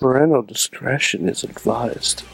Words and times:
Parental 0.00 0.40
discretion 0.40 1.28
is 1.28 1.44
advised. 1.44 2.24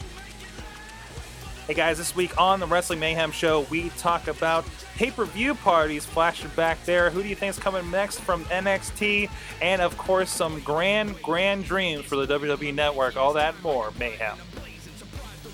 Hey 1.67 1.73
guys, 1.73 1.97
this 1.97 2.15
week 2.15 2.39
on 2.39 2.61
the 2.61 2.65
Wrestling 2.65 3.01
Mayhem 3.01 3.29
Show, 3.29 3.67
we 3.69 3.89
talk 3.97 4.29
about 4.29 4.63
pay 4.95 5.11
per 5.11 5.25
view 5.25 5.53
parties 5.53 6.05
flashing 6.05 6.49
back 6.55 6.81
there. 6.85 7.09
Who 7.09 7.21
do 7.21 7.27
you 7.27 7.35
think 7.35 7.49
is 7.49 7.59
coming 7.59 7.91
next 7.91 8.21
from 8.21 8.45
NXT? 8.45 9.29
And 9.61 9.81
of 9.81 9.97
course, 9.97 10.31
some 10.31 10.61
grand, 10.61 11.21
grand 11.21 11.65
dreams 11.65 12.05
for 12.05 12.15
the 12.15 12.39
WWE 12.39 12.73
Network. 12.73 13.17
All 13.17 13.33
that 13.33 13.61
more. 13.61 13.91
Mayhem. 13.99 14.37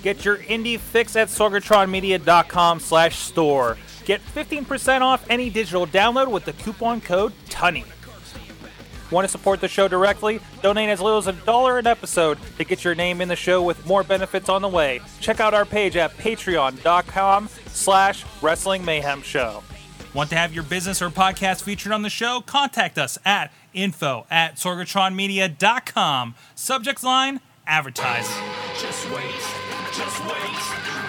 Get 0.03 0.23
your 0.23 0.37
indie 0.37 0.77
fix 0.77 1.15
at 1.15 1.29
sorgatronmedia.com 1.29 2.79
slash 2.79 3.17
store. 3.17 3.75
Get 4.05 4.21
15% 4.21 5.01
off 5.01 5.25
any 5.31 5.49
digital 5.49 5.87
download 5.87 6.29
with 6.29 6.45
the 6.45 6.53
coupon 6.53 7.01
code 7.01 7.33
TUNNY. 7.49 7.85
Want 9.13 9.25
to 9.25 9.31
support 9.31 9.61
the 9.61 9.67
show 9.67 9.87
directly? 9.87 10.39
Donate 10.63 10.89
as 10.89 10.99
little 10.99 11.19
as 11.19 11.27
a 11.27 11.33
dollar 11.33 11.77
an 11.77 11.85
episode 11.85 12.39
to 12.57 12.63
get 12.63 12.83
your 12.83 12.95
name 12.95 13.21
in 13.21 13.27
the 13.27 13.35
show 13.35 13.61
with 13.61 13.85
more 13.85 14.03
benefits 14.03 14.49
on 14.49 14.63
the 14.63 14.67
way. 14.67 15.01
Check 15.19 15.39
out 15.39 15.53
our 15.53 15.65
page 15.65 15.95
at 15.95 16.17
patreon.com 16.17 17.47
slash 17.67 18.25
wrestling 18.41 18.83
mayhem 18.83 19.21
show. 19.21 19.63
Want 20.15 20.31
to 20.31 20.35
have 20.35 20.51
your 20.51 20.63
business 20.63 20.99
or 20.99 21.11
podcast 21.11 21.61
featured 21.61 21.91
on 21.91 22.01
the 22.01 22.09
show? 22.09 22.41
Contact 22.41 22.97
us 22.97 23.19
at 23.23 23.53
info 23.71 24.25
at 24.31 24.55
sorgatronmedia.com. 24.55 26.33
Subject 26.55 27.03
line, 27.03 27.39
advertise. 27.67 28.27
Just 28.81 29.11
wait, 29.11 29.25
just 29.93 30.25
wait, 30.25 30.57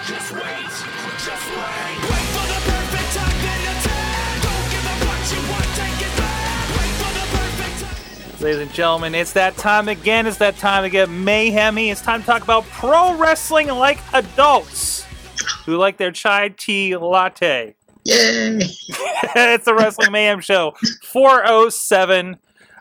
just 0.05 0.31
wait, 0.31 0.43
just 1.25 1.49
wait. 1.49 2.11
Wait 2.11 2.24
Ladies 8.45 8.61
and 8.61 8.73
gentlemen, 8.73 9.15
it's 9.15 9.33
that 9.33 9.57
time 9.57 9.87
again. 9.89 10.27
It's 10.27 10.37
that 10.37 10.55
time 10.57 10.83
to 10.83 10.89
get 10.91 11.09
mayhemy. 11.09 11.91
It's 11.91 11.99
time 11.99 12.19
to 12.19 12.27
talk 12.27 12.43
about 12.43 12.63
pro 12.65 13.17
wrestling 13.17 13.69
like 13.69 13.97
adults 14.13 15.03
who 15.65 15.77
like 15.77 15.97
their 15.97 16.11
chai 16.11 16.49
tea 16.49 16.95
latte. 16.95 17.73
Yay! 18.03 18.59
it's 19.35 19.65
the 19.65 19.73
Wrestling 19.73 20.11
Mayhem 20.11 20.41
Show 20.41 20.75
407. 21.05 22.37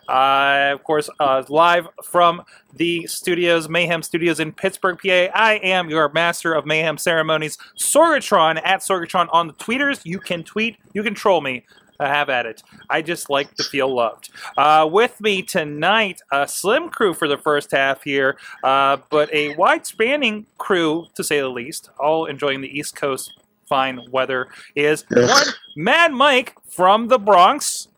Uh, 0.07 0.71
of 0.75 0.85
course, 0.85 1.09
uh, 1.19 1.43
live 1.49 1.89
from 2.03 2.43
the 2.75 3.07
studios, 3.07 3.67
Mayhem 3.67 4.03
Studios 4.03 4.41
in 4.41 4.53
Pittsburgh, 4.53 4.99
PA. 5.03 5.33
I 5.35 5.61
am 5.63 5.89
your 5.89 6.11
master 6.11 6.53
of 6.53 6.67
Mayhem 6.67 6.99
ceremonies, 6.99 7.57
Sorgatron 7.79 8.61
at 8.63 8.81
Sorgatron 8.81 9.29
on 9.33 9.47
the 9.47 9.55
tweeters. 9.55 10.03
You 10.05 10.19
can 10.19 10.45
tweet, 10.45 10.77
you 10.93 11.03
can 11.03 11.15
troll 11.15 11.41
me. 11.41 11.65
Have 12.07 12.31
at 12.31 12.47
it. 12.47 12.63
I 12.91 13.03
just 13.03 13.31
like 13.31 13.55
to 13.57 13.65
feel 13.65 13.95
loved. 13.95 14.31
Uh, 14.57 14.89
with 14.91 15.21
me 15.21 15.43
tonight, 15.43 16.21
a 16.33 16.47
slim 16.47 16.89
crew 16.89 17.15
for 17.15 17.29
the 17.29 17.39
first 17.39 17.71
half 17.71 18.03
here, 18.03 18.37
uh, 18.63 18.99
but 19.11 19.33
a 19.33 19.55
wide 19.57 19.87
spanning 19.87 20.47
crew 20.59 21.07
to 21.15 21.25
say 21.25 21.41
the 21.41 21.49
least, 21.49 21.91
all 21.99 22.27
enjoying 22.27 22.61
the 22.61 22.79
East 22.79 22.97
Coast 22.97 23.39
fine 23.69 24.01
weather, 24.11 24.49
is 24.75 25.05
one 25.11 25.47
Mad 25.77 26.13
Mike 26.13 26.55
from 26.69 27.09
the 27.09 27.19
Bronx. 27.19 27.89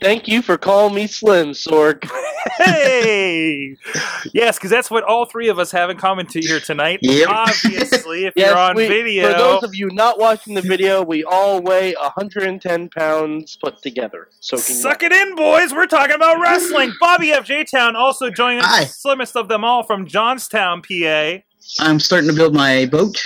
Thank 0.00 0.28
you 0.28 0.42
for 0.42 0.56
calling 0.56 0.94
me 0.94 1.06
Slim, 1.06 1.50
Sorg. 1.50 2.08
Hey! 2.58 3.76
yes, 4.32 4.56
because 4.58 4.70
that's 4.70 4.90
what 4.90 5.04
all 5.04 5.26
three 5.26 5.48
of 5.48 5.58
us 5.58 5.70
have 5.70 5.90
in 5.90 5.96
common 5.96 6.26
to 6.28 6.40
here 6.40 6.58
tonight. 6.58 6.98
Yep. 7.02 7.28
Obviously, 7.28 8.24
if 8.26 8.32
Yes, 8.36 8.48
you're 8.48 8.58
on 8.58 8.74
we- 8.74 8.88
video. 8.88 9.30
For 9.32 9.38
those 9.38 9.62
of 9.64 9.74
you 9.74 9.88
not 9.92 10.18
watching 10.18 10.54
the 10.54 10.62
video, 10.62 11.02
we 11.02 11.22
all 11.24 11.60
weigh 11.60 11.94
110 11.94 12.88
pounds 12.88 13.56
put 13.62 13.80
together. 13.82 14.28
Soaking 14.40 14.74
Suck 14.76 15.02
it 15.02 15.12
in, 15.12 15.36
boys. 15.36 15.72
We're 15.72 15.86
talking 15.86 16.16
about 16.16 16.40
wrestling. 16.40 16.92
Bobby 17.00 17.30
F. 17.32 17.44
J. 17.44 17.64
Town 17.64 17.94
also 17.94 18.28
joining 18.30 18.60
us, 18.60 18.66
Hi. 18.66 18.84
the 18.84 18.90
slimmest 18.90 19.36
of 19.36 19.48
them 19.48 19.62
all 19.62 19.82
from 19.84 20.06
Johnstown, 20.06 20.82
PA. 20.82 21.38
I'm 21.80 22.00
starting 22.00 22.30
to 22.30 22.34
build 22.36 22.54
my 22.54 22.86
boat 22.86 23.20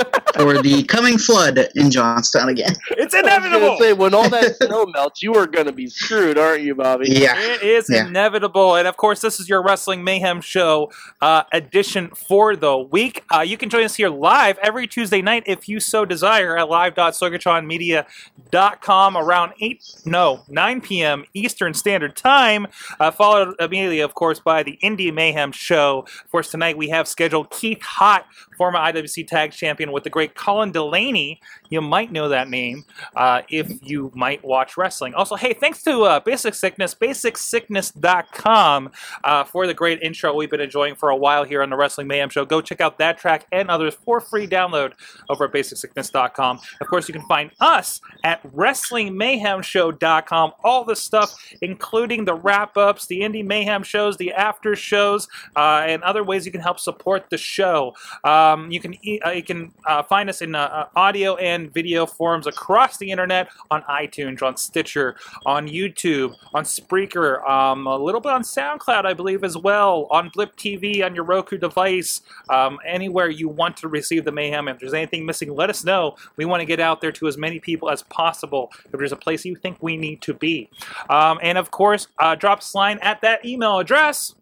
for 0.34 0.62
the 0.62 0.82
coming 0.88 1.18
flood 1.18 1.58
in 1.74 1.90
Johnstown 1.90 2.48
again. 2.48 2.74
It's 2.92 3.14
I 3.14 3.20
was 3.22 3.32
inevitable. 3.32 3.76
say, 3.78 3.92
when 3.92 4.14
all 4.14 4.28
that 4.30 4.56
snow 4.56 4.86
melts, 4.94 5.22
you 5.22 5.34
are 5.34 5.46
gonna 5.46 5.72
be 5.72 5.88
screwed, 5.88 6.38
aren't 6.38 6.62
you, 6.62 6.74
Bobby? 6.74 7.08
Yeah. 7.10 7.38
It 7.38 7.62
is 7.62 7.86
Yeah. 7.90 8.06
inevitable. 8.06 8.76
And 8.76 8.86
of 8.88 8.96
course, 8.96 9.20
this 9.20 9.38
is 9.40 9.48
your 9.48 9.62
Wrestling 9.62 10.02
Mayhem 10.04 10.40
Show 10.40 10.90
uh, 11.20 11.42
edition 11.52 12.08
for 12.10 12.54
the 12.56 12.76
week. 12.78 13.24
Uh, 13.34 13.40
you 13.40 13.56
can 13.56 13.68
join 13.70 13.84
us 13.84 13.94
here 13.96 14.08
live 14.08 14.58
every 14.58 14.86
Tuesday 14.86 15.22
night 15.22 15.42
if 15.46 15.68
you 15.68 15.80
so 15.80 16.04
desire 16.04 16.56
at 16.58 16.68
live.sorgatronmedia.com 16.68 19.16
around 19.16 19.52
8, 19.60 19.84
no, 20.04 20.42
9 20.48 20.80
p.m. 20.80 21.24
Eastern 21.34 21.74
Standard 21.74 22.16
Time. 22.16 22.66
Uh, 22.98 23.10
followed 23.10 23.54
immediately, 23.60 24.00
of 24.00 24.14
course, 24.14 24.40
by 24.40 24.62
the 24.62 24.78
Indie 24.82 25.12
Mayhem 25.12 25.52
Show. 25.52 26.04
Of 26.24 26.30
course, 26.30 26.50
tonight 26.50 26.76
we 26.76 26.88
have 26.88 27.08
scheduled 27.08 27.50
Keith 27.50 27.82
Hot, 27.82 28.26
former 28.56 28.78
IWC 28.78 29.26
Tag 29.26 29.52
Champion, 29.52 29.89
with 29.92 30.04
the 30.04 30.10
great 30.10 30.34
Colin 30.34 30.72
Delaney. 30.72 31.40
You 31.70 31.80
might 31.80 32.12
know 32.12 32.28
that 32.28 32.50
name 32.50 32.84
uh, 33.14 33.42
if 33.48 33.70
you 33.80 34.10
might 34.14 34.44
watch 34.44 34.76
wrestling. 34.76 35.14
Also, 35.14 35.36
hey, 35.36 35.54
thanks 35.54 35.82
to 35.84 36.02
uh, 36.02 36.20
Basic 36.20 36.54
Sickness, 36.54 36.94
basicsickness.com 36.94 38.90
uh, 39.22 39.44
for 39.44 39.68
the 39.68 39.74
great 39.74 40.02
intro 40.02 40.34
we've 40.34 40.50
been 40.50 40.60
enjoying 40.60 40.96
for 40.96 41.10
a 41.10 41.16
while 41.16 41.44
here 41.44 41.62
on 41.62 41.70
the 41.70 41.76
Wrestling 41.76 42.08
Mayhem 42.08 42.28
Show. 42.28 42.44
Go 42.44 42.60
check 42.60 42.80
out 42.80 42.98
that 42.98 43.18
track 43.18 43.46
and 43.52 43.70
others 43.70 43.94
for 43.94 44.20
free 44.20 44.48
download 44.48 44.94
over 45.28 45.44
at 45.44 45.52
basicsickness.com. 45.52 46.58
Of 46.80 46.86
course, 46.88 47.06
you 47.08 47.14
can 47.14 47.24
find 47.26 47.52
us 47.60 48.00
at 48.24 48.42
wrestlingmayhemshow.com. 48.52 50.52
All 50.64 50.84
the 50.84 50.96
stuff, 50.96 51.36
including 51.62 52.24
the 52.24 52.34
wrap 52.34 52.76
ups, 52.76 53.06
the 53.06 53.20
Indie 53.20 53.44
Mayhem 53.44 53.84
shows, 53.84 54.16
the 54.16 54.32
after 54.32 54.74
shows, 54.74 55.28
uh, 55.54 55.84
and 55.86 56.02
other 56.02 56.24
ways 56.24 56.46
you 56.46 56.52
can 56.52 56.60
help 56.60 56.80
support 56.80 57.30
the 57.30 57.38
show. 57.38 57.94
Um, 58.24 58.72
you 58.72 58.80
can 58.80 58.96
uh, 59.24 59.30
you 59.30 59.44
can 59.44 59.72
uh, 59.86 60.02
find 60.02 60.28
us 60.28 60.42
in 60.42 60.54
audio 60.54 61.36
and 61.36 61.59
video 61.68 62.06
forms 62.06 62.46
across 62.46 62.96
the 62.96 63.10
internet 63.10 63.48
on 63.70 63.82
iTunes, 63.82 64.42
on 64.42 64.56
Stitcher, 64.56 65.16
on 65.44 65.68
YouTube, 65.68 66.34
on 66.54 66.64
Spreaker, 66.64 67.46
um, 67.48 67.86
a 67.86 67.96
little 67.96 68.20
bit 68.20 68.32
on 68.32 68.42
SoundCloud, 68.42 69.04
I 69.04 69.14
believe, 69.14 69.42
as 69.42 69.56
well, 69.56 70.06
on 70.10 70.30
Blip 70.32 70.56
TV, 70.56 71.04
on 71.04 71.14
your 71.14 71.24
Roku 71.24 71.58
device, 71.58 72.22
um, 72.48 72.78
anywhere 72.86 73.28
you 73.28 73.48
want 73.48 73.76
to 73.78 73.88
receive 73.88 74.24
the 74.24 74.32
mayhem. 74.32 74.68
If 74.68 74.78
there's 74.78 74.94
anything 74.94 75.26
missing, 75.26 75.54
let 75.54 75.70
us 75.70 75.84
know. 75.84 76.16
We 76.36 76.44
want 76.44 76.60
to 76.60 76.66
get 76.66 76.80
out 76.80 77.00
there 77.00 77.12
to 77.12 77.26
as 77.26 77.36
many 77.36 77.58
people 77.58 77.90
as 77.90 78.02
possible. 78.04 78.70
If 78.84 78.92
there's 78.92 79.12
a 79.12 79.16
place 79.16 79.44
you 79.44 79.56
think 79.56 79.78
we 79.80 79.96
need 79.96 80.22
to 80.22 80.34
be, 80.34 80.70
um, 81.08 81.40
and 81.42 81.58
of 81.58 81.70
course, 81.70 82.06
uh, 82.18 82.36
drop 82.36 82.60
line 82.74 82.98
at 83.02 83.20
that 83.22 83.44
email 83.44 83.78
address. 83.78 84.34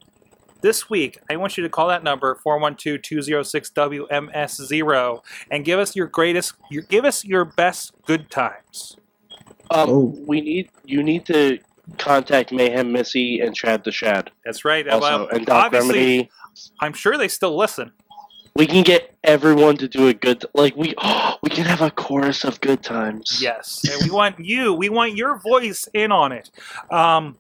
this 0.66 0.90
week, 0.90 1.20
I 1.30 1.36
want 1.36 1.58
you 1.58 1.64
to 1.64 1.70
call 1.70 1.90
that 1.90 2.04
number 2.04 2.40
412-206-WMS0 2.44 5.22
and 5.52 5.64
give 5.64 5.78
us 5.80 5.96
your 5.96 6.08
greatest, 6.08 6.54
your, 6.72 6.82
give 6.82 7.06
us 7.06 7.24
your 7.24 7.46
best 7.46 7.92
good 8.08 8.32
times. 8.32 8.98
Um, 9.70 9.90
Oh. 9.90 10.16
we 10.26 10.42
need 10.42 10.72
you 10.84 11.04
need 11.04 11.24
to 11.28 11.60
contact 12.00 12.52
Mayhem 12.52 12.92
Missy 12.92 13.42
and 13.42 13.56
Chad 13.56 13.84
the 13.84 13.92
Shad 13.92 14.32
That's 14.44 14.66
right. 14.66 14.88
also, 14.88 15.06
Well, 15.06 15.28
and 15.30 15.46
Doc 15.46 15.66
obviously, 15.66 15.88
Remedy. 15.88 16.32
I'm 16.80 16.94
sure 16.94 17.16
they 17.16 17.28
still 17.28 17.56
listen. 17.56 17.92
We 18.56 18.66
can 18.66 18.84
get 18.84 19.14
everyone 19.24 19.78
to 19.78 19.88
do 19.88 20.08
a 20.08 20.16
good 20.16 20.46
like 20.56 20.76
we 20.76 20.96
we 21.44 21.52
can 21.52 21.66
have 21.66 21.84
a 21.84 21.92
chorus 21.92 22.44
of 22.44 22.60
good 22.62 22.82
times. 22.82 23.40
Yes, 23.40 23.86
and 23.88 24.02
we 24.04 24.10
want 24.10 24.40
you. 24.40 24.74
We 24.74 24.90
want 24.90 25.16
your 25.16 25.38
voice 25.38 25.88
in 25.94 26.12
on 26.12 26.32
it. 26.32 26.50
Um, 26.92 27.38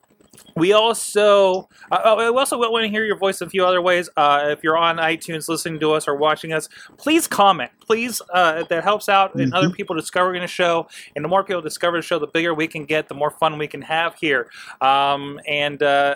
we 0.55 0.73
also, 0.73 1.69
uh, 1.91 1.95
uh, 1.95 2.15
we 2.17 2.25
also 2.25 2.57
want 2.57 2.83
to 2.83 2.89
hear 2.89 3.05
your 3.05 3.17
voice 3.17 3.41
a 3.41 3.49
few 3.49 3.65
other 3.65 3.81
ways. 3.81 4.09
Uh, 4.15 4.45
if 4.47 4.63
you're 4.63 4.77
on 4.77 4.97
iTunes 4.97 5.47
listening 5.47 5.79
to 5.79 5.91
us 5.91 6.07
or 6.07 6.15
watching 6.15 6.53
us, 6.53 6.69
please 6.97 7.27
comment. 7.27 7.71
Please, 7.79 8.21
uh, 8.33 8.63
that 8.69 8.83
helps 8.83 9.09
out 9.09 9.35
in 9.39 9.53
other 9.53 9.69
people 9.69 9.95
discovering 9.95 10.41
the 10.41 10.47
show. 10.47 10.87
And 11.15 11.23
the 11.23 11.29
more 11.29 11.43
people 11.43 11.61
discover 11.61 11.97
the 11.97 12.01
show, 12.01 12.19
the 12.19 12.27
bigger 12.27 12.53
we 12.53 12.67
can 12.67 12.85
get, 12.85 13.07
the 13.07 13.15
more 13.15 13.31
fun 13.31 13.57
we 13.57 13.67
can 13.67 13.81
have 13.81 14.15
here. 14.15 14.49
Um, 14.81 15.39
and 15.47 15.81
uh, 15.83 16.15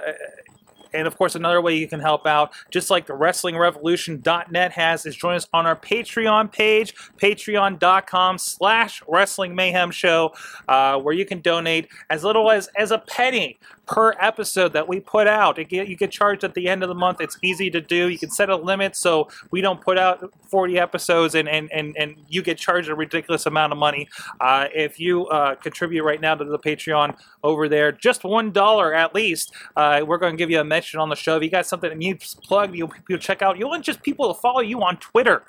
and 0.94 1.08
of 1.08 1.18
course, 1.18 1.36
another 1.36 1.62
way 1.62 1.76
you 1.76 1.88
can 1.88 2.00
help 2.00 2.26
out, 2.26 2.52
just 2.72 2.90
like 2.90 3.06
the 3.06 3.14
WrestlingRevolution.net 3.14 4.72
has, 4.72 5.06
is 5.06 5.16
join 5.16 5.36
us 5.36 5.48
on 5.54 5.66
our 5.66 5.76
Patreon 5.76 6.52
page, 6.52 6.96
patreon.com 7.18 8.38
slash 8.38 9.02
Wrestling 9.08 9.56
Mayhem 9.56 9.92
Show, 9.92 10.34
uh, 10.68 11.00
where 11.00 11.14
you 11.14 11.26
can 11.26 11.42
donate 11.42 11.88
as 12.10 12.24
little 12.24 12.52
as, 12.52 12.70
as 12.76 12.92
a 12.92 12.98
penny 12.98 13.60
per 13.90 14.14
episode 14.20 14.72
that 14.74 14.88
we 14.88 15.00
put 15.00 15.26
out. 15.26 15.56
Get, 15.56 15.88
you 15.88 15.96
get 15.96 16.12
charged 16.12 16.44
at 16.44 16.54
the 16.54 16.70
end 16.70 16.84
of 16.84 16.90
the 16.90 16.96
month. 16.96 17.22
It's 17.22 17.40
easy 17.42 17.72
to 17.72 17.82
do. 17.82 18.08
You 18.08 18.20
can 18.20 18.30
set 18.30 18.50
a 18.50 18.56
limit 18.56 18.96
so 18.96 19.30
we 19.50 19.62
don't 19.62 19.82
put 19.82 19.98
out 19.98 20.32
40 20.48 20.78
episodes 20.78 21.34
and, 21.34 21.50
and, 21.50 21.72
and, 21.74 21.96
and 21.98 22.16
you 22.28 22.44
get 22.44 22.60
charged 22.60 22.90
a 22.90 22.96
ridiculous 22.96 23.48
amount 23.48 23.74
of 23.74 23.80
money. 23.80 24.08
Uh, 24.40 24.68
if 24.76 25.00
you 25.00 25.26
uh, 25.28 25.56
contribute 25.56 26.04
right 26.04 26.22
now 26.22 26.36
to 26.36 26.46
the 26.46 26.60
Patreon 26.60 27.18
over 27.44 27.68
there, 27.68 27.92
just 27.92 28.22
$1 28.22 28.96
at 28.96 29.16
least, 29.16 29.54
uh, 29.76 30.04
we're 30.06 30.20
going 30.20 30.34
to 30.34 30.38
give 30.38 30.52
you 30.52 30.60
a 30.60 30.64
mention 30.80 31.00
on 31.02 31.10
the 31.10 31.16
show. 31.16 31.36
If 31.36 31.44
you 31.44 31.50
got 31.50 31.66
something 31.66 31.90
that 31.90 31.98
needs 31.98 32.36
plugged, 32.36 32.74
you, 32.76 32.90
you 33.10 33.18
check 33.18 33.42
out. 33.42 33.58
You 33.58 33.68
want 33.68 33.84
just 33.84 34.02
people 34.02 34.34
to 34.34 34.40
follow 34.40 34.62
you 34.62 34.82
on 34.82 34.96
Twitter 34.98 35.44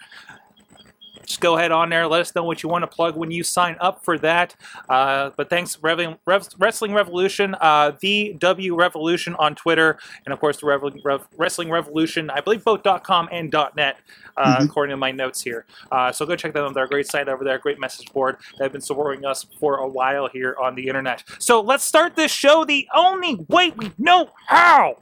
just 1.26 1.40
go 1.40 1.56
ahead 1.56 1.70
on 1.70 1.90
there. 1.90 2.08
Let 2.08 2.20
us 2.22 2.34
know 2.34 2.42
what 2.42 2.64
you 2.64 2.68
want 2.68 2.82
to 2.82 2.88
plug 2.88 3.14
when 3.16 3.30
you 3.30 3.44
sign 3.44 3.76
up 3.78 4.04
for 4.04 4.18
that. 4.18 4.56
Uh, 4.88 5.30
but 5.36 5.48
thanks, 5.48 5.78
Rev- 5.80 6.16
Rev- 6.26 6.48
Wrestling 6.58 6.92
Revolution, 6.92 7.54
uh, 7.60 7.92
the 8.00 8.34
W 8.40 8.74
Revolution 8.74 9.36
on 9.38 9.54
Twitter, 9.54 9.98
and 10.26 10.32
of 10.32 10.40
course 10.40 10.56
the 10.56 10.66
Rev- 10.66 10.82
Rev- 11.04 11.28
Wrestling 11.36 11.70
Revolution. 11.70 12.30
I 12.30 12.40
believe 12.40 12.64
both 12.64 12.82
.com 13.04 13.28
and 13.30 13.54
.net, 13.76 13.98
uh, 14.36 14.56
Mhm. 14.56 14.64
according 14.64 14.92
to 14.92 14.96
my 14.96 15.12
notes 15.12 15.40
here. 15.40 15.66
Uh, 15.92 16.10
so 16.10 16.26
go 16.26 16.34
check 16.34 16.52
them 16.52 16.64
out. 16.64 16.74
They're 16.74 16.84
a 16.84 16.88
great 16.88 17.06
site 17.06 17.28
over 17.28 17.44
there, 17.44 17.58
great 17.58 17.78
message 17.78 18.12
board. 18.12 18.38
They've 18.58 18.72
been 18.72 18.80
supporting 18.80 19.24
us 19.24 19.46
for 19.60 19.76
a 19.76 19.86
while 19.86 20.26
here 20.26 20.56
on 20.60 20.74
the 20.74 20.88
internet. 20.88 21.22
So 21.38 21.60
let's 21.60 21.84
start 21.84 22.16
this 22.16 22.32
show 22.32 22.64
the 22.64 22.88
only 22.92 23.36
way 23.48 23.70
we 23.76 23.92
know 23.98 24.30
how. 24.46 24.96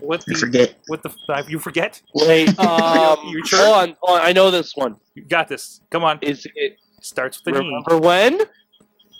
With 0.00 0.22
I 0.22 0.32
the 0.32 0.38
forget. 0.38 0.74
with 0.88 1.02
the 1.02 1.10
uh, 1.28 1.42
you 1.48 1.58
forget 1.58 2.00
Wait, 2.14 2.56
um, 2.60 3.18
You 3.28 3.44
sure? 3.44 3.58
hold 3.64 3.74
on, 3.76 3.96
hold 4.00 4.20
on. 4.20 4.26
I 4.26 4.32
know 4.32 4.50
this 4.50 4.76
one. 4.76 4.96
you 5.14 5.22
got 5.24 5.48
this. 5.48 5.80
Come 5.90 6.04
on. 6.04 6.18
Is 6.22 6.46
it 6.54 6.78
Starts 7.00 7.38
with 7.44 7.54
the 7.54 7.60
remember 7.60 7.98
when? 7.98 8.38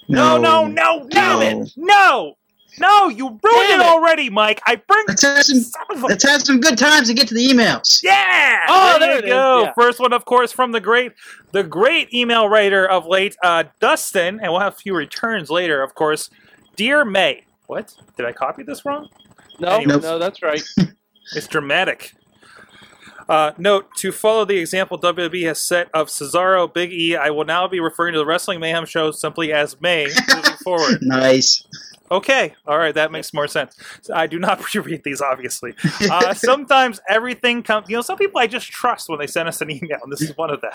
No, 0.09 0.39
no, 0.39 0.67
no, 0.67 1.07
damn 1.11 1.41
No. 1.41 1.63
it! 1.63 1.73
No! 1.77 2.35
No, 2.81 3.09
you 3.09 3.27
ruined 3.27 3.41
Damn 3.43 3.81
it 3.81 3.85
it. 3.85 3.87
already, 3.89 4.31
Mike! 4.31 4.61
I 4.67 4.77
bring 4.77 5.05
Let's 5.09 5.23
have 5.23 5.43
some. 5.45 5.83
of 5.91 6.03
a 6.03 6.07
Let's 6.07 6.23
have 6.29 6.43
some 6.43 6.61
good 6.61 6.79
times 6.79 7.09
to 7.09 7.15
get 7.15 7.27
to 7.29 7.35
the 7.35 7.45
emails. 7.47 8.01
Yeah! 8.05 8.61
Oh, 8.69 8.99
there 9.01 9.17
you 9.17 9.23
go. 9.27 9.63
yeah. 9.65 9.73
First 9.75 9.99
one, 10.01 10.13
of 10.13 10.25
course, 10.27 10.53
from 10.53 10.71
the 10.73 10.81
great 10.81 11.13
the 11.53 11.63
great 11.65 12.13
email 12.15 12.49
writer 12.49 12.87
of 12.89 13.05
late, 13.07 13.37
uh, 13.43 13.65
Dustin, 13.81 14.39
and 14.41 14.53
we'll 14.53 14.61
have 14.61 14.75
a 14.75 14.77
few 14.77 14.95
returns 14.95 15.51
later, 15.51 15.83
of 15.83 15.95
course. 15.95 16.31
Dear 16.77 17.05
May. 17.05 17.45
What? 17.67 17.95
Did 18.17 18.27
I 18.27 18.33
copy 18.33 18.63
this 18.63 18.85
wrong? 18.85 19.09
No, 19.61 19.81
Nope. 19.81 20.03
no, 20.03 20.19
that's 20.19 20.43
right. 20.43 20.63
It's 21.35 21.47
dramatic. 21.47 22.15
Uh, 23.29 23.53
note 23.59 23.95
to 23.99 24.11
follow 24.13 24.47
the 24.47 24.57
example 24.57 24.99
WWE 24.99 25.47
has 25.47 25.61
set 25.61 25.91
of 25.93 26.09
Cesaro, 26.09 26.73
Big 26.73 26.91
E, 26.91 27.15
I 27.17 27.29
will 27.29 27.45
now 27.45 27.69
be 27.69 27.81
referring 27.81 28.15
to 28.15 28.19
the 28.19 28.25
Wrestling 28.25 28.61
Mayhem 28.61 28.87
show 28.87 29.11
simply 29.11 29.53
as 29.53 29.79
May 29.79 30.07
moving 30.07 30.53
forward. 30.65 31.01
Nice. 31.03 31.63
Okay, 32.11 32.55
all 32.67 32.79
right, 32.79 32.95
that 32.95 33.13
makes 33.13 33.33
more 33.35 33.47
sense. 33.47 33.77
So 34.03 34.15
I 34.15 34.27
do 34.27 34.39
not 34.39 34.75
reread 34.75 35.05
these, 35.05 35.21
obviously. 35.21 35.75
Uh, 36.11 36.35
sometimes 36.35 37.01
everything 37.09 37.63
comes. 37.63 37.89
You 37.89 37.97
know, 37.97 38.03
some 38.03 38.17
people 38.19 38.41
I 38.41 38.47
just 38.47 38.71
trust 38.71 39.09
when 39.09 39.19
they 39.19 39.27
send 39.27 39.49
us 39.49 39.61
an 39.61 39.71
email, 39.71 39.99
and 40.03 40.13
this 40.13 40.23
is 40.23 40.37
one 40.37 40.51
of 40.51 40.61
them. 40.61 40.73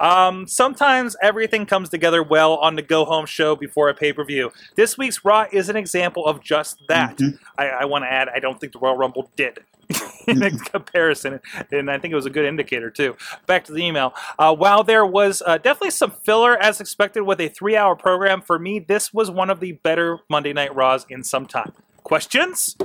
Um, 0.00 0.46
sometimes 0.46 1.16
everything 1.22 1.66
comes 1.66 1.88
together 1.88 2.22
well 2.22 2.56
on 2.56 2.76
the 2.76 2.82
go 2.82 3.04
home 3.04 3.26
show 3.26 3.56
before 3.56 3.88
a 3.88 3.94
pay 3.94 4.12
per 4.12 4.24
view. 4.24 4.52
This 4.74 4.98
week's 4.98 5.24
Raw 5.24 5.46
is 5.52 5.68
an 5.68 5.76
example 5.76 6.26
of 6.26 6.42
just 6.42 6.82
that. 6.88 7.16
Mhm. 7.18 7.38
I, 7.58 7.68
I 7.68 7.84
want 7.84 8.04
to 8.04 8.12
add, 8.12 8.28
I 8.28 8.38
don't 8.38 8.60
think 8.60 8.72
the 8.72 8.78
Royal 8.78 8.96
Rumble 8.96 9.30
did. 9.36 9.60
in 10.26 10.42
a 10.42 10.50
comparison, 10.50 11.40
and 11.70 11.90
I 11.90 11.98
think 11.98 12.10
it 12.10 12.16
was 12.16 12.26
a 12.26 12.30
good 12.30 12.44
indicator 12.44 12.90
too. 12.90 13.16
Back 13.46 13.64
to 13.66 13.72
the 13.72 13.82
email. 13.84 14.14
Uh, 14.38 14.54
while 14.54 14.82
there 14.82 15.06
was 15.06 15.42
uh, 15.46 15.58
definitely 15.58 15.90
some 15.90 16.10
filler 16.10 16.56
as 16.56 16.80
expected 16.80 17.22
with 17.22 17.40
a 17.40 17.48
three 17.48 17.76
hour 17.76 17.94
program, 17.94 18.42
for 18.42 18.58
me, 18.58 18.80
this 18.80 19.14
was 19.14 19.30
one 19.30 19.50
of 19.50 19.60
the 19.60 19.72
better 19.72 20.18
Monday 20.28 20.52
Night 20.56 20.74
Raws 20.74 21.06
in 21.08 21.22
some 21.22 21.46
time. 21.46 21.72
Questions? 22.02 22.76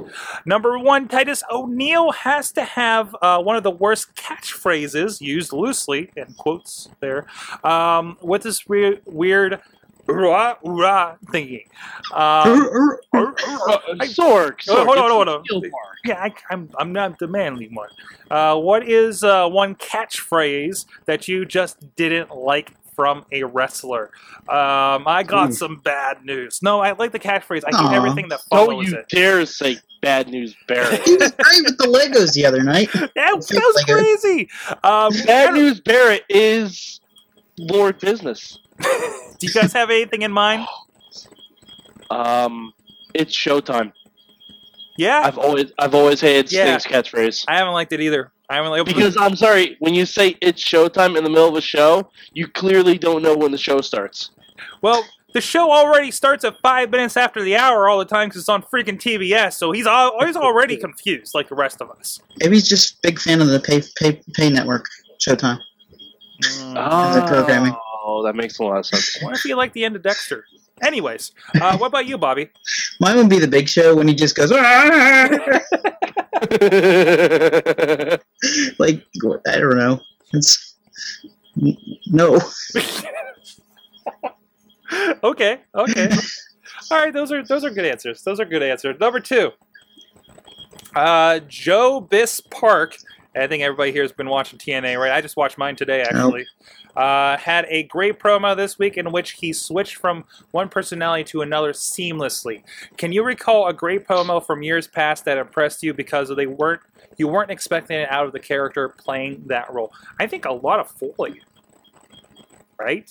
Number 0.45 0.79
one, 0.79 1.07
Titus 1.07 1.43
O'Neil 1.51 2.11
has 2.11 2.51
to 2.53 2.63
have 2.63 3.15
uh, 3.21 3.39
one 3.41 3.55
of 3.55 3.61
the 3.63 3.69
worst 3.71 4.15
catchphrases 4.15 5.21
used 5.21 5.53
loosely, 5.53 6.09
in 6.15 6.25
quotes 6.37 6.89
there, 7.01 7.25
um, 7.63 8.17
with 8.21 8.41
this 8.43 8.67
re- 8.67 8.99
weird 9.05 9.59
rah 10.07 10.55
rah 10.63 11.15
thingy. 11.27 11.65
Um, 12.13 12.97
Uh, 13.13 13.27
Sorg, 14.05 14.55
Oh, 14.67 14.75
Sorg, 14.75 14.85
hold 14.85 14.97
on, 14.97 15.11
hold 15.11 15.27
on. 15.29 15.43
Yeah, 16.03 16.19
I, 16.23 16.33
I'm, 16.49 16.69
I'm 16.79 16.91
not 16.91 17.19
the 17.19 17.27
manly 17.27 17.67
one. 17.71 17.89
Uh, 18.31 18.55
what 18.57 18.87
is 18.87 19.23
uh, 19.23 19.47
one 19.47 19.75
catchphrase 19.75 20.85
that 21.05 21.27
you 21.27 21.45
just 21.45 21.95
didn't 21.95 22.35
like 22.35 22.71
from 22.95 23.25
a 23.31 23.43
wrestler? 23.43 24.11
Um, 24.49 25.07
I 25.07 25.23
got 25.25 25.49
Ooh. 25.49 25.53
some 25.53 25.77
bad 25.83 26.23
news. 26.25 26.59
No, 26.61 26.79
I 26.81 26.91
like 26.93 27.11
the 27.11 27.19
catchphrase. 27.19 27.63
I 27.65 27.75
hate 27.77 27.87
Aw. 27.91 27.95
everything 27.95 28.27
that 28.29 28.41
Don't 28.51 28.67
follows 28.67 28.89
you 28.91 28.97
it. 28.97 29.09
dare 29.09 29.45
say 29.45 29.77
bad 30.01 30.27
news, 30.29 30.55
Barrett. 30.67 31.01
He 31.03 31.15
was 31.15 31.31
great 31.31 31.63
with 31.63 31.77
the 31.77 31.85
Legos 31.85 32.33
the 32.33 32.45
other 32.45 32.63
night. 32.63 32.89
That, 32.93 33.11
that 33.15 33.73
was 33.75 33.83
crazy. 33.85 34.49
Um, 34.83 35.13
bad 35.25 35.53
news, 35.53 35.79
Barrett 35.79 36.23
is 36.29 36.99
Lord 37.57 37.99
Business. 37.99 38.57
Do 38.81 39.47
you 39.47 39.53
guys 39.53 39.73
have 39.73 39.89
anything 39.89 40.21
in 40.23 40.31
mind? 40.31 40.67
Um, 42.09 42.73
it's 43.13 43.33
Showtime. 43.33 43.93
Yeah, 44.97 45.21
I've 45.23 45.37
always, 45.37 45.71
I've 45.79 45.95
always 45.95 46.19
hated 46.19 46.51
Yeah. 46.51 46.77
Sting's 46.77 46.93
catchphrase. 47.07 47.45
I 47.47 47.55
haven't 47.57 47.73
liked 47.73 47.93
it 47.93 48.01
either. 48.01 48.31
I 48.51 48.55
haven't 48.55 48.71
liked 48.71 48.85
Because 48.85 49.15
I'm 49.15 49.37
sorry, 49.37 49.77
when 49.79 49.93
you 49.93 50.05
say 50.05 50.35
it's 50.41 50.61
showtime 50.61 51.17
in 51.17 51.23
the 51.23 51.29
middle 51.29 51.47
of 51.47 51.55
a 51.55 51.61
show, 51.61 52.11
you 52.33 52.49
clearly 52.49 52.97
don't 52.97 53.23
know 53.23 53.33
when 53.33 53.51
the 53.51 53.57
show 53.57 53.79
starts. 53.79 54.31
Well, 54.81 55.05
the 55.33 55.39
show 55.39 55.71
already 55.71 56.11
starts 56.11 56.43
at 56.43 56.57
five 56.61 56.89
minutes 56.89 57.15
after 57.15 57.41
the 57.41 57.55
hour 57.55 57.87
all 57.87 57.97
the 57.97 58.03
time 58.03 58.27
because 58.27 58.41
it's 58.41 58.49
on 58.49 58.61
freaking 58.63 58.99
TBS. 58.99 59.53
So 59.53 59.71
he's 59.71 59.87
al- 59.87 60.19
he's 60.25 60.35
already 60.35 60.75
confused, 60.75 61.33
like 61.33 61.47
the 61.47 61.55
rest 61.55 61.79
of 61.79 61.89
us. 61.91 62.19
Maybe 62.41 62.55
he's 62.55 62.67
just 62.67 62.95
a 62.95 62.97
big 63.03 63.19
fan 63.19 63.39
of 63.39 63.47
the 63.47 63.59
pay 63.61 63.81
pay 63.97 64.21
pay 64.33 64.49
network 64.49 64.83
Showtime. 65.25 65.59
The 66.41 67.23
programming. 67.25 67.73
Oh, 68.03 68.21
that 68.25 68.35
makes 68.35 68.59
a 68.59 68.63
lot 68.63 68.79
of 68.79 68.85
sense. 68.85 69.17
What 69.21 69.33
if 69.37 69.45
you 69.45 69.55
like 69.55 69.71
the 69.71 69.85
end 69.85 69.95
of 69.95 70.01
Dexter? 70.01 70.43
Anyways, 70.83 71.31
uh, 71.61 71.77
what 71.77 71.87
about 71.87 72.05
you, 72.05 72.17
Bobby? 72.17 72.49
Mine 72.99 73.15
would 73.15 73.29
be 73.29 73.39
the 73.39 73.47
Big 73.47 73.69
Show 73.69 73.95
when 73.95 74.09
he 74.09 74.13
just 74.13 74.35
goes 74.35 74.51
"Ah!" 74.51 75.29
like 78.79 79.05
I 79.47 79.59
don't 79.59 79.77
know. 79.77 79.99
It's 80.33 80.75
no. 82.07 82.35
okay, 85.23 85.59
okay. 85.75 86.09
All 86.89 86.97
right, 86.97 87.13
those 87.13 87.31
are 87.31 87.43
those 87.43 87.63
are 87.63 87.69
good 87.69 87.85
answers. 87.85 88.23
Those 88.23 88.39
are 88.39 88.45
good 88.45 88.63
answers. 88.63 88.99
Number 88.99 89.19
two, 89.19 89.51
uh, 90.95 91.41
Joseph 91.47 92.49
Park. 92.49 92.97
I 93.35 93.47
think 93.47 93.63
everybody 93.63 93.91
here 93.91 94.01
has 94.01 94.11
been 94.11 94.27
watching 94.27 94.59
TNA, 94.59 94.99
right? 94.99 95.11
I 95.11 95.21
just 95.21 95.37
watched 95.37 95.57
mine 95.57 95.75
today, 95.75 96.01
actually. 96.01 96.45
Uh, 96.95 97.37
had 97.37 97.65
a 97.69 97.83
great 97.83 98.19
promo 98.19 98.55
this 98.55 98.77
week 98.77 98.97
in 98.97 99.11
which 99.13 99.31
he 99.31 99.53
switched 99.53 99.95
from 99.95 100.25
one 100.51 100.67
personality 100.67 101.23
to 101.23 101.41
another 101.41 101.71
seamlessly. 101.71 102.63
Can 102.97 103.13
you 103.13 103.23
recall 103.23 103.67
a 103.67 103.73
great 103.73 104.05
promo 104.05 104.45
from 104.45 104.61
years 104.61 104.87
past 104.87 105.23
that 105.25 105.37
impressed 105.37 105.81
you 105.83 105.93
because 105.93 106.29
they 106.35 106.47
weren't 106.47 106.81
you 107.17 107.27
weren't 107.27 107.51
expecting 107.51 107.99
it 107.99 108.11
out 108.11 108.25
of 108.25 108.33
the 108.33 108.39
character 108.39 108.89
playing 108.89 109.43
that 109.47 109.71
role? 109.73 109.93
I 110.19 110.27
think 110.27 110.43
a 110.45 110.51
lot 110.51 110.79
of 110.79 110.89
Foley, 110.91 111.41
right? 112.77 113.09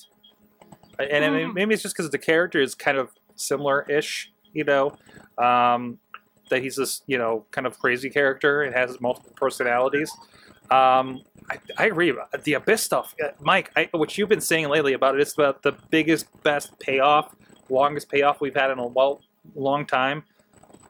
And, 0.98 1.24
and 1.24 1.46
Hmm. 1.48 1.54
maybe 1.54 1.72
it's 1.72 1.82
just 1.82 1.96
because 1.96 2.10
the 2.10 2.18
character 2.18 2.60
is 2.60 2.74
kind 2.74 2.98
of 2.98 3.10
similar-ish, 3.36 4.30
you 4.52 4.64
know. 4.64 4.96
Um, 5.38 5.98
that 6.50 6.62
he's 6.62 6.76
this, 6.76 7.02
you 7.06 7.18
know, 7.18 7.44
kind 7.50 7.66
of 7.66 7.78
crazy 7.78 8.10
character 8.10 8.62
and 8.62 8.74
has 8.74 9.00
multiple 9.00 9.32
personalities. 9.34 10.10
Um, 10.70 11.22
I, 11.50 11.58
I 11.78 11.86
agree. 11.86 12.14
The 12.44 12.54
Abyss 12.54 12.82
stuff, 12.82 13.14
uh, 13.24 13.30
Mike, 13.40 13.72
I, 13.76 13.88
what 13.92 14.16
you've 14.16 14.28
been 14.28 14.40
saying 14.40 14.68
lately 14.68 14.92
about 14.92 15.18
it's 15.18 15.34
about 15.34 15.62
the 15.62 15.72
biggest, 15.90 16.26
best 16.42 16.78
payoff, 16.78 17.34
longest 17.68 18.08
payoff 18.08 18.40
we've 18.40 18.54
had 18.54 18.70
in 18.70 18.78
a 18.78 18.86
well, 18.86 19.20
long 19.54 19.86
time. 19.86 20.22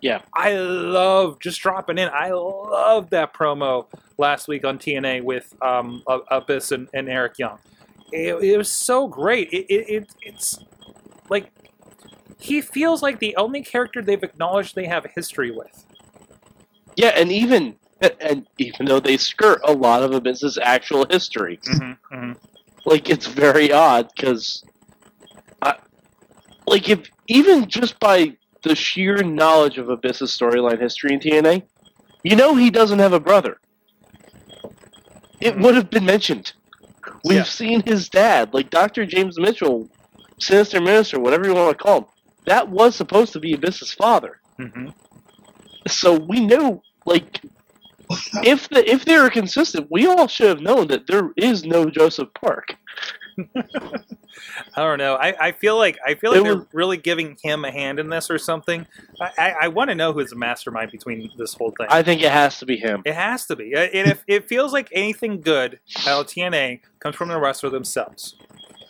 Yeah. 0.03 0.23
I 0.35 0.55
love 0.55 1.41
just 1.41 1.61
dropping 1.61 1.99
in. 1.99 2.09
I 2.13 2.31
love 2.31 3.11
that 3.11 3.33
promo 3.33 3.87
last 4.19 4.49
week 4.49 4.65
on 4.65 4.79
TNA 4.79 5.23
with 5.23 5.55
um, 5.63 6.03
Abyss 6.07 6.73
and, 6.73 6.89
and 6.93 7.09
Eric 7.09 7.39
Young. 7.39 7.59
It, 8.13 8.35
it 8.43 8.57
was 8.57 8.71
so 8.71 9.07
great. 9.07 9.51
It, 9.53 9.67
it, 9.73 9.89
it 9.89 10.11
it's 10.23 10.59
like 11.29 11.53
he 12.41 12.61
feels 12.61 13.03
like 13.03 13.19
the 13.21 13.37
only 13.37 13.63
character 13.63 14.03
they've 14.03 14.23
acknowledged 14.23 14.75
they 14.75 14.87
have 14.87 15.05
history 15.15 15.51
with. 15.51 15.85
yeah, 16.97 17.09
and 17.17 17.31
even 17.31 17.77
and 18.21 18.47
even 18.59 18.87
though 18.87 19.01
they 19.01 19.17
skirt 19.19 19.61
a 19.65 19.73
lot 19.73 20.03
of 20.03 20.15
Abyss's 20.15 20.59
actual 20.61 21.07
history, 21.11 21.59
Mm-hmm, 21.67 22.15
mm-hmm. 22.15 22.33
like 22.87 23.11
it's 23.11 23.27
very 23.27 23.73
odd 23.73 24.11
because, 24.17 24.65
like 26.67 26.89
if 26.89 27.09
even 27.29 27.69
just 27.69 27.99
by 28.01 28.37
the 28.63 28.75
sheer 28.75 29.23
knowledge 29.23 29.79
of 29.79 29.91
Abyss's 29.91 30.31
storyline 30.37 30.81
history 30.81 31.13
in 31.15 31.21
TNA, 31.21 31.63
you 32.23 32.37
know 32.37 32.55
he 32.55 32.71
doesn't 32.71 32.99
have 32.99 33.13
a 33.13 33.21
brother. 33.21 33.59
It 35.41 35.59
would 35.59 35.75
have 35.75 35.91
been 35.91 36.05
mentioned. 36.05 36.53
We've 37.25 37.39
Yeah. 37.39 37.45
seen 37.45 37.83
his 37.85 38.09
dad, 38.09 38.53
like 38.55 38.71
Dr. 38.71 39.05
James 39.07 39.39
Mitchell, 39.39 39.89
Sinister 40.39 40.81
Minister, 40.81 41.19
whatever 41.19 41.47
you 41.47 41.55
want 41.55 41.77
to 41.77 41.83
call 41.83 41.99
him. 41.99 42.05
That 42.47 42.69
was 42.69 42.97
supposed 42.97 43.33
to 43.35 43.41
be 43.41 43.55
Abyss's 43.55 43.93
father. 43.93 44.41
hmm 44.59 44.89
So 45.89 46.19
we 46.19 46.41
know, 46.41 46.83
like, 47.07 47.41
if 48.43 48.69
the 48.69 48.89
if 48.91 49.05
they 49.05 49.19
were 49.19 49.31
consistent, 49.31 49.87
we 49.91 50.07
all 50.07 50.27
should 50.27 50.49
have 50.49 50.61
known 50.61 50.89
that 50.89 51.07
there 51.07 51.31
is 51.37 51.65
no 51.65 51.89
Joseph 51.89 52.29
Park. 52.35 52.75
I 54.77 54.83
don't 54.83 54.99
know. 54.99 55.15
I, 55.15 55.35
I 55.49 55.53
feel 55.53 55.77
like 55.77 55.99
I 56.07 56.15
feel 56.15 56.33
It 56.33 56.37
like 56.39 56.45
they're 56.45 56.57
was- 56.57 56.67
really 56.73 56.97
giving 56.97 57.37
him 57.43 57.65
a 57.65 57.71
hand 57.71 57.99
in 57.99 58.09
this 58.09 58.31
or 58.31 58.39
something. 58.39 58.87
I, 59.21 59.31
I, 59.39 59.51
I 59.63 59.69
want 59.69 59.91
to 59.91 59.95
know 59.95 60.13
who's 60.13 60.31
the 60.31 60.37
mastermind 60.37 60.91
between 60.91 61.31
this 61.37 61.55
whole 61.55 61.73
thing. 61.79 61.87
I 61.91 62.03
think 62.03 62.23
it 62.23 62.33
has 62.33 62.59
to 62.59 62.67
be 62.67 62.77
him. 62.77 63.03
It 63.05 63.15
has 63.15 63.47
to 63.47 63.57
be. 63.57 63.75
And 63.75 64.09
if 64.09 64.25
it 64.27 64.49
feels 64.49 64.73
like 64.73 64.89
anything 64.93 65.41
good 65.41 65.79
out 66.07 66.21
of 66.23 66.27
TNA 66.27 66.81
comes 67.01 67.17
from 67.17 67.29
the 67.29 67.39
wrestler 67.39 67.71
themselves, 67.71 68.37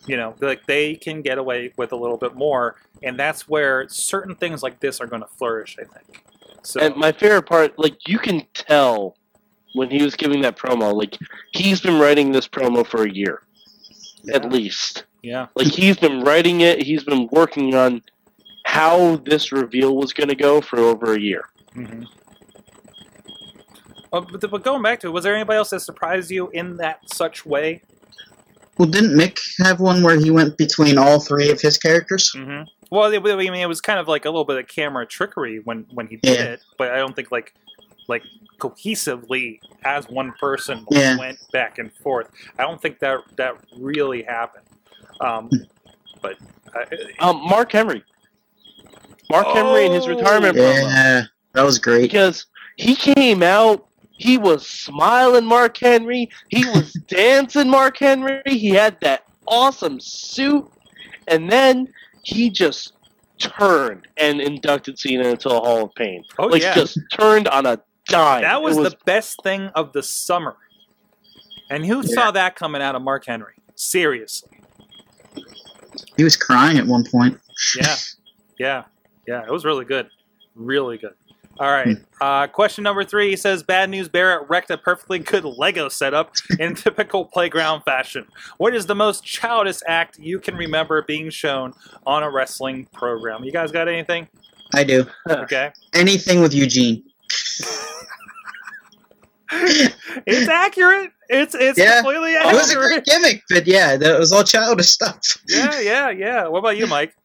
you 0.06 0.16
know, 0.16 0.34
like 0.40 0.64
they 0.66 0.94
can 0.94 1.20
get 1.22 1.38
away 1.38 1.72
with 1.76 1.92
a 1.92 1.96
little 1.96 2.16
bit 2.16 2.34
more, 2.34 2.76
and 3.02 3.18
that's 3.18 3.48
where 3.48 3.88
certain 3.88 4.34
things 4.34 4.62
like 4.62 4.80
this 4.80 5.00
are 5.00 5.06
going 5.06 5.22
to 5.22 5.28
flourish. 5.28 5.76
I 5.80 5.84
think. 5.84 6.24
So 6.62 6.80
And 6.80 6.96
my 6.96 7.12
favorite 7.12 7.46
part, 7.46 7.78
like 7.78 8.08
you 8.08 8.18
can 8.18 8.46
tell 8.54 9.16
when 9.74 9.90
he 9.90 10.02
was 10.02 10.14
giving 10.14 10.42
that 10.42 10.56
promo, 10.58 10.92
like 10.92 11.16
he's 11.52 11.80
been 11.80 11.98
writing 11.98 12.32
this 12.32 12.46
promo 12.48 12.86
for 12.86 13.04
a 13.04 13.10
year, 13.10 13.42
at 14.32 14.50
least. 14.52 15.04
yeah, 15.22 15.46
Like 15.54 15.68
he's 15.68 15.96
been 15.96 16.22
writing 16.22 16.60
it. 16.60 16.82
He's 16.82 17.04
been 17.04 17.28
working 17.32 17.74
on 17.74 18.02
how 18.64 19.16
this 19.16 19.52
reveal 19.52 19.96
was 19.96 20.12
going 20.12 20.28
to 20.28 20.34
go 20.34 20.60
for 20.60 20.78
over 20.78 21.14
a 21.14 21.20
year. 21.20 21.44
Mm-hmm. 21.74 22.04
Oh, 24.12 24.20
but, 24.22 24.50
but 24.50 24.64
going 24.64 24.82
back 24.82 25.00
to 25.00 25.06
it, 25.06 25.10
was 25.10 25.24
there 25.24 25.34
anybody 25.34 25.56
else 25.56 25.70
that 25.70 25.80
surprised 25.80 26.30
you 26.30 26.48
in 26.50 26.76
that 26.78 26.98
such 27.12 27.46
way? 27.46 27.82
Well, 28.76 28.88
didn't 28.88 29.16
Mick 29.16 29.38
have 29.64 29.78
one 29.78 30.02
where 30.02 30.18
he 30.18 30.30
went 30.30 30.56
between 30.56 30.98
all 30.98 31.20
three 31.20 31.50
of 31.50 31.60
his 31.60 31.78
characters? 31.78 32.32
hmm 32.34 32.62
Well, 32.90 33.10
it, 33.12 33.20
I 33.24 33.36
mean, 33.36 33.54
it 33.54 33.68
was 33.68 33.80
kind 33.80 33.98
of 34.00 34.08
like 34.08 34.24
a 34.24 34.28
little 34.28 34.44
bit 34.44 34.58
of 34.58 34.66
camera 34.66 35.06
trickery 35.06 35.60
when 35.60 35.86
when 35.92 36.06
he 36.08 36.16
did 36.16 36.38
Yeah. 36.38 36.44
it, 36.46 36.60
but 36.78 36.90
I 36.90 36.96
don't 36.96 37.14
think 37.14 37.30
like 37.30 37.54
like 38.08 38.22
cohesively 38.58 39.60
as 39.84 40.08
one 40.08 40.32
person 40.40 40.84
Yeah. 40.90 41.16
went 41.18 41.38
back 41.52 41.78
and 41.78 41.92
forth. 41.92 42.28
I 42.58 42.62
don't 42.62 42.80
think 42.82 42.98
that 42.98 43.20
that 43.36 43.54
really 43.78 44.22
happened. 44.24 44.64
Um, 45.20 45.48
but 46.20 46.36
uh, 46.74 46.84
Um, 47.20 47.36
Mark 47.48 47.72
Henry. 47.72 48.02
Mark 49.30 49.46
Henry 49.48 49.86
in 49.86 49.92
his 49.92 50.06
Oh. 50.06 50.10
retirement 50.10 50.56
promo. 50.56 50.82
Yeah, 50.82 51.22
that 51.52 51.62
was 51.62 51.78
great. 51.78 52.02
because 52.02 52.46
he 52.76 52.94
came 52.96 53.42
out 53.42 53.86
he 54.12 54.36
was 54.36 54.66
smiling 54.66 55.44
mark 55.46 55.76
henry 55.78 56.28
he 56.50 56.64
was 56.70 56.92
dancing 57.08 57.68
mark 57.70 57.96
henry 57.98 58.42
he 58.46 58.68
had 58.68 58.94
that 59.00 59.24
awesome 59.46 59.98
suit 59.98 60.66
and 61.28 61.50
then 61.50 61.88
he 62.22 62.50
just 62.50 62.92
turned 63.38 64.06
and 64.16 64.40
inducted 64.40 64.98
cena 64.98 65.28
into 65.28 65.48
the 65.48 65.58
hall 65.58 65.84
of 65.84 65.94
pain 65.94 66.22
oh 66.38 66.46
like 66.46 66.62
yeah, 66.62 66.74
just 66.74 66.98
turned 67.10 67.48
on 67.48 67.64
a 67.64 67.80
dime 68.06 68.42
that 68.42 68.60
was, 68.60 68.76
It 68.76 68.82
the 68.82 68.96
best 69.04 69.42
thing 69.42 69.70
of 69.74 69.92
the 69.92 70.02
summer. 70.02 70.56
And 71.70 71.86
who 71.86 72.02
saw 72.02 72.32
that 72.32 72.56
coming 72.56 72.82
out 72.82 72.96
of 72.96 73.02
Mark 73.02 73.24
Henry? 73.26 73.54
Seriously. 73.76 74.50
He 76.16 76.24
was 76.24 76.36
crying 76.36 76.78
at 76.78 76.86
one 76.86 77.04
point. 77.04 77.38
Yeah, 77.76 77.96
yeah, 78.58 78.84
yeah. 79.26 79.44
It 79.44 79.50
was 79.50 79.64
really 79.64 79.84
good, 79.84 80.08
really 80.56 80.98
good. 80.98 81.14
All 81.58 81.70
right. 81.70 81.96
Uh, 82.20 82.46
question 82.46 82.84
number 82.84 83.04
three 83.04 83.30
he 83.30 83.36
says 83.36 83.62
Bad 83.62 83.90
News 83.90 84.08
Barrett 84.08 84.48
wrecked 84.48 84.70
a 84.70 84.78
perfectly 84.78 85.18
good 85.18 85.44
Lego 85.44 85.88
setup 85.88 86.32
in 86.58 86.74
typical 86.74 87.24
playground 87.26 87.82
fashion. 87.82 88.26
What 88.58 88.74
is 88.74 88.86
the 88.86 88.94
most 88.94 89.24
childish 89.24 89.78
act 89.86 90.18
you 90.18 90.38
can 90.38 90.56
remember 90.56 91.02
being 91.02 91.28
shown 91.30 91.74
on 92.06 92.22
a 92.22 92.30
wrestling 92.30 92.86
program? 92.94 93.44
You 93.44 93.52
guys 93.52 93.72
got 93.72 93.88
anything? 93.88 94.28
I 94.74 94.84
do. 94.84 95.04
Okay. 95.28 95.72
Anything 95.92 96.40
with 96.40 96.54
Eugene. 96.54 97.02
it's 99.52 100.48
accurate. 100.48 101.10
It's 101.28 101.54
it's 101.54 101.78
Yeah. 101.78 101.96
completely 101.96 102.36
accurate. 102.36 102.54
It 102.54 102.58
was 102.58 102.72
a 102.72 102.76
great 102.76 103.04
gimmick, 103.04 103.42
but 103.50 103.66
yeah, 103.66 103.96
that 103.96 104.18
was 104.18 104.32
all 104.32 104.44
childish 104.44 104.88
stuff. 104.88 105.18
Yeah, 105.48 105.80
yeah, 105.80 106.10
yeah. 106.10 106.46
What 106.46 106.60
about 106.60 106.78
you, 106.78 106.86
Mike? 106.86 107.14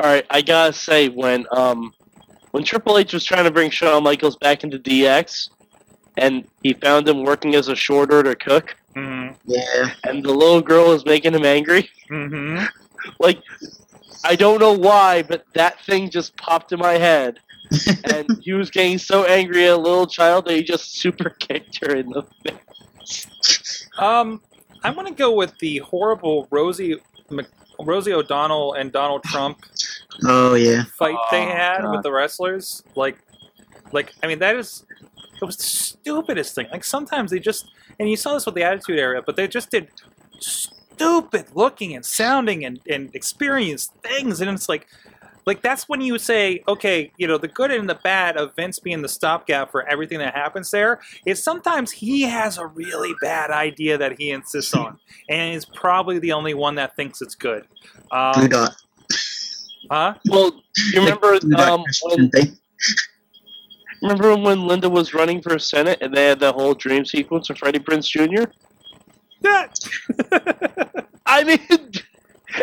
all 0.00 0.10
right 0.10 0.26
i 0.28 0.42
gotta 0.42 0.72
say 0.72 1.08
when 1.08 1.46
um 1.52 1.92
when 2.54 2.62
triple 2.62 2.98
h 2.98 3.12
was 3.12 3.24
trying 3.24 3.44
to 3.44 3.50
bring 3.50 3.68
shawn 3.70 4.02
michaels 4.04 4.36
back 4.36 4.62
into 4.64 4.78
dx 4.78 5.50
and 6.16 6.46
he 6.62 6.72
found 6.72 7.08
him 7.08 7.24
working 7.24 7.54
as 7.56 7.66
a 7.68 7.74
short 7.74 8.12
order 8.12 8.34
cook 8.34 8.76
Mm-hmm. 8.96 9.34
Yeah. 9.50 9.90
and 10.04 10.22
the 10.24 10.32
little 10.32 10.60
girl 10.60 10.90
was 10.90 11.04
making 11.04 11.34
him 11.34 11.44
angry 11.44 11.90
Mm-hmm. 12.10 12.64
like 13.26 13.40
I 14.26 14.36
don't 14.36 14.58
know 14.58 14.72
why, 14.72 15.22
but 15.22 15.44
that 15.52 15.80
thing 15.84 16.08
just 16.08 16.34
popped 16.38 16.72
in 16.72 16.78
my 16.78 16.92
head. 17.08 17.40
and 18.14 18.26
he 18.40 18.54
was 18.54 18.70
getting 18.70 18.96
so 18.96 19.24
angry 19.24 19.66
at 19.66 19.74
a 19.74 19.76
little 19.76 20.06
child 20.06 20.46
that 20.46 20.54
he 20.54 20.62
just 20.62 20.96
super 20.96 21.28
kicked 21.46 21.84
her 21.84 21.96
in 21.96 22.08
the 22.08 22.22
face. 22.42 23.86
Um, 23.98 24.40
I'm 24.82 24.94
gonna 24.94 25.10
go 25.10 25.32
with 25.34 25.52
the 25.58 25.78
horrible 25.78 26.48
Rosie 26.50 26.96
Mc- 27.30 27.50
Rosie 27.80 28.12
O'Donnell 28.12 28.74
and 28.74 28.92
Donald 28.92 29.22
Trump 29.24 29.64
Oh 30.24 30.54
yeah. 30.54 30.84
fight 30.98 31.16
they 31.30 31.44
Oh, 31.44 31.50
had 31.50 31.82
God. 31.82 31.92
with 31.92 32.02
the 32.02 32.12
wrestlers. 32.12 32.82
Like, 32.94 33.18
like 33.92 34.12
I 34.22 34.26
mean, 34.26 34.38
that 34.40 34.56
is 34.56 34.84
it 35.40 35.44
was 35.44 35.56
the 35.56 35.62
stupidest 35.64 36.54
thing. 36.54 36.66
Like 36.70 36.84
sometimes 36.84 37.30
they 37.30 37.38
just 37.40 37.66
and 37.98 38.08
you 38.08 38.16
saw 38.16 38.34
this 38.34 38.46
with 38.46 38.54
the 38.54 38.62
Attitude 38.62 38.98
Era, 38.98 39.22
but 39.24 39.36
they 39.36 39.46
just 39.48 39.70
did 39.70 39.88
stupid 40.40 41.46
looking 41.54 41.94
and 41.94 42.04
sounding 42.04 42.64
and 42.64 42.80
and 42.88 43.14
experienced 43.14 43.92
things, 44.02 44.40
and 44.40 44.50
it's 44.50 44.68
like. 44.68 44.86
Like 45.46 45.62
that's 45.62 45.88
when 45.88 46.00
you 46.00 46.18
say, 46.18 46.62
okay, 46.66 47.12
you 47.16 47.26
know, 47.26 47.38
the 47.38 47.48
good 47.48 47.70
and 47.70 47.88
the 47.88 47.96
bad 47.96 48.36
of 48.36 48.54
Vince 48.56 48.78
being 48.78 49.02
the 49.02 49.08
stopgap 49.08 49.70
for 49.70 49.86
everything 49.86 50.18
that 50.18 50.34
happens 50.34 50.70
there 50.70 51.00
is 51.26 51.42
sometimes 51.42 51.90
he 51.90 52.22
has 52.22 52.58
a 52.58 52.66
really 52.66 53.14
bad 53.20 53.50
idea 53.50 53.98
that 53.98 54.18
he 54.18 54.30
insists 54.30 54.74
on, 54.74 54.98
and 55.28 55.54
is 55.54 55.64
probably 55.64 56.18
the 56.18 56.32
only 56.32 56.54
one 56.54 56.74
that 56.76 56.96
thinks 56.96 57.20
it's 57.20 57.34
good. 57.34 57.66
Blue 58.10 58.18
Um, 58.18 58.48
dot. 58.48 58.76
Well, 60.28 60.62
you 60.92 61.00
remember 61.00 61.38
Blue 61.40 61.50
dot 61.50 61.68
um, 61.68 61.84
Christian 61.84 62.30
when, 62.32 62.58
remember 64.02 64.36
when 64.36 64.66
Linda 64.66 64.88
was 64.88 65.14
running 65.14 65.42
for 65.42 65.58
Senate 65.58 65.98
and 66.00 66.14
they 66.14 66.26
had 66.26 66.40
that 66.40 66.54
whole 66.54 66.74
dream 66.74 67.04
sequence 67.04 67.50
of 67.50 67.58
Freddie 67.58 67.80
Prinze 67.80 68.08
Jr.? 68.08 68.50
That 69.42 69.78
I 71.26 71.44
mean, 71.44 71.90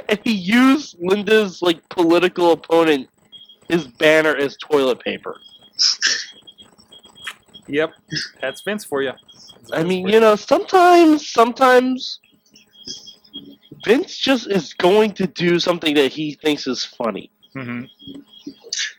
and 0.10 0.20
he 0.24 0.32
used 0.34 0.98
Linda's 1.00 1.62
like 1.62 1.88
political 1.90 2.52
opponent, 2.52 3.10
his 3.70 3.88
banner 3.88 4.36
as 4.36 4.58
toilet 4.58 5.00
paper. 5.00 5.40
Yep, 7.68 7.94
that's 8.42 8.62
Vince 8.62 8.84
for 8.86 9.02
you. 9.02 9.14
I 9.72 9.84
mean, 9.84 10.08
you 10.08 10.20
know, 10.20 10.36
sometimes, 10.36 11.30
sometimes 11.30 12.20
Vince 13.86 14.18
just 14.18 14.48
is 14.48 14.74
going 14.74 15.14
to 15.14 15.28
do 15.28 15.60
something 15.60 15.96
that 15.96 16.12
he 16.12 16.34
thinks 16.36 16.68
is 16.68 16.84
funny. 16.84 17.32
hmm 17.54 17.84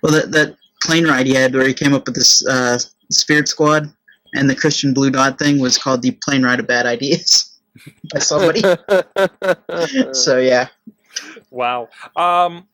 Well, 0.03 0.13
that 0.13 0.33
that 0.33 0.57
plane 0.83 1.07
ride 1.07 1.27
he 1.27 1.35
had 1.35 1.55
where 1.55 1.67
he 1.67 1.75
came 1.75 1.95
up 1.95 2.07
with 2.07 2.15
this 2.17 2.47
uh, 2.47 2.79
Spirit 3.11 3.49
Squad 3.49 3.93
and 4.35 4.49
the 4.49 4.57
Christian 4.57 4.95
Blue 4.95 5.11
Dot 5.11 5.39
thing 5.39 5.61
was 5.61 5.79
called 5.79 6.03
the 6.03 6.13
plane 6.25 6.43
ride 6.43 6.61
of 6.61 6.67
bad 6.67 6.87
ideas 6.87 7.51
by 8.13 8.19
somebody. 8.19 8.61
so 10.13 10.39
yeah. 10.39 10.69
Wow. 11.51 11.89
Um, 12.17 12.67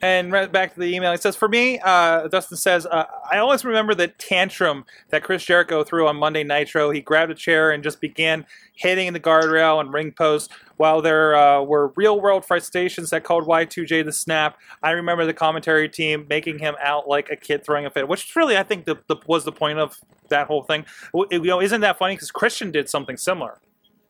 and 0.00 0.30
right 0.30 0.50
back 0.50 0.74
to 0.74 0.80
the 0.80 0.94
email. 0.94 1.12
It 1.12 1.22
says, 1.22 1.34
for 1.34 1.48
me, 1.48 1.80
uh, 1.80 2.28
Dustin 2.28 2.56
says, 2.56 2.86
uh, 2.86 3.04
I 3.30 3.38
always 3.38 3.64
remember 3.64 3.94
the 3.94 4.08
tantrum 4.08 4.84
that 5.10 5.24
Chris 5.24 5.44
Jericho 5.44 5.82
threw 5.82 6.06
on 6.06 6.16
Monday 6.16 6.44
Nitro. 6.44 6.90
He 6.90 7.00
grabbed 7.00 7.32
a 7.32 7.34
chair 7.34 7.72
and 7.72 7.82
just 7.82 8.00
began 8.00 8.46
hitting 8.74 9.12
the 9.12 9.20
guardrail 9.20 9.80
and 9.80 9.92
ring 9.92 10.12
post 10.12 10.52
while 10.76 11.02
there 11.02 11.34
uh, 11.34 11.62
were 11.62 11.92
real 11.96 12.20
world 12.20 12.44
frustrations 12.44 13.10
that 13.10 13.24
called 13.24 13.46
Y2J 13.46 14.04
the 14.04 14.12
snap. 14.12 14.56
I 14.82 14.90
remember 14.92 15.26
the 15.26 15.34
commentary 15.34 15.88
team 15.88 16.26
making 16.28 16.60
him 16.60 16.76
out 16.80 17.08
like 17.08 17.28
a 17.30 17.36
kid 17.36 17.64
throwing 17.64 17.86
a 17.86 17.90
fit, 17.90 18.06
which 18.06 18.34
really, 18.36 18.56
I 18.56 18.62
think, 18.62 18.84
the, 18.84 18.96
the, 19.08 19.16
was 19.26 19.44
the 19.44 19.52
point 19.52 19.80
of 19.80 19.98
that 20.28 20.46
whole 20.46 20.62
thing. 20.62 20.84
W- 21.12 21.28
You 21.42 21.48
know, 21.48 21.60
isn't 21.60 21.80
that 21.80 21.98
funny? 21.98 22.14
Because 22.14 22.30
Christian 22.30 22.70
did 22.70 22.88
something 22.88 23.16
similar 23.16 23.58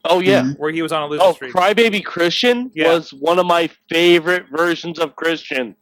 oh 0.05 0.21
yeah. 0.21 0.43
Mhm. 0.43 0.59
where 0.59 0.71
he 0.71 0.83
was 0.83 0.93
on 0.93 1.03
a 1.03 1.07
losing 1.07 1.27
Oh, 1.27 1.33
streak. 1.33 1.53
Crybaby 1.53 2.05
Christian 2.05 2.71
Yeah. 2.75 2.93
was 2.93 3.13
one 3.13 3.39
of 3.39 3.47
my 3.47 3.69
favorite 3.89 4.47
versions 4.51 4.99
of 4.99 5.17
Christian, 5.17 5.75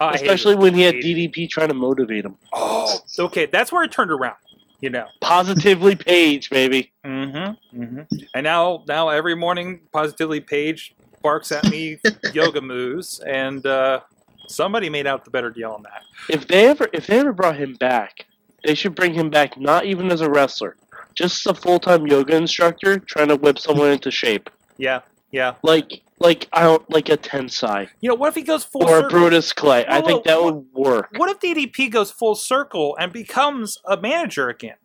Oh, 0.00 0.08
especially 0.10 0.56
when 0.56 0.74
he 0.74 0.82
had 0.82 0.94
Hated 0.96 1.32
DDP 1.32 1.48
trying 1.48 1.68
to 1.68 1.74
motivate 1.74 2.24
him. 2.24 2.36
Oh, 2.52 2.98
okay. 3.18 3.46
That's 3.46 3.70
where 3.70 3.84
it 3.84 3.92
turned 3.92 4.10
around. 4.10 4.36
You 4.80 4.90
know. 4.90 5.06
Positively 5.20 5.94
Page, 5.94 6.50
baby. 6.50 6.92
Mm-hmm. 7.04 7.82
mm-hmm. 7.82 8.00
And 8.34 8.44
now, 8.44 8.82
now 8.88 9.10
every 9.10 9.36
morning, 9.36 9.80
positively 9.92 10.40
Page 10.40 10.94
barks 11.22 11.52
at 11.52 11.64
me 11.70 11.98
yoga 12.34 12.60
moves, 12.60 13.20
and 13.20 13.64
uh, 13.64 14.00
Somebody 14.48 14.90
made 14.90 15.06
out 15.06 15.24
the 15.24 15.30
better 15.30 15.50
deal 15.50 15.70
on 15.70 15.82
that. 15.84 16.02
If 16.28 16.46
they 16.46 16.66
ever 16.66 16.88
if 16.92 17.06
they 17.06 17.20
ever 17.20 17.32
brought 17.32 17.56
him 17.56 17.74
back, 17.74 18.26
they 18.64 18.74
should 18.74 18.94
bring 18.94 19.14
him 19.14 19.30
back 19.30 19.58
not 19.58 19.86
even 19.86 20.10
as 20.10 20.20
a 20.20 20.28
wrestler, 20.28 20.76
just 21.14 21.46
a 21.46 21.54
full 21.54 21.78
time 21.78 22.06
yoga 22.06 22.36
instructor 22.36 22.98
trying 22.98 23.28
to 23.28 23.36
whip 23.36 23.58
someone 23.58 23.90
into 23.90 24.10
shape. 24.10 24.50
Yeah, 24.78 25.00
yeah. 25.30 25.54
Like 25.62 26.02
like 26.18 26.48
I 26.52 26.62
don't 26.62 26.88
like 26.90 27.08
a 27.08 27.16
Tensai 27.16 27.88
You 28.00 28.08
know, 28.10 28.14
what 28.14 28.28
if 28.28 28.34
he 28.34 28.42
goes 28.42 28.64
full 28.64 28.84
or 28.88 29.00
a? 29.06 29.10
Brodus 29.10 29.54
Clay. 29.54 29.84
I 29.88 30.00
think 30.00 30.24
that 30.24 30.38
whoa, 30.38 30.52
would 30.52 30.66
work. 30.72 31.08
What 31.16 31.30
if 31.30 31.40
DDP 31.40 31.90
goes 31.90 32.10
full 32.10 32.34
circle 32.34 32.96
and 33.00 33.12
becomes 33.12 33.78
a 33.86 33.96
manager 33.96 34.48
again, 34.48 34.76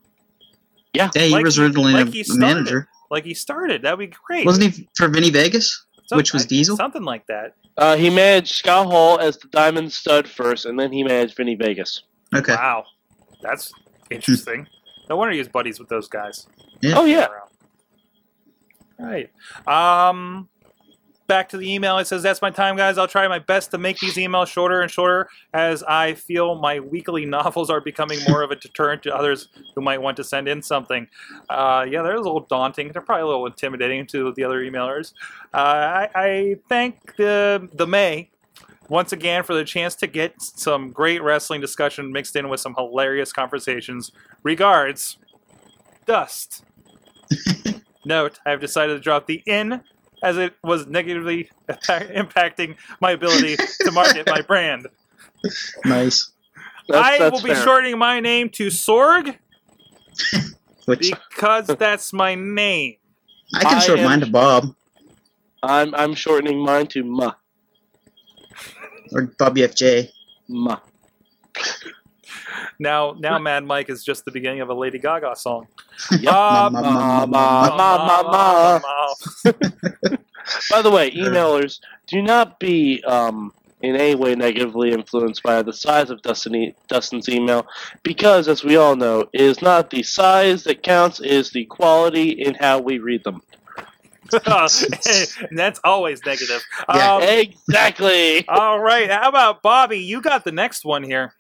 Yeah, 0.93 1.09
he 1.13 1.29
Like 1.29 1.43
was 1.45 1.55
he- 1.57 1.63
originally 1.63 1.93
like 1.93 2.07
a- 2.07 2.11
he 2.11 2.23
started. 2.23 2.41
manager. 2.41 2.87
like 3.11 3.23
he 3.25 3.33
started? 3.33 3.83
That'd 3.83 3.99
be 3.99 4.07
great. 4.27 4.45
Wasn't 4.45 4.73
he 4.73 4.87
for 4.97 5.07
Vinnie 5.07 5.29
Vegas? 5.29 5.85
Some- 6.07 6.17
which 6.17 6.33
was 6.33 6.45
Diesel? 6.45 6.75
Something 6.77 7.03
like 7.03 7.27
that. 7.27 7.53
Uh, 7.77 7.95
he 7.95 8.09
managed 8.09 8.55
Scott 8.55 8.87
Hall 8.87 9.19
as 9.19 9.37
the 9.37 9.47
Diamond 9.49 9.93
Stud 9.93 10.27
first, 10.27 10.65
and 10.65 10.79
then 10.79 10.91
he 10.91 11.03
managed 11.03 11.37
Vinnie 11.37 11.53
Vegas. 11.55 12.01
Okay. 12.35 12.55
Wow, 12.55 12.85
that's 13.41 13.71
interesting. 14.09 14.65
No 15.09 15.15
wonder 15.15 15.33
he 15.33 15.39
was 15.39 15.47
buddies 15.47 15.79
with 15.79 15.89
those 15.89 16.07
guys. 16.07 16.47
Yeah. 16.81 16.93
Oh 16.97 17.05
yeah, 17.05 17.27
Right. 18.99 19.29
Um, 19.67 20.49
back 21.27 21.49
to 21.49 21.57
the 21.57 21.71
email. 21.71 21.97
It 21.99 22.07
says, 22.07 22.23
That's 22.23 22.41
my 22.41 22.49
time, 22.49 22.75
guys. 22.75 22.97
I'll 22.97 23.07
try 23.07 23.27
my 23.27 23.39
best 23.39 23.71
to 23.71 23.77
make 23.77 23.99
these 23.99 24.15
emails 24.15 24.47
shorter 24.47 24.81
and 24.81 24.89
shorter 24.89 25.29
as 25.53 25.83
I 25.83 26.13
feel 26.15 26.55
my 26.55 26.79
weekly 26.79 27.25
novels 27.37 27.69
are 27.69 27.81
becoming 27.81 28.19
more 28.27 28.41
of 28.41 28.51
a 28.51 28.55
deterrent 28.55 29.03
to 29.03 29.15
others 29.15 29.49
who 29.75 29.81
might 29.81 30.01
want 30.01 30.17
to 30.17 30.23
send 30.23 30.47
in 30.47 30.61
something. 30.61 31.07
Uh, 31.49 31.85
yeah, 31.87 32.01
they're 32.01 32.15
a 32.15 32.21
little 32.21 32.41
daunting. 32.49 32.91
They're 32.91 33.01
probably 33.01 33.23
a 33.23 33.27
little 33.27 33.45
intimidating 33.45 34.07
to 34.07 34.33
the 34.35 34.43
other 34.43 34.61
emailers. 34.63 35.13
Uh, 35.53 35.57
I, 35.57 36.09
I 36.15 36.55
thank 36.69 37.15
the, 37.17 37.69
the 37.73 37.85
May 37.85 38.29
once 38.89 39.11
again 39.11 39.43
for 39.43 39.53
the 39.53 39.63
chance 39.63 39.95
to 39.95 40.07
get 40.07 40.41
some 40.41 40.91
great 40.91 41.21
wrestling 41.21 41.61
discussion 41.61 42.11
mixed 42.11 42.35
in 42.35 42.49
with 42.49 42.59
some 42.59 42.73
hilarious 42.75 43.31
conversations. 43.33 44.11
Regards, 44.43 45.17
Dust. 46.05 46.63
Note, 48.05 48.39
I 48.45 48.51
have 48.51 48.61
decided 48.61 48.93
to 48.93 48.99
drop 48.99 49.27
the 49.27 49.43
in 49.45 49.81
as 50.23 50.37
it 50.37 50.53
was 50.63 50.87
negatively 50.87 51.49
impacting 51.69 52.75
my 53.01 53.11
ability 53.11 53.57
to 53.81 53.91
market 53.91 54.25
my 54.27 54.41
brand. 54.47 54.87
Nice. 55.85 56.31
that's, 56.87 57.05
I 57.07 57.17
that's 57.19 57.31
will 57.33 57.41
be 57.43 57.53
fair. 57.53 57.63
shortening 57.63 57.97
my 57.97 58.19
name 58.19 58.49
to 58.51 58.67
Sorg 58.67 59.37
because 60.87 61.67
that's 61.67 62.13
my 62.13 62.33
name. 62.35 62.95
I 63.53 63.63
can 63.63 63.75
I 63.75 63.79
short 63.79 63.99
am- 63.99 64.05
mine 64.05 64.19
to 64.21 64.25
Bob 64.27 64.73
I'm 65.63 65.93
I'm 65.95 66.13
shortening 66.13 66.59
mine 66.63 66.87
to 66.87 67.03
Ma 67.03 67.33
or 69.11 69.33
Bobby 69.37 69.61
FJ. 69.61 70.09
Ma. 70.49 70.79
Now, 72.79 73.15
now, 73.17 73.39
Mad 73.39 73.65
Mike 73.65 73.89
is 73.89 74.03
just 74.03 74.25
the 74.25 74.31
beginning 74.31 74.61
of 74.61 74.69
a 74.69 74.73
Lady 74.73 74.99
Gaga 74.99 75.35
song. 75.35 75.67
Ma, 76.21 76.69
ma, 76.69 76.81
ma, 76.81 77.25
ma, 77.25 77.25
ma, 77.25 77.69
ma, 77.69 77.97
ma, 77.97 78.23
ma. 78.23 78.79
ma. 78.79 79.51
By 80.69 80.81
the 80.81 80.91
way, 80.91 81.11
emailers, 81.11 81.79
do 82.07 82.21
not 82.21 82.59
be 82.59 83.03
um, 83.03 83.51
in 83.81 83.95
any 83.95 84.15
way 84.15 84.35
negatively 84.35 84.91
influenced 84.91 85.43
by 85.43 85.61
the 85.61 85.73
size 85.73 86.09
of 86.09 86.21
Dustin 86.21 86.55
e- 86.55 86.75
Dustin's 86.87 87.29
email, 87.29 87.65
because 88.03 88.47
as 88.47 88.63
we 88.63 88.77
all 88.77 88.95
know, 88.95 89.21
it 89.33 89.41
is 89.41 89.61
not 89.61 89.89
the 89.89 90.03
size 90.03 90.63
that 90.63 90.83
counts; 90.83 91.19
it 91.19 91.31
is 91.31 91.51
the 91.51 91.65
quality 91.65 92.29
in 92.29 92.53
how 92.53 92.79
we 92.79 92.99
read 92.99 93.23
them. 93.23 93.41
and 95.49 95.57
that's 95.57 95.79
always 95.83 96.25
negative. 96.25 96.63
Yeah. 96.93 97.15
Um, 97.15 97.23
exactly. 97.23 98.47
all 98.47 98.79
right, 98.79 99.09
how 99.09 99.29
about 99.29 99.61
Bobby? 99.61 99.99
You 99.99 100.21
got 100.21 100.43
the 100.43 100.51
next 100.51 100.85
one 100.85 101.03
here. 101.03 101.33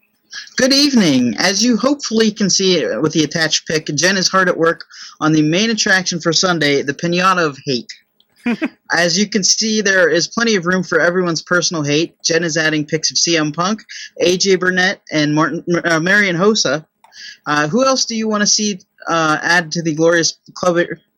Good 0.57 0.73
evening. 0.73 1.35
As 1.37 1.63
you 1.63 1.77
hopefully 1.77 2.31
can 2.31 2.49
see 2.49 2.85
with 2.97 3.13
the 3.13 3.23
attached 3.23 3.67
pic, 3.67 3.85
Jen 3.87 4.17
is 4.17 4.27
hard 4.27 4.49
at 4.49 4.57
work 4.57 4.85
on 5.19 5.31
the 5.31 5.41
main 5.41 5.69
attraction 5.69 6.19
for 6.19 6.33
Sunday, 6.33 6.81
the 6.81 6.93
Pinata 6.93 7.45
of 7.45 7.57
Hate. 7.65 7.91
As 8.91 9.17
you 9.17 9.27
can 9.27 9.43
see, 9.43 9.81
there 9.81 10.09
is 10.09 10.27
plenty 10.27 10.55
of 10.55 10.65
room 10.65 10.83
for 10.83 10.99
everyone's 10.99 11.41
personal 11.41 11.83
hate. 11.83 12.15
Jen 12.23 12.43
is 12.43 12.57
adding 12.57 12.85
pics 12.85 13.11
of 13.11 13.17
CM 13.17 13.53
Punk, 13.53 13.83
AJ 14.21 14.59
Burnett, 14.59 15.01
and 15.11 15.35
Martin, 15.35 15.63
uh, 15.83 15.99
Marian 15.99 16.35
Hossa. 16.35 16.85
Uh, 17.45 17.67
who 17.67 17.85
else 17.85 18.05
do 18.05 18.15
you 18.15 18.27
want 18.27 18.41
to 18.41 18.47
see 18.47 18.79
uh, 19.07 19.39
add 19.41 19.71
to 19.71 19.81
the 19.81 19.95
glorious 19.95 20.37
club, 20.53 20.77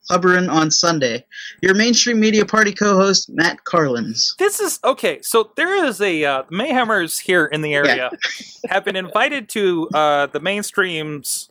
clubberin 0.10 0.50
on 0.52 0.72
Sunday? 0.72 1.26
Your 1.62 1.76
mainstream 1.76 2.20
media 2.20 2.46
party 2.46 2.72
co-host, 2.74 3.30
Matt 3.30 3.64
Carlins. 3.66 4.36
This 4.40 4.60
is 4.60 4.80
okay. 4.84 5.22
So 5.22 5.52
there 5.56 5.86
is 5.86 6.02
a 6.02 6.24
uh, 6.26 6.44
Mayhemers 6.52 7.20
here 7.20 7.46
in 7.46 7.62
the 7.62 7.74
area 7.74 8.10
have 8.70 8.84
been 8.86 8.96
invited 8.96 9.50
to 9.50 9.90
uh, 9.94 10.26
the 10.28 10.40
mainstreams. 10.40 11.50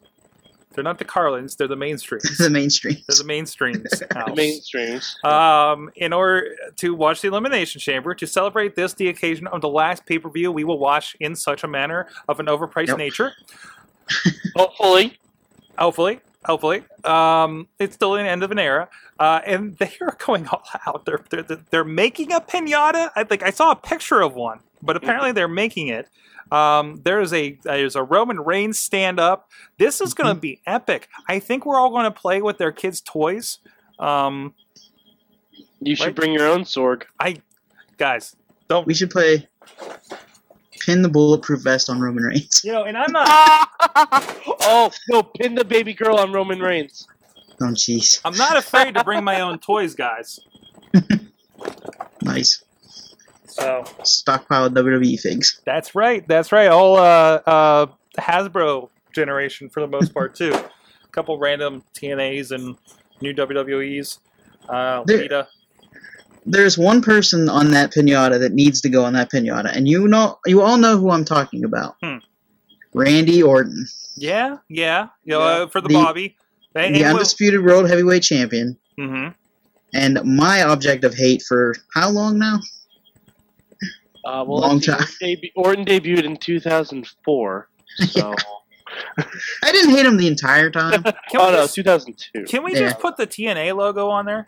They're 0.75 0.85
not 0.85 0.99
the 0.99 1.05
Carlins. 1.05 1.57
They're 1.57 1.67
the 1.67 1.75
mainstreams. 1.77 2.37
the 2.39 2.51
mainstream. 2.51 2.95
They're 3.09 3.17
the 3.19 3.25
mainstreams. 3.25 4.15
house. 4.17 4.37
Mainstreams. 4.39 5.25
um, 5.25 5.91
in 5.97 6.13
order 6.13 6.55
to 6.77 6.95
watch 6.95 7.21
the 7.21 7.29
Elimination 7.29 7.81
Chamber, 7.81 8.15
to 8.15 8.27
celebrate 8.27 8.77
this, 8.77 8.95
the 8.95 9.09
occasion 9.09 9.47
of 9.49 9.61
the 9.61 9.69
last 9.69 10.07
pay 10.07 10.19
per 10.19 10.31
view 10.31 10.53
we 10.53 10.63
will 10.65 10.79
watch 10.79 11.17
in 11.21 11.35
such 11.35 11.65
a 11.65 11.69
manner 11.69 12.07
of 12.29 12.39
an 12.39 12.47
overpriced 12.47 12.89
Yep. 12.89 12.99
nature. 12.99 13.33
Hopefully, 14.57 15.19
Hopefully, 15.79 16.21
hopefully, 16.45 16.83
um, 17.05 17.69
it's 17.79 17.95
still 17.95 18.13
the 18.15 18.23
end 18.23 18.43
of 18.43 18.51
an 18.51 18.59
era, 18.59 18.89
uh, 19.19 19.41
and 19.47 19.77
they 19.79 19.93
are 20.01 20.17
going 20.25 20.47
all 20.49 20.63
out. 20.87 21.05
They're, 21.05 21.25
they're 21.31 21.43
they're 21.71 21.85
making 21.85 22.33
a 22.33 22.41
pinata. 22.41 23.11
I 23.17 23.25
think 23.25 23.43
I 23.43 23.51
saw 23.51 23.73
a 23.73 23.77
picture 23.77 24.21
of 24.21 24.35
one, 24.35 24.61
but 24.83 24.97
apparently 24.97 25.33
they're 25.33 25.49
making 25.49 25.89
it. 25.89 26.09
Um, 26.51 27.01
there's 27.05 27.33
a 27.35 27.59
there's 27.63 27.95
a 27.97 28.03
Roman 28.03 28.41
Reigns 28.41 28.79
stand 28.79 29.21
up. 29.21 29.51
This 29.79 30.01
is 30.01 30.15
going 30.15 30.35
to 30.35 30.41
be 30.41 30.61
epic. 30.67 31.09
I 31.29 31.39
think 31.41 31.67
we're 31.67 31.79
all 31.79 31.91
going 31.91 32.05
to 32.05 32.11
play 32.11 32.41
with 32.41 32.57
their 32.59 32.73
kids' 32.73 33.01
toys. 33.03 33.59
Um, 33.99 34.55
you 35.81 35.95
should 35.95 36.07
Right. 36.07 36.15
bring 36.15 36.33
your 36.33 36.47
own 36.49 36.63
Sorg. 36.63 37.03
I 37.21 37.37
guys, 37.99 38.35
don't 38.69 38.87
We 38.87 38.95
should 38.95 39.11
play 39.11 39.47
pin 40.81 41.03
the 41.03 41.09
bulletproof 41.09 41.63
vest 41.63 41.89
on 41.91 42.01
Roman 42.01 42.25
Reigns. 42.25 42.63
you 42.65 42.73
know? 42.73 42.85
And 42.85 42.97
I'm 42.97 43.11
not. 43.13 43.69
oh 44.63 44.91
no! 45.09 45.23
Pin 45.23 45.55
the 45.55 45.65
baby 45.65 45.95
girl 45.95 46.19
on 46.19 46.33
Roman 46.33 46.61
Reigns. 46.61 47.07
Oh, 47.61 47.67
jeez. 47.67 48.21
I'm 48.25 48.37
not 48.37 48.57
afraid 48.57 48.95
to 48.95 49.03
bring 49.05 49.25
my 49.25 49.41
own 49.41 49.59
toys, 49.59 49.95
guys. 49.95 50.41
Nice. 52.23 52.63
So 53.47 53.85
Stockpile 54.05 54.71
WWE 54.71 55.21
things. 55.21 55.61
That's 55.65 55.95
right. 55.95 56.27
That's 56.29 56.53
right. 56.53 56.69
All 56.69 56.97
uh, 56.97 57.41
uh, 57.47 57.87
Hasbro 58.19 58.89
generation 59.13 59.69
for 59.69 59.81
the 59.81 59.87
most 59.87 60.13
part 60.15 60.35
too. 60.35 60.53
A 60.53 61.09
couple 61.11 61.39
random 61.39 61.83
TNAs 61.95 62.51
and 62.53 62.77
new 63.21 63.35
WWEs. 63.35 64.19
Uh, 64.69 65.03
There- 65.07 65.19
Lita. 65.19 65.49
There's 66.47 66.79
one 66.79 67.03
person 67.03 67.49
on 67.49 67.71
that 67.73 67.93
pinata 67.93 68.39
that 68.41 68.53
needs 68.53 68.81
to 68.83 68.89
go 68.89 69.05
on 69.05 69.13
that 69.15 69.31
pinata, 69.31 69.75
and 69.75 69.87
you 69.89 70.09
know, 70.09 70.39
you 70.47 70.63
all 70.63 70.79
know 70.79 70.97
who 70.99 71.11
I'm 71.11 71.25
talking 71.25 71.65
about. 71.65 71.97
Hmm. 72.03 72.17
Randy 72.95 73.43
Orton, 73.43 73.87
Yeah, 74.17 74.57
yeah. 74.69 75.09
You 75.25 75.37
Yeah. 75.39 75.45
uh, 75.45 75.67
for 75.69 75.81
the, 75.81 75.89
The- 75.89 75.95
Bobby. 75.95 76.37
And, 76.75 76.95
the 76.95 77.05
undisputed 77.05 77.65
world 77.65 77.89
heavyweight 77.89 78.23
champion, 78.23 78.77
hmm 78.97 79.29
and 79.95 80.21
my 80.25 80.63
object 80.63 81.03
of 81.05 81.15
hate 81.15 81.43
for 81.43 81.75
how 81.95 82.11
long 82.11 82.39
now? 82.39 82.61
Uh, 84.25 84.45
well, 84.47 84.61
Long 84.61 84.81
time. 84.81 85.01
Orton, 85.01 85.15
debu- 85.23 85.53
Orton 85.57 85.85
debuted 85.87 86.25
in 86.25 86.37
2004. 86.37 87.69
So, 88.11 88.35
I 89.19 89.73
didn't 89.73 89.91
hate 89.91 90.05
him 90.07 90.17
the 90.19 90.27
entire 90.27 90.71
time. 90.71 91.03
Oh 91.07 91.13
we, 91.47 91.53
no, 91.53 91.63
just, 91.63 91.75
2002. 91.75 92.45
can 92.45 92.63
we 92.63 92.75
Yeah. 92.75 92.81
just 92.81 93.01
put 93.01 93.17
the 93.17 93.27
TNA 93.27 93.75
logo 93.77 94.09
on 94.09 94.27
there? 94.27 94.47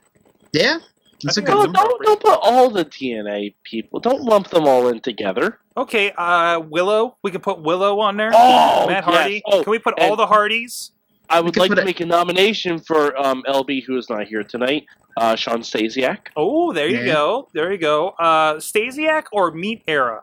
yeah, 0.53 0.79
it's 1.25 1.37
a 1.37 1.43
good 1.43 1.55
No, 1.55 1.67
don't, 1.73 2.03
don't 2.03 2.21
put 2.21 2.39
all 2.43 2.71
the 2.71 2.85
TNA 2.85 3.55
people. 3.65 4.01
Don't 4.01 4.23
lump 4.23 4.49
them 4.49 4.67
all 4.67 4.89
in 4.89 5.01
together. 5.01 5.59
Okay, 5.77 6.13
uh, 6.17 6.61
Willow. 6.61 7.17
We 7.23 7.31
can 7.31 7.41
put 7.41 7.61
Willow 7.63 8.01
on 8.01 8.17
there. 8.17 8.31
Oh, 8.35 8.87
Matt 8.89 9.05
yes. 9.07 9.15
Hardy. 9.17 9.43
Oh, 9.47 9.63
can 9.63 9.71
we 9.71 9.79
put 9.79 9.95
all 10.01 10.17
the 10.17 10.27
Hardys? 10.27 10.93
I 11.29 11.41
would 11.41 11.57
like 11.57 11.71
to 11.73 11.81
it- 11.81 11.85
make 11.85 12.01
a 12.01 12.07
nomination 12.07 12.81
for 12.81 13.17
um, 13.21 13.43
LB, 13.47 13.85
who 13.85 13.97
is 13.97 14.11
not 14.11 14.27
here 14.27 14.43
tonight. 14.43 14.87
Uh, 15.17 15.37
Shawn 15.37 15.61
Stasiak. 15.61 16.29
Oh, 16.37 16.73
there 16.73 16.89
you 16.89 16.99
Yeah. 17.01 17.13
go. 17.13 17.49
There 17.55 17.71
you 17.73 17.79
go. 17.79 18.09
Uh, 18.19 18.55
Stasiak 18.55 19.25
or 19.33 19.51
Meat 19.53 19.83
Era? 19.87 20.23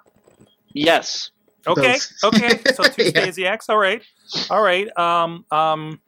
Yes. 0.74 1.32
Okay, 1.66 1.98
Both. 2.22 2.36
okay. 2.36 2.60
So 2.74 2.84
two 2.84 3.04
Yeah. 3.04 3.12
Stasiaks. 3.28 3.70
All 3.70 3.78
right, 3.78 4.02
all 4.50 4.62
right. 4.62 4.88
Um, 4.98 5.46
um, 5.52 6.00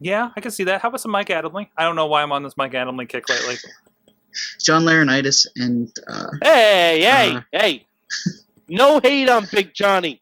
yeah, 0.00 0.30
I 0.36 0.40
can 0.40 0.50
see 0.50 0.64
that. 0.64 0.80
How 0.82 0.88
about 0.88 1.00
some 1.00 1.10
Mike 1.10 1.28
Adamle? 1.28 1.66
I 1.76 1.82
don't 1.84 1.96
know 1.96 2.06
why 2.06 2.22
I'm 2.22 2.30
on 2.32 2.42
this 2.42 2.56
Mike 2.56 2.72
Adamle 2.72 3.08
kick 3.08 3.28
lately. 3.28 3.56
John 4.60 4.84
Laurinaitis 4.84 5.46
and 5.56 5.90
uh, 6.08 6.26
Hey, 6.42 7.00
hey, 7.02 7.36
Uh. 7.36 7.40
hey. 7.52 7.86
No 8.68 9.00
hate 9.00 9.28
on 9.28 9.46
Big 9.50 9.72
Johnny. 9.74 10.20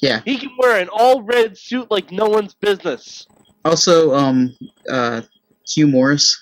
Yeah. 0.00 0.20
He 0.24 0.38
can 0.38 0.50
wear 0.58 0.80
an 0.80 0.88
all 0.88 1.22
red 1.22 1.56
suit 1.58 1.90
like 1.90 2.10
no 2.10 2.26
one's 2.26 2.54
business. 2.54 3.26
also 3.64 4.14
um, 4.14 4.56
uh, 4.90 5.20
Hugh 5.68 5.86
Morris, 5.86 6.38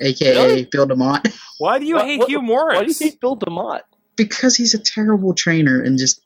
aka 0.00 0.32
Really? 0.34 0.64
Bill 0.70 0.86
DeMott. 0.86 1.32
Why 1.58 1.78
do 1.78 1.86
you 1.86 1.96
What- 1.96 2.04
hate 2.06 2.18
what- 2.20 2.28
Hugh 2.28 2.42
Morris? 2.42 2.76
Why 2.78 2.84
do 2.84 2.90
you 2.90 2.96
hate 2.98 3.20
Bill 3.20 3.36
DeMott? 3.36 3.80
because 4.16 4.56
he's 4.56 4.74
a 4.74 4.78
terrible 4.80 5.32
trainer 5.32 5.80
and 5.80 5.96
just 5.96 6.20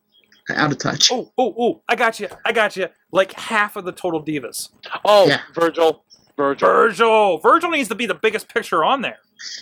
out 0.48 0.72
of 0.72 0.78
touch. 0.78 1.10
Oh, 1.12 1.30
oh, 1.36 1.54
oh! 1.58 1.82
I 1.88 1.94
got 1.94 2.18
you. 2.20 2.28
I 2.44 2.52
got 2.52 2.74
you. 2.74 2.88
Like 3.12 3.32
half 3.34 3.76
of 3.76 3.84
the 3.84 3.92
total 3.92 4.24
divas. 4.24 4.70
Oh, 5.04 5.26
Yeah. 5.28 5.40
Virgil. 5.54 6.02
Virgil. 6.36 6.68
Virgil. 6.68 7.38
Virgil 7.38 7.70
needs 7.70 7.88
to 7.88 7.94
be 7.94 8.06
the 8.06 8.14
biggest 8.14 8.52
picture 8.52 8.84
on 8.84 9.02
there. 9.02 9.18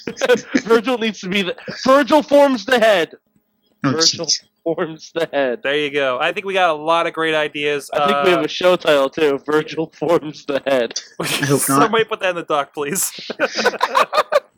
Virgil 0.65 0.99
needs 0.99 1.21
to 1.21 1.29
be 1.29 1.43
the. 1.43 1.57
Virgil 1.85 2.23
forms 2.23 2.65
the 2.65 2.79
head. 2.79 3.15
Oh, 3.85 3.93
Virgil 3.93 4.27
jeez. 4.27 4.43
forms 4.65 5.13
the 5.15 5.29
head. 5.33 5.63
There 5.63 5.77
you 5.77 5.91
go. 5.91 6.19
I 6.21 6.33
think 6.33 6.47
we 6.47 6.55
got 6.55 6.71
a 6.71 6.75
lot 6.75 7.07
of 7.07 7.13
great 7.13 7.35
ideas. 7.35 7.91
I 7.93 8.07
think 8.07 8.25
we 8.25 8.31
have 8.31 8.45
a 8.45 8.49
show 8.49 8.77
title 8.77 9.09
too. 9.09 9.41
Virgil 9.47 9.87
forms 9.95 10.45
the 10.47 10.63
head. 10.67 11.01
I 11.21 11.27
hope 11.27 11.51
not. 11.51 11.61
Somebody 11.61 12.05
put 12.05 12.21
that 12.21 12.31
in 12.31 12.37
the 12.37 12.43
doc, 12.43 12.75
please. 12.75 13.31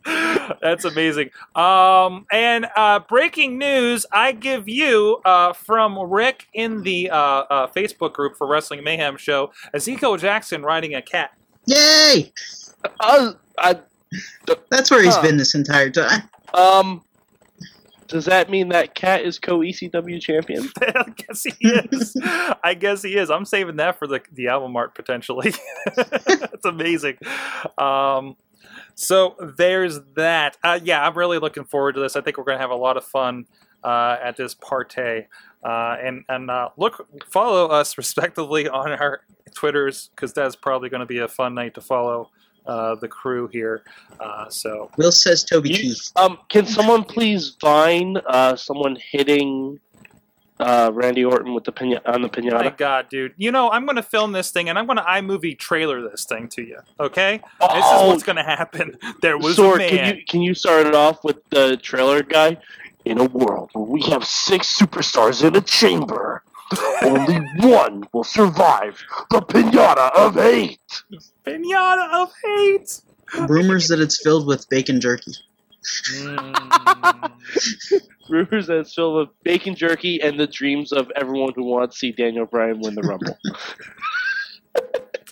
That's 0.61 0.83
amazing. 0.83 1.29
Um, 1.55 2.25
and 2.31 2.67
uh, 2.75 2.99
breaking 2.99 3.57
news: 3.57 4.05
I 4.11 4.33
give 4.33 4.67
you 4.67 5.21
uh, 5.25 5.53
from 5.53 5.97
Rick 5.97 6.47
in 6.53 6.83
the 6.83 7.09
uh, 7.09 7.17
uh, 7.17 7.67
Facebook 7.67 8.13
group 8.13 8.35
for 8.35 8.47
Wrestling 8.47 8.83
Mayhem 8.83 9.17
Show, 9.17 9.51
Ezekiel 9.73 10.17
Jackson 10.17 10.63
riding 10.63 10.95
a 10.95 11.01
cat. 11.01 11.31
Yay! 11.65 12.31
Uh, 12.99 13.33
I, 13.57 13.79
That's 14.69 14.91
where 14.91 15.01
he's 15.03 15.15
Huh. 15.15 15.21
been 15.21 15.37
this 15.37 15.55
entire 15.55 15.89
time. 15.89 16.29
um, 16.53 17.03
does 18.07 18.25
that 18.25 18.49
mean 18.49 18.69
that 18.69 18.93
Cat 18.93 19.21
is 19.21 19.39
co 19.39 19.59
ECW 19.59 20.21
champion? 20.21 20.69
I 20.81 21.05
guess 21.15 21.43
he 21.43 21.67
is. 21.67 22.15
I 22.63 22.75
guess 22.75 23.01
he 23.01 23.15
is. 23.15 23.31
I'm 23.31 23.45
saving 23.45 23.77
that 23.77 23.97
for 23.97 24.07
the 24.07 24.21
the 24.33 24.49
album 24.49 24.75
art 24.75 24.93
potentially. 24.93 25.53
That's 25.95 26.65
amazing. 26.65 27.17
Um, 27.77 28.35
so 28.93 29.35
there's 29.57 29.99
that. 30.15 30.57
Uh, 30.63 30.79
yeah, 30.83 31.01
I'm 31.03 31.17
really 31.17 31.39
looking 31.39 31.63
forward 31.63 31.93
to 31.95 32.01
this. 32.01 32.15
I 32.15 32.21
think 32.21 32.37
we're 32.37 32.43
going 32.43 32.57
to 32.57 32.61
have 32.61 32.69
a 32.71 32.75
lot 32.75 32.97
of 32.97 33.03
fun 33.03 33.45
uh, 33.83 34.17
at 34.21 34.37
this 34.37 34.53
partay. 34.53 35.25
Uh, 35.63 35.95
and 36.03 36.23
and 36.29 36.49
uh, 36.51 36.69
look, 36.77 37.07
follow 37.31 37.67
us 37.67 37.97
respectively 37.97 38.67
on 38.81 38.91
our 38.91 39.21
Twitters 39.53 40.09
because 40.15 40.33
that's 40.33 40.55
probably 40.55 40.89
going 40.89 40.99
to 41.01 41.05
be 41.05 41.19
a 41.19 41.27
fun 41.27 41.53
night 41.53 41.73
to 41.75 41.81
follow 41.81 42.29
uh, 42.65 42.95
the 42.95 43.07
crew 43.07 43.47
here. 43.51 43.83
Uh, 44.19 44.49
so 44.49 44.89
Will 44.97 45.11
says 45.11 45.43
Toby 45.43 45.69
You- 45.69 45.75
Keith. 45.77 46.11
Um, 46.15 46.37
can 46.49 46.65
someone 46.65 47.03
please 47.03 47.55
vine 47.61 48.17
uh 48.27 48.55
someone 48.55 48.97
hitting 49.11 49.79
uh 50.59 50.91
Randy 50.93 51.25
Orton 51.25 51.53
with 51.53 51.63
the 51.63 51.71
pina- 51.71 52.01
on 52.05 52.21
the 52.21 52.29
pinata. 52.29 52.63
My? 52.63 52.69
God, 52.69 53.09
dude! 53.09 53.33
You 53.37 53.51
know 53.51 53.69
I'm 53.71 53.85
going 53.85 53.95
to 53.95 54.03
film 54.03 54.31
this 54.33 54.51
thing, 54.51 54.69
and 54.69 54.77
I'm 54.77 54.85
going 54.85 54.97
to 54.97 55.03
iMovie 55.03 55.57
trailer 55.57 56.01
this 56.07 56.25
thing 56.25 56.47
to 56.49 56.61
you. 56.61 56.77
Okay, 56.99 57.37
this 57.59 57.69
is 57.77 57.83
Oh, 57.85 58.07
what's 58.09 58.23
going 58.23 58.35
to 58.37 58.43
happen. 58.43 58.97
There 59.21 59.37
was 59.37 59.57
Sorg, 59.57 59.75
a 59.75 59.77
man. 59.79 59.89
can 59.89 60.15
you 60.17 60.23
can 60.27 60.41
you 60.41 60.53
start 60.53 60.85
it 60.85 60.95
off 60.95 61.23
with 61.23 61.37
the 61.49 61.77
trailer 61.77 62.21
guy? 62.23 62.57
In 63.05 63.19
a 63.19 63.25
world 63.25 63.69
where 63.73 63.85
we 63.85 64.01
have 64.03 64.25
six 64.25 64.77
superstars 64.77 65.45
in 65.45 65.55
a 65.55 65.61
chamber, 65.61 66.41
only 67.01 67.39
one 67.59 68.07
will 68.13 68.23
survive 68.23 69.03
the 69.29 69.41
pinata 69.41 70.11
of 70.15 70.35
hate. 70.35 70.79
Pinata 71.45 72.13
of 72.13 72.31
hate. 72.43 73.01
Rumors 73.49 73.87
that 73.89 73.99
it's 73.99 74.21
filled 74.21 74.47
with 74.47 74.67
bacon 74.69 75.01
jerky. 75.01 75.33
Mm. 76.15 77.31
Rumors 78.29 78.67
that 78.67 78.77
it's 78.79 78.93
filled 78.93 79.17
with 79.17 79.29
bacon 79.43 79.75
jerky 79.75 80.21
and 80.21 80.39
the 80.39 80.47
dreams 80.47 80.93
of 80.93 81.11
everyone 81.15 81.51
who 81.55 81.65
wants 81.65 81.95
to 81.95 81.99
see 81.99 82.11
Daniel 82.11 82.45
Bryan 82.45 82.79
win 82.79 82.95
the 82.95 83.01
Rumble. 83.01 83.37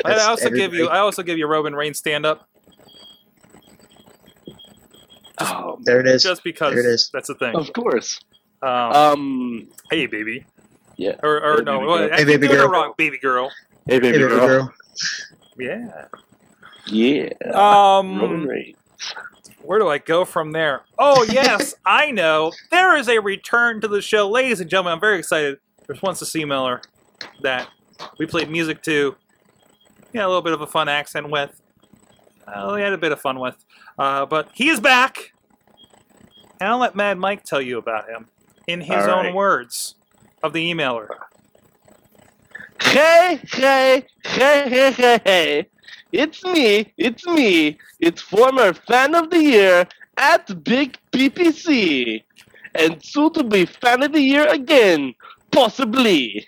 I 0.04 0.14
That's 0.16 0.24
also 0.24 0.50
give 0.50 0.74
you. 0.74 0.88
I 0.88 1.00
also 1.00 1.24
give 1.24 1.38
you 1.38 1.48
Roman 1.48 1.74
Reigns 1.74 2.00
stand 2.00 2.26
up 2.26 2.50
oh, 5.50 5.80
There 5.84 6.00
it 6.00 6.08
is. 6.08 6.24
just 6.24 6.44
because 6.44 6.74
There 6.76 6.80
it 6.88 6.94
is. 6.94 7.10
that's 7.14 7.28
the 7.28 7.36
thing. 7.36 7.56
of 7.56 7.72
course. 7.74 8.20
Um, 8.62 8.70
Um, 8.72 9.68
hey, 9.90 10.06
baby. 10.06 10.46
yeah. 10.98 11.16
Or, 11.24 11.42
or 11.44 11.58
Hey, 11.58 11.64
no, 11.64 11.80
baby 11.80 11.88
well, 11.88 11.98
girl. 12.08 12.18
Hey, 12.18 12.24
baby 12.26 12.48
girl. 12.48 12.68
wrong, 12.70 12.94
baby 12.98 13.18
girl. 13.18 13.52
Hey, 13.88 14.00
baby, 14.00 14.18
Hey, 14.18 14.24
baby 14.24 14.36
girl. 14.36 14.48
girl. 14.48 14.74
Yeah. 15.58 16.06
Yeah. 16.88 17.30
Um, 17.54 18.48
where 19.64 19.80
do 19.80 19.88
I 19.88 19.98
go 20.00 20.26
from 20.26 20.52
there? 20.52 20.82
Oh 20.98 21.24
yes, 21.24 21.76
I 21.86 22.12
know. 22.12 22.52
There 22.72 22.96
is 22.98 23.08
a 23.08 23.20
return 23.20 23.80
to 23.82 23.88
the 23.88 24.02
show, 24.02 24.30
ladies 24.30 24.60
and 24.60 24.70
gentlemen. 24.70 24.94
I'm 24.94 25.00
very 25.00 25.20
excited. 25.20 25.60
There's 25.88 26.02
once 26.02 26.22
a 26.22 26.26
C 26.26 26.44
Miller 26.46 26.82
that 27.42 27.68
we 28.18 28.26
played 28.26 28.50
music 28.50 28.82
to. 28.84 29.16
Yeah, 30.14 30.26
a 30.26 30.28
little 30.28 30.42
bit 30.42 30.54
of 30.54 30.62
a 30.62 30.68
fun 30.68 30.90
accent 30.90 31.30
with. 31.30 31.62
Uh, 32.48 32.72
we 32.76 32.82
had 32.82 32.92
a 32.94 32.98
bit 32.98 33.12
of 33.12 33.22
fun 33.22 33.40
with, 33.40 33.56
uh, 34.02 34.26
but 34.26 34.50
he 34.56 34.68
is 34.70 34.80
back. 34.80 35.32
And 36.60 36.70
I'll 36.70 36.80
let 36.80 36.96
Mad 36.96 37.20
Mike 37.20 37.44
tell 37.44 37.62
you 37.62 37.78
about 37.78 38.10
him 38.10 38.28
in 38.68 38.82
his 38.82 39.06
All 39.06 39.20
own 39.20 39.26
right. 39.26 39.36
words 39.36 39.94
of 40.42 40.54
the 40.54 40.72
emailer. 40.72 41.08
Hey, 42.82 43.40
hey, 43.52 44.06
hey, 44.26 44.70
hey, 44.70 44.92
hey, 44.92 45.20
hey. 45.24 45.68
It's 46.12 46.44
me, 46.44 46.92
it's 46.98 47.26
me, 47.28 47.78
it's 48.00 48.22
former 48.22 48.74
fan 48.74 49.14
of 49.14 49.30
the 49.30 49.42
year 49.42 49.88
at 50.18 50.64
Big 50.64 50.98
PPC. 51.12 52.24
And 52.74 53.04
soon 53.06 53.34
to 53.34 53.44
be 53.44 53.66
fan 53.66 54.02
of 54.02 54.14
the 54.14 54.22
year 54.22 54.48
again, 54.48 55.14
possibly. 55.52 56.48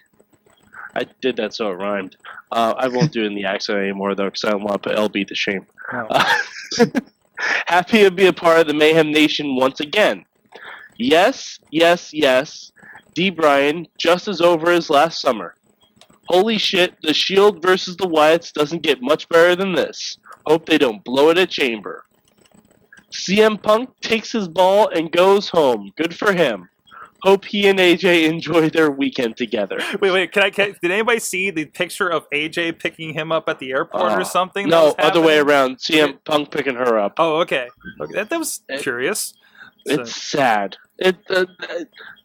I 0.96 1.06
did 1.22 1.36
that 1.38 1.54
so 1.54 1.70
it 1.72 1.76
rhymed. 1.76 2.16
Uh, 2.52 2.74
I 2.78 2.88
won't 2.88 3.12
do 3.12 3.24
it 3.24 3.28
in 3.28 3.36
the 3.36 3.46
accent 3.46 3.78
anymore 3.80 4.16
though, 4.16 4.26
because 4.26 4.44
I 4.44 4.52
don't 4.52 4.64
want 4.64 4.82
to 4.82 4.90
put 4.90 4.98
LB 4.98 5.28
to 5.28 5.36
shame. 5.36 5.66
No. 5.92 6.08
Uh, 6.10 6.36
happy 7.38 8.04
to 8.04 8.12
be 8.12 8.28
a 8.28 8.34
part 8.34 8.60
of 8.60 8.68
the 8.68 8.74
Mayhem 8.74 9.12
Nation 9.12 9.56
once 9.56 9.80
again. 9.80 10.26
Yes, 10.98 11.60
yes, 11.72 12.14
yes. 12.14 12.72
D. 13.14 13.30
Bryan 13.30 13.88
just 13.98 14.28
as 14.28 14.42
over 14.42 14.72
as 14.72 14.90
last 14.90 15.22
summer. 15.22 15.56
Holy 16.28 16.58
shit, 16.58 16.96
the 17.02 17.14
Shield 17.14 17.62
versus 17.62 17.98
the 17.98 18.08
Wyatts 18.08 18.54
doesn't 18.54 18.82
get 18.82 19.02
much 19.02 19.28
better 19.30 19.56
than 19.56 19.74
this. 19.74 20.18
Hope 20.46 20.66
they 20.66 20.78
don't 20.78 21.04
blow 21.04 21.30
it 21.30 21.38
at 21.38 21.50
Chamber. 21.50 22.06
CM 23.12 23.62
Punk 23.62 23.90
takes 24.02 24.32
his 24.32 24.48
ball 24.48 24.90
and 24.90 25.12
goes 25.12 25.50
home. 25.50 25.92
Good 25.96 26.16
for 26.16 26.34
him. 26.34 26.70
Hope 27.24 27.46
he 27.46 27.68
and 27.70 27.80
AJ 27.80 28.26
enjoy 28.28 28.70
their 28.70 28.92
weekend 28.92 29.38
together. 29.38 29.80
Wait, 30.02 30.12
wait. 30.12 30.32
Can 30.34 30.44
I? 30.44 30.50
Can, 30.50 30.76
did 30.82 30.92
anybody 30.92 31.20
see 31.20 31.52
the 31.52 31.64
picture 31.66 32.10
of 32.10 32.30
AJ 32.32 32.80
picking 32.80 33.14
him 33.14 33.32
up 33.32 33.48
at 33.48 33.60
the 33.60 33.72
airport 33.72 34.12
Uh, 34.12 34.20
or 34.20 34.26
something? 34.26 34.68
No, 34.68 34.94
other 35.00 35.22
way 35.22 35.40
around. 35.40 35.78
CM 35.78 36.18
Punk 36.26 36.52
picking 36.52 36.76
her 36.76 37.00
up. 37.00 37.14
Oh, 37.18 37.40
okay. 37.40 37.70
Okay, 38.02 38.14
that, 38.16 38.30
that 38.30 38.40
was 38.40 38.62
It- 38.68 38.82
curious. 38.82 39.34
So- 39.88 40.02
It's 40.02 40.16
sad. 40.16 40.76
It 41.00 41.16
uh, 41.30 41.46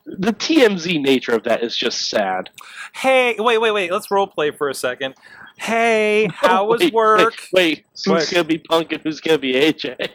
the 0.06 0.32
TMZ 0.32 1.00
nature 1.00 1.32
of 1.32 1.44
that 1.44 1.62
is 1.62 1.76
just 1.76 2.08
sad. 2.08 2.50
hey, 2.94 3.36
wait, 3.38 3.58
wait, 3.58 3.70
wait. 3.70 3.92
Let's 3.92 4.10
role 4.10 4.26
play 4.26 4.50
for 4.50 4.68
a 4.68 4.74
second. 4.74 5.14
Hey, 5.58 6.28
how 6.34 6.66
was 6.66 6.80
Wait, 6.80 6.92
work? 6.92 7.34
Wait, 7.52 7.84
wait, 7.84 7.84
who's 8.04 8.06
What? 8.06 8.30
gonna 8.32 8.44
be 8.44 8.58
Punk 8.58 8.92
and 8.92 9.02
who's 9.02 9.20
gonna 9.20 9.38
be 9.38 9.54
AJ? 9.54 10.08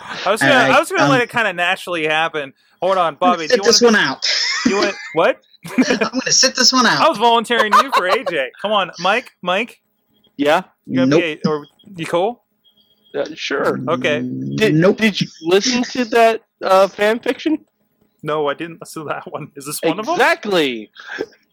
I 0.00 0.30
was 0.30 0.40
gonna, 0.40 0.54
Alright, 0.54 0.70
I 0.72 0.78
was 0.78 0.90
gonna 0.90 1.04
um, 1.04 1.10
let 1.10 1.20
it 1.20 1.30
kind 1.30 1.46
of 1.48 1.56
naturally 1.56 2.04
happen. 2.06 2.52
Hold 2.80 2.96
on, 2.98 3.16
Bobby. 3.16 3.42
Do 3.44 3.48
sit 3.48 3.56
you 3.58 3.62
this 3.64 3.80
want 3.82 3.94
one 3.96 4.02
out. 4.04 4.26
You 4.68 4.76
want 4.76 4.96
what? 5.14 5.40
I'm 5.68 5.96
gonna 5.98 6.32
sit 6.32 6.56
this 6.56 6.72
one 6.72 6.86
out. 6.86 7.00
I 7.02 7.08
was 7.08 7.18
volunteering 7.18 7.72
you 7.74 7.90
for 7.92 8.02
AJ. 8.02 8.48
Come 8.62 8.72
on, 8.72 8.90
Mike. 8.98 9.32
Mike, 9.42 9.80
Yeah, 10.36 10.62
you 10.86 11.04
Nope. 11.06 11.20
be 11.20 11.40
a, 11.44 11.48
or 11.48 11.66
you 11.96 12.06
cool? 12.06 12.44
uh, 13.14 13.26
sure. 13.34 13.78
Okay. 13.88 14.20
Did, 14.56 14.74
nope. 14.74 14.96
Did 14.98 15.20
you 15.20 15.28
listen 15.42 15.82
to 15.82 16.04
that 16.06 16.42
uh, 16.62 16.88
fan 16.88 17.18
fiction? 17.20 17.64
No, 18.22 18.48
I 18.48 18.54
didn't 18.54 18.80
listen 18.80 19.02
to 19.02 19.08
that 19.08 19.30
one. 19.30 19.50
Is 19.56 19.66
this 19.66 19.80
one 19.82 19.98
of 19.98 20.06
them? 20.06 20.14
exactly. 20.14 20.90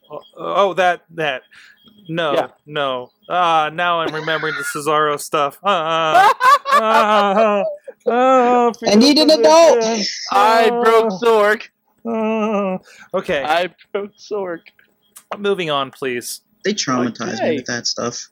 Oh, 0.10 0.22
oh, 0.38 0.74
that 0.76 1.04
that. 1.12 1.42
No, 2.10 2.34
Yeah. 2.34 2.48
no. 2.66 3.12
Ah, 3.30 3.70
now 3.74 4.00
I'm 4.02 4.14
remembering 4.14 4.54
the 4.56 4.64
Cesaro 4.64 5.20
stuff. 5.20 5.58
Ah, 5.64 6.34
ah, 6.74 7.64
ah, 8.08 8.72
I 8.88 8.96
need 8.96 9.18
an 9.18 9.30
adult. 9.32 9.84
I 10.32 10.70
broke 10.70 11.12
Zork. 11.22 11.68
Ah. 12.06 12.78
Okay, 13.14 13.44
I 13.44 13.70
broke 13.92 14.16
Zork. 14.18 14.62
moving 15.38 15.70
on, 15.70 15.92
please. 15.92 16.42
They 16.64 16.74
traumatized 16.74 17.36
Okay. 17.36 17.50
me 17.52 17.56
with 17.58 17.66
that 17.66 17.86
stuff. 17.88 18.30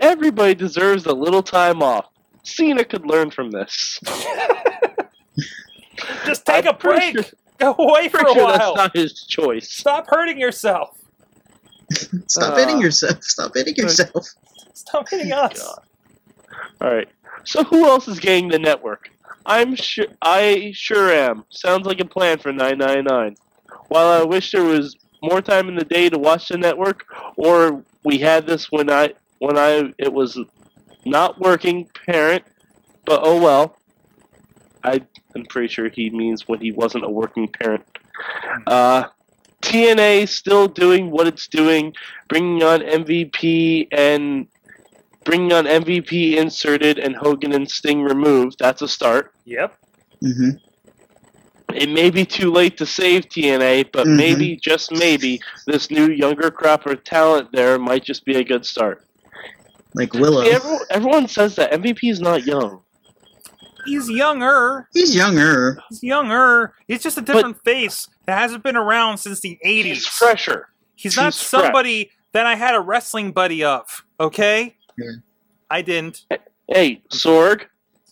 Everybody 0.00 0.54
deserves 0.54 1.06
a 1.06 1.12
little 1.12 1.42
time 1.42 1.82
off. 1.82 2.06
Cena 2.42 2.84
could 2.84 3.06
learn 3.06 3.30
from 3.30 3.50
this. 3.50 3.98
Just 6.26 6.46
take 6.46 6.66
I'm 6.66 6.74
a 6.74 6.78
break. 6.78 7.14
sure- 7.14 7.24
Go 7.58 7.74
away 7.76 8.08
for 8.08 8.18
a 8.20 8.32
sure 8.32 8.44
while. 8.44 8.74
that's 8.74 8.76
not 8.76 8.96
his 8.96 9.24
choice. 9.24 9.72
Stop 9.72 10.06
hurting 10.08 10.38
yourself. 10.38 10.96
Stop 12.28 12.52
Uh, 12.54 12.56
hitting 12.56 12.80
yourself. 12.80 13.22
Stop 13.24 13.52
hitting 13.54 13.74
yourself. 13.74 14.28
Stop 14.74 15.08
hitting 15.08 15.32
us. 15.32 15.60
God. 15.60 15.78
All 16.80 16.92
right. 16.92 17.08
So 17.44 17.64
who 17.64 17.86
else 17.86 18.08
is 18.08 18.20
getting 18.20 18.48
the 18.48 18.58
network? 18.58 19.10
I'm 19.46 19.74
sure. 19.74 20.06
I 20.22 20.72
sure 20.74 21.10
am. 21.10 21.44
Sounds 21.50 21.86
like 21.86 22.00
a 22.00 22.04
plan 22.04 22.38
for 22.38 22.52
999. 22.52 23.36
While 23.88 24.08
I 24.08 24.24
wish 24.24 24.52
there 24.52 24.64
was 24.64 24.96
more 25.22 25.40
time 25.40 25.68
in 25.68 25.74
the 25.74 25.84
day 25.84 26.08
to 26.08 26.18
watch 26.18 26.48
the 26.48 26.58
network, 26.58 27.04
or 27.36 27.82
we 28.04 28.18
had 28.18 28.46
this 28.46 28.70
when 28.70 28.90
I 28.90 29.14
when 29.38 29.56
I 29.56 29.92
it 29.98 30.12
was 30.12 30.38
not 31.04 31.40
working 31.40 31.88
parent, 32.06 32.44
but 33.04 33.20
oh 33.22 33.40
well. 33.40 33.76
I 34.84 35.00
I'm 35.34 35.44
pretty 35.46 35.68
sure 35.68 35.88
he 35.88 36.10
means 36.10 36.46
when 36.46 36.60
he 36.60 36.72
wasn't 36.72 37.04
a 37.04 37.10
working 37.10 37.48
parent. 37.48 37.84
Uh, 38.66 39.04
TNA 39.62 40.28
still 40.28 40.68
doing 40.68 41.10
what 41.10 41.26
it's 41.26 41.48
doing, 41.48 41.94
bringing 42.28 42.62
on 42.62 42.80
MVP 42.80 43.88
and 43.92 44.46
bringing 45.24 45.52
on 45.52 45.64
MVP 45.66 46.36
inserted 46.36 46.98
and 46.98 47.14
Hogan 47.16 47.52
and 47.52 47.70
Sting 47.70 48.02
removed. 48.02 48.56
That's 48.58 48.82
a 48.82 48.88
start. 48.88 49.32
Yep. 49.44 49.74
hmm 50.22 50.50
It 51.74 51.90
may 51.90 52.08
be 52.10 52.24
too 52.24 52.50
late 52.50 52.76
to 52.78 52.86
save 52.86 53.28
TNA, 53.28 53.84
but 53.92 54.06
Mhm. 54.06 54.16
maybe, 54.16 54.56
just 54.56 54.90
maybe, 54.90 55.38
this 55.66 55.90
new 55.90 56.10
younger 56.10 56.50
crop 56.50 56.86
of 56.86 57.04
talent 57.04 57.50
there 57.52 57.78
might 57.78 58.02
just 58.04 58.24
be 58.24 58.36
a 58.36 58.42
good 58.44 58.64
start. 58.64 59.04
Like 59.94 60.14
Willow. 60.14 60.44
See, 60.44 60.50
everyone, 60.50 60.80
everyone 60.90 61.28
says 61.28 61.56
that 61.56 61.72
MVP 61.72 62.08
is 62.10 62.20
not 62.20 62.44
young. 62.46 62.82
He's 63.84 64.08
younger. 64.08 64.88
He's 64.92 65.14
younger. 65.14 65.78
He's 65.90 66.02
younger. 66.02 66.74
He's 66.86 67.02
just 67.02 67.16
a 67.18 67.22
different 67.22 67.62
face 67.64 68.06
that 68.26 68.38
hasn't 68.38 68.62
been 68.64 68.76
around 68.76 69.18
since 69.18 69.40
the 69.40 69.58
80s. 69.64 69.84
He's 69.84 70.06
fresher. 70.06 70.68
He's 70.94 71.16
not 71.16 71.34
fresh. 71.34 71.62
somebody 71.64 72.10
that 72.32 72.44
I 72.46 72.54
had 72.54 72.74
a 72.74 72.80
wrestling 72.80 73.32
buddy 73.32 73.62
of, 73.64 74.04
okay? 74.18 74.76
Yeah. 74.98 75.12
I 75.70 75.82
didn't. 75.82 76.24
Hey, 76.66 77.02
Sorg, 77.12 77.66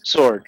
Sorg. 0.05 0.47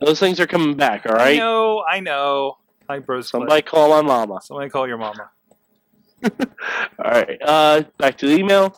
Those 0.00 0.18
things 0.18 0.40
are 0.40 0.46
coming 0.46 0.76
back, 0.76 1.06
all 1.06 1.18
I 1.20 1.36
know, 1.36 1.84
I 1.88 2.00
know. 2.00 2.58
Hi, 2.88 2.98
bros. 2.98 3.28
Somebody 3.28 3.62
call 3.62 3.92
on 3.92 4.06
mama. 4.06 4.40
Somebody 4.42 4.68
call 4.70 4.88
your 4.88 4.98
mama. 4.98 5.30
All 6.98 7.10
right, 7.10 7.38
uh, 7.42 7.82
back 7.98 8.16
to 8.18 8.26
the 8.26 8.36
email. 8.36 8.76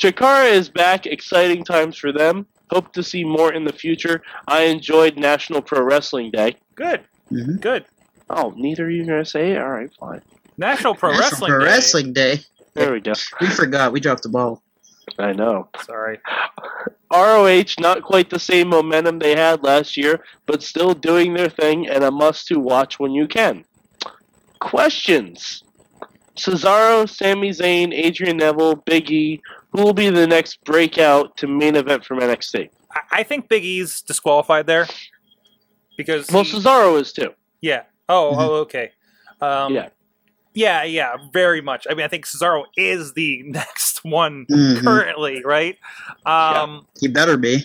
Chikara 0.00 0.50
is 0.50 0.68
back. 0.70 1.06
Exciting 1.06 1.62
times 1.64 1.96
for 1.96 2.10
them. 2.12 2.46
Hope 2.70 2.92
to 2.94 3.02
see 3.02 3.22
more 3.24 3.52
in 3.52 3.64
the 3.64 3.72
future. 3.72 4.22
I 4.48 4.62
enjoyed 4.62 5.16
National 5.18 5.60
Pro 5.62 5.82
Wrestling 5.82 6.30
Day. 6.30 6.56
Good, 6.74 7.02
Mhm. 7.32 7.60
good. 7.60 7.84
Oh, 8.30 8.52
neither 8.56 8.86
of 8.86 8.92
you 8.92 9.04
gonna 9.04 9.24
say 9.24 9.52
it? 9.52 9.58
All 9.58 9.68
right, 9.70 9.90
fine. 10.00 10.22
National 10.58 10.94
Pro 10.94 11.10
National 11.10 11.30
Wrestling 11.30 11.50
Pro 11.50 11.58
Day. 11.60 11.64
Wrestling 11.66 12.12
Day. 12.12 12.38
There 12.74 12.92
we 12.92 13.00
go. 13.00 13.12
We 13.40 13.46
forgot. 13.48 13.92
We 13.92 14.00
dropped 14.00 14.22
the 14.22 14.28
ball. 14.30 14.62
I 15.18 15.32
know. 15.32 15.68
Sorry. 15.84 16.18
ROH, 17.12 17.74
not 17.78 18.02
quite 18.02 18.28
the 18.30 18.38
same 18.38 18.68
momentum 18.68 19.18
they 19.18 19.36
had 19.36 19.62
last 19.62 19.96
year, 19.96 20.20
but 20.46 20.62
still 20.62 20.92
doing 20.94 21.32
their 21.34 21.48
thing 21.48 21.88
and 21.88 22.02
a 22.04 22.10
must 22.10 22.48
to 22.48 22.58
watch 22.58 22.98
when 22.98 23.12
you 23.12 23.26
can. 23.28 23.64
Questions 24.60 25.62
Cesaro, 26.36 27.08
Sami 27.08 27.50
Zayn, 27.50 27.94
Adrian 27.94 28.36
Neville, 28.36 28.76
Big 28.76 29.10
E, 29.10 29.40
who 29.72 29.82
will 29.82 29.94
be 29.94 30.10
the 30.10 30.26
next 30.26 30.62
breakout 30.64 31.34
to 31.38 31.46
main 31.46 31.76
event 31.76 32.04
from 32.04 32.18
NXT? 32.20 32.68
I, 33.10 33.22
think 33.22 33.48
Big 33.48 33.64
E's 33.64 34.02
disqualified 34.02 34.66
there 34.66 34.86
because 35.96 36.28
Well, 36.30 36.44
he- 36.44 36.52
Cesaro 36.58 37.00
is 37.00 37.12
too. 37.12 37.32
yeah. 37.60 37.82
Oh, 38.08 38.34
oh, 38.36 38.54
okay. 38.62 38.92
Um, 39.40 39.74
Yeah. 39.74 39.88
Yeah, 40.56 40.84
yeah, 40.84 41.16
very 41.34 41.60
much. 41.60 41.86
I 41.88 41.92
mean, 41.92 42.04
I 42.06 42.08
think 42.08 42.24
Cesaro 42.26 42.64
is 42.78 43.12
the 43.12 43.42
next 43.46 44.02
one 44.04 44.46
Mhm. 44.50 44.82
currently, 44.82 45.42
right? 45.44 45.76
Um, 46.24 46.86
He 46.98 47.08
better 47.08 47.36
be. 47.36 47.64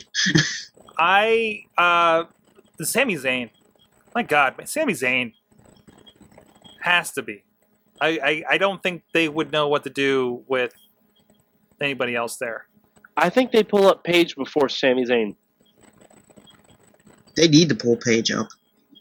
I 0.98 1.64
uh, 1.78 2.26
the 2.78 2.86
Sami 2.86 3.16
Zayn. 3.16 3.50
My 4.14 4.24
God, 4.24 4.56
Sami 4.66 4.92
Zayn 4.94 5.32
has 6.82 7.12
to 7.14 7.22
be. 7.22 7.44
I, 8.02 8.20
I 8.24 8.44
I 8.52 8.58
don't 8.58 8.84
think 8.84 9.04
they 9.14 9.30
would 9.30 9.54
know 9.54 9.70
what 9.70 9.84
to 9.86 9.90
do 9.90 10.44
with 10.48 10.74
anybody 11.80 12.14
else 12.14 12.36
there. 12.38 12.68
I 13.16 13.30
think 13.30 13.52
they 13.52 13.64
pull 13.64 13.88
up 13.88 14.04
Paige 14.04 14.36
before 14.36 14.68
Sami 14.68 15.06
Zayn. 15.06 15.36
They 17.38 17.48
need 17.48 17.70
to 17.70 17.76
pull 17.76 17.96
Paige 17.96 18.32
up. 18.32 18.50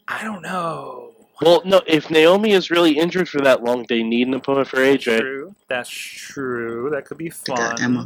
I 0.07 0.23
don't 0.23 0.41
know. 0.41 1.10
Well, 1.41 1.61
no, 1.65 1.81
if 1.87 2.09
Naomi 2.11 2.51
is 2.51 2.69
really 2.69 2.97
injured 2.97 3.27
for 3.27 3.41
that 3.41 3.63
long, 3.63 3.85
they 3.89 4.03
need 4.03 4.27
an 4.27 4.33
opponent 4.35 4.67
for 4.67 4.77
That's 4.79 5.03
AJ. 5.03 5.19
true. 5.19 5.55
That's 5.67 5.89
true. 5.89 6.89
That 6.91 7.05
could 7.05 7.17
be 7.17 7.29
They 7.29 7.53
got 7.53 7.79
fun. 7.79 7.83
Emma. 7.83 7.99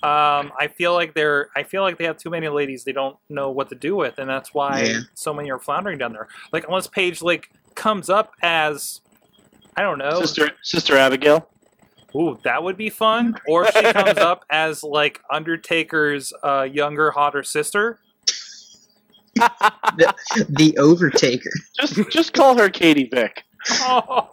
Um, 0.00 0.52
I 0.58 0.68
feel 0.68 0.92
like 0.94 1.14
they're. 1.14 1.48
I 1.56 1.62
feel 1.64 1.82
like 1.82 1.98
they 1.98 2.04
have 2.04 2.16
too 2.18 2.30
many 2.30 2.48
ladies. 2.48 2.84
They 2.84 2.92
don't 2.92 3.16
know 3.28 3.50
what 3.50 3.68
to 3.70 3.74
do 3.74 3.96
with, 3.96 4.18
and 4.18 4.28
that's 4.30 4.54
why 4.54 4.82
Yeah. 4.82 4.98
so 5.14 5.34
many 5.34 5.50
are 5.50 5.58
floundering 5.58 5.98
down 5.98 6.12
there. 6.12 6.28
Like 6.52 6.66
unless 6.68 6.86
Paige 6.86 7.20
like 7.20 7.50
comes 7.74 8.08
up 8.08 8.32
as, 8.42 9.00
I 9.76 9.82
don't 9.82 9.98
know, 9.98 10.20
Sister, 10.20 10.50
Sister 10.62 10.96
Abigail. 10.96 11.48
Ooh, 12.14 12.38
that 12.44 12.62
would 12.62 12.76
be 12.76 12.90
fun. 12.90 13.36
Or 13.48 13.66
if 13.66 13.74
she 13.74 13.92
comes 13.92 14.18
up 14.18 14.44
as 14.50 14.82
like 14.84 15.20
Undertaker's 15.30 16.32
uh, 16.44 16.62
younger, 16.62 17.10
hotter 17.10 17.42
sister. 17.42 17.98
The 20.48 20.74
Overtaker. 20.78 21.50
Just, 21.78 22.10
just 22.10 22.32
call 22.32 22.56
her 22.58 22.68
Katie 22.68 23.08
Vick. 23.12 23.44
Oh, 23.80 24.28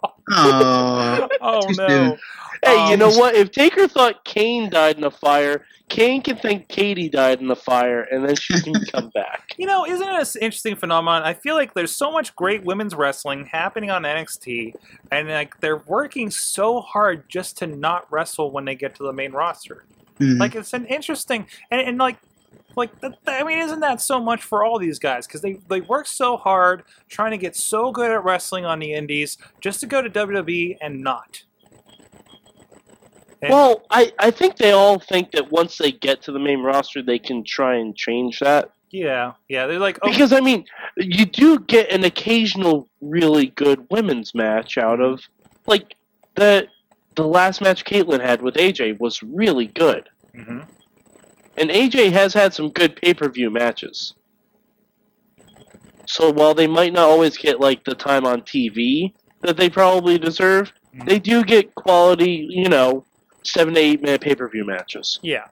Oh, 1.40 1.60
no! 1.76 1.88
soon. 1.88 2.18
Hey, 2.64 2.88
you 2.88 2.94
Um, 2.94 2.98
know 2.98 3.10
what? 3.10 3.34
If 3.34 3.50
Taker 3.52 3.86
thought 3.86 4.24
Kane 4.24 4.70
died 4.70 4.96
in 4.98 5.04
a 5.04 5.10
fire, 5.10 5.64
Kane 5.88 6.22
can 6.22 6.36
think 6.36 6.68
Katie 6.68 7.08
died 7.08 7.40
in 7.40 7.46
the 7.48 7.54
fire, 7.56 8.02
and 8.10 8.26
then 8.28 8.34
she 8.34 8.60
can 8.60 8.74
come 8.92 9.10
back. 9.10 9.54
You 9.56 9.66
know, 9.66 9.86
isn't 9.86 10.06
it 10.08 10.14
an 10.36 10.42
interesting 10.42 10.74
phenomenon? 10.74 11.22
I 11.22 11.34
feel 11.34 11.54
like 11.54 11.74
there's 11.74 11.94
so 11.94 12.10
much 12.10 12.34
great 12.34 12.64
women's 12.64 12.94
wrestling 12.94 13.46
happening 13.46 13.90
on 13.90 14.02
NXT, 14.02 14.74
and 15.12 15.28
like 15.28 15.60
they're 15.60 15.76
working 15.86 16.30
so 16.30 16.80
hard 16.80 17.28
just 17.28 17.58
to 17.58 17.66
not 17.66 18.10
wrestle 18.10 18.50
when 18.50 18.64
they 18.64 18.74
get 18.74 18.94
to 18.96 19.02
the 19.04 19.12
main 19.12 19.32
roster. 19.32 19.84
Mhm. 20.18 20.40
Like 20.40 20.54
it's 20.54 20.72
an 20.72 20.86
interesting 20.86 21.46
and, 21.70 21.80
and 21.82 21.98
like 21.98 22.16
like 22.76 23.00
th- 23.00 23.14
th- 23.26 23.40
I 23.40 23.44
mean, 23.44 23.58
isn't 23.58 23.80
that 23.80 24.00
so 24.00 24.20
much 24.20 24.42
for 24.42 24.64
all 24.64 24.78
these 24.78 24.98
guys? 24.98 25.26
Because 25.26 25.40
they 25.42 25.54
they 25.68 25.80
work 25.80 26.06
so 26.06 26.36
hard 26.36 26.84
trying 27.08 27.32
to 27.32 27.38
get 27.38 27.56
so 27.56 27.90
good 27.90 28.10
at 28.10 28.22
wrestling 28.24 28.64
on 28.64 28.78
the 28.78 28.92
indies 28.92 29.38
just 29.60 29.80
to 29.80 29.86
go 29.86 30.00
to 30.02 30.10
WWE 30.10 30.76
and 30.80 31.02
not. 31.02 31.42
And- 33.42 33.50
Well, 33.52 33.82
I, 33.90 34.12
I 34.18 34.30
think 34.30 34.56
they 34.56 34.72
all 34.72 34.98
think 34.98 35.32
that 35.32 35.50
once 35.50 35.78
they 35.78 35.92
get 35.92 36.22
to 36.22 36.32
the 36.32 36.38
main 36.38 36.60
roster, 36.62 37.02
they 37.02 37.18
can 37.18 37.44
try 37.44 37.76
and 37.76 37.94
change 37.96 38.38
that. 38.40 38.70
yeah, 38.90 39.32
yeah, 39.48 39.66
they're 39.66 39.78
like, 39.78 39.98
oh, 40.02 40.10
Because, 40.10 40.32
I 40.32 40.40
mean, 40.40 40.64
you 40.96 41.26
do 41.26 41.58
get 41.60 41.90
an 41.92 42.04
occasional 42.04 42.88
really 43.00 43.48
good 43.48 43.86
women's 43.90 44.34
match 44.34 44.78
out 44.78 45.00
of, 45.00 45.20
like, 45.66 45.96
the 46.34 46.68
the 47.14 47.26
last 47.26 47.62
match 47.62 47.84
Kaitlyn 47.86 48.20
had 48.20 48.42
with 48.42 48.56
AJ 48.56 49.00
was 49.00 49.22
really 49.22 49.66
good. 49.68 50.06
mhm. 50.34 50.66
And 51.58 51.70
AJ 51.70 52.12
has 52.12 52.34
had 52.34 52.52
some 52.54 52.70
good 52.70 52.96
pay 52.96 53.14
per 53.14 53.28
view 53.28 53.50
matches. 53.50 54.14
So 56.06 56.30
while 56.30 56.54
they 56.54 56.66
might 56.66 56.92
not 56.92 57.08
always 57.08 57.36
get 57.36 57.60
like 57.60 57.84
the 57.84 57.94
time 57.94 58.24
on 58.26 58.42
TV 58.42 59.12
that 59.40 59.56
they 59.56 59.68
probably 59.68 60.18
deserve, 60.18 60.72
Mhm. 60.94 61.08
they 61.08 61.18
do 61.18 61.42
get 61.44 61.74
quality, 61.74 62.46
you 62.50 62.68
know, 62.68 63.04
seven 63.42 63.74
to 63.74 63.80
eight 63.80 64.02
minute 64.02 64.20
pay 64.20 64.34
per 64.34 64.48
view 64.48 64.64
matches. 64.64 65.18
yeah. 65.22 65.46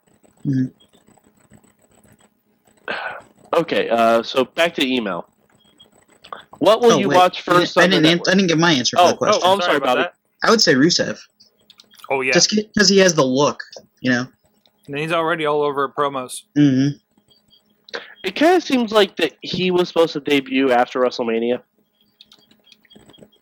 Okay, 3.54 3.88
uh, 3.88 4.22
so 4.22 4.44
back 4.44 4.74
to 4.74 4.86
email. 4.86 5.28
What 6.58 6.80
will 6.80 6.92
Oh, 6.94 6.98
you 6.98 7.08
wait. 7.08 7.16
watch 7.16 7.42
I 7.46 7.52
didn't- 7.52 7.60
first? 7.60 7.78
I 7.78 7.84
on 7.84 7.90
didn't, 7.90 8.02
network? 8.02 8.28
I 8.28 8.30
didn't 8.32 8.48
get 8.48 8.58
my 8.58 8.72
answer 8.72 8.96
for 8.96 9.02
Oh, 9.04 9.08
the 9.10 9.16
question. 9.16 9.42
oh, 9.44 9.52
I'm 9.52 9.60
sorry 9.60 9.76
about 9.76 9.98
it. 9.98 10.10
I 10.42 10.50
would 10.50 10.60
say 10.60 10.74
Rusev. 10.74 11.18
Oh 12.10 12.20
yeah, 12.20 12.32
Just 12.32 12.50
because 12.50 12.88
he 12.88 12.98
has 12.98 13.14
the 13.14 13.24
look, 13.24 13.62
you 14.00 14.10
know. 14.10 14.26
And 14.86 14.98
he's 14.98 15.12
already 15.12 15.46
all 15.46 15.62
over 15.62 15.88
promos. 15.88 16.42
hmm 16.56 16.88
It 18.24 18.34
kind 18.34 18.56
of 18.56 18.62
seems 18.62 18.92
like 18.92 19.16
that 19.16 19.32
he 19.40 19.70
was 19.70 19.88
supposed 19.88 20.12
to 20.14 20.20
debut 20.20 20.70
after 20.72 21.00
WrestleMania. 21.00 21.62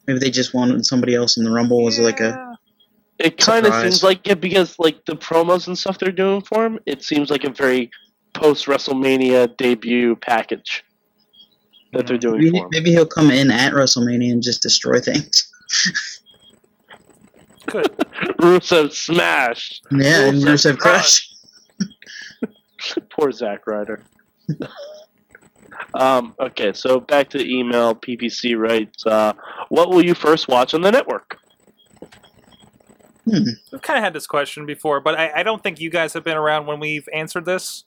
Maybe 0.06 0.18
they 0.18 0.30
just 0.30 0.52
wanted 0.54 0.84
somebody 0.84 1.14
else 1.14 1.36
in 1.36 1.44
the 1.44 1.50
Rumble 1.50 1.86
as 1.86 1.98
like 1.98 2.20
a. 2.20 2.56
It 3.18 3.36
kind 3.36 3.66
of 3.66 3.74
seems 3.74 4.02
like 4.02 4.26
it 4.26 4.40
because 4.40 4.76
like 4.80 5.04
the 5.04 5.14
promos 5.14 5.68
and 5.68 5.78
stuff 5.78 5.98
they're 5.98 6.10
doing 6.10 6.40
for 6.40 6.66
him. 6.66 6.80
It 6.86 7.04
seems 7.04 7.30
like 7.30 7.44
a 7.44 7.50
very 7.50 7.90
post 8.34 8.66
WrestleMania 8.66 9.56
debut 9.56 10.16
package 10.16 10.82
that 11.92 12.06
they're 12.06 12.18
doing 12.18 12.38
Maybe, 12.38 12.50
for 12.50 12.64
him. 12.64 12.68
maybe 12.72 12.90
he'll 12.90 13.06
come 13.06 13.30
in 13.30 13.50
at 13.50 13.74
WrestleMania 13.74 14.32
and 14.32 14.42
just 14.42 14.62
destroy 14.62 14.98
things. 14.98 15.48
Good. 17.66 17.86
Rusev 18.40 18.92
smashed. 18.92 19.86
Yeah, 19.92 20.26
and 20.28 20.38
Rusev 20.38 20.72
Rusev 20.72 20.78
Crush. 20.78 21.31
Poor 23.10 23.30
Zack 23.32 23.66
Ryder. 23.66 24.02
um, 25.94 26.34
okay, 26.40 26.72
so 26.72 27.00
back 27.00 27.28
to 27.30 27.44
email. 27.48 27.94
PPC 27.94 28.56
writes, 28.58 29.06
uh, 29.06 29.32
"What 29.68 29.90
will 29.90 30.04
you 30.04 30.14
first 30.14 30.48
watch 30.48 30.74
on 30.74 30.80
the 30.82 30.90
network?" 30.90 31.38
Hmm. 33.24 33.44
We've 33.70 33.80
kind 33.82 33.98
of 33.98 34.04
had 34.04 34.12
this 34.14 34.26
question 34.26 34.66
before, 34.66 35.00
but 35.00 35.18
I, 35.18 35.30
I 35.36 35.42
don't 35.44 35.62
think 35.62 35.78
you 35.80 35.90
guys 35.90 36.12
have 36.14 36.24
been 36.24 36.36
around 36.36 36.66
when 36.66 36.80
we've 36.80 37.08
answered 37.12 37.44
this. 37.44 37.84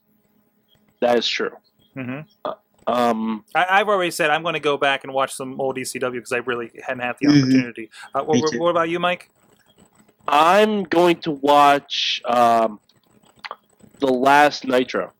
That 1.01 1.17
is 1.17 1.27
true. 1.27 1.51
hmm 1.93 2.19
Um, 2.87 3.43
I, 3.53 3.65
I've 3.69 3.89
already 3.89 4.11
said 4.11 4.29
I'm 4.29 4.43
going 4.43 4.53
to 4.53 4.61
go 4.61 4.77
back 4.77 5.03
and 5.03 5.13
watch 5.13 5.33
some 5.33 5.59
old 5.59 5.75
ECW 5.75 6.13
because 6.13 6.31
I 6.31 6.37
really 6.37 6.71
hadn't 6.85 7.01
had 7.03 7.15
the 7.19 7.27
Mhm. 7.27 7.41
opportunity. 7.41 7.89
Uh, 8.13 8.21
what, 8.23 8.35
Me 8.35 8.41
what- 8.41 8.51
too. 8.53 8.59
what 8.59 8.69
about 8.69 8.89
you, 8.89 8.99
Mike? 8.99 9.29
I'm 10.27 10.83
going 10.83 11.17
to 11.17 11.31
watch 11.31 12.21
um, 12.25 12.79
the 13.99 14.11
last 14.11 14.65
Nitro. 14.65 15.13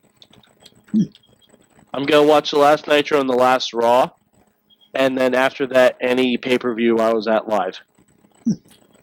I'm 1.94 2.06
gonna 2.06 2.28
watch 2.28 2.52
the 2.52 2.60
last 2.60 2.88
Nitro 2.88 3.20
and 3.20 3.30
the 3.30 3.36
last 3.36 3.74
Raw, 3.74 4.10
and 4.94 5.18
then 5.18 5.34
after 5.34 5.66
that, 5.68 5.98
any 6.02 6.38
pay 6.38 6.58
per 6.58 6.74
view 6.74 6.98
I 7.00 7.14
was 7.14 7.28
at 7.28 7.48
live. 7.48 7.80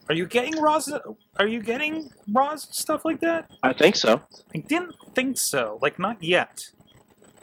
Are 0.09 0.15
you 0.15 0.25
getting 0.27 0.61
Raw's? 0.61 0.93
Are 1.37 1.47
you 1.47 1.61
getting 1.61 2.09
Raw's 2.31 2.67
stuff 2.71 3.05
like 3.05 3.19
that? 3.21 3.49
I 3.63 3.73
think 3.73 3.95
so. 3.95 4.21
I 4.53 4.59
didn't 4.59 4.95
think 5.15 5.37
so. 5.37 5.79
Like 5.81 5.97
not 5.97 6.21
yet. 6.21 6.69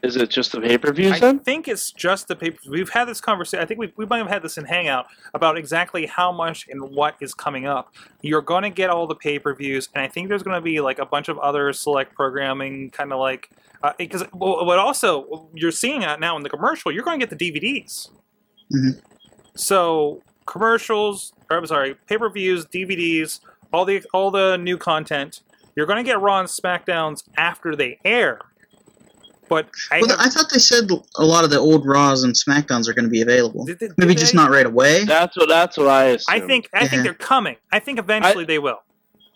Is 0.02 0.16
it 0.16 0.30
just 0.30 0.52
the 0.52 0.60
pay 0.60 0.78
per 0.78 0.92
views 0.92 1.12
I 1.12 1.18
then? 1.18 1.38
think 1.40 1.68
it's 1.68 1.92
just 1.92 2.28
the 2.28 2.34
paper. 2.36 2.58
We've 2.68 2.88
had 2.88 3.04
this 3.06 3.20
conversation. 3.20 3.62
I 3.62 3.66
think 3.66 3.78
we, 3.80 3.92
we 3.96 4.06
might 4.06 4.18
have 4.18 4.28
had 4.28 4.42
this 4.42 4.56
in 4.56 4.64
Hangout 4.64 5.06
about 5.34 5.58
exactly 5.58 6.06
how 6.06 6.32
much 6.32 6.66
and 6.68 6.82
what 6.90 7.16
is 7.20 7.34
coming 7.34 7.66
up. 7.66 7.92
You're 8.22 8.40
going 8.40 8.62
to 8.62 8.70
get 8.70 8.88
all 8.88 9.06
the 9.06 9.14
pay 9.14 9.38
per 9.38 9.54
views, 9.54 9.88
and 9.94 10.02
I 10.02 10.08
think 10.08 10.28
there's 10.28 10.42
going 10.42 10.56
to 10.56 10.62
be 10.62 10.80
like 10.80 10.98
a 10.98 11.04
bunch 11.06 11.28
of 11.28 11.38
other 11.38 11.72
select 11.74 12.14
programming, 12.14 12.90
kind 12.90 13.12
of 13.12 13.18
like 13.20 13.50
because. 13.98 14.24
well, 14.32 14.64
but 14.64 14.78
also, 14.78 15.48
you're 15.54 15.70
seeing 15.70 16.02
it 16.02 16.18
now 16.20 16.36
in 16.36 16.42
the 16.42 16.50
commercial. 16.50 16.90
You're 16.90 17.04
going 17.04 17.20
to 17.20 17.26
get 17.26 17.36
the 17.36 17.52
DVDs. 17.52 18.08
Mhm. 18.74 19.00
So 19.54 20.22
commercials, 20.46 21.32
or 21.50 21.58
I'm 21.58 21.66
sorry, 21.66 21.94
pay 22.06 22.16
per 22.16 22.30
views, 22.30 22.64
DVDs, 22.66 23.40
all 23.72 23.84
the 23.84 24.02
all 24.14 24.30
the 24.30 24.56
new 24.56 24.78
content. 24.78 25.42
You're 25.76 25.86
going 25.86 26.02
to 26.02 26.08
get 26.08 26.20
Raw 26.20 26.40
and 26.40 26.48
SmackDowns 26.48 27.24
after 27.36 27.76
they 27.76 27.98
air. 28.04 28.40
But 29.50 29.68
I 29.90 30.00
Well, 30.00 30.10
have- 30.10 30.20
I 30.20 30.28
thought 30.30 30.48
they 30.50 30.60
said 30.60 30.88
a 31.16 31.24
lot 31.24 31.42
of 31.44 31.50
the 31.50 31.58
old 31.58 31.84
Raws 31.84 32.22
and 32.22 32.32
SmackDowns 32.34 32.88
are 32.88 32.94
going 32.94 33.04
to 33.04 33.10
be 33.10 33.20
available. 33.20 33.66
did- 33.66 33.80
did 33.80 33.92
Maybe 33.98 34.14
they? 34.14 34.20
just 34.20 34.32
not 34.34 34.48
right 34.50 34.64
away. 34.64 35.04
That's 35.04 35.36
what 35.36 35.48
that's 35.48 35.76
what 35.76 35.88
I 35.88 36.04
assume. 36.04 36.34
I 36.36 36.40
think 36.46 36.68
I 36.72 36.86
think 36.86 37.02
they're 37.02 37.12
coming. 37.14 37.56
I 37.72 37.80
think 37.80 37.98
eventually 37.98 38.44
they 38.44 38.60
will. 38.60 38.80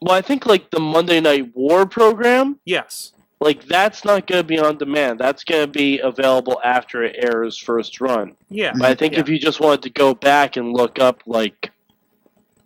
Well, 0.01 0.15
I 0.15 0.23
think 0.23 0.47
like 0.47 0.71
the 0.71 0.79
Monday 0.81 1.21
Night 1.21 1.51
War 1.55 1.85
program, 1.85 2.61
Yes. 2.65 3.13
like 3.41 3.65
that's 3.67 4.05
not 4.05 4.27
going 4.29 4.41
to 4.41 4.47
be 4.47 4.59
on 4.59 4.79
demand. 4.79 5.19
That's 5.19 5.43
going 5.43 5.63
to 5.63 5.67
be 5.67 5.99
available 5.99 6.61
after 6.63 7.03
it 7.03 7.17
airs 7.19 7.59
first 7.59 8.01
run. 8.01 8.37
Yeah. 8.51 8.71
Mm-hmm. 8.71 8.79
But 8.81 8.91
I 8.91 8.95
think 8.95 9.15
Yeah. 9.15 9.21
if 9.21 9.29
you 9.29 9.39
just 9.39 9.61
wanted 9.61 9.83
to 9.83 9.91
go 9.91 10.15
back 10.15 10.57
and 10.57 10.73
look 10.73 11.01
up 11.01 11.23
like 11.27 11.73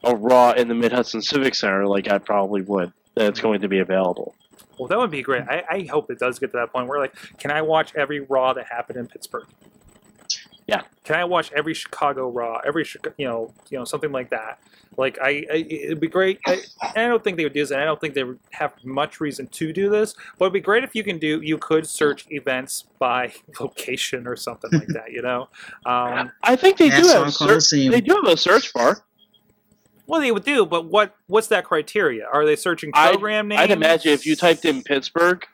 a 0.04 0.14
Raw 0.14 0.50
in 0.52 0.68
the 0.68 0.74
Mid 0.74 0.92
Hudson 0.92 1.22
Civic 1.22 1.54
Center, 1.54 1.86
like 1.86 2.10
I 2.12 2.18
probably 2.18 2.60
would, 2.62 2.92
then 3.14 3.26
it's 3.28 3.40
going 3.40 3.62
to 3.62 3.68
be 3.68 3.78
available. 3.78 4.34
Well, 4.78 4.88
that 4.88 4.98
would 4.98 5.10
be 5.10 5.22
great. 5.22 5.42
I, 5.48 5.64
I 5.68 5.88
hope 5.90 6.10
it 6.10 6.18
does 6.18 6.38
get 6.38 6.52
to 6.52 6.58
that 6.58 6.72
point 6.72 6.88
where 6.88 7.00
like, 7.00 7.14
can 7.38 7.50
I 7.50 7.62
watch 7.62 7.94
every 7.94 8.20
Raw 8.20 8.52
that 8.52 8.66
happened 8.66 8.98
in 8.98 9.06
Pittsburgh? 9.06 9.46
Yeah. 10.68 10.82
Can 11.04 11.16
I 11.16 11.24
watch 11.24 11.50
every 11.52 11.72
Chicago 11.72 12.28
Raw? 12.28 12.60
Every 12.64 12.86
you 13.16 13.26
know 13.26 13.52
you 13.70 13.78
know 13.78 13.84
something 13.86 14.12
like 14.12 14.28
that. 14.30 14.60
Like 14.98 15.18
I, 15.22 15.46
I 15.50 15.66
it'd 15.70 16.00
be 16.00 16.08
great. 16.08 16.40
I, 16.46 16.60
I 16.82 17.06
don't 17.06 17.24
think 17.24 17.38
they 17.38 17.44
would 17.44 17.54
do 17.54 17.60
this, 17.60 17.70
and 17.70 17.80
I 17.80 17.86
don't 17.86 17.98
think 17.98 18.12
they 18.12 18.24
would 18.24 18.38
have 18.50 18.74
much 18.84 19.18
reason 19.18 19.46
to 19.46 19.72
do 19.72 19.88
this. 19.88 20.14
But 20.38 20.46
it'd 20.46 20.52
be 20.52 20.60
great 20.60 20.84
if 20.84 20.94
you 20.94 21.02
can 21.02 21.18
do. 21.18 21.40
You 21.40 21.56
could 21.56 21.86
search 21.86 22.26
events 22.30 22.84
by 22.98 23.32
location 23.60 24.26
or 24.26 24.36
something 24.36 24.70
like 24.72 24.88
that. 24.88 25.10
You 25.10 25.22
know. 25.22 25.48
Um, 25.86 26.32
I 26.42 26.56
think 26.56 26.76
they 26.76 26.90
do 26.90 27.06
have 27.08 27.28
a 27.28 27.32
search, 27.32 27.70
they 27.70 28.02
do 28.02 28.20
have 28.22 28.30
a 28.30 28.36
search 28.36 28.74
bar. 28.74 29.02
Well, 30.08 30.20
they 30.20 30.32
would 30.32 30.44
do, 30.44 30.66
but 30.66 30.86
what 30.86 31.14
what's 31.26 31.46
that 31.48 31.64
criteria? 31.64 32.26
Are 32.26 32.44
they 32.44 32.56
searching 32.56 32.90
I'd- 32.94 33.12
program 33.12 33.46
names? 33.48 33.60
I'd 33.60 33.70
imagine 33.70 34.12
if 34.12 34.26
you 34.26 34.34
typed 34.34 34.64
in 34.64 34.82
Pittsburgh, 34.82 35.46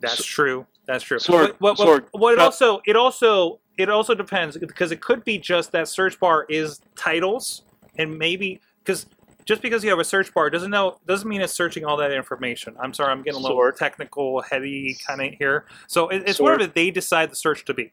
That's 0.00 0.24
true. 0.24 0.66
That's 0.86 1.04
true. 1.04 1.18
But- 1.28 1.58
but- 1.58 1.76
but- 1.76 1.86
Sorg, 1.86 2.04
well, 2.14 2.32
it 2.32 2.38
also 2.38 2.80
it 2.86 2.96
also 2.96 3.60
it 3.76 3.88
also 3.88 4.14
depends 4.14 4.56
because 4.56 4.90
it 4.90 5.00
could 5.00 5.22
be 5.24 5.38
just 5.38 5.70
that 5.72 5.86
search 5.88 6.18
bar 6.18 6.46
is 6.48 6.80
titles 6.96 7.62
and 7.96 8.18
maybe 8.18 8.60
because 8.84 9.06
just 9.44 9.62
because 9.62 9.82
you 9.84 9.90
have 9.90 9.98
a 9.98 10.04
search 10.04 10.32
bar 10.34 10.50
doesn't 10.50 10.70
know 10.70 10.98
doesn't 11.06 11.28
mean 11.28 11.40
it's 11.40 11.52
searching 11.54 11.84
all 11.84 11.96
that 11.98 12.10
information. 12.12 12.74
I'm 12.80 12.92
sorry, 12.94 13.10
I'm 13.12 13.22
getting 13.22 13.40
a 13.40 13.42
little 13.42 13.58
Sorg. 13.58 13.76
technical, 13.76 14.40
heady 14.42 14.96
kind 15.06 15.20
of 15.22 15.34
here. 15.38 15.64
So 15.88 16.08
it, 16.08 16.22
it's 16.26 16.38
Sorg. 16.38 16.44
whatever 16.44 16.66
they 16.66 16.90
decide 16.90 17.30
the 17.30 17.36
search 17.36 17.64
to 17.66 17.74
be. 17.74 17.92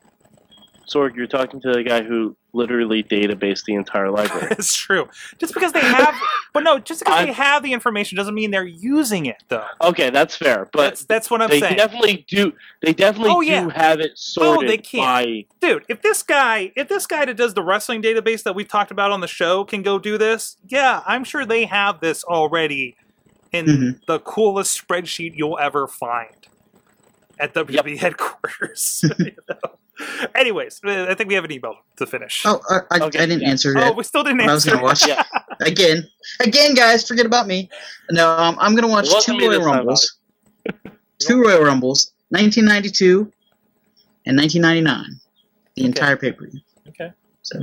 Sorg, 0.88 1.15
you're 1.15 1.28
talking 1.28 1.60
to 1.62 1.71
the 1.74 1.84
guy 1.84 2.04
who 2.04 2.36
literally 2.54 3.04
databased 3.04 3.65
the 3.65 3.74
entire 3.74 4.10
library. 4.10 4.48
it's 4.52 4.76
true. 4.76 5.10
Just 5.39 5.54
because 5.54 5.74
they 5.74 5.80
have, 5.82 6.15
but 6.54 6.63
no, 6.63 6.80
just 6.80 7.02
because 7.02 7.15
I'm- 7.17 7.28
they 7.28 7.34
have 7.34 7.63
the 7.63 7.74
information 7.74 8.15
doesn't 8.17 8.34
mean 8.34 8.52
they're 8.52 8.63
using 8.65 9.26
it 9.26 9.43
though. 9.50 9.65
okay, 9.82 10.10
that's 10.10 10.36
fair, 10.38 10.69
but 10.71 10.82
that's 10.84 11.06
that's 11.06 11.30
what 11.32 11.41
I'm 11.41 11.50
they 11.50 11.60
saying. 11.60 11.76
definitely 11.76 12.26
do. 12.30 12.54
They 12.82 12.93
definitely 12.93 13.32
Oh, 13.34 13.41
do 13.41 13.48
yeah. 13.48 13.69
have 13.76 14.00
it 14.00 14.17
sorted 14.17 14.69
they 14.69 14.78
can. 14.78 15.00
by. 15.02 15.45
dude 15.60 15.84
if 15.89 16.02
this 16.02 16.24
guy 16.24 16.71
if 16.76 16.88
this 16.88 17.06
guy 17.08 17.26
that 17.26 17.36
does 17.36 17.54
the 17.56 17.63
wrestling 17.63 18.02
database 18.02 18.43
that 18.43 18.56
we've 18.56 18.67
talked 18.67 18.91
about 18.91 19.12
on 19.12 19.19
the 19.21 19.28
show 19.28 19.63
can 19.65 19.82
go 19.82 19.98
do 20.00 20.17
this 20.17 20.58
yeah 20.67 21.02
i'm 21.08 21.24
sure 21.24 21.45
they 21.45 21.65
have 21.65 22.00
this 22.00 22.24
already 22.24 22.95
in 23.52 23.65
Mhm. 23.65 24.06
the 24.06 24.19
coolest 24.19 24.86
spreadsheet 24.88 25.34
you'll 25.36 25.58
ever 25.60 25.88
find 25.88 26.48
at 27.39 27.54
WWE 27.54 27.98
headquarters. 27.98 29.02
you 29.19 29.32
know? 29.50 29.56
Anyways, 30.36 30.81
I 30.84 31.13
think 31.15 31.29
we 31.29 31.36
have 31.36 31.45
an 31.45 31.51
email 31.51 31.75
to 31.97 32.05
finish. 32.05 32.43
Oh, 32.45 32.60
I, 32.69 32.79
I, 32.91 32.99
Okay, 33.05 33.19
I 33.19 33.25
didn't 33.25 33.41
yeah. 33.43 33.49
answer 33.49 33.73
Oh, 33.77 33.93
we 33.93 34.03
still 34.03 34.23
didn't 34.23 34.41
I 34.41 34.53
was 34.53 34.65
gonna 34.65 34.84
watch 34.84 35.08
Yeah. 35.08 35.23
again, 35.62 36.08
again, 36.41 36.73
guys. 36.73 37.08
Forget 37.08 37.25
about 37.25 37.47
me. 37.47 37.69
No, 38.12 38.29
um, 38.38 38.58
I'm 38.60 38.75
gonna 38.75 38.88
watch 38.89 39.08
two 39.25 39.38
Royal 39.38 39.62
Rumbles. 39.62 40.17
two 41.19 41.41
Royal 41.41 41.63
Rumbles, 41.63 42.12
1992 42.29 43.31
and 44.25 44.38
1999. 44.38 45.19
The 45.75 45.86
entire 45.86 46.17
pay 46.17 46.31
per 46.31 46.47
view. 46.47 46.60
Okay. 46.89 47.12
So 47.41 47.60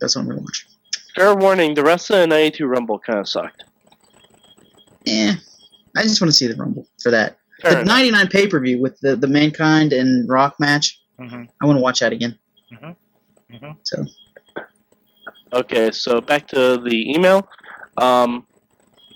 that's 0.00 0.14
what 0.16 0.22
I'm 0.22 0.28
gonna 0.28 0.40
watch. 0.42 0.66
Fair 1.14 1.34
warning: 1.34 1.74
the 1.74 1.82
rest 1.84 2.10
of 2.10 2.16
the 2.18 2.26
'92 2.26 2.66
Rumble 2.66 2.98
kind 2.98 3.18
of 3.18 3.28
sucked. 3.28 3.64
Eh, 5.06 5.34
I 5.96 6.02
just 6.02 6.20
want 6.20 6.28
to 6.30 6.32
see 6.36 6.46
the 6.46 6.56
Rumble 6.56 6.86
for 7.02 7.10
that. 7.10 7.38
Fair 7.60 7.72
the 7.72 7.80
enough. 7.82 7.96
99 7.96 8.28
pay 8.28 8.46
per 8.46 8.60
view 8.60 8.80
with 8.80 8.98
the 9.00 9.14
the 9.16 9.26
Mankind 9.28 9.92
and 9.92 10.28
Rock 10.28 10.56
match. 10.58 11.00
Mhm. 11.18 11.48
I 11.62 11.66
want 11.66 11.78
to 11.78 11.82
watch 11.82 12.00
that 12.00 12.12
again. 12.12 12.38
Mhm. 12.72 12.96
Mhm. 13.50 13.76
So 13.82 14.04
Okay, 15.52 15.92
so 15.92 16.20
back 16.20 16.48
to 16.48 16.78
the 16.78 17.14
email. 17.14 17.48
Um, 17.96 18.44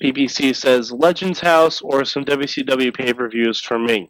PPC 0.00 0.52
says 0.54 0.92
Legends 0.92 1.40
House 1.40 1.80
or 1.82 2.04
some 2.04 2.24
WCW 2.24 2.92
pay 2.92 3.12
per 3.12 3.28
views 3.28 3.60
for 3.60 3.76
me. 3.78 4.08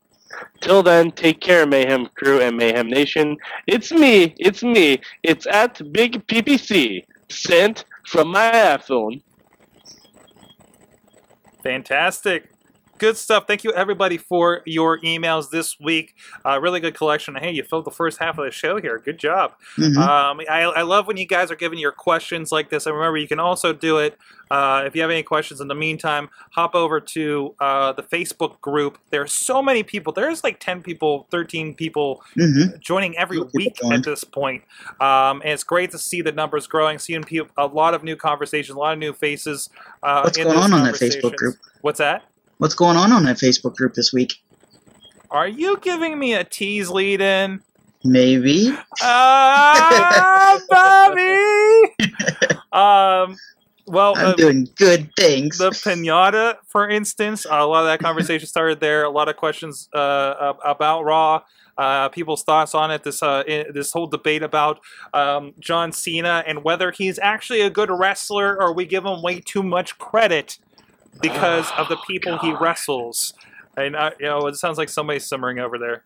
Till 0.60 0.82
then, 0.82 1.10
take 1.10 1.40
care, 1.40 1.66
Mayhem 1.66 2.06
Crew 2.14 2.40
and 2.40 2.54
Mayhem 2.56 2.86
Nation. 2.88 3.38
It's 3.66 3.90
me, 3.90 4.34
it's 4.38 4.62
me, 4.62 5.00
it's 5.22 5.46
at 5.46 5.80
Big 5.90 6.26
PPC, 6.26 7.02
sent 7.30 7.86
from 8.06 8.28
my 8.28 8.50
iPhone. 8.52 9.22
Fantastic. 11.62 12.50
Good 12.98 13.16
stuff. 13.16 13.46
Thank 13.46 13.62
you, 13.64 13.72
everybody, 13.72 14.16
for 14.18 14.62
your 14.66 14.98
emails 15.00 15.50
this 15.50 15.78
week. 15.78 16.14
Uh, 16.44 16.58
really 16.60 16.80
good 16.80 16.94
collection. 16.94 17.34
Hey, 17.36 17.52
you 17.52 17.62
filled 17.62 17.84
the 17.84 17.90
first 17.92 18.18
half 18.18 18.38
of 18.38 18.44
the 18.44 18.50
show 18.50 18.80
here. 18.80 18.98
Good 18.98 19.18
job. 19.18 19.52
mhm. 19.76 19.96
Um, 19.96 20.40
I, 20.50 20.62
I 20.62 20.82
love 20.82 21.06
when 21.06 21.16
you 21.16 21.26
guys 21.26 21.50
are 21.50 21.56
giving 21.56 21.78
your 21.78 21.92
questions 21.92 22.50
like 22.50 22.70
this. 22.70 22.86
And 22.86 22.94
remember, 22.96 23.18
you 23.18 23.28
can 23.28 23.38
also 23.38 23.72
do 23.72 23.98
it 23.98 24.18
uh, 24.50 24.82
if 24.86 24.96
you 24.96 25.02
have 25.02 25.10
any 25.10 25.22
questions 25.22 25.60
in 25.60 25.68
the 25.68 25.74
meantime. 25.74 26.28
Hop 26.52 26.74
over 26.74 27.00
to 27.00 27.54
uh, 27.60 27.92
the 27.92 28.02
Facebook 28.02 28.60
group. 28.62 28.98
There 29.10 29.22
are 29.22 29.26
so 29.28 29.62
many 29.62 29.82
people. 29.82 30.12
There's 30.12 30.42
like 30.42 30.58
10 30.58 30.82
people, 30.82 31.26
13 31.30 31.74
people 31.74 32.22
Mhm. 32.36 32.80
joining 32.80 33.16
every 33.16 33.36
People 33.38 33.50
week 33.54 33.76
at 33.92 34.02
this 34.02 34.24
point. 34.24 34.64
Um, 35.00 35.40
and 35.42 35.52
it's 35.52 35.62
great 35.64 35.90
to 35.92 35.98
see 35.98 36.20
the 36.22 36.32
numbers 36.32 36.66
growing, 36.66 36.98
seeing 36.98 37.22
pe- 37.22 37.40
a 37.56 37.66
lot 37.66 37.94
of 37.94 38.02
new 38.02 38.16
conversations, 38.16 38.74
a 38.74 38.78
lot 38.78 38.94
of 38.94 38.98
new 38.98 39.12
faces. 39.12 39.70
Uh, 40.02 40.22
What's 40.22 40.36
going 40.36 40.56
on 40.56 40.72
on 40.72 40.84
that 40.84 40.94
Facebook 40.94 41.36
group? 41.36 41.54
What's 41.82 41.98
that? 41.98 42.24
What's 42.58 42.74
going 42.74 42.96
on 42.96 43.12
on 43.12 43.22
that 43.24 43.36
Facebook 43.36 43.76
group 43.76 43.94
this 43.94 44.12
week? 44.12 44.42
Are 45.30 45.46
you 45.46 45.78
giving 45.78 46.18
me 46.18 46.34
a 46.34 46.42
tease 46.42 46.90
lead 46.90 47.20
in? 47.20 47.62
Maybe. 48.02 48.76
Ah, 49.00 50.58
Bobby! 50.68 51.94
um, 52.72 53.36
well, 53.86 54.14
I'm 54.16 54.26
uh, 54.26 54.34
doing 54.34 54.68
good 54.74 55.08
things. 55.16 55.58
the 55.58 55.70
pinata, 55.70 56.56
for 56.66 56.88
instance, 56.88 57.46
a 57.48 57.64
lot 57.64 57.80
of 57.80 57.86
that 57.86 58.00
conversation 58.00 58.48
started 58.48 58.80
there. 58.80 59.04
A 59.04 59.10
lot 59.10 59.28
of 59.28 59.36
questions 59.36 59.88
uh, 59.94 60.54
about 60.64 61.04
Raw. 61.04 61.42
Uh, 61.76 62.08
people's 62.08 62.42
thoughts 62.42 62.74
on 62.74 62.90
it. 62.90 63.04
This 63.04 63.22
uh, 63.22 63.44
this 63.72 63.92
whole 63.92 64.08
debate 64.08 64.42
about 64.42 64.80
um, 65.14 65.54
John 65.60 65.92
Cena 65.92 66.42
and 66.44 66.64
whether 66.64 66.90
he's 66.90 67.20
actually 67.20 67.60
a 67.60 67.70
good 67.70 67.88
wrestler 67.88 68.60
or 68.60 68.72
we 68.72 68.84
give 68.84 69.04
him 69.04 69.22
way 69.22 69.38
too 69.38 69.62
much 69.62 69.96
credit 69.98 70.58
because 71.20 71.70
of 71.76 71.88
the 71.88 71.96
people 72.06 72.38
he 72.38 72.52
wrestles. 72.54 73.34
And 73.76 73.94
uh, 73.94 74.10
you 74.18 74.26
know, 74.26 74.46
it 74.46 74.56
sounds 74.56 74.78
like 74.78 74.88
somebody's 74.88 75.26
simmering 75.26 75.58
over 75.58 75.78
there. 75.78 76.04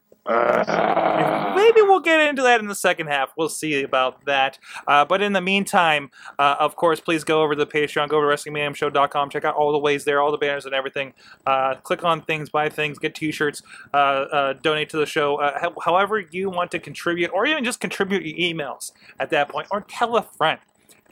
Maybe 1.56 1.82
we'll 1.82 2.00
get 2.00 2.20
into 2.20 2.42
that 2.42 2.60
in 2.60 2.68
the 2.68 2.74
second 2.74 3.08
half. 3.08 3.32
We'll 3.36 3.48
see 3.48 3.82
about 3.82 4.24
that. 4.26 4.58
Uh, 4.86 5.04
but 5.04 5.20
in 5.20 5.32
the 5.32 5.40
meantime, 5.40 6.10
uh, 6.38 6.56
of 6.60 6.76
course, 6.76 7.00
please 7.00 7.24
go 7.24 7.42
over 7.42 7.54
to 7.54 7.64
the 7.64 7.70
Patreon, 7.70 8.08
go 8.08 8.20
to 8.20 8.26
WrestlingMayhemShow.com, 8.26 9.30
check 9.30 9.44
out 9.44 9.56
all 9.56 9.72
the 9.72 9.78
ways 9.78 10.04
there, 10.04 10.20
all 10.20 10.30
the 10.30 10.38
banners 10.38 10.64
and 10.64 10.74
everything. 10.74 11.12
Uh, 11.44 11.74
click 11.76 12.04
on 12.04 12.22
things, 12.22 12.50
buy 12.50 12.68
things, 12.68 12.98
get 12.98 13.14
T-shirts, 13.14 13.62
uh, 13.92 13.96
uh, 13.96 14.52
donate 14.54 14.88
to 14.90 14.96
the 14.96 15.06
show. 15.06 15.40
Uh, 15.40 15.70
however 15.84 16.20
you 16.20 16.50
want 16.50 16.70
to 16.70 16.78
contribute, 16.78 17.30
or 17.32 17.44
even 17.46 17.64
just 17.64 17.80
contribute 17.80 18.24
your 18.24 18.38
emails 18.38 18.92
at 19.18 19.30
that 19.30 19.48
point, 19.48 19.66
or 19.70 19.80
tell 19.80 20.16
a 20.16 20.22
friend. 20.22 20.60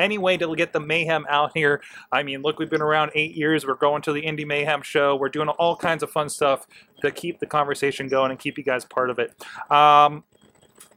Any 0.00 0.18
way 0.18 0.36
to 0.36 0.56
get 0.56 0.72
the 0.72 0.80
mayhem 0.80 1.26
out 1.28 1.52
here. 1.54 1.82
I 2.10 2.22
mean, 2.22 2.42
look, 2.42 2.58
we've 2.58 2.70
been 2.70 2.82
around 2.82 3.12
eight 3.14 3.36
years. 3.36 3.66
We're 3.66 3.74
going 3.74 4.02
to 4.02 4.12
the 4.12 4.22
Indie 4.22 4.46
Mayhem 4.46 4.82
show. 4.82 5.14
We're 5.14 5.28
doing 5.28 5.48
all 5.48 5.76
kinds 5.76 6.02
of 6.02 6.10
fun 6.10 6.28
stuff 6.28 6.66
to 7.02 7.10
keep 7.10 7.38
the 7.38 7.46
conversation 7.46 8.08
going 8.08 8.30
and 8.30 8.40
keep 8.40 8.58
you 8.58 8.64
guys 8.64 8.84
part 8.84 9.10
of 9.10 9.18
it. 9.18 9.34
Um, 9.70 10.24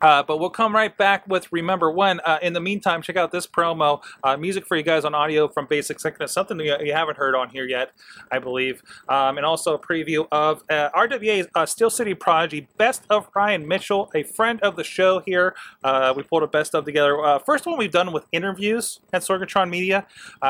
Uh, 0.04 0.22
but 0.22 0.38
we'll 0.38 0.50
come 0.50 0.76
right 0.76 0.96
back 0.98 1.26
with 1.30 1.48
Remember 1.52 1.90
When. 1.90 2.20
Uh, 2.20 2.38
in 2.42 2.52
the 2.52 2.60
meantime, 2.60 3.02
check 3.02 3.16
out 3.16 3.32
this 3.32 3.48
promo. 3.48 4.04
Uh, 4.22 4.36
music 4.36 4.66
for 4.68 4.76
you 4.76 4.84
guys 4.84 5.06
on 5.06 5.16
audio 5.16 5.48
from 5.48 5.66
Basic 5.66 5.98
Sickness. 5.98 6.34
Something 6.34 6.60
you, 6.60 6.76
you 6.82 6.92
haven't 6.92 7.18
heard 7.18 7.36
on 7.36 7.50
here 7.50 7.66
yet, 7.66 7.92
I 8.30 8.40
believe. 8.40 8.84
Um, 9.08 9.38
and 9.38 9.46
also 9.46 9.76
a 9.76 9.80
preview 9.80 10.28
of 10.30 10.62
uh, 10.70 10.90
RWA's 10.90 11.48
uh, 11.56 11.66
Steel 11.66 11.90
City 11.90 12.14
Prodigy, 12.14 12.68
Best 12.78 13.06
of 13.10 13.30
Ryan 13.34 13.66
Mitchell, 13.66 14.12
a 14.14 14.24
friend 14.24 14.60
of 14.62 14.76
the 14.76 14.84
show 14.84 15.20
here. 15.20 15.56
Uh, 15.86 16.14
we 16.16 16.24
pulled 16.24 16.44
a 16.44 16.48
best 16.48 16.76
of 16.76 16.84
together. 16.84 17.40
First 17.46 17.66
one 17.66 17.78
we've 17.78 17.92
done 17.92 18.12
with 18.12 18.26
interviews 18.34 19.00
at 19.14 19.22
Sorgatron 19.22 19.70
Media. 19.70 20.06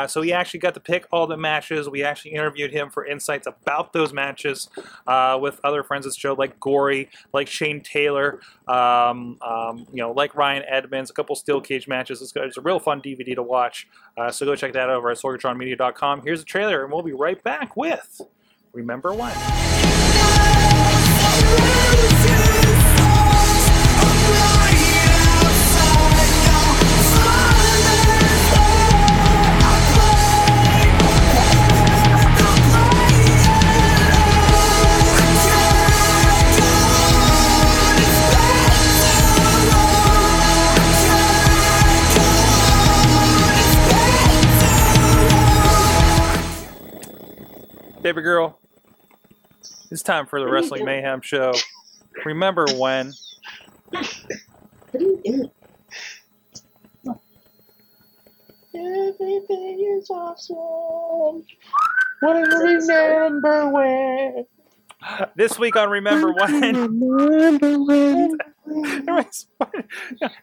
So 0.07 0.23
he 0.23 0.33
actually 0.33 0.61
got 0.61 0.73
to 0.73 0.79
pick 0.79 1.05
all 1.11 1.27
the 1.27 1.37
matches. 1.37 1.87
We 1.87 2.03
actually 2.03 2.31
interviewed 2.31 2.71
him 2.71 2.89
for 2.89 3.05
insights 3.05 3.45
about 3.45 3.93
those 3.93 4.13
matches 4.13 4.69
with 5.39 5.59
other 5.63 5.83
friends 5.83 6.07
of 6.07 6.13
the 6.13 6.19
show 6.19 6.33
like 6.33 6.59
Gory, 6.59 7.09
like 7.33 7.47
Shane 7.47 7.81
Taylor, 7.81 8.39
um, 8.67 9.37
um, 9.43 9.85
you 9.91 9.97
know, 9.97 10.11
like 10.11 10.35
Ryan 10.35 10.63
Edmonds, 10.67 11.09
a 11.09 11.13
couple 11.13 11.35
steel 11.35 11.61
cage 11.61 11.87
matches. 11.87 12.21
It's, 12.21 12.33
it's 12.35 12.57
a 12.57 12.61
real 12.61 12.79
fun 12.79 13.01
DVD 13.01 13.35
to 13.35 13.43
watch. 13.43 13.87
Uh, 14.17 14.31
so 14.31 14.45
go 14.45 14.55
check 14.55 14.73
that 14.73 14.89
out 14.89 14.95
over 14.95 15.11
at 15.11 15.17
sorgatronmedia.com. 15.17 16.21
Here's 16.21 16.41
a 16.41 16.45
trailer, 16.45 16.83
and 16.83 16.91
we'll 16.93 17.03
be 17.03 17.13
right 17.13 17.41
back 17.43 17.75
with 17.75 18.21
Remember 18.73 19.13
When. 19.13 19.33
Baby 48.03 48.21
girl, 48.21 48.59
it's 49.89 50.01
time 50.01 50.25
for 50.25 50.41
the 50.41 50.51
Wrestling 50.51 50.83
Mayhem 50.83 51.21
show. 51.21 51.53
Remember 52.25 52.65
when? 52.75 53.13
What 53.91 54.05
are 54.93 54.99
you 54.99 55.21
doing? 55.23 55.49
Everything 58.75 59.97
is 59.97 60.09
awesome. 60.09 61.45
What 62.19 62.33
do 62.33 62.39
you 62.39 62.77
remember 62.77 63.69
when? 63.69 64.45
This 65.37 65.57
week 65.57 65.77
on 65.77 65.89
Remember 65.89 66.33
When. 66.33 66.97
Remember 66.97 67.79
when? 67.85 68.37
Everyone's- 68.67 69.47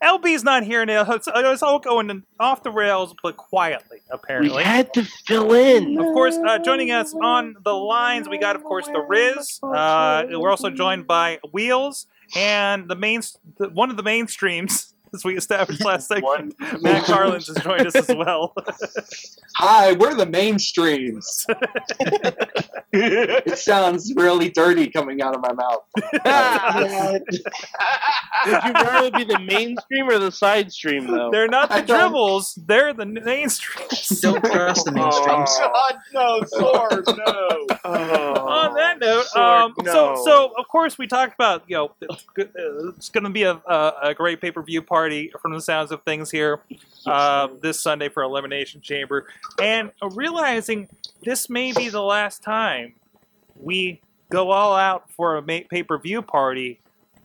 LB's 0.03 0.45
not 0.45 0.62
here 0.64 0.85
now. 0.85 1.11
It's, 1.12 1.29
it's 1.35 1.62
all 1.62 1.79
going 1.79 2.23
off 2.39 2.62
the 2.62 2.71
rails, 2.71 3.14
but 3.23 3.37
quietly, 3.37 3.99
apparently. 4.11 4.57
We 4.59 4.62
had 4.62 4.93
to 4.95 5.05
fill 5.27 5.53
in. 5.53 5.99
Of 5.99 6.07
course, 6.07 6.37
uh, 6.37 6.59
joining 6.59 6.91
us 6.91 7.14
on 7.14 7.57
the 7.64 7.73
lines, 7.75 8.29
we 8.29 8.39
got, 8.39 8.57
of 8.57 8.64
course, 8.64 8.87
the 8.87 9.01
Riz. 9.01 9.59
Uh, 9.62 10.25
we're 10.31 10.51
also 10.51 10.71
joined 10.71 11.07
by 11.07 11.39
Wheels 11.53 12.07
and 12.37 12.89
the 12.89 12.97
main, 12.97 13.23
the, 13.59 13.68
one 13.71 13.91
of 13.91 13.97
the 13.97 14.03
mainstreams, 14.03 14.89
as 15.15 15.25
we 15.25 15.37
established 15.37 15.85
last 15.85 16.09
segment. 16.09 16.55
Matt 16.81 17.05
Carlins 17.05 17.47
has 17.49 17.57
joined 17.63 17.87
us 17.87 17.95
as 17.97 18.09
well. 18.17 18.55
Hi, 19.57 19.93
we're 19.93 20.15
the 20.15 20.27
mainstreams. 20.27 21.45
it 22.93 23.59
sounds 23.59 24.13
really 24.17 24.51
dirty 24.51 24.89
coming 24.89 25.23
out 25.23 25.35
of 25.35 25.41
my 25.41 25.53
mouth. 25.53 25.85
Would 28.47 28.65
you 28.65 28.73
rather 28.73 29.11
be 29.11 29.25
the 29.25 29.39
mainstream 29.39 30.09
or 30.09 30.19
the 30.19 30.31
side 30.33 30.73
stream, 30.73 31.07
though? 31.07 31.31
they're 31.31 31.49
not 31.49 31.69
the 31.69 31.77
I 31.77 31.81
dribbles; 31.83 32.55
they're 32.67 32.93
the 32.95 33.05
mainstreams. 33.05 34.21
Don't 34.21 34.45
trust 34.45 34.85
the 34.87 34.93
mainstreams. 34.93 35.59
God, 35.59 35.95
no, 36.15 36.41
Sorg, 36.43 37.07
no. 37.07 37.67
on 37.85 38.75
that 38.75 38.99
note, 38.99 39.27
Sorg, 39.35 39.65
um, 39.65 39.75
no. 39.83 39.93
so 39.93 40.23
so 40.25 40.53
of 40.59 40.69
course 40.69 40.99
we 40.99 41.07
talked 41.07 41.35
about 41.35 41.65
you 41.67 41.77
know 41.77 41.93
it's, 42.01 42.25
go- 42.35 42.43
uh, 42.43 42.89
it's 42.97 43.09
going 43.09 43.25
to 43.25 43.31
be 43.31 43.43
a, 43.43 43.61
a, 43.67 43.93
a 44.05 44.15
great 44.15 44.41
pay 44.41 44.51
per 44.51 44.63
view 44.63 44.83
party 45.01 45.32
from 45.40 45.53
the 45.55 45.61
sounds 45.62 45.90
of 45.90 46.03
things 46.03 46.30
here 46.30 46.61
uh, 47.07 47.48
this 47.62 47.80
Sunday 47.80 48.11
for 48.11 48.22
Elimination 48.22 48.82
Chamber, 48.82 49.26
and 49.59 49.90
realizing 50.12 50.88
this 51.24 51.48
may 51.48 51.72
be 51.72 51.88
the 51.88 52.03
last 52.03 52.42
time 52.42 52.92
we 53.59 54.03
go 54.28 54.51
all 54.51 54.74
out 54.74 55.11
for 55.11 55.38
a 55.38 55.42
pay 55.42 55.82
per 55.82 55.96
view 55.98 56.20
party 56.20 56.80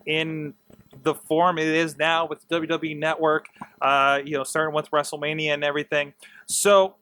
in 0.06 0.54
the 1.02 1.14
form 1.14 1.58
it 1.58 1.68
is 1.68 1.98
now 1.98 2.26
with 2.26 2.48
the 2.48 2.60
WWE 2.60 2.98
Network, 2.98 3.48
uh, 3.82 4.20
you 4.24 4.38
know, 4.38 4.44
starting 4.44 4.74
with 4.74 4.90
WrestleMania 4.90 5.52
and 5.52 5.62
everything. 5.62 6.14
So, 6.46 6.94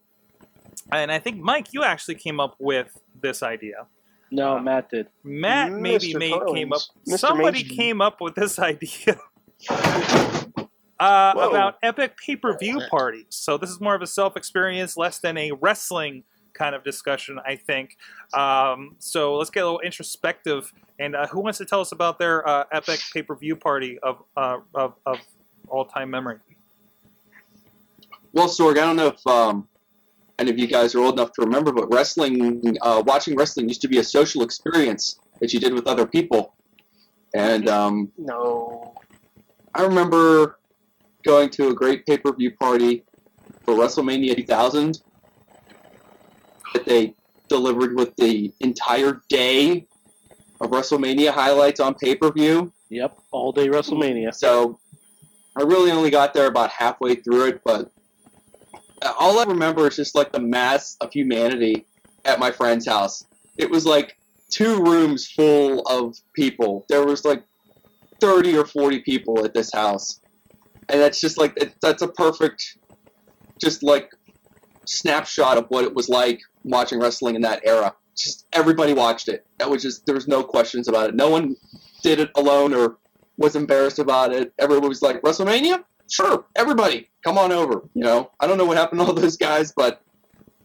and 0.91 1.13
I 1.13 1.21
think 1.21 1.39
Mike, 1.39 1.73
you 1.73 1.85
actually 1.85 2.17
came 2.17 2.41
up 2.41 2.57
with 2.59 2.89
this 3.23 3.45
idea. 3.45 3.87
No, 4.33 4.59
Matt 4.59 4.91
did. 4.91 5.07
Matt 5.23 5.71
maybe 5.71 6.15
Mr. 6.15 6.19
made, 6.19 6.41
came 6.53 6.73
up. 6.73 6.81
Mr. 7.09 7.19
Somebody 7.21 7.59
Mainstream. 7.59 7.79
came 7.79 8.01
up 8.01 8.21
with 8.21 8.35
this 8.35 8.59
idea 8.73 9.21
uh, 11.05 11.49
about 11.49 11.75
epic 11.83 12.17
pay-per-view 12.25 12.81
parties. 12.91 13.27
So 13.31 13.59
this 13.59 13.71
is 13.71 13.81
more 13.81 13.95
of 13.95 14.03
a 14.03 14.07
self-experience, 14.07 14.97
less 14.97 15.19
than 15.19 15.37
a 15.37 15.53
wrestling 15.53 16.25
kind 16.55 16.75
of 16.75 16.85
discussion, 16.85 17.39
I 17.45 17.57
think. 17.57 17.97
Um, 18.33 18.97
so 18.99 19.37
let's 19.37 19.51
get 19.51 19.65
a 19.65 19.67
little 19.67 19.81
introspective. 19.81 20.73
And 20.99 21.17
uh, 21.17 21.27
who 21.27 21.41
wants 21.41 21.59
to 21.59 21.67
tell 21.67 21.81
us 21.81 21.93
about 21.93 22.19
their 22.19 22.49
uh, 22.49 22.65
epic 22.73 23.01
pay-per-view 23.13 23.57
party 23.57 23.99
of 24.03 24.23
uh, 24.37 24.59
of, 24.75 24.95
of 25.05 25.19
all-time 25.69 26.11
memory? 26.11 26.39
Well, 28.33 28.49
Sorg, 28.49 28.73
I 28.73 28.81
don't 28.87 28.97
know 28.97 29.09
if 29.09 29.27
um, 29.27 29.69
any 30.39 30.51
of 30.51 30.59
you 30.59 30.67
guys 30.67 30.95
are 30.95 31.01
old 31.01 31.15
enough 31.15 31.33
to 31.35 31.43
remember, 31.43 31.73
but 31.73 31.93
wrestling, 31.93 32.77
uh, 32.83 33.03
watching 33.07 33.37
wrestling 33.37 33.69
used 33.69 33.83
to 33.83 33.89
be 33.89 33.99
a 33.99 34.05
social 34.05 34.43
experience 34.43 35.19
that 35.41 35.53
you 35.53 35.61
did 35.61 35.73
with 35.73 35.87
other 35.87 36.07
people. 36.07 36.55
And 37.35 37.69
um, 37.69 38.13
No. 38.17 38.95
I 39.75 39.83
remember 39.83 40.59
going 41.25 41.51
to 41.51 41.69
a 41.69 41.75
great 41.75 42.07
pay 42.07 42.19
per 42.19 42.33
view 42.33 42.53
party 42.53 43.05
for 43.65 43.75
WrestleMania 43.75 44.37
2000 44.37 45.01
that 46.75 46.85
they 46.85 47.15
delivered 47.49 47.97
with 47.97 48.15
the 48.17 48.53
entire 48.61 49.21
day 49.29 49.87
of 50.61 50.71
WrestleMania 50.71 51.31
highlights 51.31 51.81
on 51.81 51.95
pay 51.95 52.15
per 52.15 52.31
view. 52.31 52.73
Yep, 52.91 53.19
all 53.31 53.53
day 53.53 53.69
WrestleMania. 53.69 54.35
So 54.35 54.79
I 55.57 55.63
really 55.63 55.91
only 55.91 56.11
got 56.11 56.35
there 56.35 56.47
about 56.47 56.71
halfway 56.71 57.17
through 57.17 57.49
it, 57.49 57.63
but 57.65 57.91
all 59.19 59.39
I 59.39 59.45
remember 59.45 59.87
is 59.87 59.97
just 59.97 60.15
like 60.15 60.33
the 60.33 60.41
mass 60.41 60.97
of 61.01 61.13
humanity 61.13 61.87
at 62.25 62.39
my 62.39 62.51
friend's 62.51 62.87
house. 62.87 63.25
It 63.57 63.71
was 63.71 63.85
like 63.85 64.17
two 64.51 64.83
rooms 64.83 65.29
full 65.29 65.81
of 65.83 66.17
people. 66.33 66.87
There 66.89 67.05
was 67.05 67.25
like 67.25 67.45
30 68.21 68.57
or 68.57 68.65
40 68.65 69.01
people 69.01 69.45
at 69.45 69.55
this 69.55 69.73
house. 69.73 70.21
And 70.89 71.01
that's 71.01 71.21
just 71.21 71.39
like, 71.39 71.55
it, 71.57 71.75
that's 71.81 72.03
a 72.03 72.09
perfect, 72.09 72.79
just 73.61 73.83
like 73.83 74.11
snapshot 74.87 75.59
of 75.59 75.67
what 75.69 75.85
it 75.85 75.95
was 75.95 76.09
like 76.09 76.41
watching 76.65 77.01
wrestling 77.01 77.35
in 77.35 77.43
that 77.43 77.63
era. 77.65 77.95
Just 78.17 78.47
everybody 78.53 78.93
watched 78.93 79.29
it. 79.29 79.47
That 79.59 79.71
was 79.71 79.83
just, 79.83 80.07
there 80.07 80.15
was 80.15 80.29
no 80.29 80.45
questions 80.45 80.89
about 80.89 81.11
it. 81.11 81.15
No 81.15 81.31
one 81.31 81.57
did 82.03 82.21
it 82.21 82.31
alone 82.37 82.75
or 82.75 82.99
was 83.37 83.57
embarrassed 83.57 83.99
about 83.99 84.33
it. 84.33 84.53
Everyone 84.59 84.89
was 84.89 85.03
like, 85.03 85.21
WrestleMania? 85.23 85.85
Sure, 86.11 86.45
everybody, 86.55 87.09
come 87.25 87.39
on 87.39 87.51
over. 87.51 87.89
You 87.95 88.05
know, 88.05 88.31
I 88.39 88.47
don't 88.47 88.59
know 88.59 88.67
what 88.67 88.77
happened 88.77 89.01
to 89.01 89.07
all 89.07 89.15
those 89.15 89.39
guys, 89.39 89.73
but 89.75 90.03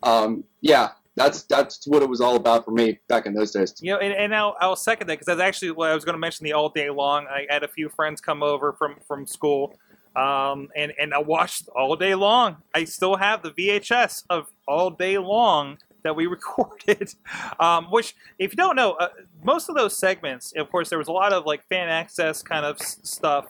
um, 0.03 0.43
yeah, 0.59 0.89
that's 1.15 1.43
that's 1.43 1.87
what 1.87 2.03
it 2.03 2.09
was 2.09 2.19
all 2.19 2.35
about 2.35 2.65
for 2.65 2.71
me 2.71 2.99
back 3.07 3.25
in 3.25 3.33
those 3.33 3.51
days. 3.51 3.73
You 3.79 3.93
know, 3.93 3.99
and, 3.99 4.13
and 4.13 4.35
I'll, 4.35 4.57
I'll 4.59 4.75
second 4.75 5.07
that 5.07 5.13
because 5.13 5.27
that's 5.27 5.39
actually 5.39 5.71
what 5.71 5.91
I 5.91 5.95
was 5.95 6.03
going 6.03 6.13
to 6.13 6.19
mention 6.19 6.43
the 6.43 6.51
all 6.51 6.67
day 6.67 6.89
long. 6.89 7.25
I 7.27 7.45
had 7.49 7.63
a 7.63 7.69
few 7.69 7.87
friends 7.87 8.19
come 8.19 8.43
over 8.43 8.73
from 8.73 8.97
from 9.07 9.25
school, 9.25 9.75
um, 10.19 10.69
and 10.75 10.93
and 10.99 11.13
I 11.13 11.19
watched 11.19 11.67
all 11.69 11.95
day 11.95 12.15
long. 12.15 12.57
I 12.73 12.83
still 12.85 13.15
have 13.15 13.41
the 13.41 13.51
VHS 13.51 14.23
of 14.29 14.51
all 14.67 14.89
day 14.89 15.17
long 15.17 15.77
that 16.03 16.15
we 16.15 16.27
recorded. 16.37 17.13
Um, 17.59 17.85
which, 17.91 18.15
if 18.37 18.51
you 18.53 18.57
don't 18.57 18.75
know, 18.75 18.93
uh, 18.93 19.09
most 19.43 19.69
of 19.69 19.75
those 19.75 19.97
segments, 19.97 20.53
of 20.55 20.69
course, 20.69 20.89
there 20.89 20.99
was 20.99 21.07
a 21.07 21.11
lot 21.11 21.33
of 21.33 21.45
like 21.45 21.63
fan 21.67 21.89
access 21.89 22.41
kind 22.41 22.65
of 22.65 22.77
s- 22.79 22.99
stuff 23.03 23.45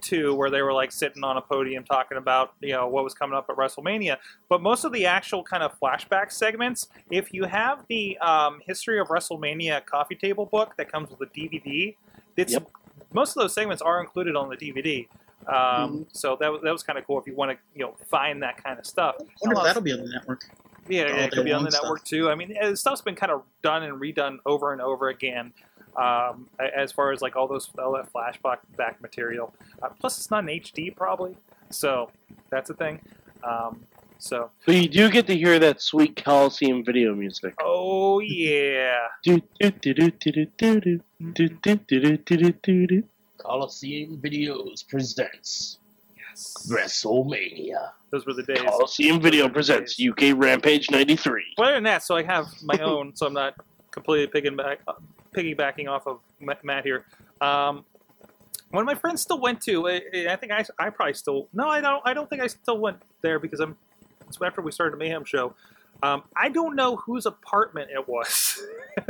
too, 0.00 0.34
where 0.34 0.50
they 0.50 0.60
were 0.60 0.72
like 0.72 0.92
sitting 0.92 1.24
on 1.24 1.38
a 1.38 1.40
podium 1.40 1.82
talking 1.82 2.18
about 2.18 2.52
you 2.60 2.72
know 2.72 2.86
what 2.88 3.04
was 3.04 3.14
coming 3.14 3.36
up 3.36 3.46
at 3.48 3.56
WrestleMania. 3.56 4.16
But 4.50 4.60
most 4.62 4.84
of 4.84 4.92
the 4.92 5.06
actual 5.06 5.42
kind 5.42 5.62
of 5.62 5.78
flashback 5.80 6.30
segments, 6.32 6.88
if 7.10 7.32
you 7.32 7.44
have 7.44 7.84
the 7.88 8.18
um, 8.18 8.60
history 8.66 8.98
of 9.00 9.08
WrestleMania 9.08 9.84
coffee 9.86 10.14
table 10.16 10.46
book 10.46 10.74
that 10.76 10.90
comes 10.92 11.10
with 11.10 11.20
a 11.22 11.26
DVD, 11.32 11.96
it's 12.36 12.52
Yep. 12.52 12.68
most 13.12 13.30
of 13.36 13.42
those 13.42 13.54
segments 13.54 13.80
are 13.82 14.00
included 14.00 14.36
on 14.36 14.48
the 14.50 14.56
DVD. 14.56 15.06
Um, 15.46 16.06
So 16.12 16.36
that 16.40 16.50
was 16.50 16.62
that 16.62 16.72
was 16.72 16.82
kind 16.82 16.98
of 16.98 17.06
cool 17.06 17.18
if 17.20 17.26
you 17.26 17.34
want 17.34 17.50
to 17.52 17.58
you 17.74 17.84
know 17.84 17.94
find 18.08 18.42
that 18.42 18.62
kind 18.62 18.78
of 18.78 18.86
stuff. 18.86 19.16
I 19.20 19.24
wonder 19.42 19.60
if 19.60 19.64
that'll 19.64 19.82
be 19.82 19.92
on 19.92 20.00
the 20.04 20.10
network. 20.10 20.44
Yeah, 20.88 21.04
All 21.04 21.08
it 21.08 21.12
day 21.14 21.28
could 21.30 21.44
be 21.44 21.52
on 21.52 21.62
long 21.62 21.70
the 21.70 21.78
network 21.80 22.04
too. 22.04 22.30
I 22.30 22.34
mean, 22.34 22.56
uh, 22.60 22.74
stuff's 22.74 23.00
been 23.00 23.14
kind 23.14 23.32
of 23.32 23.42
done 23.62 23.82
and 23.82 24.00
redone 24.00 24.38
over 24.44 24.72
and 24.72 24.80
over 24.82 25.08
again. 25.08 25.52
Um, 25.96 26.48
as 26.58 26.90
far 26.90 27.12
as 27.12 27.22
like 27.22 27.36
all 27.36 27.46
those 27.46 27.70
all 27.78 27.92
that 27.92 28.12
flashback 28.12 28.58
back 28.76 29.00
material. 29.00 29.54
Uh, 29.82 29.90
plus, 30.00 30.18
it's 30.18 30.30
not 30.30 30.42
an 30.42 30.50
HD 30.50 30.94
probably, 30.94 31.36
so 31.70 32.10
that's 32.50 32.68
a 32.68 32.74
thing. 32.74 33.00
Um, 33.44 33.84
so, 34.18 34.50
But 34.66 34.74
you 34.76 34.88
do 34.88 35.10
get 35.10 35.26
to 35.28 35.36
hear 35.36 35.58
that 35.58 35.80
sweet 35.80 36.22
Coliseum 36.24 36.84
video 36.84 37.14
music. 37.14 37.54
oh 37.62 38.18
yeah, 38.20 39.06
Coliseum 43.44 44.18
Videos 44.18 44.86
presents 44.88 45.78
yes. 46.16 46.66
WrestleMania. 46.68 47.90
Those 48.10 48.26
were 48.26 48.32
the 48.32 48.42
days. 48.42 48.62
Coliseum 48.62 49.20
Video 49.20 49.48
presents 49.48 50.00
UK 50.00 50.34
Rampage 50.34 50.90
'93. 50.90 51.54
Well, 51.58 51.68
other 51.68 51.76
than 51.76 51.84
that, 51.84 52.02
so 52.02 52.16
I 52.16 52.22
have 52.22 52.46
my 52.62 52.78
own, 52.78 53.14
so 53.14 53.26
I'm 53.26 53.34
not 53.34 53.54
completely 53.90 54.40
piggybacking 54.40 55.88
off 55.88 56.06
of 56.06 56.20
Matt 56.40 56.84
here. 56.84 57.04
Um, 57.40 57.84
one 58.70 58.82
of 58.82 58.86
my 58.86 58.94
friends 58.94 59.22
still 59.22 59.40
went 59.40 59.60
to. 59.62 59.88
I 59.88 60.36
think 60.36 60.50
I, 60.50 60.64
I 60.78 60.90
probably 60.90 61.14
still. 61.14 61.48
No, 61.52 61.68
I 61.68 61.80
don't. 61.80 62.02
I 62.04 62.14
don't 62.14 62.28
think 62.28 62.42
I 62.42 62.46
still 62.46 62.78
went 62.78 62.98
there 63.22 63.38
because 63.38 63.60
I'm. 63.60 63.76
It's 64.26 64.38
after 64.42 64.62
we 64.62 64.72
started 64.72 64.94
the 64.94 64.98
Mayhem 64.98 65.24
show. 65.24 65.54
Um, 66.02 66.24
I 66.36 66.48
don't 66.48 66.74
know 66.74 66.96
whose 66.96 67.26
apartment 67.26 67.90
it 67.90 68.08
was. 68.08 68.60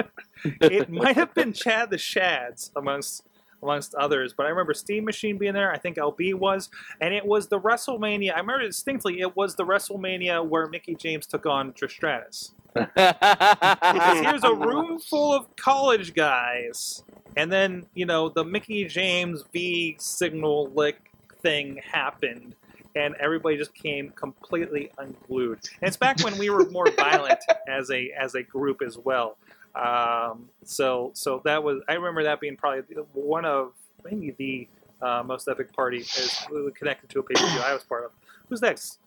it 0.44 0.90
might 0.90 1.16
have 1.16 1.32
been 1.34 1.52
Chad 1.52 1.90
the 1.90 1.98
Shads 1.98 2.72
amongst 2.76 3.22
amongst 3.64 3.94
others, 3.94 4.32
but 4.32 4.46
I 4.46 4.50
remember 4.50 4.74
Steam 4.74 5.04
Machine 5.04 5.38
being 5.38 5.54
there. 5.54 5.72
I 5.72 5.78
think 5.78 5.96
LB 5.96 6.34
was, 6.34 6.68
and 7.00 7.12
it 7.12 7.24
was 7.26 7.48
the 7.48 7.58
WrestleMania. 7.58 8.34
I 8.34 8.40
remember 8.40 8.62
distinctly. 8.62 9.20
It 9.20 9.36
was 9.36 9.56
the 9.56 9.64
WrestleMania 9.64 10.46
where 10.46 10.68
Mickie 10.68 10.94
James 10.94 11.26
took 11.26 11.46
on 11.46 11.72
Trish 11.72 11.92
Stratus. 11.92 12.52
Because 12.74 14.20
here's 14.20 14.44
a 14.44 14.54
room 14.54 14.98
full 14.98 15.32
of 15.32 15.54
college 15.56 16.14
guys, 16.14 17.02
and 17.36 17.50
then 17.50 17.86
you 17.94 18.04
know 18.04 18.28
the 18.28 18.44
Mickie 18.44 18.84
James 18.86 19.44
V 19.52 19.96
signal 19.98 20.70
lick 20.74 21.12
thing 21.40 21.80
happened, 21.88 22.56
and 22.96 23.14
everybody 23.20 23.56
just 23.56 23.74
came 23.74 24.10
completely 24.10 24.90
unglued. 24.98 25.60
And 25.80 25.88
it's 25.88 25.96
back 25.96 26.22
when 26.24 26.36
we 26.36 26.50
were 26.50 26.68
more 26.70 26.90
violent 26.90 27.38
as 27.68 27.90
a 27.90 28.10
as 28.18 28.34
a 28.34 28.42
group 28.42 28.82
as 28.82 28.98
well. 28.98 29.36
Um, 29.74 30.48
so 30.64 31.10
so 31.14 31.40
that 31.44 31.62
was 31.62 31.82
I 31.88 31.94
remember 31.94 32.22
that 32.24 32.40
being 32.40 32.56
probably 32.56 32.82
one 33.12 33.44
of 33.44 33.72
maybe 34.04 34.30
the 34.38 34.68
uh, 35.06 35.22
most 35.24 35.48
epic 35.48 35.72
party 35.72 35.98
is 35.98 36.46
connected 36.76 37.10
to 37.10 37.18
a 37.18 37.22
pay 37.22 37.34
per 37.34 37.46
view 37.48 37.60
I 37.60 37.72
was 37.74 37.82
part 37.82 38.04
of. 38.04 38.12
Who's 38.48 38.62
next? 38.62 38.98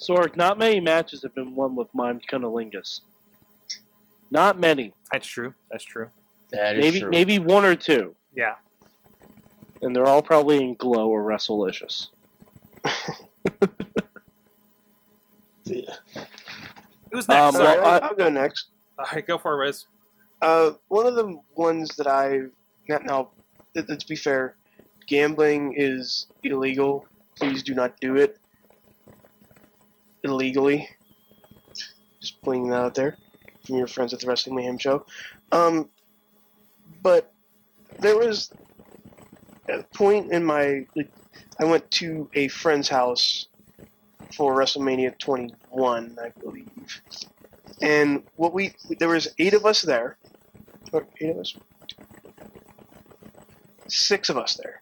Sorg, 0.00 0.36
not 0.36 0.58
many 0.58 0.80
matches 0.80 1.22
have 1.22 1.34
been 1.34 1.54
won 1.54 1.74
with 1.76 1.92
Mime 1.94 2.20
Cunnilingus. 2.30 3.00
Not 4.30 4.58
many. 4.58 4.92
That's 5.12 5.26
true. 5.26 5.52
That's 5.70 5.84
true. 5.84 6.08
That 6.50 6.76
is 6.76 6.84
Maybe 6.84 7.00
true. 7.00 7.10
maybe 7.10 7.38
one 7.38 7.64
or 7.64 7.74
two. 7.74 8.14
Yeah. 8.34 8.54
And 9.82 9.94
they're 9.94 10.06
all 10.06 10.22
probably 10.22 10.58
in 10.62 10.74
Glow 10.74 11.08
or 11.08 11.22
Wrestlicious. 11.22 12.08
Who's 15.66 17.28
next? 17.28 17.30
Um, 17.30 17.52
Sorry. 17.54 17.80
well, 17.80 17.86
I- 18.02 18.06
I'll 18.06 18.14
go 18.14 18.28
next. 18.28 18.66
All 18.98 19.06
right, 19.12 19.26
go 19.26 19.38
for 19.38 19.54
it, 19.54 19.58
Riz. 19.66 19.86
Uh, 20.40 20.72
one 20.88 21.06
of 21.06 21.14
the 21.14 21.38
ones 21.56 21.96
that 21.96 22.06
I 22.06 22.42
now, 22.88 22.98
now 23.04 23.30
let's 23.74 24.04
be 24.04 24.16
fair, 24.16 24.56
gambling 25.06 25.74
is 25.76 26.26
illegal. 26.42 27.06
Please 27.36 27.62
do 27.62 27.74
not 27.74 27.98
do 28.00 28.16
it 28.16 28.38
illegally. 30.24 30.88
Just 32.20 32.40
pointing 32.42 32.70
that 32.70 32.80
out 32.80 32.94
there 32.94 33.16
from 33.64 33.76
your 33.76 33.86
friends 33.86 34.12
at 34.12 34.20
the 34.20 34.26
Wrestling 34.26 34.56
Mayhem 34.56 34.78
show. 34.78 35.04
Um, 35.52 35.88
but 37.02 37.32
there 38.00 38.16
was 38.16 38.50
a 39.68 39.82
point 39.94 40.32
in 40.32 40.44
my 40.44 40.86
like, 40.96 41.10
I 41.60 41.64
went 41.64 41.90
to 41.92 42.28
a 42.34 42.48
friend's 42.48 42.88
house 42.88 43.48
for 44.34 44.56
WrestleMania 44.56 45.18
21, 45.18 46.18
I 46.20 46.28
believe. 46.40 47.02
And 47.80 48.22
what 48.36 48.52
we 48.52 48.74
there 48.98 49.08
was 49.08 49.28
eight 49.38 49.54
of 49.54 49.64
us 49.64 49.82
there. 49.82 50.16
Eight 51.20 51.30
of 51.30 51.38
us. 51.38 51.54
Six 53.88 54.28
of 54.28 54.36
us 54.36 54.54
there. 54.62 54.80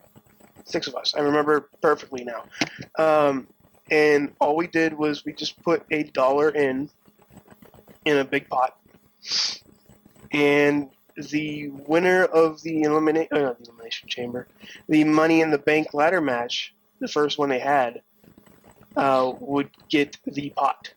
Six 0.65 0.87
of 0.87 0.95
us. 0.97 1.15
I 1.17 1.21
remember 1.21 1.69
perfectly 1.81 2.25
now. 2.25 2.45
Um, 2.99 3.47
and 3.91 4.33
all 4.41 4.57
we 4.57 4.67
did 4.67 4.93
was 4.93 5.25
we 5.25 5.33
just 5.33 5.63
put 5.63 5.85
a 5.91 6.05
dollar 6.05 6.51
in 6.51 6.91
in 8.05 8.19
a 8.19 8.25
big 8.25 8.49
pot. 8.49 8.77
And 10.33 10.89
the 11.17 11.69
winner 11.69 12.25
of 12.25 12.63
the 12.63 12.85
uh, 12.87 12.89
elimination 12.89 14.09
chamber, 14.09 14.49
the 14.89 15.05
Money 15.05 15.41
in 15.41 15.51
the 15.51 15.59
Bank 15.59 15.95
ladder 15.95 16.21
match, 16.21 16.75
the 17.01 17.09
first 17.09 17.39
one 17.39 17.49
they 17.49 17.59
had, 17.59 18.03
uh, 18.97 19.33
would 19.41 19.71
get 19.89 20.17
the 20.27 20.51
pot 20.51 20.93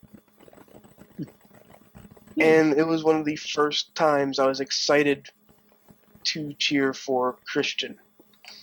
and 2.42 2.74
it 2.74 2.86
was 2.86 3.04
one 3.04 3.18
of 3.18 3.26
the 3.26 3.36
first 3.36 3.96
times 3.96 4.40
I 4.40 4.48
was 4.48 4.60
excited 4.60 5.28
to 6.26 6.54
cheer 6.60 6.94
for 6.94 7.38
Christian. 7.52 7.98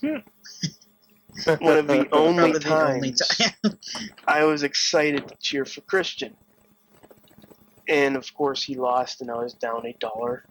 one 0.00 1.76
of 1.78 1.86
the 1.86 2.08
only 2.12 2.52
Probably 2.52 2.58
the 2.58 2.68
only 2.70 3.12
times 3.12 3.20
time. 3.20 3.78
I 4.26 4.44
was 4.44 4.62
excited 4.62 5.26
to 5.28 5.34
cheer 5.40 5.64
for 5.64 5.80
Christian. 5.82 6.34
And 7.88 8.16
of 8.16 8.32
course 8.34 8.62
he 8.64 8.76
lost 8.76 9.20
and 9.20 9.30
I 9.30 9.36
was 9.36 9.54
down 9.54 9.86
a 9.86 9.94
dollar. 10.00 10.44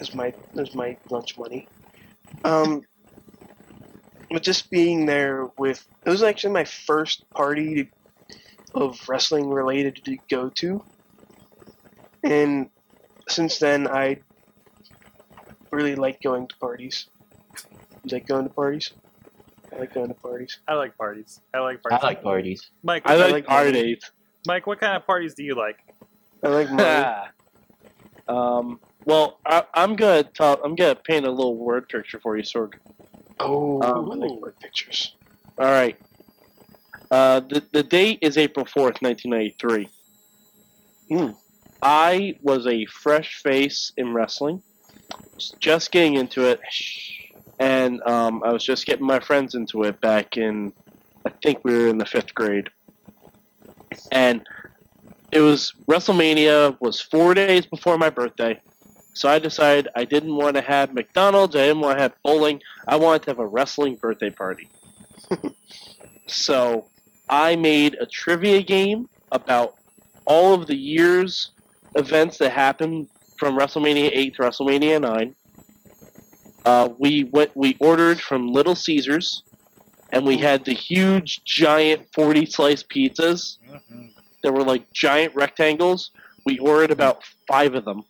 As 0.00 0.14
my 0.14 0.32
as 0.58 0.74
my 0.74 0.96
lunch 1.10 1.38
money. 1.38 1.68
Um 2.44 2.82
but 4.30 4.42
just 4.42 4.70
being 4.70 5.06
there 5.06 5.48
with 5.58 5.84
it 6.06 6.10
was 6.10 6.22
actually 6.22 6.52
my 6.52 6.64
first 6.64 7.24
party 7.34 7.74
to, 7.74 7.86
of 8.74 8.98
wrestling 9.08 9.48
related 9.48 10.00
to 10.04 10.16
go 10.30 10.50
to. 10.56 10.82
And 12.22 12.70
since 13.28 13.58
then 13.58 13.86
I 13.88 14.18
really 15.70 15.94
like 15.94 16.20
going 16.22 16.48
to 16.48 16.56
parties. 16.56 17.06
You 18.04 18.12
like 18.12 18.26
going 18.26 18.48
to 18.48 18.54
parties? 18.54 18.92
I 19.72 19.80
like 19.80 19.94
going 19.94 20.08
to 20.08 20.14
parties. 20.14 20.58
I 20.66 20.74
like 20.74 20.96
parties. 20.96 21.40
I 21.52 21.58
like 21.58 21.82
parties. 21.82 21.98
I 21.98 22.00
parties. 22.00 22.04
like 22.04 22.22
parties. 22.22 22.70
Mike. 22.82 23.02
I 23.06 23.16
like, 23.16 23.32
like 23.32 23.46
parties. 23.46 24.10
Mike, 24.46 24.66
what 24.66 24.80
kind 24.80 24.96
of 24.96 25.06
parties 25.06 25.34
do 25.34 25.44
you 25.44 25.54
like? 25.54 25.78
I 26.42 26.48
like 26.48 26.70
money. 26.70 27.06
um, 28.28 28.80
well, 29.04 29.40
I, 29.46 29.64
I'm 29.74 29.96
gonna 29.96 30.22
talk. 30.22 30.60
I'm 30.64 30.74
gonna 30.74 30.94
paint 30.94 31.26
a 31.26 31.30
little 31.30 31.56
word 31.56 31.88
picture 31.88 32.20
for 32.20 32.36
you, 32.36 32.42
Sorg. 32.42 32.74
oh, 33.40 33.82
Um, 33.82 34.10
I 34.10 34.14
like 34.14 34.40
word 34.40 34.58
pictures. 34.60 35.16
All 35.58 35.66
right. 35.66 35.96
Uh, 37.10 37.40
the 37.40 37.62
the 37.72 37.82
date 37.82 38.18
is 38.22 38.36
April 38.38 38.66
fourth, 38.66 39.00
nineteen 39.02 39.30
ninety 39.30 39.56
three. 39.58 39.88
Hmm. 41.08 41.30
I 41.82 42.36
was 42.42 42.66
a 42.66 42.86
fresh 42.86 43.40
face 43.42 43.92
in 43.96 44.12
wrestling, 44.12 44.62
just 45.58 45.92
getting 45.92 46.14
into 46.14 46.44
it, 46.44 46.60
and 47.58 48.02
um, 48.02 48.42
I 48.44 48.52
was 48.52 48.64
just 48.64 48.86
getting 48.86 49.06
my 49.06 49.20
friends 49.20 49.54
into 49.54 49.84
it 49.84 50.00
back 50.00 50.36
in, 50.36 50.72
I 51.24 51.30
think 51.42 51.64
we 51.64 51.72
were 51.72 51.88
in 51.88 51.98
the 51.98 52.06
fifth 52.06 52.34
grade, 52.34 52.68
and 54.10 54.42
it 55.30 55.40
was 55.40 55.72
WrestleMania 55.86 56.80
was 56.80 57.00
four 57.00 57.34
days 57.34 57.66
before 57.66 57.96
my 57.96 58.10
birthday, 58.10 58.60
so 59.12 59.28
I 59.28 59.38
decided 59.38 59.88
I 59.94 60.04
didn't 60.04 60.34
want 60.34 60.56
to 60.56 60.62
have 60.62 60.94
McDonald's, 60.94 61.54
I 61.54 61.66
didn't 61.66 61.80
want 61.80 61.98
to 61.98 62.02
have 62.02 62.14
bowling, 62.24 62.60
I 62.88 62.96
wanted 62.96 63.22
to 63.24 63.30
have 63.30 63.38
a 63.38 63.46
wrestling 63.46 63.96
birthday 63.96 64.30
party. 64.30 64.68
so 66.26 66.86
I 67.28 67.54
made 67.56 67.94
a 68.00 68.06
trivia 68.06 68.62
game 68.62 69.08
about 69.30 69.76
all 70.24 70.54
of 70.54 70.66
the 70.66 70.76
years 70.76 71.50
events 71.94 72.38
that 72.38 72.52
happened 72.52 73.08
from 73.38 73.56
WrestleMania 73.58 74.10
8 74.12 74.34
to 74.36 74.42
WrestleMania 74.42 75.00
9. 75.00 75.34
Uh, 76.64 76.88
we 76.98 77.24
went. 77.24 77.56
We 77.56 77.76
ordered 77.80 78.20
from 78.20 78.52
Little 78.52 78.74
Caesars, 78.74 79.42
and 80.12 80.26
we 80.26 80.36
had 80.36 80.64
the 80.64 80.74
huge, 80.74 81.42
giant 81.44 82.08
forty 82.12 82.44
slice 82.44 82.82
pizzas 82.82 83.56
that 84.42 84.52
were 84.52 84.64
like 84.64 84.92
giant 84.92 85.34
rectangles. 85.34 86.10
We 86.44 86.58
ordered 86.58 86.90
about 86.90 87.22
five 87.46 87.74
of 87.74 87.84
them, 87.86 88.02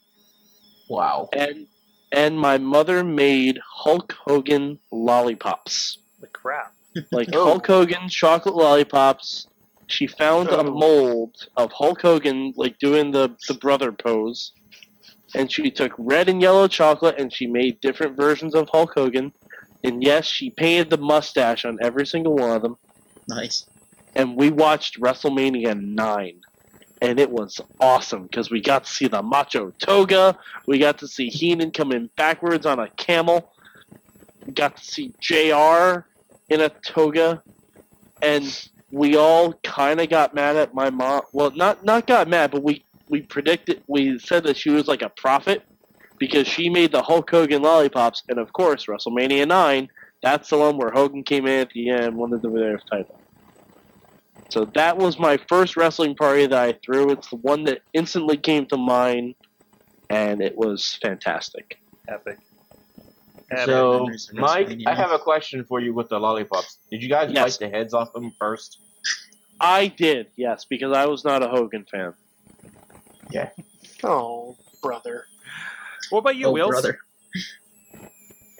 Wow. 0.89 1.29
and 1.33 1.67
and 2.11 2.39
my 2.39 2.59
mother 2.59 3.05
made 3.05 3.61
Hulk 3.65 4.13
Hogan 4.25 4.79
lollipops, 4.91 5.99
The 6.21 6.27
crap. 6.29 6.73
like 7.13 7.29
Oh. 7.35 7.45
Hulk 7.45 7.67
Hogan 7.67 8.09
chocolate 8.09 8.57
lollipops. 8.57 9.47
She 9.89 10.07
found 10.07 10.51
a 10.51 10.63
mold 10.65 11.37
of 11.57 11.73
Hulk 11.73 12.01
Hogan, 12.03 12.53
like 12.57 12.79
doing 12.79 13.11
the 13.11 13.37
the 13.49 13.55
brother 13.55 13.91
pose, 13.93 14.53
and 15.35 15.51
she 15.51 15.71
took 15.71 15.93
red 15.99 16.29
and 16.29 16.41
yellow 16.43 16.69
chocolate 16.69 17.19
and 17.19 17.33
she 17.33 17.47
made 17.47 17.81
different 17.81 18.17
versions 18.17 18.55
of 18.55 18.69
Hulk 18.71 18.93
Hogan. 18.95 19.33
And 19.85 20.03
yes, 20.03 20.27
she 20.27 20.51
painted 20.51 20.91
the 20.91 20.99
mustache 20.99 21.65
on 21.65 21.79
every 21.83 22.07
single 22.07 22.35
one 22.35 22.51
of 22.51 22.63
them. 22.63 22.77
Nice. 23.29 23.67
And 24.15 24.37
we 24.37 24.51
watched 24.51 25.01
WrestleMania 25.01 25.81
nine. 25.81 26.41
and 27.01 27.21
it 27.21 27.31
was 27.31 27.61
awesome 27.81 28.25
because 28.25 28.51
we 28.51 28.61
got 28.61 28.85
to 28.85 28.91
see 28.91 29.09
the 29.09 29.23
macho 29.23 29.71
toga. 29.79 30.37
We 30.67 30.79
got 30.79 30.99
to 30.99 31.09
see 31.09 31.29
Heenan 31.29 31.71
coming 31.71 32.11
backwards 32.17 32.67
on 32.67 32.79
a 32.81 32.89
camel. 32.91 33.53
We 34.47 34.53
got 34.53 34.77
to 34.77 34.85
see 34.85 35.15
Jr. 35.21 36.07
in 36.49 36.61
a 36.61 36.71
toga, 36.85 37.43
and 38.23 38.69
we 38.91 39.17
all 39.17 39.53
kind 39.65 40.01
of 40.01 40.09
got 40.09 40.35
mad 40.35 40.57
at 40.57 40.75
my 40.75 40.91
mom. 40.91 41.23
Well, 41.33 41.51
not 41.51 41.85
not 41.85 42.07
got 42.07 42.29
mad, 42.29 42.51
but 42.51 42.63
we 42.63 42.85
we 43.09 43.23
predicted. 43.23 43.83
We 43.87 44.19
said 44.19 44.45
that 44.45 44.57
she 44.57 44.71
was 44.71 44.87
like 44.87 45.03
a 45.03 45.11
prophet 45.11 45.63
because 46.19 46.47
she 46.47 46.69
made 46.69 46.93
the 46.93 47.03
Hulk 47.03 47.31
Hogan 47.31 47.63
lollipops, 47.63 48.23
and 48.29 48.39
of 48.39 48.53
course, 48.53 48.87
WrestleMania 48.87 49.47
nine. 49.47 49.89
That's 50.23 50.51
the 50.51 50.59
one 50.59 50.77
where 50.77 50.91
Hogan 50.91 51.23
came 51.23 51.47
in 51.47 51.61
at 51.61 51.71
the 51.71 51.91
end, 51.91 52.17
won 52.17 52.31
the 52.31 52.39
WWF 52.39 52.81
title. 52.91 53.21
So 54.51 54.65
that 54.75 54.97
was 54.97 55.19
my 55.19 55.39
first 55.49 55.77
wrestling 55.77 56.17
party 56.17 56.47
that 56.47 56.59
I 56.59 56.73
threw. 56.85 57.11
It's 57.11 57.29
the 57.29 57.37
one 57.37 57.65
that 57.65 57.83
instantly 57.93 58.37
came 58.37 58.67
to 58.67 58.77
mind, 58.77 59.35
and 60.11 60.41
it 60.41 60.57
was 60.57 60.99
fantastic. 61.03 61.79
Epic. 62.09 62.39
So, 63.65 64.09
Mike, 64.35 64.79
I 64.87 64.95
have 64.95 65.11
a 65.11 65.19
question 65.19 65.65
for 65.65 65.81
you 65.81 65.95
with 65.95 66.09
the 66.11 66.19
lollipops. 66.19 66.79
Did 66.91 67.03
you 67.03 67.09
guys 67.09 67.31
Yes. 67.33 67.57
bite 67.57 67.67
the 67.67 67.77
heads 67.77 67.95
off 67.95 68.13
them 68.13 68.33
first? 68.39 68.79
I 69.61 69.89
did, 69.89 70.29
yes, 70.37 70.67
because 70.67 70.93
I 70.93 71.07
was 71.07 71.25
not 71.25 71.43
a 71.43 71.49
Hogan 71.49 71.85
fan. 71.91 72.13
Yeah. 73.31 73.51
Oh, 74.05 74.57
brother. 74.83 75.25
What 76.11 76.21
about 76.21 76.37
you, 76.37 76.47
oh, 76.47 76.53
Wheels? 76.53 76.71
brother. 76.71 76.99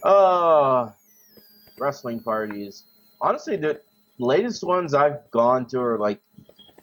Uh, 0.03 0.91
wrestling 1.79 2.21
parties. 2.21 2.85
Honestly, 3.21 3.57
the 3.57 3.81
latest 4.19 4.65
ones 4.65 4.95
I've 4.95 5.31
gone 5.31 5.67
to 5.67 5.81
are 5.81 5.99
like 5.99 6.21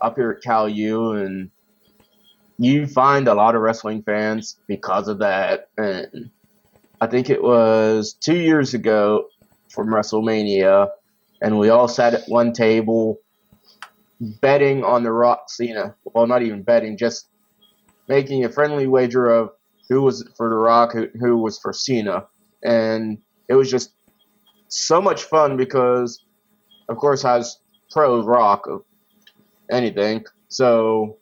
up 0.02 0.16
here 0.16 0.32
at 0.32 0.44
Cal 0.44 0.70
U, 0.70 1.14
and 1.14 1.50
you 2.58 2.88
find 2.88 3.28
a 3.28 3.34
lot 3.34 3.56
of 3.56 3.62
wrestling 3.62 4.04
fans 4.04 4.58
because 4.68 5.08
of 5.08 5.20
that. 5.20 5.70
And 5.78 6.30
I 7.02 7.08
think 7.08 7.30
it 7.30 7.44
was 7.44 8.14
two 8.14 8.38
years 8.38 8.74
ago 8.74 9.28
from 9.70 9.88
WrestleMania, 9.88 10.90
and 11.42 11.60
we 11.60 11.70
all 11.70 11.88
sat 11.88 12.14
at 12.14 12.28
one 12.28 12.54
table 12.54 13.20
betting 14.20 14.84
on 14.84 15.04
the 15.04 15.12
Rock 15.12 15.50
Cena. 15.50 15.96
Well, 16.06 16.28
not 16.28 16.42
even 16.42 16.64
betting, 16.64 16.98
just 16.98 17.28
making 18.08 18.46
a 18.46 18.50
friendly 18.50 18.88
wager 18.88 19.30
of 19.30 19.52
who 19.90 20.02
was 20.02 20.28
for 20.38 20.50
the 20.50 20.56
Rock, 20.56 20.94
who, 20.94 21.10
who 21.20 21.38
was 21.38 21.60
for 21.60 21.74
Cena 21.74 22.28
and 22.66 23.20
it 23.48 23.54
was 23.54 23.70
just 23.70 23.94
so 24.68 25.00
much 25.00 25.24
fun 25.24 25.56
because, 25.56 26.24
of 26.90 26.98
course, 26.98 27.24
I 27.24 27.38
was 27.38 27.60
pro 27.92 28.24
rock 28.24 28.68
of 28.68 28.84
anything. 29.72 30.26
So 30.50 31.18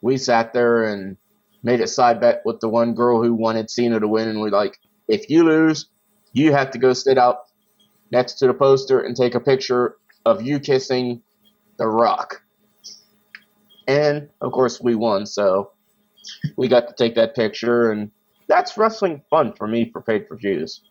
we 0.00 0.16
sat 0.16 0.52
there 0.54 0.84
and 0.84 1.18
made 1.62 1.82
a 1.82 1.86
side 1.86 2.20
bet 2.20 2.42
with 2.44 2.60
the 2.60 2.68
one 2.68 2.94
girl 2.94 3.22
who 3.22 3.34
wanted 3.34 3.70
Cena 3.70 4.00
to 4.00 4.08
win, 4.08 4.28
and 4.28 4.40
we're 4.40 4.48
like, 4.48 4.78
if 5.08 5.30
you 5.30 5.44
lose, 5.44 5.86
you 6.32 6.52
have 6.52 6.70
to 6.72 6.78
go 6.78 6.92
sit 6.92 7.18
out 7.18 7.40
next 8.10 8.34
to 8.34 8.46
the 8.46 8.54
poster 8.54 9.00
and 9.00 9.16
take 9.16 9.34
a 9.34 9.40
picture 9.40 9.96
of 10.24 10.42
you 10.42 10.60
kissing 10.60 11.22
the 11.78 11.86
Rock. 11.86 12.42
And 13.88 14.28
of 14.40 14.52
course, 14.52 14.80
we 14.80 14.94
won, 14.94 15.26
so 15.26 15.70
we 16.56 16.68
got 16.68 16.88
to 16.88 16.94
take 16.94 17.14
that 17.14 17.34
picture, 17.34 17.92
and 17.92 18.10
that's 18.48 18.76
wrestling 18.76 19.22
fun 19.30 19.52
for 19.52 19.68
me 19.68 19.90
for 19.92 20.00
pay 20.00 20.20
per 20.20 20.36
views. 20.36 20.82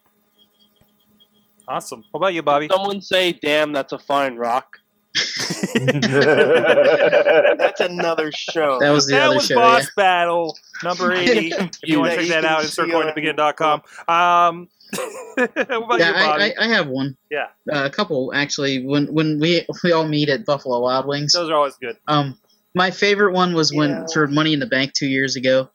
Awesome. 1.68 2.04
What 2.12 2.20
about 2.20 2.34
you, 2.34 2.44
Bobby? 2.44 2.70
Someone 2.72 3.02
say, 3.02 3.34
"Damn, 3.34 3.74
that's 3.74 3.92
a 3.92 4.00
fine 4.00 4.36
rock." 4.36 4.80
That's 7.58 7.80
another 7.82 8.32
show. 8.32 8.80
That 8.80 8.92
was 8.92 9.08
the 9.08 9.14
that 9.16 9.26
other 9.28 9.36
was 9.36 9.46
show. 9.48 9.56
Boss 9.56 9.84
yeah. 9.84 9.88
Battle 9.96 10.58
number 10.84 11.12
80. 11.16 11.48
if 11.54 11.70
you 11.84 12.00
want 12.00 12.14
to 12.14 12.20
check 12.20 12.30
that 12.30 12.46
out, 12.46 12.64
it's 12.64 12.78
on- 12.80 12.90
insertcoinbegin.com. 12.90 13.82
Um, 14.08 14.70
what 15.36 15.52
about 15.68 16.00
Yeah, 16.00 16.08
you, 16.10 16.14
Bobby? 16.14 16.44
I, 16.44 16.46
I, 16.48 16.54
I 16.60 16.68
have 16.68 16.88
one. 16.88 17.18
Yeah. 17.30 17.48
Uh, 17.72 17.86
a 17.86 17.90
couple 17.90 18.32
actually. 18.34 18.86
When 18.86 19.08
when 19.14 19.40
we 19.40 19.66
we 19.84 19.92
all 19.92 20.08
meet 20.08 20.30
at 20.30 20.46
Buffalo 20.46 20.80
Wild 20.82 21.06
Wings. 21.08 21.34
Those 21.34 21.50
are 21.50 21.56
always 21.56 21.76
good. 21.76 21.98
Um, 22.08 22.38
my 22.74 22.92
favorite 22.92 23.34
one 23.34 23.54
was 23.54 23.74
when 23.74 23.90
Yeah. 23.90 24.06
for 24.14 24.28
Money 24.28 24.54
in 24.54 24.60
the 24.60 24.68
Bank 24.68 24.94
two 24.94 25.08
years 25.08 25.36
ago. 25.36 25.70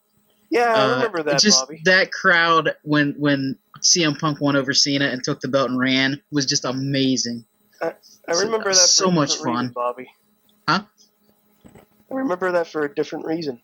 Yeah, 0.50 0.72
I 0.74 0.82
Uh, 0.84 0.94
remember 0.96 1.22
that, 1.24 1.40
just 1.40 1.60
Bobby. 1.62 1.80
that 1.84 2.10
crowd 2.12 2.74
when 2.82 3.14
when 3.18 3.56
CM 3.80 4.18
Punk 4.18 4.40
won 4.40 4.56
over 4.56 4.72
Cena 4.74 5.06
and 5.06 5.22
took 5.22 5.40
the 5.40 5.48
belt 5.48 5.70
and 5.70 5.78
ran 5.78 6.20
was 6.30 6.46
just 6.46 6.64
amazing. 6.64 7.44
I 7.82 7.94
remember 8.28 8.70
that 8.70 8.80
for 8.80 8.88
so 8.88 9.08
a 9.08 9.12
much 9.12 9.32
different 9.32 9.56
fun. 9.56 9.64
reason, 9.64 9.72
Bobby. 9.74 10.10
Huh? 10.68 10.82
I 12.10 12.14
remember 12.14 12.52
that 12.52 12.66
for 12.66 12.84
a 12.84 12.94
different 12.94 13.26
reason. 13.26 13.60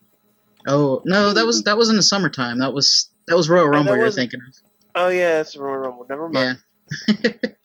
Oh 0.65 1.01
no, 1.05 1.33
that 1.33 1.45
was 1.45 1.63
that 1.63 1.77
was 1.77 1.89
in 1.89 1.95
the 1.95 2.03
summertime. 2.03 2.59
That 2.59 2.73
was 2.73 3.09
that 3.27 3.35
was 3.35 3.49
Royal 3.49 3.67
Rumble 3.67 3.95
you're 3.95 4.11
thinking 4.11 4.39
of. 4.47 4.55
Oh 4.95 5.09
yeah, 5.09 5.41
it's 5.41 5.55
Royal 5.55 5.77
Rumble. 5.77 6.05
Never 6.09 6.29
mind. 6.29 6.59
Yeah. 7.07 7.31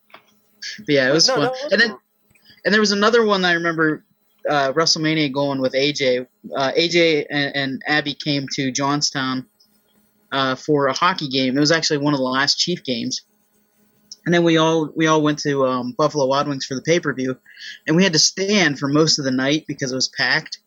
Yeah, 0.88 1.09
it 1.09 1.12
was 1.12 1.28
no, 1.28 1.34
fun. 1.34 1.48
was 1.48 1.68
and 1.72 1.80
then 1.80 1.96
and 2.64 2.72
there 2.72 2.80
was 2.80 2.92
another 2.92 3.24
one 3.24 3.44
I 3.44 3.53
remember 3.53 4.05
uh, 4.48 4.72
WrestleMania 4.72 5.32
going 5.32 5.61
with 5.61 5.72
AJ. 5.72 6.26
Uh, 6.55 6.72
AJ 6.72 7.26
and, 7.30 7.57
and 7.57 7.82
Abby 7.86 8.14
came 8.14 8.46
to 8.55 8.70
Johnstown 8.70 9.46
uh, 10.30 10.55
for 10.55 10.86
a 10.86 10.92
hockey 10.92 11.28
game. 11.28 11.57
It 11.57 11.61
was 11.61 11.72
actually 11.72 11.98
one 11.98 12.14
of 12.14 12.18
the 12.18 12.24
last 12.24 12.59
Chief 12.59 12.84
games. 12.84 13.22
And 14.24 14.32
then 14.34 14.44
we 14.44 14.56
all 14.56 14.88
we 14.94 15.06
all 15.08 15.20
went 15.22 15.38
to 15.40 15.66
um, 15.66 15.92
Buffalo 15.98 16.26
Wild 16.26 16.46
Wings 16.48 16.64
for 16.64 16.74
the 16.74 16.82
pay 16.82 17.00
per 17.00 17.12
view, 17.12 17.36
and 17.86 17.96
we 17.96 18.04
had 18.04 18.12
to 18.12 18.18
stand 18.18 18.78
for 18.78 18.88
most 18.88 19.18
of 19.18 19.24
the 19.24 19.30
night 19.32 19.64
because 19.66 19.90
it 19.92 19.96
was 19.96 20.08
packed. 20.08 20.58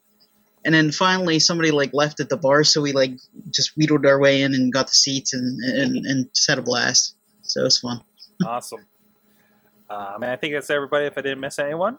And 0.66 0.74
then 0.74 0.92
finally, 0.92 1.40
somebody 1.40 1.72
like 1.72 1.92
left 1.94 2.20
at 2.20 2.28
the 2.28 2.38
bar, 2.38 2.64
so 2.64 2.82
we 2.82 2.92
like 2.92 3.12
just 3.52 3.78
wheedled 3.78 4.06
our 4.06 4.20
way 4.20 4.42
in 4.42 4.54
and 4.54 4.74
got 4.74 4.88
the 4.88 4.96
seats 4.96 5.34
and 5.34 5.60
and, 5.64 6.06
and 6.06 6.34
just 6.34 6.50
had 6.50 6.60
a 6.60 6.62
blast. 6.64 7.16
So 7.44 7.62
it 7.62 7.66
was 7.66 7.80
fun. 7.80 8.02
Awesome. 8.46 8.86
Um, 9.90 10.24
and 10.24 10.26
I 10.26 10.36
think 10.36 10.54
that's 10.56 10.70
everybody 10.70 11.06
if 11.06 11.18
I 11.18 11.22
didn't 11.22 11.40
miss 11.40 11.58
anyone. 11.60 11.98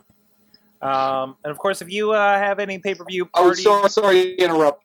Um, 0.83 1.37
and 1.43 1.51
of 1.51 1.57
course, 1.57 1.81
if 1.81 1.91
you 1.91 2.13
uh, 2.13 2.39
have 2.39 2.59
any 2.59 2.79
pay 2.79 2.95
per 2.95 3.05
view 3.05 3.29
Oh, 3.33 3.45
party. 3.45 3.63
sorry, 3.63 3.89
sorry 3.89 4.37
to 4.37 4.45
interrupt. 4.45 4.85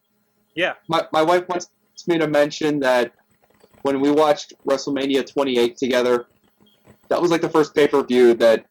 Yeah. 0.55 0.73
My, 0.87 1.05
my 1.11 1.21
wife 1.21 1.49
wants 1.49 1.69
me 2.07 2.17
to 2.19 2.27
mention 2.27 2.79
that 2.81 3.11
when 3.81 3.99
we 3.99 4.11
watched 4.11 4.53
WrestleMania 4.65 5.29
28 5.29 5.75
together, 5.75 6.27
that 7.11 7.21
was 7.21 7.29
like 7.29 7.41
the 7.41 7.49
first 7.49 7.75
pay 7.75 7.89
per 7.89 8.01
view 8.03 8.33
that 8.35 8.65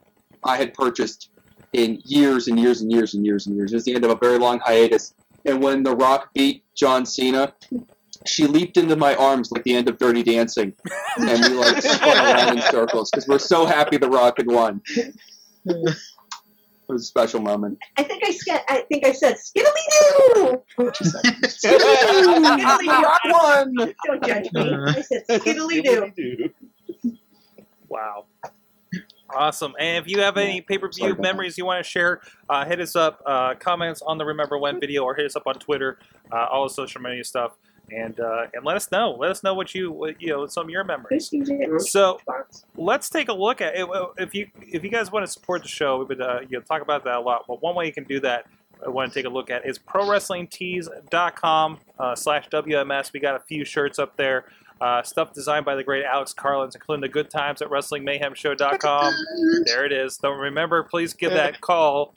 I 0.45 0.57
had 0.57 0.73
purchased 0.73 1.29
in 1.75 2.01
years 2.07 2.49
and 2.49 2.59
years 2.59 2.81
and 2.81 2.91
years 2.91 3.13
and 3.13 3.25
years 3.25 3.47
and 3.47 3.55
years. 3.55 3.73
It 3.73 3.77
was 3.77 3.85
the 3.85 3.95
end 3.95 4.03
of 4.03 4.11
a 4.11 4.17
very 4.17 4.39
long 4.39 4.61
hiatus. 4.61 5.13
And 5.45 5.63
when 5.63 5.83
The 5.83 5.95
Rock 5.95 6.31
beat 6.35 6.65
John 6.75 7.05
Cena, 7.05 7.53
she 8.25 8.47
leaped 8.47 8.79
into 8.79 8.97
my 8.97 9.15
arms 9.15 9.53
like 9.53 9.63
the 9.65 9.75
end 9.75 9.91
of 9.91 9.99
Dirty 9.99 10.23
Dancing, 10.23 10.73
and 11.17 11.45
we 11.45 11.51
like 11.51 11.83
spun 11.83 12.17
around 12.17 12.57
in 12.57 12.63
circles 12.63 13.11
because 13.11 13.29
we're 13.29 13.39
so 13.39 13.67
happy 13.67 13.99
The 13.99 14.09
Rock 14.09 14.39
had 14.39 14.47
won. 14.47 14.81
It 16.91 16.95
was 16.95 17.03
a 17.03 17.05
special 17.05 17.41
moment. 17.41 17.79
I 17.99 18.03
think 18.03 18.25
I 18.27 18.33
said 18.33 18.63
I 18.69 18.81
think 18.89 19.07
I 19.07 19.13
said 19.13 19.37
skiddly 19.37 20.35
doo. 20.35 20.61
Rock 22.89 23.21
won. 23.27 23.75
Don't 24.07 24.25
judge 24.25 24.53
me. 24.53 24.75
I 24.75 25.01
said 25.03 25.23
skiddly 25.29 25.83
doo. 26.17 26.51
Wow. 27.91 28.25
Awesome. 29.35 29.75
And 29.79 30.05
if 30.05 30.11
you 30.11 30.21
have 30.21 30.37
any 30.37 30.61
pay 30.61 30.79
per 30.79 30.89
view 30.89 31.15
memories 31.19 31.57
you 31.57 31.65
want 31.65 31.85
to 31.85 31.89
share, 31.89 32.21
uh, 32.49 32.65
hit 32.65 32.81
us 32.81 32.97
up, 32.97 33.23
uh, 33.27 33.55
comments 33.55 34.03
on 34.03 34.19
the 34.19 34.25
Remember 34.25 34.59
When 34.59 34.81
video, 34.81 35.05
or 35.05 35.15
hit 35.15 35.27
us 35.27 35.37
up 35.37 35.47
on 35.47 35.55
Twitter, 35.55 35.99
uh, 36.33 36.47
all 36.51 36.65
the 36.65 36.75
social 36.75 37.01
media 37.01 37.23
stuff, 37.23 37.57
and 37.93 38.19
uh, 38.19 38.47
and 38.55 38.65
let 38.65 38.77
us 38.77 38.91
know. 38.91 39.13
Let 39.13 39.31
us 39.31 39.45
know 39.45 39.55
what 39.55 39.75
you 39.75 39.93
what, 39.93 40.21
you 40.21 40.29
know 40.29 40.47
some 40.47 40.65
of 40.65 40.71
your 40.71 40.85
memories. 40.85 41.31
So 41.79 42.21
let's 42.77 43.09
take 43.09 43.29
a 43.29 43.33
look 43.33 43.61
at 43.61 43.77
it. 43.77 43.89
If 44.19 44.35
you 44.35 44.49
if 44.61 44.83
you 44.83 44.91
guys 44.91 45.13
want 45.13 45.27
to 45.27 45.31
support 45.31 45.63
the 45.63 45.69
show, 45.69 45.99
we've 45.99 46.09
been 46.09 46.23
uh, 46.23 46.41
you 46.49 46.59
know, 46.59 46.65
talk 46.65 46.83
about 46.83 47.05
that 47.05 47.17
a 47.17 47.21
lot. 47.21 47.45
But 47.47 47.63
one 47.63 47.77
way 47.77 47.87
you 47.87 47.93
can 47.93 48.05
do 48.05 48.19
that, 48.21 48.47
I 48.85 48.89
want 48.89 49.13
to 49.13 49.19
take 49.19 49.27
a 49.27 49.33
look 49.33 49.51
at 49.51 49.67
is 49.67 49.79
ProWrestlingTees.com 49.79 51.79
uh, 51.99 52.17
slash 52.17 52.49
WMS. 52.49 53.13
We 53.13 53.21
got 53.21 53.37
a 53.37 53.41
few 53.41 53.65
shirts 53.65 53.99
up 53.99 54.17
there. 54.17 54.47
Uh, 54.81 55.03
stuff 55.03 55.35
designed 55.35 55.67
by 55.67 55.75
the 55.75 55.85
great 55.85 56.05
Alex 56.05 56.33
Carlins, 56.33 56.75
including 56.75 57.03
the 57.03 57.09
good 57.09 57.29
times 57.29 57.61
at 57.61 57.69
WrestlingMayhemShow.com. 57.69 59.15
There 59.67 59.85
it 59.85 59.93
is. 59.93 60.17
Don't 60.17 60.39
remember, 60.39 60.83
please 60.83 61.13
give 61.13 61.33
that 61.33 61.61
call 61.61 62.15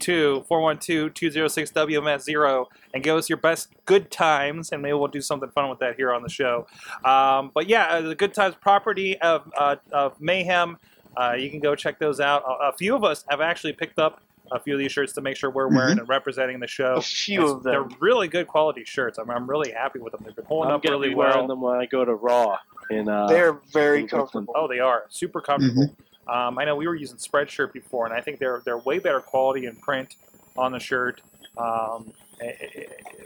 to 0.00 0.44
412-206-WMS0 0.50 2.66
and 2.94 3.02
give 3.02 3.16
us 3.16 3.28
your 3.28 3.38
best 3.38 3.68
good 3.84 4.10
times, 4.10 4.72
and 4.72 4.82
maybe 4.82 4.94
we'll 4.94 5.08
do 5.08 5.20
something 5.20 5.50
fun 5.50 5.68
with 5.70 5.78
that 5.80 5.96
here 5.96 6.12
on 6.12 6.22
the 6.22 6.28
show. 6.28 6.66
Um, 7.04 7.50
but 7.54 7.68
yeah, 7.68 7.86
uh, 7.86 8.02
the 8.02 8.14
good 8.14 8.34
times 8.34 8.54
property 8.60 9.18
of, 9.20 9.50
uh, 9.56 9.76
of 9.92 10.20
Mayhem, 10.20 10.78
uh, 11.16 11.34
you 11.38 11.50
can 11.50 11.60
go 11.60 11.74
check 11.74 11.98
those 11.98 12.20
out. 12.20 12.44
A, 12.46 12.68
a 12.68 12.72
few 12.72 12.94
of 12.94 13.04
us 13.04 13.24
have 13.28 13.40
actually 13.40 13.72
picked 13.72 13.98
up 13.98 14.20
a 14.52 14.58
few 14.60 14.74
of 14.74 14.78
these 14.78 14.92
shirts 14.92 15.12
to 15.14 15.20
make 15.20 15.36
sure 15.36 15.50
we're 15.50 15.68
wearing 15.68 15.98
and 15.98 16.08
representing 16.08 16.58
the 16.60 16.66
show. 16.66 16.94
A 16.94 17.00
few 17.02 17.40
It's- 17.40 17.52
of 17.56 17.62
them. 17.62 17.72
They're 17.72 17.98
really 18.00 18.28
good 18.28 18.46
quality 18.46 18.84
shirts. 18.84 19.18
I'm, 19.18 19.30
I'm 19.30 19.48
really 19.48 19.70
happy 19.72 19.98
with 19.98 20.12
them. 20.12 20.22
They've 20.24 20.34
been 20.34 20.44
holding 20.46 20.70
I'm 20.70 20.76
up 20.76 20.82
gonna 20.82 20.96
really 20.96 21.10
be 21.10 21.14
wearing 21.14 21.46
them 21.48 21.60
when 21.60 21.76
I 21.78 21.86
go 21.86 22.04
to 22.04 22.14
Raw. 22.14 22.56
And, 22.90 23.08
uh, 23.08 23.26
They're 23.26 23.60
very 23.72 24.06
comfortable. 24.06 24.54
Oh, 24.56 24.66
they 24.68 24.80
are 24.80 25.04
super 25.10 25.40
comfortable. 25.40 25.94
Um, 26.26 26.58
I 26.58 26.64
know 26.64 26.76
we 26.76 26.86
were 26.86 26.94
using 26.94 27.16
Spreadshirt 27.16 27.72
before, 27.72 28.04
and 28.06 28.14
I 28.14 28.20
think 28.20 28.38
they're 28.38 28.60
they're 28.64 28.78
way 28.78 28.98
better 28.98 29.20
quality 29.20 29.64
in 29.66 29.76
print 29.76 30.14
on 30.56 30.72
the 30.72 30.78
shirt. 30.78 31.20
Um, 31.56 32.12
eh, 32.40 32.52
eh, 32.60 32.66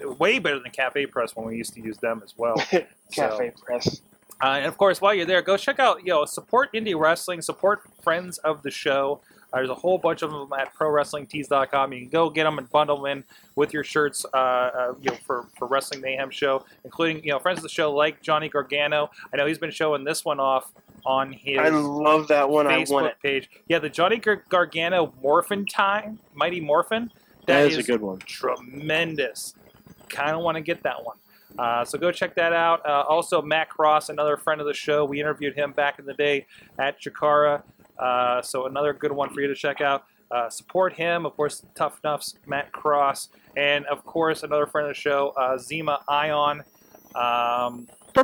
eh, 0.03 0.05
way 0.19 0.39
better 0.39 0.59
than 0.61 0.71
Cafe 0.71 1.07
Press 1.07 1.35
when 1.37 1.47
we 1.47 1.57
used 1.57 1.75
to 1.75 1.81
use 1.81 1.99
them 1.99 2.23
as 2.25 2.35
well. 2.37 2.57
Cafe 3.13 3.53
Press. 3.65 4.03
Uh, 4.43 4.47
and 4.59 4.67
of 4.67 4.77
course, 4.79 5.01
while 5.01 5.15
you're 5.15 5.27
there, 5.27 5.43
go 5.43 5.57
check 5.57 5.79
out, 5.79 5.99
you 6.05 6.09
know, 6.13 6.25
support 6.25 6.73
indie 6.73 6.99
wrestling, 6.99 7.41
support 7.43 7.83
friends 8.03 8.39
of 8.39 8.63
the 8.63 8.71
show. 8.71 9.21
There's 9.53 9.71
a 9.71 9.75
whole 9.75 9.99
bunch 9.99 10.23
of 10.23 10.31
them 10.31 10.49
at 10.59 10.75
ProWrestlingTees.com. 10.75 11.93
You 11.93 12.01
can 12.01 12.09
go 12.09 12.31
get 12.31 12.45
them 12.45 12.59
and 12.59 12.71
bundle 12.71 13.03
them 13.03 13.19
in 13.19 13.25
with 13.55 13.73
your 13.73 13.85
shirts, 13.85 14.25
uh, 14.33 14.37
uh, 14.37 14.95
you 15.01 15.11
know, 15.11 15.17
for 15.27 15.47
for 15.59 15.69
Wrestling 15.69 16.01
Mayhem 16.01 16.31
show, 16.31 16.65
including 16.85 17.23
you 17.23 17.33
know 17.33 17.39
friends 17.39 17.59
of 17.59 17.63
the 17.63 17.69
show 17.69 17.93
like 17.93 18.23
Johnny 18.23 18.49
Gargano. 18.49 19.11
I 19.33 19.37
know 19.37 19.47
he's 19.47 19.59
been 19.59 19.71
showing 19.71 20.05
this 20.05 20.25
one 20.25 20.41
off 20.41 20.73
on 21.05 21.33
his 21.33 21.59
I 21.59 21.69
love 21.69 22.29
that 22.29 22.49
one. 22.49 22.67
I 22.67 22.79
want 22.79 22.89
Facebook 22.89 23.11
it. 23.11 23.23
page. 23.23 23.51
Yeah, 23.69 23.79
the 23.79 23.91
Johnny 23.91 24.19
Gar- 24.19 24.45
Gargano 24.49 25.13
Morphin 25.23 25.67
Time, 25.67 26.19
Mighty 26.35 26.61
Morphin. 26.61 27.11
That 27.47 27.67
is 27.67 27.77
a 27.77 27.83
good 27.83 28.01
one. 28.01 28.19
tremendous. 28.19 29.55
Kind 30.09 30.37
of 30.37 30.43
want 30.43 30.57
to 30.57 30.63
get 30.63 30.83
that 30.85 31.05
one. 31.05 31.17
Uh, 31.59 31.85
so 31.85 31.99
go 31.99 32.11
check 32.11 32.35
that 32.37 32.53
out. 32.53 32.85
Uh, 32.87 33.05
also, 33.09 33.43
Matt 33.43 33.69
Cross, 33.69 34.09
another 34.09 34.37
friend 34.37 34.61
of 34.61 34.67
the 34.67 34.75
show. 34.75 35.05
We 35.05 35.21
interviewed 35.21 35.55
him 35.55 35.73
back 35.73 35.99
in 35.99 36.07
the 36.07 36.15
day 36.15 36.47
at 36.79 37.01
Chikara. 37.01 37.63
Uh, 38.03 38.43
so 38.43 38.67
another 38.67 38.93
good 38.93 39.13
one 39.13 39.31
for 39.33 39.41
you 39.41 39.49
to 39.49 39.55
check 39.55 39.81
out. 39.81 40.05
Uh, 40.31 40.49
support 40.49 40.95
him, 40.95 41.25
of 41.27 41.37
course. 41.37 41.63
Tough 41.75 42.01
Nuff's 42.03 42.35
Matt 42.47 42.73
Cross, 42.73 43.29
and 43.57 43.85
of 43.87 44.05
course 44.05 44.43
another 44.43 44.67
friend 44.67 44.89
of 44.89 44.95
the 44.95 45.01
show, 45.01 45.33
uh, 45.37 45.57
Zema 45.59 46.01
Ion. 46.09 46.63
Um, 47.15 47.87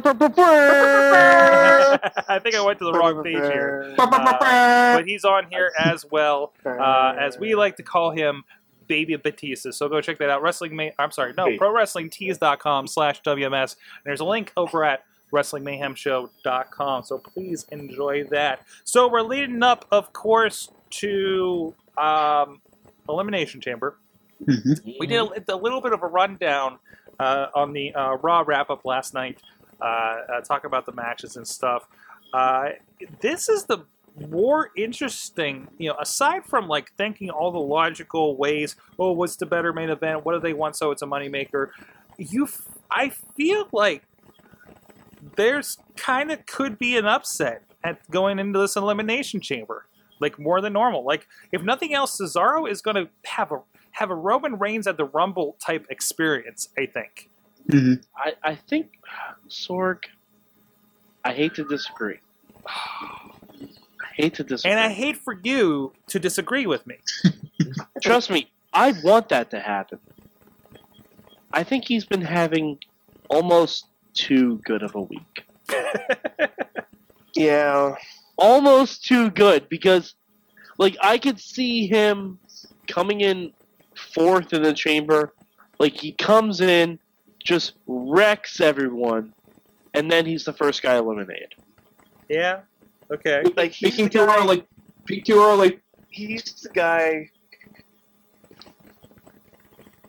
I 2.31 2.39
think 2.43 2.55
I 2.55 2.61
went 2.65 2.79
to 2.79 2.85
the 2.87 2.93
wrong 2.93 3.23
page 3.25 3.35
here, 3.37 3.95
Uh, 3.99 4.97
but 4.97 5.07
he's 5.07 5.25
on 5.25 5.47
here 5.51 5.71
as 5.79 6.05
well 6.11 6.53
uh, 6.67 7.15
as 7.19 7.39
we 7.39 7.55
like 7.55 7.77
to 7.77 7.83
call 7.83 8.11
him 8.11 8.45
baby 8.87 9.17
batista 9.17 9.71
so 9.71 9.89
go 9.89 10.01
check 10.01 10.17
that 10.19 10.31
out 10.31 10.41
wrestling 10.41 10.75
May- 10.75 10.95
i'm 10.99 11.11
sorry 11.11 11.35
no 11.37 11.45
Hey. 11.47 11.59
pro 11.59 11.71
wrestling 11.75 12.09
tees.com 12.09 12.87
slash 12.87 13.21
wms 13.23 13.73
and 13.73 13.77
there's 14.05 14.21
a 14.21 14.25
link 14.25 14.51
over 14.57 14.83
at 14.85 15.05
wrestlingmayhemshow.com 15.33 17.03
so 17.03 17.19
please 17.19 17.67
enjoy 17.71 18.25
that 18.25 18.65
so 18.85 19.09
we're 19.09 19.23
leading 19.23 19.63
up 19.63 19.85
of 19.91 20.13
course 20.13 20.71
to 20.91 21.75
um, 21.97 22.61
elimination 23.09 23.61
chamber 23.61 23.97
hmm 24.45 24.73
we 25.01 25.07
did 25.07 25.21
a, 25.21 25.55
a 25.55 25.57
little 25.57 25.81
bit 25.81 25.93
of 25.93 26.03
a 26.03 26.07
rundown 26.07 26.79
uh, 27.19 27.47
on 27.55 27.73
the 27.73 27.95
uh, 27.95 28.17
Raw 28.17 28.45
wrap 28.47 28.71
up 28.71 28.85
last 28.85 29.15
night, 29.15 29.39
uh, 29.81 29.85
uh, 29.85 30.41
talk 30.41 30.65
about 30.65 30.87
the 30.87 30.93
matches 30.93 31.37
and 31.37 31.47
stuff. 31.47 31.89
Uh, 32.33 32.71
this 33.21 33.49
is 33.49 33.65
the 33.65 33.79
more 34.29 34.71
interesting, 34.77 35.69
you 35.79 35.89
know, 35.89 35.97
aside 36.01 36.45
from 36.45 36.69
like 36.69 36.93
thinking 36.97 37.31
all 37.31 37.51
the 37.51 37.59
logical 37.59 38.37
ways, 38.37 38.77
oh, 38.99 39.13
what's 39.13 39.37
the 39.37 39.47
better 39.47 39.73
main 39.73 39.91
event? 39.91 40.25
What 40.25 40.35
do 40.35 40.41
they 40.41 40.53
want 40.53 40.77
so 40.77 40.91
it's 40.91 41.03
a 41.03 41.07
moneymaker? 41.07 41.71
You, 42.17 42.45
f- 42.45 42.63
I 42.91 43.11
feel 43.37 43.69
like 43.73 44.03
there's 45.37 45.79
kind 45.97 46.31
of 46.31 46.47
could 46.47 46.79
be 46.79 46.97
an 46.97 47.07
upset 47.07 47.63
at 47.85 48.09
going 48.11 48.39
into 48.39 48.59
this 48.59 48.77
elimination 48.77 49.41
chamber, 49.41 49.87
like 50.21 50.39
more 50.39 50.61
than 50.61 50.73
normal. 50.73 51.05
Like 51.05 51.27
if 51.53 51.63
nothing 51.63 51.95
else, 51.95 52.21
Cesaro 52.21 52.71
is 52.71 52.81
going 52.81 52.97
to 52.97 53.09
have 53.25 53.53
a 53.53 53.61
have 53.93 54.11
a 54.11 54.15
Roman 54.15 54.59
Reigns 54.59 54.87
at 54.87 54.97
the 54.97 55.05
Rumble 55.05 55.57
type 55.65 55.87
experience. 55.91 56.69
I 56.79 56.87
think. 56.87 57.31
hmm 57.71 57.95
I, 58.17 58.35
I 58.43 58.55
think 58.55 58.99
Sorg. 59.49 60.05
I 61.25 61.33
hate 61.33 61.55
to 61.57 61.65
disagree. 61.65 62.21
I 62.67 64.07
hate 64.15 64.35
to 64.35 64.45
disagree. 64.45 64.71
And 64.71 64.81
I 64.81 64.91
hate 64.91 65.17
for 65.17 65.39
you 65.43 65.93
to 66.09 66.19
disagree 66.19 66.67
with 66.67 66.87
me. 66.87 66.97
Trust 68.03 68.31
me, 68.31 68.51
I 68.73 68.95
want 69.03 69.29
that 69.31 69.51
to 69.51 69.61
happen. 69.61 69.99
I 71.53 71.65
think 71.65 71.87
he's 71.87 72.05
been 72.05 72.23
having 72.23 72.79
almost 73.29 73.88
too 74.19 74.61
good 74.65 74.83
of 74.83 74.95
a 74.95 75.01
week. 75.03 75.45
Yeah. 77.35 77.95
Almost 78.37 79.05
too 79.05 79.31
good 79.31 79.69
because, 79.69 80.15
like, 80.79 80.97
I 81.01 81.19
could 81.19 81.39
see 81.39 81.87
him 81.87 82.39
coming 82.89 83.21
in 83.21 83.53
fourth 84.15 84.53
in 84.53 84.63
the 84.63 84.73
chamber. 84.73 85.35
Like, 85.79 85.93
he 85.95 86.13
comes 86.13 86.61
in, 86.61 86.99
just 87.45 87.75
wrecks 87.87 88.61
everyone, 88.61 89.33
and 89.95 90.11
then 90.11 90.27
he's 90.27 90.45
the 90.45 90.53
first 90.53 90.83
guy 90.83 90.97
eliminated. 90.97 91.55
yeah. 92.29 92.61
Okay. 93.11 93.43
Like 93.57 93.73
he's 93.73 93.91
Peaking 93.93 94.05
the 94.07 94.11
too 94.11 94.27
guy. 94.27 94.37
early. 94.37 94.65
Peak 95.07 95.25
too 95.25 95.41
early. 95.41 95.79
He's 96.11 96.43
the 96.63 96.69
guy. 96.71 97.31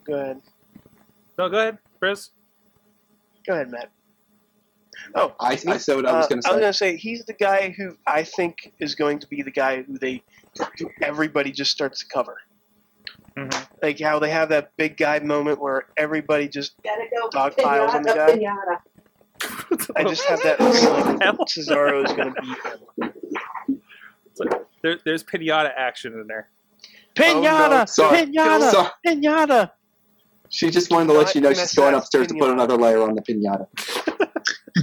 Go 0.05 0.13
ahead. 0.15 0.41
No, 1.37 1.47
go 1.47 1.59
ahead, 1.59 1.77
Chris. 1.99 2.31
Go 3.47 3.53
ahead, 3.53 3.69
Matt. 3.71 3.91
Oh, 5.15 5.35
I, 5.39 5.51
I 5.67 5.77
said 5.77 5.95
what 5.95 6.05
I 6.05 6.17
was 6.17 6.25
uh, 6.25 6.29
going 6.29 6.41
to 6.41 6.47
say. 6.47 6.49
I 6.49 6.53
was 6.53 6.61
gonna 6.61 6.73
say 6.73 6.95
he's 6.97 7.25
the 7.25 7.33
guy 7.33 7.73
who 7.75 7.97
I 8.07 8.23
think 8.23 8.73
is 8.79 8.95
going 8.95 9.19
to 9.19 9.27
be 9.27 9.41
the 9.41 9.51
guy 9.51 9.83
who 9.83 9.97
they, 9.97 10.23
who 10.77 10.89
everybody 11.01 11.51
just 11.51 11.71
starts 11.71 11.99
to 12.01 12.07
cover. 12.07 12.37
Mhm. 13.37 13.67
Like 13.81 13.99
how 13.99 14.19
they 14.19 14.29
have 14.29 14.49
that 14.49 14.71
big 14.77 14.97
guy 14.97 15.19
moment 15.19 15.59
where 15.59 15.85
everybody 15.97 16.47
just. 16.47 16.73
Gotta 16.83 17.05
go. 17.15 17.29
Dog 17.29 17.57
piles 17.57 17.93
on 17.93 18.03
the 18.03 18.13
guy? 18.13 18.37
Pinata. 18.37 18.79
I 19.95 20.03
just 20.03 20.23
have 20.25 20.41
that 20.43 20.57
feeling 20.57 21.21
Hell. 21.21 21.37
Cesaro 21.45 22.05
is 22.05 22.11
going 22.13 22.33
to 22.33 22.41
be 22.41 22.47
him. 22.47 23.81
There, 24.81 24.97
there's 25.05 25.23
pinata 25.23 25.71
action 25.75 26.13
in 26.13 26.27
there. 26.27 26.49
Pinata! 27.15 27.87
Sorry. 27.87 28.25
Pinata! 28.25 28.71
Sorry. 28.71 28.89
Pinata! 29.05 29.71
She 30.49 30.69
just 30.69 30.91
wanted 30.91 31.07
to 31.07 31.13
let 31.13 31.35
you 31.35 31.41
know 31.41 31.53
she's 31.53 31.73
going 31.73 31.93
mess 31.93 32.03
upstairs 32.03 32.27
to 32.27 32.33
put 32.35 32.49
another 32.49 32.75
layer 32.75 33.01
on 33.01 33.15
the 33.15 33.21
pinata. 33.21 33.67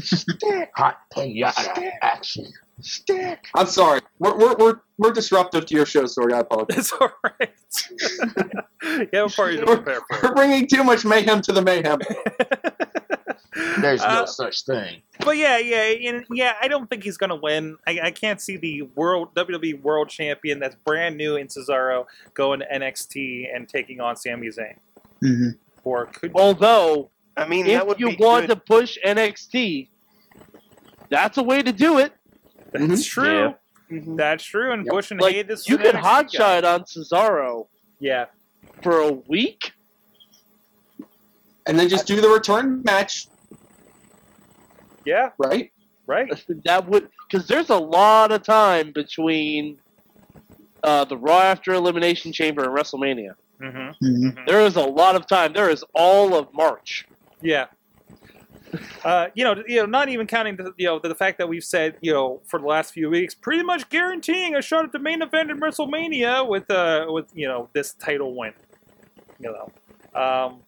Stick, 0.03 0.71
Hot 0.77 0.99
pinata 1.15 1.91
action. 2.03 2.47
stick. 2.81 3.47
I'm 3.55 3.67
sorry. 3.67 4.01
We're, 4.19 4.37
we're, 4.37 4.55
we're, 4.57 4.75
we're 4.99 5.13
disruptive 5.13 5.67
to 5.67 5.75
your 5.75 5.87
show, 5.87 6.05
Sorg. 6.05 6.33
I 6.33 6.41
apologize. 6.41 6.79
It's 6.79 6.93
all 6.93 7.11
right. 7.23 7.51
you 8.83 9.09
have 9.13 9.33
a 9.33 9.35
party 9.35 9.59
to 9.59 9.67
prepare 9.67 10.01
for. 10.09 10.19
We're 10.23 10.35
bringing 10.35 10.67
too 10.67 10.85
much 10.85 11.05
mayhem 11.05 11.41
to 11.43 11.53
the 11.53 11.63
mayhem. 11.63 11.99
There's 13.81 14.01
no 14.01 14.07
Uh, 14.07 14.27
such 14.27 14.65
thing. 14.65 15.01
But 15.25 15.37
yeah, 15.39 15.57
yeah, 15.59 16.11
and 16.11 16.27
yeah. 16.31 16.55
I 16.61 16.69
don't 16.69 16.89
think 16.91 17.03
he's 17.03 17.17
gonna 17.17 17.37
win. 17.37 17.77
I, 17.87 18.01
I 18.05 18.11
can't 18.11 18.41
see 18.41 18.57
the 18.59 18.83
world 18.83 19.35
WWE 19.35 19.81
World 19.83 20.09
Champion 20.11 20.59
that's 20.61 20.75
brand 20.77 21.17
new 21.17 21.37
in 21.37 21.47
Cesaro 21.49 22.05
going 22.35 22.61
to 22.61 22.67
NXT 22.67 23.55
and 23.55 23.67
taking 23.69 24.01
on 24.01 24.17
Sami 24.17 24.49
Zayn. 24.49 24.77
hmm 25.21 25.51
Or 25.85 26.07
could 26.07 26.33
Although, 26.35 27.11
I 27.37 27.47
mean, 27.47 27.66
that 27.66 27.82
if 27.82 27.89
would 27.89 28.01
you 28.01 28.11
be 28.11 28.16
want 28.16 28.47
good. 28.47 28.55
to 28.55 28.61
push 28.61 28.97
NXT, 29.05 29.89
that's 31.11 31.37
a 31.39 31.43
way 31.43 31.62
to 31.62 31.72
do 31.72 31.99
it. 31.99 32.12
that's 32.72 33.05
true. 33.07 33.55
Mhm. 33.91 34.16
That's 34.16 34.43
true. 34.45 34.72
And 34.72 34.84
Yep. 34.84 34.93
Bush 34.93 35.11
and 35.12 35.20
Like, 35.20 35.34
Hayes 35.34 35.47
is 35.49 35.68
you 35.68 35.76
an 35.76 35.82
could 35.82 35.95
NXT 35.95 36.03
guy. 36.39 36.61
hotshot 36.62 36.64
on 36.74 36.84
Cesaro 36.84 37.68
Yeah, 38.01 38.26
for 38.82 39.01
a 39.01 39.12
week. 39.12 39.72
And 41.66 41.78
then 41.78 41.89
just 41.89 42.07
do 42.07 42.20
the 42.20 42.28
return 42.28 42.82
match, 42.84 43.26
yeah, 45.05 45.30
right? 45.39 45.72
right. 46.07 46.45
That 46.64 46.87
would 46.89 47.09
because 47.30 47.47
there's 47.49 47.70
a 47.70 47.76
lot 47.78 48.30
of 48.32 48.43
time 48.45 48.93
between 48.93 49.78
uh, 50.84 51.05
the 51.05 51.16
Raw 51.16 51.41
after 51.41 51.72
Elimination 51.74 52.32
Chamber 52.32 52.64
and 52.64 52.72
WrestleMania. 52.76 53.34
hmm 53.61 53.91
hmm 54.01 54.30
There 54.47 54.61
is 54.61 54.76
a 54.76 54.82
lot 54.84 55.16
of 55.16 55.26
time. 55.26 55.53
There 55.53 55.70
is 55.70 55.84
all 55.95 56.34
of 56.37 56.53
March. 56.55 57.07
Yeah. 57.43 57.66
Uh, 59.05 59.28
you 59.34 59.45
know, 59.45 59.62
you 59.66 59.76
know, 59.76 59.87
not 59.87 60.09
even 60.09 60.26
counting 60.26 60.57
the, 60.57 60.72
you 60.76 60.87
know 60.87 60.99
the, 60.99 61.14
fact 61.14 61.39
that 61.39 61.49
we've 61.49 61.64
said 61.64 61.97
you 62.01 62.12
know 62.12 62.41
for 62.47 62.59
the 62.59 62.66
last 62.66 62.93
few 62.93 63.09
weeks, 63.09 63.34
pretty 63.34 63.62
much 63.62 63.89
guaranteeing 63.89 64.57
a 64.57 64.62
shot 64.62 64.84
at 64.84 64.93
the 64.93 64.99
main 64.99 65.22
event 65.22 65.51
in 65.51 65.61
WrestleMania 65.61 66.47
with 66.47 66.68
uh 66.70 67.07
with 67.09 67.26
you 67.34 67.47
know 67.47 67.68
this 67.72 67.95
title 67.95 68.34
win. 68.37 68.53
You 69.39 69.53
know, 69.53 70.20
um, 70.20 70.61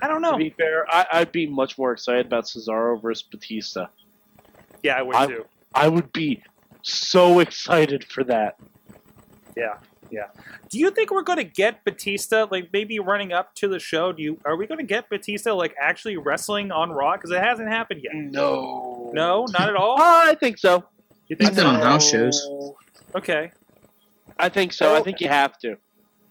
I 0.00 0.06
don't 0.06 0.22
know. 0.22 0.32
To 0.32 0.38
be 0.38 0.50
fair, 0.50 0.86
I, 0.88 1.06
I'd 1.12 1.32
be 1.32 1.46
much 1.46 1.76
more 1.76 1.92
excited 1.92 2.26
about 2.26 2.44
Cesaro 2.44 3.00
versus 3.00 3.26
Batista. 3.28 3.86
Yeah, 4.82 4.96
I 4.96 5.02
would 5.02 5.16
I- 5.16 5.26
too. 5.26 5.44
I 5.74 5.88
would 5.88 6.12
be 6.12 6.42
so 6.82 7.38
excited 7.40 8.04
for 8.04 8.24
that. 8.24 8.56
Yeah, 9.56 9.78
yeah. 10.10 10.26
Do 10.68 10.78
you 10.78 10.90
think 10.90 11.10
we're 11.10 11.22
going 11.22 11.38
to 11.38 11.44
get 11.44 11.84
Batista 11.84 12.46
like 12.50 12.70
maybe 12.72 12.98
running 12.98 13.32
up 13.32 13.54
to 13.56 13.68
the 13.68 13.78
show? 13.78 14.12
Do 14.12 14.22
you 14.22 14.38
are 14.44 14.56
we 14.56 14.66
going 14.66 14.78
to 14.78 14.86
get 14.86 15.08
Batista 15.08 15.52
like 15.54 15.74
actually 15.80 16.16
wrestling 16.16 16.70
on 16.70 16.90
Raw 16.90 17.14
because 17.16 17.30
it 17.30 17.42
hasn't 17.42 17.68
happened 17.68 18.02
yet? 18.02 18.14
No. 18.14 19.10
No, 19.12 19.46
not 19.58 19.68
at 19.68 19.76
all. 19.76 19.96
I 20.00 20.36
think 20.38 20.58
so. 20.58 20.84
You 21.28 21.36
think 21.36 21.50
He's 21.50 21.56
been 21.56 21.66
so? 21.66 21.70
on 21.70 21.80
house 21.80 22.10
shows. 22.10 22.74
Okay. 23.14 23.50
I 24.38 24.48
think 24.48 24.72
so. 24.72 24.94
I 24.94 25.02
think 25.02 25.20
you 25.20 25.28
have 25.28 25.58
to. 25.58 25.76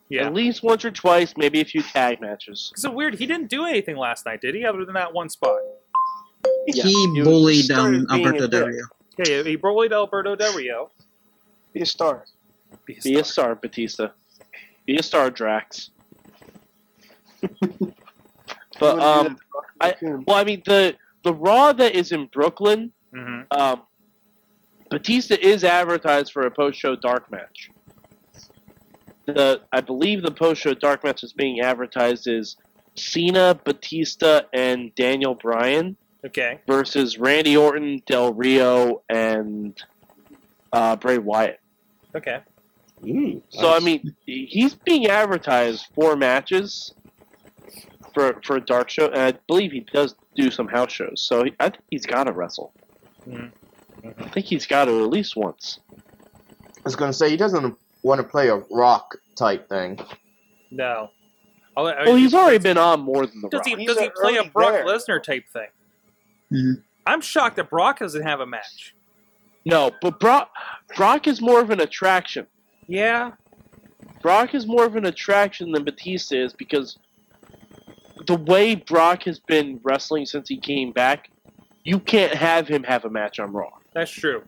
Yeah. 0.10 0.26
At 0.26 0.34
least 0.34 0.64
once 0.64 0.84
or 0.84 0.92
twice, 0.92 1.36
maybe 1.38 1.62
a 1.62 1.66
few 1.66 1.84
tag 1.84 2.20
matches. 2.20 2.70
It's 2.74 2.82
so 2.82 2.92
weird. 2.92 3.16
He 3.16 3.28
didn't 3.28 3.50
do 3.50 3.66
anything 3.66 3.96
last 3.96 4.26
night, 4.26 4.42
did 4.42 4.56
he? 4.56 4.66
Other 4.66 4.84
than 4.84 4.96
that 4.96 5.14
one 5.14 5.30
spot. 5.30 5.60
Yeah, 6.68 6.84
he 6.84 6.92
he 7.14 7.22
bullied 7.22 7.66
started 7.66 8.06
um, 8.10 8.26
Alberto 8.26 8.48
Del. 8.48 8.68
Rio. 8.68 8.86
Yeah, 9.24 9.44
he 9.44 9.56
bullied 9.56 9.94
Alberto 9.94 10.36
Del 10.36 10.56
Rio. 10.56 10.92
Be 11.74 11.82
a 11.82 11.86
star. 11.86 12.26
Be 12.86 12.98
a 12.98 13.02
Be 13.02 13.16
a 13.20 13.24
star. 13.24 13.46
star, 13.46 13.56
Batista. 13.56 14.10
Be 14.86 14.96
a 14.98 15.04
star, 15.04 15.30
Drax. 15.30 15.90
But 18.80 18.96
You 18.96 19.02
wanna 19.02 19.02
do 19.02 19.06
um, 19.06 19.24
that 19.24 19.38
to 19.38 19.44
Rock 19.54 19.66
I- 19.82 20.24
well, 20.26 20.38
I 20.38 20.44
mean 20.44 20.62
the 20.66 20.96
the 21.24 21.34
Raw 21.34 21.74
that 21.74 21.96
is 21.96 22.12
in 22.14 22.28
Brooklyn, 22.28 22.92
hmm 23.14 23.42
um, 23.52 23.82
Batista 24.90 25.36
is 25.42 25.64
advertised 25.64 26.32
for 26.32 26.44
a 26.48 26.52
post-show 26.52 26.96
dark 26.96 27.30
match. 27.32 27.70
The 29.26 29.62
I 29.72 29.82
believe 29.82 30.22
the 30.24 30.32
post-show 30.32 30.74
dark 30.76 31.04
match 31.04 31.24
is 31.24 31.34
being 31.34 31.60
advertised 31.60 32.28
is 32.28 32.56
Cena, 32.96 33.60
Batista, 33.66 34.42
and 34.54 34.94
Daniel 34.96 35.36
Bryan 35.36 35.96
Okay. 36.26 36.60
versus 36.68 37.18
Randy 37.18 37.56
Orton, 37.56 38.02
Del 38.08 38.34
Rio, 38.34 39.04
and 39.10 39.78
uh, 40.74 40.96
Bray 40.98 41.18
Wyatt. 41.18 41.60
Okay. 42.16 42.40
Ooh, 43.06 43.42
So 43.50 43.74
I 43.74 43.80
mean, 43.80 44.16
he's 44.26 44.74
being 44.76 45.08
advertised 45.08 45.88
for 45.96 46.16
matches 46.16 46.94
for 48.14 48.40
for 48.46 48.58
a 48.58 48.62
dark 48.62 48.90
show, 48.90 49.06
and 49.08 49.20
I 49.20 49.32
believe 49.48 49.72
he 49.72 49.82
does 49.82 50.16
do 50.36 50.52
some 50.52 50.68
house 50.68 50.92
shows. 50.92 51.22
So 51.22 51.44
he, 51.46 51.54
I 51.60 51.70
think 51.70 51.84
he's 51.90 52.06
got 52.06 52.26
to 52.26 52.32
wrestle. 52.34 52.74
Mhm. 53.28 53.52
I 54.20 54.30
think 54.30 54.46
he's 54.46 54.66
got 54.66 54.86
to 54.86 55.04
at 55.04 55.10
least 55.10 55.36
once. 55.36 55.80
I 55.96 56.82
was 56.84 56.96
gonna 56.96 57.14
say 57.14 57.30
he 57.30 57.38
doesn't 57.38 57.78
want 58.04 58.20
to 58.20 58.28
play 58.28 58.50
a 58.50 58.58
rock 58.72 59.16
type 59.36 59.68
thing. 59.70 60.00
No. 60.72 61.10
Oh, 61.78 61.86
I- 61.86 62.06
Well, 62.06 62.16
he's 62.16 62.34
already 62.34 62.58
been 62.58 62.78
on 62.78 63.02
more 63.02 63.26
than 63.26 63.42
the 63.42 63.50
Does 63.50 63.60
Rock. 63.60 63.68
he 63.68 63.76
He's 63.76 63.90
he 63.98 64.10
play 64.10 64.36
a 64.36 64.40
early 64.40 64.50
Brock 64.50 64.72
there. 64.74 64.86
Lesnar 64.86 65.22
type 65.24 65.46
thing? 65.52 65.68
Mhm. 66.52 66.84
I'm 67.06 67.22
shocked 67.22 67.56
that 67.58 67.70
Brock 67.70 68.00
doesn't 68.00 68.24
have 68.24 68.40
a 68.40 68.46
match. 68.46 68.94
No, 69.66 69.92
but 70.02 70.20
Brock 70.20 70.52
Brock 70.96 71.28
is 71.28 71.42
more 71.42 71.60
of 71.62 71.70
an 71.70 71.80
attraction. 71.82 72.48
Yeah. 72.90 73.32
Brock 74.22 74.54
is 74.56 74.66
more 74.68 74.84
of 74.84 74.96
an 74.96 75.06
attraction 75.06 75.72
than 75.72 75.84
Batista 75.84 76.36
is 76.36 76.54
because 76.54 76.98
the 78.26 78.36
way 78.36 78.76
Brock 78.76 79.24
has 79.24 79.40
been 79.40 79.80
wrestling 79.84 80.26
since 80.26 80.50
he 80.50 80.58
came 80.58 80.92
back, 80.92 81.30
you 81.86 82.00
can't 82.00 82.34
have 82.34 82.68
him 82.68 82.84
have 82.84 83.06
a 83.06 83.10
match 83.10 83.40
on 83.40 83.54
Raw. 83.54 83.70
That's 83.94 84.12
true. 84.12 84.44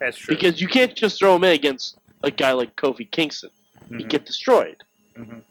That's 0.00 0.18
true. 0.18 0.34
Because 0.34 0.60
you 0.60 0.66
can't 0.68 0.94
just 0.94 1.18
throw 1.18 1.36
him 1.36 1.44
in 1.44 1.52
against 1.52 1.96
a 2.24 2.30
guy 2.30 2.52
like 2.52 2.74
Kofi 2.76 3.08
Kingston. 3.10 3.50
He'd 3.88 4.06
Mhm. 4.06 4.08
get 4.08 4.26
destroyed. 4.26 4.82
Mhm. 5.14 5.42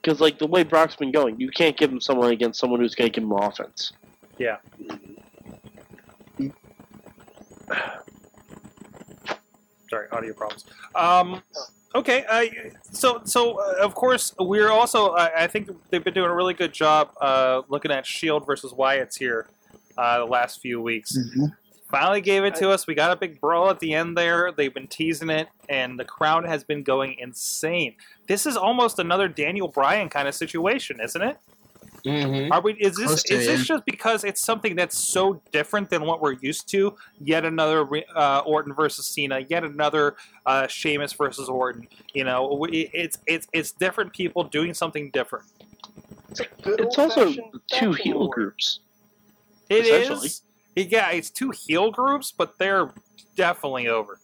Because, 0.00 0.20
like, 0.20 0.38
the 0.38 0.46
way 0.46 0.62
Brock's 0.62 0.96
been 0.96 1.12
going, 1.12 1.38
you 1.38 1.50
can't 1.50 1.76
give 1.76 1.90
him 1.92 2.00
someone 2.00 2.32
against 2.32 2.58
someone 2.58 2.80
who's 2.80 2.94
going 2.94 3.10
to 3.12 3.20
give 3.20 3.24
him 3.24 3.32
offense. 3.32 3.92
Yeah. 4.38 4.56
Sorry, 9.88 10.06
audio 10.12 10.32
problems. 10.34 10.64
Um, 10.94 11.42
okay, 11.94 12.24
uh, 12.28 12.44
so 12.92 13.20
so 13.24 13.58
uh, 13.58 13.84
of 13.84 13.94
course 13.94 14.34
we're 14.38 14.70
also 14.70 15.10
I 15.10 15.44
I 15.44 15.46
think 15.46 15.70
they've 15.90 16.04
been 16.04 16.14
doing 16.14 16.30
a 16.30 16.34
really 16.34 16.54
good 16.54 16.72
job 16.72 17.10
uh, 17.20 17.62
looking 17.68 17.90
at 17.90 18.06
Shield 18.06 18.46
versus 18.46 18.72
Wyatt's 18.72 19.16
here 19.16 19.46
uh, 19.96 20.18
the 20.18 20.26
last 20.26 20.60
few 20.60 20.80
weeks. 20.80 21.16
Mhm. 21.16 21.52
Finally 21.90 22.20
gave 22.20 22.44
it 22.44 22.54
to 22.56 22.68
us. 22.70 22.86
We 22.86 22.94
got 22.94 23.12
a 23.12 23.16
big 23.16 23.40
brawl 23.40 23.70
at 23.70 23.80
the 23.80 23.94
end 23.94 24.14
there. 24.14 24.52
They've 24.52 24.72
been 24.74 24.88
teasing 24.88 25.30
it, 25.30 25.48
and 25.70 25.98
the 25.98 26.04
crowd 26.04 26.44
has 26.44 26.62
been 26.62 26.82
going 26.82 27.16
insane. 27.18 27.94
This 28.26 28.44
is 28.44 28.58
almost 28.58 28.98
another 28.98 29.26
Daniel 29.26 29.68
Bryan 29.68 30.10
kind 30.10 30.28
of 30.28 30.34
situation, 30.34 31.00
isn't 31.00 31.22
it? 31.22 31.38
Mm-hmm. 32.04 32.52
Are 32.52 32.60
we? 32.60 32.74
Is 32.74 32.96
this 32.96 33.06
Close 33.06 33.22
to, 33.24 33.34
is 33.34 33.46
this 33.46 33.58
yeah. 33.60 33.64
just 33.64 33.84
because 33.84 34.24
it's 34.24 34.40
something 34.40 34.76
that's 34.76 34.96
so 34.96 35.40
different 35.52 35.90
than 35.90 36.02
what 36.02 36.20
we're 36.20 36.36
used 36.40 36.68
to? 36.70 36.96
Yet 37.20 37.44
another 37.44 37.88
uh, 38.14 38.42
Orton 38.46 38.74
versus 38.74 39.06
Cena. 39.06 39.40
Yet 39.48 39.64
another 39.64 40.16
uh, 40.46 40.66
Sheamus 40.66 41.12
versus 41.12 41.48
Orton. 41.48 41.88
You 42.14 42.24
know, 42.24 42.66
it's 42.70 43.18
it's 43.26 43.48
it's 43.52 43.72
different 43.72 44.12
people 44.12 44.44
doing 44.44 44.74
something 44.74 45.10
different. 45.10 45.46
It's, 46.30 46.42
It's 46.64 46.98
also 46.98 47.34
two 47.72 47.92
heel 47.92 48.20
war. 48.20 48.30
groups. 48.30 48.80
It 49.68 49.86
is. 49.86 49.90
Essentially. 49.90 50.26
is. 50.26 50.42
Yeah, 50.76 51.10
it's 51.10 51.30
two 51.30 51.50
heel 51.50 51.90
groups, 51.90 52.32
but 52.32 52.56
they're 52.58 52.92
definitely 53.34 53.88
over. 53.88 54.20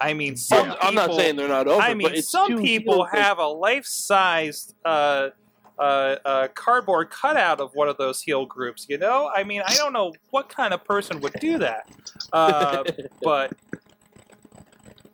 I 0.00 0.12
mean, 0.12 0.36
some 0.36 0.72
I'm, 0.72 0.76
I'm 0.82 0.94
not 0.94 1.14
saying 1.14 1.36
they're 1.36 1.48
not 1.48 1.66
over, 1.66 1.80
I 1.80 1.94
mean, 1.94 2.08
but 2.08 2.18
it's 2.18 2.30
some 2.30 2.58
people 2.58 3.04
have 3.04 3.38
a 3.38 3.46
life-sized 3.46 4.74
uh, 4.84 5.30
uh, 5.78 6.16
uh, 6.24 6.48
cardboard 6.54 7.10
cutout 7.10 7.60
of 7.60 7.74
one 7.74 7.88
of 7.88 7.96
those 7.96 8.22
heel 8.22 8.46
groups. 8.46 8.86
You 8.88 8.98
know, 8.98 9.30
I 9.34 9.44
mean, 9.44 9.62
I 9.66 9.74
don't 9.76 9.92
know 9.92 10.12
what 10.30 10.48
kind 10.48 10.72
of 10.74 10.84
person 10.84 11.20
would 11.20 11.34
do 11.40 11.58
that, 11.58 11.88
uh, 12.32 12.84
but 13.22 13.52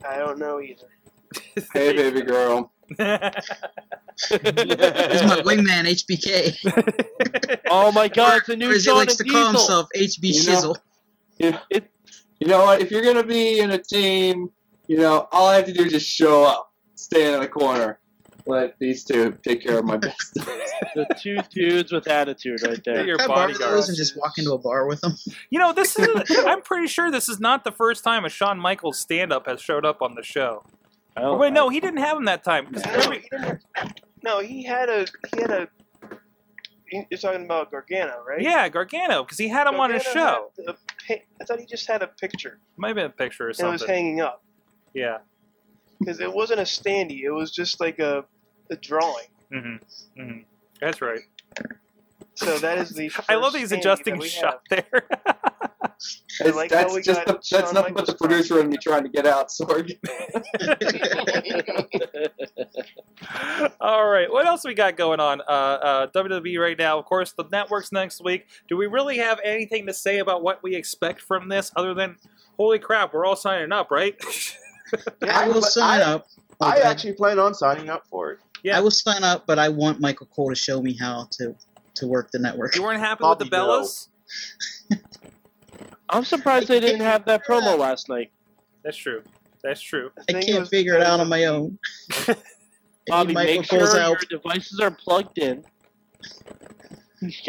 I 0.07 0.19
don't 0.19 0.39
know 0.39 0.61
either. 0.61 0.87
Hey, 1.73 1.93
baby 1.93 2.23
girl. 2.23 2.73
This 2.99 4.43
is 5.23 5.23
my 5.27 5.41
wingman, 5.47 5.87
HBK. 5.87 7.61
oh 7.71 7.91
my 7.93 8.09
god, 8.09 8.39
it's 8.39 8.49
a 8.51 8.57
new 8.57 8.71
Or 8.71 8.75
as 8.75 8.85
he 8.85 8.91
likes 8.91 9.17
to 9.17 9.25
call 9.25 9.47
himself, 9.47 9.89
HB 9.97 10.19
You 10.23 10.33
know- 10.47 10.53
Shizzle. 10.53 10.77
You, 11.39 11.81
you 12.41 12.47
know 12.49 12.65
what? 12.65 12.83
If 12.83 12.91
you're 12.91 13.03
gonna 13.03 13.23
be 13.25 13.61
in 13.61 13.71
a 13.71 13.79
team, 13.79 14.51
you 14.89 14.99
know 14.99 15.29
all 15.33 15.47
I 15.47 15.57
have 15.57 15.67
to 15.67 15.73
do 15.73 15.85
is 15.85 15.93
just 15.93 16.07
show 16.07 16.45
up, 16.45 16.71
stand 16.97 17.37
in 17.37 17.41
the 17.41 17.49
corner, 17.49 18.00
let 18.51 18.79
these 18.79 19.05
two 19.05 19.37
take 19.43 19.63
care 19.63 19.79
of 19.79 19.85
my 19.85 19.97
business. 19.99 20.35
The 20.95 21.07
two 21.21 21.39
dudes 21.51 21.93
with 21.93 22.07
attitude 22.09 22.63
right 22.63 22.81
there. 22.85 23.07
Your 23.07 23.17
Can 23.19 23.31
I 23.31 23.35
borrow 23.35 23.47
bodyguard. 23.49 23.73
those 23.75 23.89
and 23.89 23.97
just 23.97 24.17
walk 24.17 24.39
into 24.39 24.53
a 24.53 24.59
bar 24.59 24.87
with 24.87 25.01
them? 25.01 25.17
you 25.51 25.59
know, 25.59 25.73
this 25.73 25.99
is. 25.99 26.09
I'm 26.47 26.63
pretty 26.63 26.87
sure 26.89 27.11
this 27.11 27.29
is 27.29 27.41
not 27.41 27.65
the 27.65 27.73
first 27.73 28.05
time 28.05 28.25
a 28.25 28.29
Shawn 28.29 28.59
Michaels 28.59 28.99
stand-up 28.99 29.47
has 29.47 29.61
showed 29.61 29.85
up 29.87 30.03
on 30.03 30.15
the 30.15 30.23
show. 30.23 30.65
Oh, 31.17 31.37
wait, 31.37 31.53
no, 31.53 31.69
he 31.69 31.81
didn't 31.81 31.99
have 32.01 32.17
him 32.17 32.25
that 32.27 32.45
time. 32.45 32.69
No, 32.71 32.81
every- 32.93 33.19
he. 33.19 33.89
No, 34.23 34.41
he 34.41 34.63
had 34.65 34.89
a 34.89 35.07
he 35.35 35.41
had 35.41 35.51
a. 35.51 35.69
You're 36.93 37.19
talking 37.21 37.45
about 37.45 37.71
Gargano, 37.71 38.23
right? 38.27 38.41
yeah, 38.43 38.69
Gargano, 38.69 39.23
because 39.23 39.39
he 39.39 39.47
had 39.49 39.69
him 39.69 39.79
on 39.79 39.93
his 39.93 40.03
show. 40.03 40.51
had 41.07 41.21
I 41.41 41.45
thought 41.45 41.61
he 41.61 41.67
just 41.67 41.87
had 41.87 42.03
a 42.03 42.09
picture. 42.09 42.59
Might 42.77 42.89
have 42.89 42.97
been 42.97 43.07
a 43.07 43.11
picture 43.11 43.45
or 43.47 43.51
And 43.51 43.61
it 43.61 43.67
was 43.67 43.85
hanging 43.87 44.21
up 44.21 44.43
Yeah. 44.93 45.19
because 46.01 46.19
it 46.21 46.33
wasn't 46.33 46.59
a 46.61 46.65
standee. 46.65 47.21
It 47.23 47.31
was 47.31 47.53
just 47.53 47.79
like 47.81 48.01
a 48.01 48.25
a 48.71 48.77
drawing. 48.77 49.27
Mm-hmm. 49.53 50.21
Mm-hmm. 50.21 50.39
That's 50.81 51.01
right. 51.03 51.21
So 52.35 52.59
that 52.59 52.79
is 52.79 52.91
the. 52.91 53.11
I 53.29 53.35
love 53.35 53.45
first 53.45 53.53
that 53.55 53.59
he's 53.61 53.73
adjusting 53.73 54.15
that 54.19 54.25
his 54.25 54.35
we 54.35 54.41
shot 54.41 54.61
there. 54.71 54.87
It's- 56.41 56.55
like 56.55 56.71
that's 56.71 56.95
just 57.05 57.27
the, 57.27 57.33
that's 57.35 57.49
Shawn 57.49 57.75
nothing 57.75 57.93
but 57.93 58.07
the 58.07 58.15
producer 58.15 58.59
and 58.61 58.71
me 58.71 58.79
trying 58.83 59.03
to 59.03 59.11
get 59.11 59.27
out. 59.27 59.49
Sorg. 59.49 59.99
All 63.81 64.09
right, 64.09 64.31
what 64.31 64.47
else 64.47 64.65
we 64.65 64.73
got 64.73 64.97
going 64.97 65.21
on? 65.21 65.43
Uh, 65.43 65.45
uh, 65.45 66.07
WWE 66.09 66.59
right 66.59 66.79
now, 66.79 66.99
of 66.99 67.05
course, 67.05 67.33
the 67.33 67.45
networks 67.53 67.93
next 67.93 68.23
week. 68.25 68.47
Do 68.69 68.77
we 68.79 68.87
really 68.87 69.19
have 69.19 69.39
anything 69.45 69.87
to 69.87 69.93
say 69.93 70.19
about 70.21 70.43
what 70.43 70.63
we 70.63 70.75
expect 70.75 71.21
from 71.21 71.49
this, 71.49 71.71
other 71.77 71.93
than, 71.93 72.17
holy 72.57 72.79
crap, 72.79 73.13
we're 73.13 73.27
all 73.27 73.37
signing 73.37 73.73
up, 73.73 73.91
right? 73.91 74.15
I 75.23 75.49
will 75.49 75.63
sign 75.63 76.01
I- 76.01 76.15
up. 76.15 76.27
I 76.63 76.77
Like, 76.77 76.85
actually 76.85 77.13
plan 77.15 77.39
on 77.39 77.53
signing 77.55 77.89
up 77.91 78.07
for 78.07 78.33
it. 78.33 78.39
Yeah. 78.63 78.77
I 78.77 78.81
will 78.81 78.91
sign 78.91 79.25
up, 79.25 79.47
but 79.47 79.59
I 79.59 79.69
want 79.69 80.01
Michael 80.01 80.27
Cole 80.27 80.51
to 80.51 80.55
show 80.55 80.81
me 80.83 80.95
how 80.95 81.29
to 81.33 81.55
to 81.95 82.07
work 82.07 82.31
the 82.31 82.39
network. 82.39 82.77
you 82.77 82.83
weren't 82.83 83.01
happy 83.01 83.25
with 83.27 83.39
the 83.39 83.45
Bobby 83.47 83.51
Doe. 83.51 83.83
Bellas? 83.83 84.09
I'm 86.09 86.25
surprised 86.25 86.69
they 86.69 86.81
didn't 86.81 87.01
have 87.01 87.25
that 87.27 87.47
promo 87.47 87.79
last 87.79 88.09
night. 88.09 88.31
That's 88.83 88.97
true. 88.97 89.23
That's 89.63 89.81
true. 89.81 90.11
I 90.29 90.37
I 90.37 90.41
can't 90.43 90.69
figure 90.69 90.95
it 90.95 91.03
uh, 91.03 91.07
out 91.07 91.21
on 91.21 91.29
my 91.29 91.45
own. 91.47 91.79
Bobby, 93.07 93.35
Michael 93.35 93.57
make 93.57 93.65
sure 93.65 93.79
Cole's 93.81 93.95
your 93.95 94.03
help. 94.03 94.19
devices 94.29 94.81
are 94.81 94.91
plugged 94.91 95.39
in. 95.39 95.65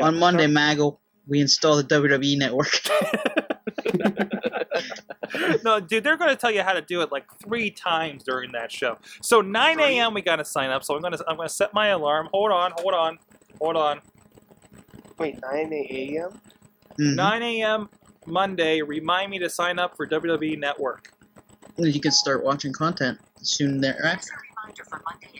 On 0.01 0.17
Monday, 0.17 0.51
start- 0.51 0.77
Maggle, 0.77 0.97
we 1.27 1.39
install 1.39 1.77
the 1.77 1.83
WWE 1.83 2.37
network. 2.37 2.71
no, 5.63 5.79
dude, 5.79 6.03
they're 6.03 6.17
going 6.17 6.29
to 6.29 6.35
tell 6.35 6.51
you 6.51 6.61
how 6.63 6.73
to 6.73 6.81
do 6.81 7.01
it 7.01 7.11
like 7.11 7.25
three 7.43 7.69
times 7.71 8.23
during 8.23 8.51
that 8.53 8.71
show. 8.71 8.97
So 9.21 9.41
9 9.41 9.79
a.m. 9.79 10.13
we 10.13 10.21
got 10.21 10.37
to 10.37 10.45
sign 10.45 10.69
up. 10.69 10.83
So 10.83 10.95
I'm 10.95 11.01
going 11.01 11.13
to 11.13 11.23
I'm 11.27 11.35
going 11.37 11.47
to 11.47 11.53
set 11.53 11.73
my 11.73 11.87
alarm. 11.87 12.29
Hold 12.33 12.51
on, 12.51 12.71
hold 12.77 12.93
on, 12.93 13.19
hold 13.59 13.75
on. 13.75 14.01
Wait, 15.17 15.39
9 15.41 15.73
a.m. 15.73 16.41
Mhm. 16.99 17.15
9 17.15 17.43
a.m. 17.43 17.89
Monday. 18.25 18.81
Remind 18.81 19.31
me 19.31 19.39
to 19.39 19.49
sign 19.49 19.79
up 19.79 19.95
for 19.95 20.07
WWE 20.07 20.57
Network. 20.57 21.13
You 21.77 21.99
can 22.01 22.11
start 22.11 22.43
watching 22.43 22.73
content 22.73 23.19
soon 23.41 23.81
thereafter. 23.81 24.33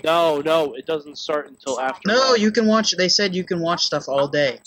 No, 0.04 0.42
no, 0.42 0.74
it 0.74 0.86
doesn't 0.86 1.18
start 1.18 1.48
until 1.48 1.80
after. 1.80 2.02
No, 2.08 2.36
you 2.36 2.52
can 2.52 2.66
watch. 2.66 2.92
They 2.98 3.10
said 3.10 3.36
you 3.36 3.44
can 3.44 3.60
watch 3.60 3.84
stuff 3.84 4.08
all 4.10 4.28
day. 4.28 4.60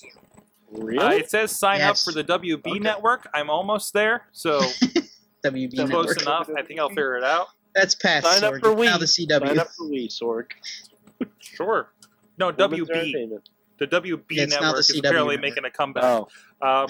Really. 0.72 0.98
Uh, 0.98 1.10
it 1.12 1.30
says 1.30 1.56
sign 1.56 1.78
Yes. 1.78 2.06
up 2.06 2.12
for 2.12 2.16
the 2.22 2.24
WB 2.24 2.66
Okay. 2.66 2.78
Network. 2.78 3.28
I'm 3.34 3.50
almost 3.50 3.92
there, 3.92 4.26
so 4.32 4.60
WB 5.44 5.74
close 5.76 5.88
network. 6.08 6.22
enough. 6.22 6.50
I 6.56 6.62
think 6.62 6.80
I'll 6.80 6.88
figure 6.88 7.16
it 7.16 7.24
out. 7.24 7.48
That's 7.74 7.94
past 7.96 8.24
Sign 8.26 8.44
up 8.44 8.60
for 8.60 8.72
It's 8.72 8.82
now 8.82 8.98
the 8.98 9.04
CW. 9.06 9.46
Sign 9.48 9.58
up 9.58 9.68
for 9.76 9.86
Wii, 9.86 10.08
Sorg. 10.08 10.46
Sure. 11.38 11.92
No, 12.38 12.46
Women's 12.50 12.88
WB. 12.88 13.38
The 13.78 13.86
WB 13.86 14.22
Yeah, 14.30 14.44
Network 14.46 14.72
the 14.74 14.78
is 14.78 14.90
CW 14.92 14.98
apparently 15.00 15.36
network. 15.36 15.40
making 15.56 15.64
a 15.64 15.70
comeback. 15.70 16.04
Oh, 16.04 16.28
Um, 16.62 16.88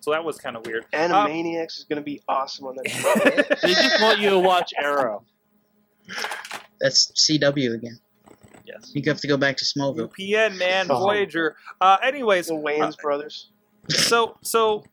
so 0.00 0.10
that 0.12 0.24
was 0.24 0.38
kind 0.38 0.56
of 0.56 0.66
weird. 0.66 0.84
Animaniacs 0.92 1.78
is 1.78 1.84
going 1.88 1.96
to 1.98 2.04
be 2.04 2.20
awesome 2.28 2.66
on 2.66 2.76
that 2.76 2.90
show. 2.90 3.58
they 3.66 3.74
just 3.74 4.02
want 4.02 4.18
you 4.20 4.30
to 4.30 4.38
watch 4.38 4.72
Arrow. 4.78 5.24
That's 6.80 7.12
CW 7.12 7.74
again. 7.74 7.98
Guess. 8.72 8.92
You 8.94 9.02
have 9.06 9.20
to 9.20 9.28
go 9.28 9.36
back 9.36 9.56
to 9.58 9.64
Smallville. 9.64 10.10
UPN 10.12 10.58
man, 10.58 10.86
Oh. 10.90 10.98
Voyager. 10.98 11.56
Uh, 11.80 11.96
anyways, 12.02 12.46
The 12.48 12.54
Wayans 12.54 12.94
uh, 12.94 13.02
brothers. 13.02 13.50
so 13.88 14.36
so 14.42 14.84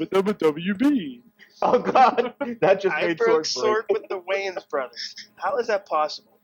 WWB. 0.00 1.22
Oh 1.60 1.78
God, 1.80 2.34
that 2.60 2.80
just 2.80 2.94
I 2.94 3.08
made 3.08 3.18
broke 3.18 3.44
sword 3.44 3.64
sword 3.64 3.84
with 3.90 4.02
the 4.08 4.20
Wayans 4.20 4.68
brothers. 4.68 5.14
How 5.36 5.56
is 5.58 5.66
that 5.66 5.86
possible? 5.86 6.38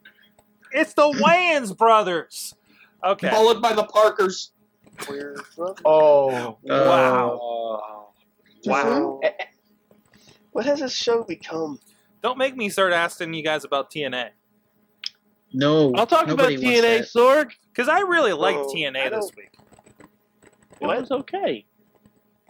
it's 0.73 0.93
the 0.95 1.03
Wayans 1.03 1.77
brothers. 1.77 2.55
Okay. 3.05 3.31
Followed 3.31 3.63
by 3.63 3.75
the 3.75 3.85
Parkers. 3.85 4.51
We're 5.09 5.37
oh, 5.57 5.57
brothers. 5.57 5.83
Oh, 5.85 6.59
Wow. 6.65 8.09
Wow. 8.65 8.83
So, 8.83 9.21
eh, 9.23 9.31
eh, 9.39 9.45
what 10.53 10.65
has 10.67 10.81
this 10.81 10.95
show 10.95 11.23
become? 11.23 11.79
Don't 12.25 12.39
make 12.39 12.57
me 12.57 12.71
start 12.71 12.95
asking 12.95 13.35
you 13.35 13.43
guys 13.43 13.65
about 13.65 13.91
TNA 13.91 14.31
No, 15.53 15.93
I'll 15.95 16.07
talk 16.07 16.29
about 16.29 16.49
TNA 16.49 16.81
that. 16.81 17.05
Sorg. 17.05 17.51
because 17.71 17.87
I 17.87 18.01
really 18.01 18.33
liked 18.33 18.59
Oh, 18.61 18.73
TNA 18.75 19.11
this 19.11 19.31
week. 19.37 19.51
It 20.81 20.87
was 20.87 21.11
okay. 21.11 21.67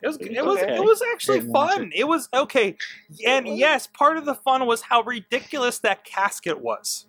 It 0.01 0.07
was 0.07 0.17
It 0.19 0.33
it 0.33 0.45
was 0.45 0.55
was 0.55 0.63
okay. 0.63 0.77
it 0.77 0.81
was 0.85 1.03
actually 1.13 1.41
fun. 1.51 1.91
It 1.95 2.05
was 2.05 2.29
okay, 2.33 2.77
and 3.27 3.49
yes, 3.49 3.87
part 3.89 4.17
of 4.17 4.25
the 4.27 4.35
fun 4.35 4.65
was 4.67 4.83
how 4.83 5.03
ridiculous 5.03 5.79
that 5.81 6.05
casket 6.05 6.61
was. 6.61 7.07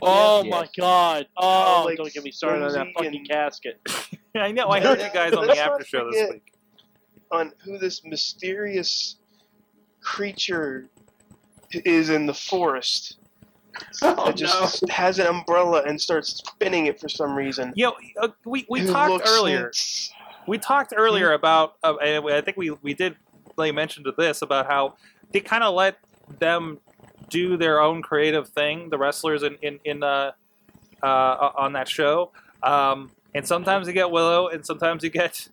Oh 0.00 0.42
Yeah. 0.42 0.50
my 0.50 0.68
god. 0.78 1.26
Oh, 1.36 1.82
like, 1.86 1.96
don't 1.98 2.12
get 2.12 2.24
me 2.24 2.30
started 2.30 2.64
on 2.64 2.72
that 2.72 2.86
fucking 2.96 3.14
and- 3.16 3.28
casket. 3.28 3.80
I 4.36 4.52
know. 4.52 4.68
I 4.68 4.80
heard 4.80 5.00
you 5.00 5.08
guys 5.12 5.32
on 5.34 5.46
the 5.46 5.58
after 5.58 5.84
show 5.84 6.10
this 6.10 6.30
week. 6.30 6.52
On 7.30 7.52
who 7.64 7.78
this 7.78 8.02
mysterious 8.04 9.16
creature 10.00 10.88
is 11.84 12.10
in 12.10 12.26
the 12.26 12.34
forest 12.34 13.16
Oh 14.02 14.26
that 14.26 14.36
just 14.36 14.88
has 14.88 15.18
an 15.18 15.26
umbrella 15.26 15.82
and 15.84 16.00
starts 16.00 16.36
spinning 16.36 16.86
it 16.86 17.00
for 17.00 17.08
some 17.08 17.34
reason. 17.34 17.72
You 17.74 17.86
know, 17.86 17.94
uh, 18.22 18.28
we 18.44 18.64
we 18.70 18.86
talked 18.86 19.26
earlier. 19.28 19.64
like- 19.64 20.48
We 20.48 20.58
talked 20.58 20.92
earlier 20.96 21.32
about, 21.32 21.74
uh, 21.82 21.96
and 21.96 22.24
I 22.30 22.40
think 22.40 22.56
we 22.56 22.70
we 22.70 22.94
did 22.94 23.16
lay 23.56 23.72
mention 23.72 24.04
to 24.04 24.12
this 24.12 24.42
about 24.42 24.66
how 24.66 24.94
they 25.32 25.40
kind 25.40 25.64
of 25.64 25.74
let 25.74 25.98
them 26.38 26.78
do 27.30 27.56
their 27.56 27.80
own 27.80 28.02
creative 28.02 28.48
thing. 28.48 28.90
The 28.90 28.98
wrestlers 28.98 29.42
in 29.42 29.56
in, 29.62 29.80
in 29.84 30.02
uh, 30.02 30.32
uh, 31.02 31.50
on 31.56 31.72
that 31.72 31.88
show, 31.88 32.30
um, 32.62 33.10
and 33.34 33.46
sometimes 33.46 33.86
you 33.88 33.92
get 33.92 34.10
Willow, 34.10 34.48
and 34.48 34.64
sometimes 34.64 35.02
you 35.02 35.10
get 35.10 35.48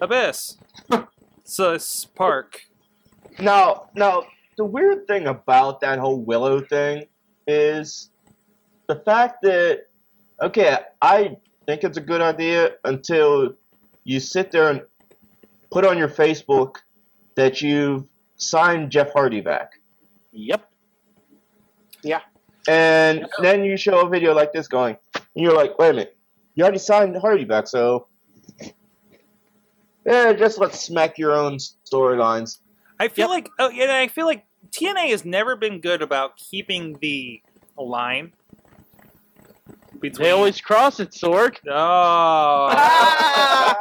Abyss. 0.00 0.58
so 1.44 1.78
Spark. 1.78 2.66
Now, 3.38 3.88
now, 3.94 4.24
the 4.56 4.64
weird 4.64 5.06
thing 5.06 5.26
about 5.26 5.80
that 5.80 5.98
whole 5.98 6.20
Willow 6.20 6.60
thing 6.60 7.04
is 7.46 8.10
the 8.88 8.96
fact 8.96 9.42
that, 9.42 9.86
okay, 10.42 10.78
I 11.00 11.36
think 11.66 11.84
it's 11.84 11.98
a 11.98 12.00
good 12.00 12.20
idea 12.20 12.72
until 12.84 13.54
you 14.04 14.20
sit 14.20 14.50
there 14.50 14.70
and 14.70 14.82
put 15.70 15.84
on 15.84 15.98
your 15.98 16.08
Facebook 16.08 16.76
that 17.34 17.60
you've 17.60 18.06
signed 18.36 18.90
Jeff 18.90 19.12
Hardy 19.12 19.40
back. 19.40 19.72
Yep. 20.32 20.70
Yeah. 22.02 22.20
And 22.68 23.26
then 23.40 23.64
you 23.64 23.76
show 23.76 24.00
a 24.00 24.08
video 24.08 24.34
like 24.34 24.52
this 24.52 24.68
going, 24.68 24.96
and 25.14 25.22
you're 25.34 25.54
like, 25.54 25.78
wait 25.78 25.90
a 25.90 25.92
minute, 25.92 26.16
you 26.54 26.64
already 26.64 26.78
signed 26.78 27.16
Hardy 27.16 27.44
back, 27.44 27.68
so. 27.68 28.06
Yeah, 30.04 30.32
just 30.34 30.58
let's 30.58 30.80
smack 30.80 31.18
your 31.18 31.32
own 31.32 31.58
storylines. 31.58 32.60
I 32.98 33.08
feel 33.08 33.28
Yep. 33.28 33.30
like, 33.30 33.50
oh, 33.58 33.70
yeah, 33.70 33.98
I 33.98 34.06
feel 34.08 34.26
like 34.26 34.45
TNA 34.70 35.10
has 35.10 35.24
never 35.24 35.56
been 35.56 35.80
good 35.80 36.02
about 36.02 36.36
keeping 36.36 36.96
the 37.00 37.40
line 37.78 38.32
between. 40.00 40.24
They 40.24 40.30
always 40.30 40.60
cross 40.60 41.00
it, 41.00 41.10
Sorg. 41.10 41.56
Oh. 41.68 43.74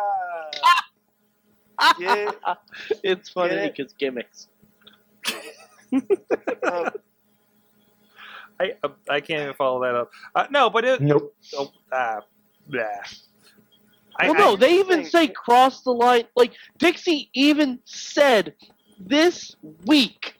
Yeah, 1.99 2.31
it's 3.03 3.29
funny 3.29 3.55
Get 3.55 3.63
it? 3.65 3.75
because 3.75 3.93
gimmicks. 3.93 4.47
uh, 6.63 6.89
I 8.59 8.73
I 9.09 9.19
can't 9.19 9.41
even 9.43 9.53
follow 9.55 9.81
that 9.81 9.93
up. 9.93 10.09
Uh, 10.33 10.47
no, 10.49 10.69
but 10.69 10.85
it. 10.85 11.01
Nope. 11.01 11.35
Oh, 11.57 11.71
uh, 11.91 12.21
yeah. 12.69 13.01
I, 14.17 14.31
well, 14.31 14.39
no, 14.39 14.53
I- 14.53 14.55
they 14.55 14.79
even 14.79 14.99
think- 14.99 15.09
say 15.09 15.27
cross 15.27 15.81
the 15.81 15.91
line. 15.91 16.23
Like 16.35 16.53
Dixie 16.77 17.29
even 17.33 17.79
said 17.83 18.55
this 18.97 19.55
week 19.85 20.34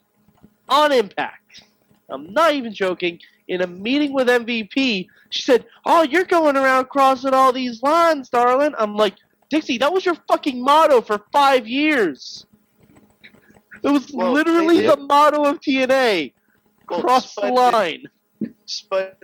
on 0.68 0.92
Impact. 0.92 1.62
I'm 2.08 2.32
not 2.32 2.54
even 2.54 2.72
joking. 2.72 3.18
In 3.48 3.62
a 3.62 3.66
meeting 3.66 4.12
with 4.12 4.28
MVP, 4.28 5.06
she 5.30 5.42
said, 5.42 5.66
"Oh, 5.84 6.02
you're 6.02 6.24
going 6.24 6.56
around 6.56 6.88
crossing 6.88 7.32
all 7.34 7.52
these 7.52 7.82
lines, 7.82 8.28
darling." 8.28 8.74
I'm 8.76 8.96
like, 8.96 9.14
Dixie, 9.50 9.78
that 9.78 9.92
was 9.92 10.04
your 10.04 10.16
fucking 10.28 10.60
motto 10.62 11.00
for 11.00 11.24
five 11.32 11.66
years. 11.68 12.44
It 13.82 13.90
was 13.90 14.10
Well, 14.12 14.32
literally 14.32 14.80
the 14.86 14.96
motto 14.96 15.44
of 15.44 15.60
TNA. 15.60 16.32
well, 16.90 17.00
Cross 17.00 17.34
the 17.36 17.46
line. 17.48 18.04
Did, 18.40 18.54
Spud 18.66 19.14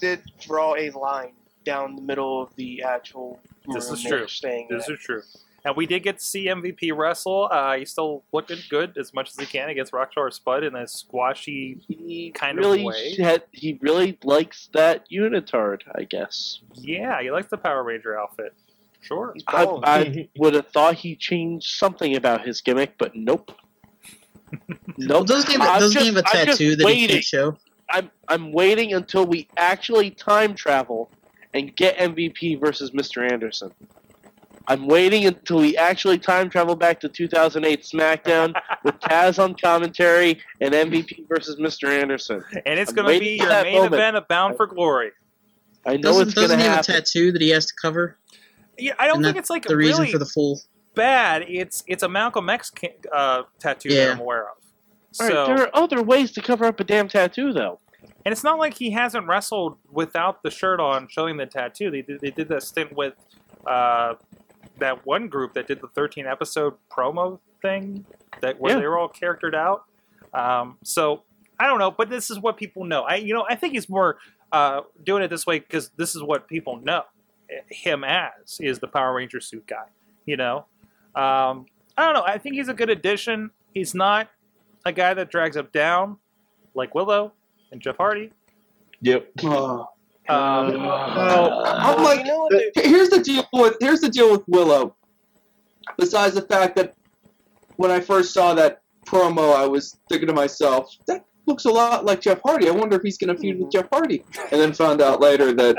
did 0.00 0.22
draw 0.40 0.76
a 0.76 0.90
line 0.90 1.32
down 1.64 1.96
the 1.96 2.02
middle 2.02 2.40
of 2.40 2.54
the 2.54 2.82
actual 2.82 3.40
This 3.72 3.90
is 3.90 4.02
true. 4.02 4.20
This 4.26 4.42
in. 4.44 4.66
is 4.94 5.00
true. 5.00 5.22
And 5.68 5.76
we 5.76 5.84
did 5.84 6.02
get 6.02 6.18
to 6.18 6.24
see 6.24 6.46
MVP 6.46 6.96
wrestle. 6.96 7.46
Uh, 7.52 7.76
he's 7.76 7.90
still 7.90 8.24
looking 8.32 8.56
good 8.70 8.96
as 8.96 9.12
much 9.12 9.28
as 9.28 9.36
he 9.36 9.44
can 9.44 9.68
against 9.68 9.92
Rockstar 9.92 10.32
Spud 10.32 10.64
in 10.64 10.74
a 10.74 10.88
squashy. 10.88 11.76
He 11.86 12.32
kind 12.34 12.58
of 12.58 12.64
way. 12.80 13.14
Had, 13.18 13.42
he 13.52 13.78
really 13.82 14.16
likes 14.24 14.70
that 14.72 15.04
unitard, 15.10 15.82
I 15.94 16.04
guess. 16.04 16.60
Yeah, 16.72 17.20
he 17.20 17.30
likes 17.30 17.48
the 17.48 17.58
Power 17.58 17.84
Ranger 17.84 18.18
outfit. 18.18 18.54
Sure. 19.02 19.34
I. 19.46 19.64
I 19.84 20.28
would 20.38 20.54
have 20.54 20.68
thought 20.68 20.94
he 20.94 21.14
changed 21.14 21.76
something 21.76 22.16
about 22.16 22.46
his 22.46 22.62
gimmick, 22.62 22.94
but 22.96 23.14
nope. 23.14 23.52
Well, 24.50 24.78
nope. 24.96 25.26
doesn't 25.26 25.50
he 25.50 25.58
have, 25.58 25.80
doesn't 25.80 26.00
he 26.00 26.06
have 26.06 26.16
a 26.16 26.22
just- 26.22 26.34
I'm 26.34 26.46
just 26.46 26.58
tattoo 26.58 26.76
that 26.76 26.80
he 26.80 26.84
waiting. 26.86 27.08
can't 27.16 27.24
show? 27.24 27.58
I'm 27.90 28.10
I'm 28.28 28.52
waiting 28.52 28.94
until 28.94 29.26
we 29.26 29.48
actually 29.58 30.12
time 30.12 30.54
travel 30.54 31.10
and 31.52 31.76
get 31.76 31.98
MVP 31.98 32.58
versus 32.58 32.92
Mr. 32.92 33.30
Anderson. 33.30 33.70
I'm 34.68 34.86
waiting 34.86 35.24
until 35.24 35.58
we 35.58 35.76
actually 35.78 36.18
time 36.18 36.50
travel 36.50 36.76
back 36.76 37.00
to 37.00 37.08
2008 37.08 37.82
SmackDown 37.82 38.54
with 38.84 38.94
Taz 39.00 39.42
on 39.42 39.54
commentary 39.54 40.40
and 40.60 40.74
MVP 40.74 41.26
versus 41.26 41.56
Mr. 41.56 41.88
Anderson. 41.88 42.44
And 42.66 42.78
it's 42.78 42.92
going 42.92 43.12
to 43.12 43.18
be 43.18 43.38
your 43.38 43.48
main 43.48 43.74
moment. 43.74 43.94
event 43.94 44.16
of 44.16 44.28
Bound 44.28 44.56
for 44.58 44.66
Glory. 44.66 45.12
I 45.86 45.96
know 45.96 46.02
Doesn't, 46.02 46.28
it's 46.28 46.34
going 46.34 46.48
to 46.50 46.54
doesn't 46.54 46.60
he 46.60 46.66
have 46.66 46.80
a 46.80 46.82
tattoo 46.82 47.32
that 47.32 47.40
he 47.40 47.48
has 47.48 47.64
to 47.66 47.72
cover? 47.80 48.18
Yeah, 48.76 48.92
I 48.98 49.06
don't 49.06 49.22
think 49.22 49.36
it's 49.36 49.48
like 49.50 49.64
the 49.64 49.76
reason 49.76 50.02
really 50.02 50.12
for 50.12 50.18
the 50.18 50.26
full. 50.26 50.60
bad. 50.94 51.46
It's 51.48 51.82
it's 51.86 52.02
a 52.02 52.08
Malcolm 52.08 52.50
X 52.50 52.70
uh, 53.10 53.42
tattoo 53.58 53.88
that 53.88 54.12
I'm 54.12 54.20
aware 54.20 54.42
of. 54.42 54.48
All 55.20 55.26
right, 55.26 55.32
So, 55.32 55.46
there 55.46 55.62
are 55.62 55.70
other 55.72 56.02
ways 56.02 56.30
to 56.32 56.42
cover 56.42 56.66
up 56.66 56.78
a 56.78 56.84
damn 56.84 57.08
tattoo, 57.08 57.52
though. 57.54 57.80
and 58.24 58.32
it's 58.32 58.44
not 58.44 58.58
like 58.58 58.74
he 58.74 58.90
hasn't 58.90 59.26
wrestled 59.26 59.78
without 59.90 60.42
the 60.42 60.50
shirt 60.50 60.78
on, 60.78 61.08
showing 61.08 61.38
the 61.38 61.46
tattoo. 61.46 61.90
They 61.90 62.02
did, 62.02 62.20
they 62.20 62.30
did 62.30 62.48
that 62.50 62.62
stint 62.62 62.94
with 62.94 63.14
uh, 63.66 64.14
that 64.78 65.04
one 65.06 65.28
group 65.28 65.54
that 65.54 65.66
did 65.66 65.80
the 65.80 65.88
13 65.88 66.26
episode 66.26 66.74
promo 66.90 67.38
thing 67.62 68.04
that 68.40 68.60
where 68.60 68.74
Yeah. 68.74 68.80
they 68.80 68.86
were 68.86 68.98
all 68.98 69.08
charactered 69.08 69.54
out. 69.54 69.84
Um, 70.32 70.78
so 70.84 71.22
I 71.58 71.66
don't 71.66 71.78
know, 71.78 71.90
but 71.90 72.08
this 72.10 72.30
is 72.30 72.38
what 72.38 72.56
people 72.56 72.84
know. 72.84 73.02
I 73.02 73.16
you 73.16 73.34
know 73.34 73.44
I 73.48 73.54
think 73.56 73.74
he's 73.74 73.88
more 73.88 74.18
uh, 74.52 74.82
doing 75.04 75.22
it 75.22 75.28
this 75.28 75.46
way 75.46 75.58
because 75.58 75.90
this 75.96 76.14
is 76.14 76.22
what 76.22 76.48
people 76.48 76.76
know 76.80 77.02
him 77.70 78.04
as 78.04 78.58
is 78.60 78.78
the 78.78 78.88
Power 78.88 79.14
Ranger 79.14 79.40
suit 79.40 79.66
guy. 79.66 79.86
You 80.26 80.36
know, 80.36 80.66
um, 81.14 81.66
I 81.96 82.04
don't 82.04 82.14
know. 82.14 82.22
I 82.24 82.38
think 82.38 82.54
he's 82.54 82.68
a 82.68 82.74
good 82.74 82.90
addition. 82.90 83.50
He's 83.74 83.94
not 83.94 84.28
a 84.84 84.92
guy 84.92 85.14
that 85.14 85.30
drags 85.30 85.56
up 85.56 85.72
down 85.72 86.18
like 86.74 86.94
Willow 86.94 87.32
and 87.72 87.80
Jeff 87.80 87.96
Hardy. 87.96 88.30
Yep. 89.00 89.30
Oh. 89.44 89.88
Um, 90.28 90.76
I'm 90.80 92.02
like, 92.02 92.20
you 92.20 92.26
know 92.26 92.48
here's 92.74 93.08
the 93.08 93.20
deal 93.20 93.46
with 93.52 93.76
here's 93.80 94.00
the 94.00 94.10
deal 94.10 94.30
with 94.30 94.42
Willow. 94.46 94.94
Besides 95.96 96.34
the 96.34 96.42
fact 96.42 96.76
that 96.76 96.94
when 97.76 97.90
I 97.90 98.00
first 98.00 98.34
saw 98.34 98.54
that 98.54 98.82
promo, 99.06 99.54
I 99.54 99.66
was 99.66 99.98
thinking 100.08 100.28
to 100.28 100.34
myself, 100.34 100.94
that 101.06 101.24
looks 101.46 101.64
a 101.64 101.70
lot 101.70 102.04
like 102.04 102.20
Jeff 102.20 102.40
Hardy. 102.44 102.68
I 102.68 102.72
wonder 102.72 102.96
if 102.96 103.02
he's 103.02 103.16
gonna 103.16 103.36
feud 103.36 103.58
with 103.58 103.72
Jeff 103.72 103.88
Hardy. 103.90 104.24
And 104.52 104.60
then 104.60 104.72
found 104.74 105.00
out 105.00 105.20
later 105.20 105.54
that 105.54 105.76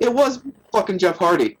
it 0.00 0.12
was 0.12 0.42
fucking 0.72 0.98
Jeff 0.98 1.16
Hardy. 1.16 1.56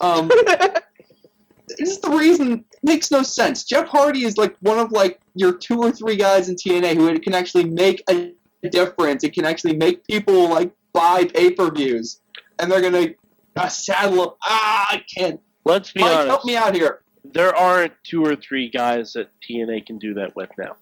Um, 0.00 0.28
this 1.78 1.90
is 1.90 2.00
the 2.00 2.10
reason 2.10 2.64
makes 2.82 3.10
no 3.10 3.22
sense. 3.22 3.64
Jeff 3.64 3.88
Hardy 3.88 4.24
is 4.24 4.36
like 4.36 4.56
one 4.60 4.78
of 4.78 4.92
like 4.92 5.20
your 5.34 5.52
two 5.52 5.80
or 5.80 5.90
three 5.90 6.16
guys 6.16 6.48
in 6.48 6.54
TNA 6.54 6.96
who 6.96 7.18
can 7.18 7.34
actually 7.34 7.64
make 7.64 8.02
a 8.10 8.32
difference. 8.70 9.24
It 9.24 9.32
can 9.32 9.44
actually 9.44 9.76
make 9.76 10.06
people 10.06 10.48
like 10.48 10.72
buy 10.96 11.24
pay 11.26 11.50
per 11.50 11.70
views, 11.70 12.20
and 12.58 12.72
they're 12.72 12.80
gonna 12.80 13.08
uh, 13.54 13.68
saddle 13.68 14.20
up. 14.22 14.38
Ah, 14.42 14.86
I 14.90 15.04
can't. 15.14 15.40
Let's 15.64 15.92
be 15.92 16.00
Mike, 16.00 16.12
honest. 16.12 16.28
help 16.28 16.44
me 16.44 16.56
out 16.56 16.74
here. 16.74 17.02
there 17.24 17.54
aren't 17.54 17.92
two 18.04 18.24
or 18.24 18.36
three 18.36 18.68
guys 18.70 19.12
that 19.14 19.28
TNA 19.48 19.84
can 19.86 19.98
do 19.98 20.14
that 20.14 20.34
with 20.36 20.50
now. 20.56 20.76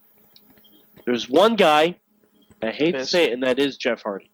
There's 1.05 1.29
one 1.29 1.55
guy, 1.55 1.95
I 2.61 2.71
hate 2.71 2.93
to 2.93 3.05
say 3.05 3.25
it, 3.25 3.33
and 3.33 3.43
that 3.43 3.59
is 3.59 3.77
Jeff 3.77 4.01
Hardy. 4.03 4.29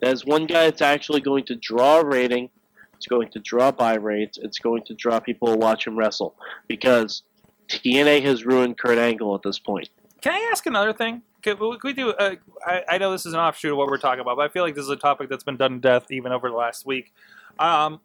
That's 0.00 0.24
one 0.24 0.46
guy 0.46 0.64
that's 0.64 0.80
actually 0.82 1.20
going 1.20 1.44
to 1.46 1.56
draw 1.56 2.00
a 2.00 2.04
rating. 2.04 2.48
It's 2.96 3.06
going 3.06 3.28
to 3.32 3.38
draw 3.40 3.70
buy 3.70 3.94
rates. 3.94 4.38
It's 4.40 4.58
going 4.58 4.82
to 4.84 4.94
draw 4.94 5.20
people 5.20 5.48
to 5.48 5.56
watch 5.58 5.86
him 5.86 5.98
wrestle 5.98 6.34
because 6.68 7.22
TNA 7.68 8.22
has 8.24 8.44
ruined 8.44 8.78
Kurt 8.78 8.98
Angle 8.98 9.34
at 9.34 9.42
this 9.42 9.58
point. 9.58 9.88
Can 10.22 10.32
I 10.32 10.48
ask 10.50 10.66
another 10.66 10.92
thing? 10.92 11.22
Could 11.42 11.58
we, 11.60 11.78
could 11.78 11.84
we 11.88 11.92
do? 11.92 12.10
Uh, 12.10 12.36
I, 12.66 12.82
I 12.88 12.98
know 12.98 13.12
this 13.12 13.26
is 13.26 13.32
an 13.34 13.40
offshoot 13.40 13.72
of 13.72 13.78
what 13.78 13.86
we're 13.88 13.98
talking 13.98 14.20
about, 14.20 14.36
but 14.36 14.42
I 14.42 14.48
feel 14.48 14.62
like 14.62 14.74
this 14.74 14.84
is 14.84 14.90
a 14.90 14.96
topic 14.96 15.28
that's 15.28 15.44
been 15.44 15.56
done 15.56 15.72
to 15.72 15.78
death 15.78 16.10
even 16.10 16.32
over 16.32 16.48
the 16.50 16.56
last 16.56 16.84
week. 16.86 17.12
Um, 17.58 18.00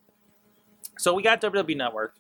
so 0.98 1.14
we 1.14 1.24
got 1.24 1.42
WWE 1.42 1.76
Network. 1.76 2.16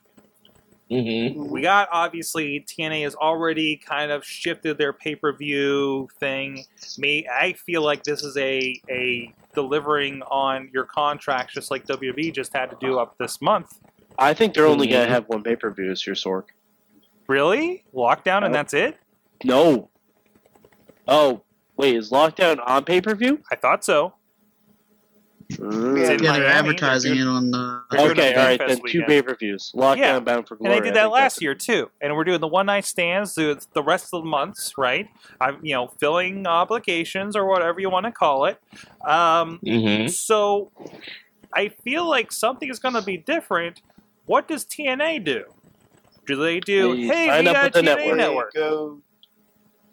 Mm-hmm. 0.91 1.49
We 1.49 1.61
got 1.61 1.89
obviously 1.91 2.63
TNA 2.67 3.03
has 3.05 3.15
already 3.15 3.75
kind 3.75 4.11
of 4.11 4.23
shifted 4.23 4.77
their 4.77 4.93
pay 4.93 5.15
per 5.15 5.33
view 5.33 6.07
thing. 6.19 6.63
Me, 6.99 7.27
I 7.27 7.53
feel 7.53 7.81
like 7.81 8.03
this 8.03 8.21
is 8.23 8.37
a 8.37 8.79
a 8.89 9.33
delivering 9.55 10.21
on 10.23 10.69
your 10.73 10.83
contracts, 10.85 11.55
just 11.55 11.71
like 11.71 11.87
WWE 11.87 12.31
just 12.33 12.53
had 12.53 12.69
to 12.69 12.77
do 12.79 12.99
up 12.99 13.17
this 13.17 13.41
month. 13.41 13.79
I 14.19 14.33
think 14.35 14.53
they're 14.53 14.67
only 14.67 14.87
going 14.87 15.03
Mhm. 15.03 15.07
to 15.07 15.11
have 15.13 15.27
one 15.27 15.41
pay 15.41 15.55
per 15.55 15.71
view 15.71 15.87
this 15.89 16.05
year, 16.05 16.15
Sorg. 16.15 16.43
Really, 17.27 17.83
lockdown, 17.93 18.45
and 18.45 18.53
that's 18.53 18.73
it? 18.75 18.97
No. 19.43 19.89
Oh, 21.07 21.43
wait, 21.77 21.95
is 21.95 22.11
Lockdown 22.11 22.59
on 22.65 22.83
pay 22.83 23.01
per 23.01 23.15
view? 23.15 23.39
I 23.51 23.55
thought 23.55 23.83
so. 23.83 24.13
Yeah, 25.49 25.57
Yeah, 25.59 26.15
they're 26.17 26.19
Miami, 26.21 26.47
advertising 26.47 27.17
it 27.17 27.27
on 27.27 27.51
the. 27.51 27.83
They're 27.91 28.09
Okay, 28.11 28.33
all 28.33 28.45
right, 28.45 28.59
then 28.67 28.81
two 28.87 29.03
pay 29.03 29.21
per 29.21 29.35
views. 29.35 29.71
Lockdown 29.75 29.97
Yeah. 29.97 30.19
Bound 30.19 30.47
for 30.47 30.55
Glory. 30.55 30.75
And 30.75 30.83
they 30.83 30.89
did 30.89 30.95
that 30.95 31.11
last 31.11 31.41
year 31.41 31.53
too. 31.53 31.91
And 32.01 32.15
we're 32.15 32.23
doing 32.23 32.41
the 32.41 32.47
one 32.47 32.65
night 32.65 32.85
stands 32.85 33.35
the, 33.35 33.63
the 33.73 33.83
rest 33.83 34.05
of 34.11 34.23
the 34.23 34.29
months, 34.29 34.73
right? 34.77 35.07
I'm 35.39 35.59
you 35.63 35.75
know 35.75 35.87
filling 35.99 36.47
obligations 36.47 37.35
or 37.35 37.45
whatever 37.45 37.79
you 37.79 37.89
want 37.91 38.07
to 38.07 38.11
call 38.11 38.45
it. 38.45 38.59
Um, 39.07 39.59
Mm-hmm. 39.63 40.07
so 40.07 40.71
I 41.53 41.69
feel 41.69 42.09
like 42.09 42.31
something 42.31 42.69
is 42.69 42.79
going 42.79 42.95
to 42.95 43.03
be 43.03 43.17
different. 43.17 43.81
What 44.25 44.47
does 44.47 44.65
TNA 44.65 45.23
do? 45.23 45.43
Do 46.25 46.37
they 46.37 46.59
do? 46.59 46.95
They 46.95 47.05
hey, 47.05 47.39
we 47.39 47.45
got 47.45 47.67
a 47.67 47.69
the 47.69 47.81
TNA 47.81 47.83
network." 47.83 48.17
network. 48.17 48.53
Go, 48.55 49.01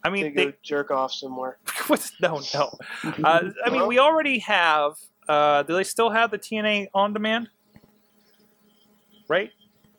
I 0.04 0.08
they 0.10 0.12
mean, 0.22 0.34
go 0.34 0.44
they, 0.46 0.54
jerk 0.62 0.90
off 0.90 1.12
somewhere. 1.12 1.58
what- 1.86 2.10
no, 2.20 2.40
no. 2.54 2.78
Uh, 3.24 3.50
I 3.64 3.70
mean, 3.70 3.86
we 3.86 3.98
already 3.98 4.38
have. 4.40 4.94
Uh, 5.28 5.62
do 5.62 5.74
they 5.74 5.84
still 5.84 6.10
have 6.10 6.30
the 6.30 6.38
TNA 6.38 6.88
on 6.94 7.12
demand? 7.12 7.48
Right? 9.28 9.50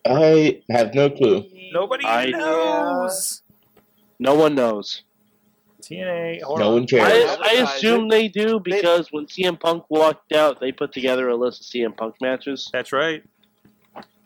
I 0.06 0.62
have 0.70 0.93
no 0.93 1.10
clue. 1.10 1.45
Nobody 1.72 2.06
I- 2.06 2.32
knows. 2.32 3.41
No 4.20 4.36
one 4.36 4.56
knows. 4.56 5.04
TNA. 5.82 6.41
Hold 6.43 6.60
no 6.60 6.68
on. 6.68 6.74
one 6.74 6.88
cares. 6.88 7.38
I, 7.41 7.58
I 7.58 7.62
assume 7.64 8.08
they 8.08 8.28
do 8.30 8.60
because 8.60 9.12
when 9.12 9.26
CM 9.26 9.60
Punk 9.60 9.84
walked 9.89 10.32
out, 10.32 10.60
they 10.62 10.72
put 10.72 10.93
together 10.93 11.28
a 11.30 11.36
list 11.36 11.62
of 11.62 11.68
CM 11.68 11.95
Punk 11.95 12.16
matches. 12.22 12.70
That's 12.72 12.93
right. 12.93 13.22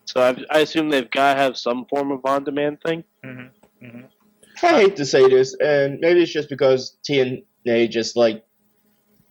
So 0.05 0.21
I, 0.21 0.37
I 0.55 0.59
assume 0.59 0.89
they've 0.89 1.09
got 1.09 1.33
to 1.33 1.39
have 1.39 1.57
some 1.57 1.85
form 1.85 2.11
of 2.11 2.21
on-demand 2.25 2.79
thing. 2.85 3.03
Mm-hmm. 3.25 3.85
Mm-hmm. 3.85 4.05
I 4.63 4.81
hate 4.81 4.95
to 4.97 5.05
say 5.05 5.27
this, 5.29 5.55
and 5.59 5.99
maybe 5.99 6.21
it's 6.23 6.31
just 6.31 6.49
because 6.49 6.97
TNA 7.07 7.89
just 7.89 8.15
like 8.15 8.43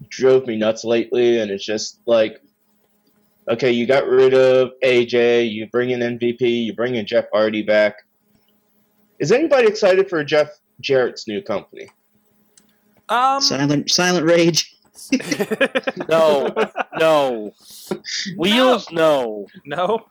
drove 0.09 0.47
me 0.47 0.57
nuts 0.57 0.85
lately, 0.85 1.41
and 1.41 1.51
it's 1.51 1.65
just 1.65 2.01
like, 2.07 2.41
okay, 3.49 3.71
you 3.71 3.87
got 3.87 4.07
rid 4.07 4.35
of 4.35 4.71
AJ, 4.85 5.51
you 5.51 5.67
bring 5.69 5.91
in 5.91 6.01
MVP, 6.01 6.41
you 6.65 6.75
bring 6.75 6.95
in 6.97 7.07
Jeff 7.07 7.27
Hardy 7.33 7.63
back. 7.63 8.05
Is 9.19 9.33
anybody 9.33 9.67
excited 9.69 10.09
for 10.09 10.23
Jeff 10.25 10.51
Jarrett's 10.81 11.27
new 11.27 11.41
company? 11.43 11.89
Um, 13.09 13.41
Silent, 13.41 13.91
silent 13.91 14.27
rage. 14.27 14.73
No, 16.09 16.55
no. 16.99 17.53
Wheels, 18.37 18.91
no. 18.91 19.47
no. 19.65 19.77
No. 19.77 20.07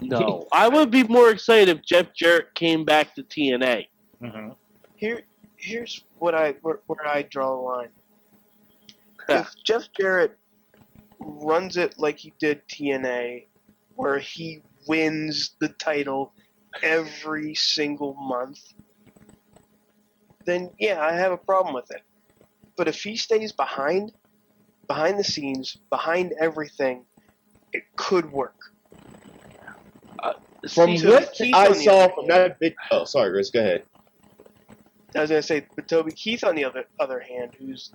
I 0.52 0.68
would 0.68 0.90
be 0.90 1.04
more 1.04 1.30
excited 1.30 1.68
if 1.68 1.84
Jeff 1.84 2.14
Jarrett 2.14 2.54
came 2.54 2.84
back 2.84 3.14
to 3.14 3.22
TNA. 3.22 3.86
Mm-hmm. 4.22 4.50
Here, 4.96 5.22
here's 5.56 6.04
what 6.18 6.34
I 6.34 6.54
where, 6.62 6.80
where 6.86 7.06
I 7.06 7.22
draw 7.22 7.56
the 7.56 7.62
line. 7.62 7.88
If 9.30 9.52
Jeff 9.62 9.88
Jarrett 9.98 10.38
runs 11.18 11.76
it 11.76 11.98
like 11.98 12.16
he 12.16 12.32
did 12.38 12.66
TNA, 12.66 13.44
where 13.94 14.18
he 14.18 14.62
wins 14.86 15.50
the 15.60 15.68
title 15.68 16.32
every 16.82 17.54
single 17.54 18.14
month, 18.14 18.72
then 20.46 20.70
yeah, 20.78 20.98
I 21.04 21.12
have 21.12 21.32
a 21.32 21.36
problem 21.36 21.74
with 21.74 21.90
it. 21.90 22.00
But 22.78 22.88
if 22.88 23.02
he 23.02 23.16
stays 23.16 23.52
behind, 23.52 24.12
behind 24.86 25.18
the 25.18 25.24
scenes, 25.24 25.76
behind 25.90 26.32
everything, 26.40 27.04
it 27.74 27.82
could 27.96 28.32
work. 28.32 28.54
From 30.74 30.96
See, 30.96 31.06
what 31.06 31.32
Keith 31.32 31.54
I 31.54 31.72
saw 31.72 32.04
other 32.04 32.14
from 32.14 32.28
hand- 32.28 32.52
that 32.52 32.58
video, 32.58 32.76
oh, 32.90 33.04
sorry, 33.04 33.30
Riz, 33.30 33.50
go 33.50 33.60
ahead. 33.60 33.84
I 35.14 35.20
was 35.20 35.30
gonna 35.30 35.42
say, 35.42 35.66
but 35.74 35.88
Toby 35.88 36.12
Keith, 36.12 36.44
on 36.44 36.54
the 36.54 36.64
other 36.64 36.84
other 37.00 37.20
hand, 37.20 37.54
who's 37.58 37.92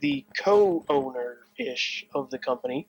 the 0.00 0.24
co-owner 0.38 1.38
ish 1.58 2.06
of 2.14 2.30
the 2.30 2.38
company, 2.38 2.86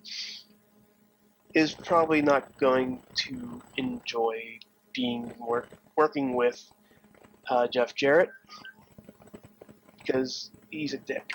is 1.54 1.74
probably 1.74 2.22
not 2.22 2.58
going 2.58 3.02
to 3.16 3.62
enjoy 3.78 4.60
being 4.94 5.34
work 5.40 5.70
working 5.96 6.36
with 6.36 6.64
uh, 7.50 7.68
Jeff 7.68 7.96
Jarrett 7.96 8.30
because 10.00 10.52
he's 10.70 10.94
a 10.94 10.98
dick. 10.98 11.34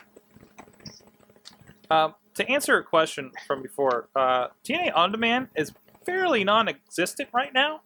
Um, 1.90 2.14
to 2.34 2.48
answer 2.48 2.76
a 2.76 2.84
question 2.84 3.32
from 3.46 3.62
before, 3.62 4.08
uh, 4.14 4.48
TNA 4.64 4.94
On 4.94 5.10
Demand 5.10 5.48
is 5.56 5.72
fairly 6.08 6.44
non-existent 6.44 7.28
right 7.32 7.52
now. 7.52 7.80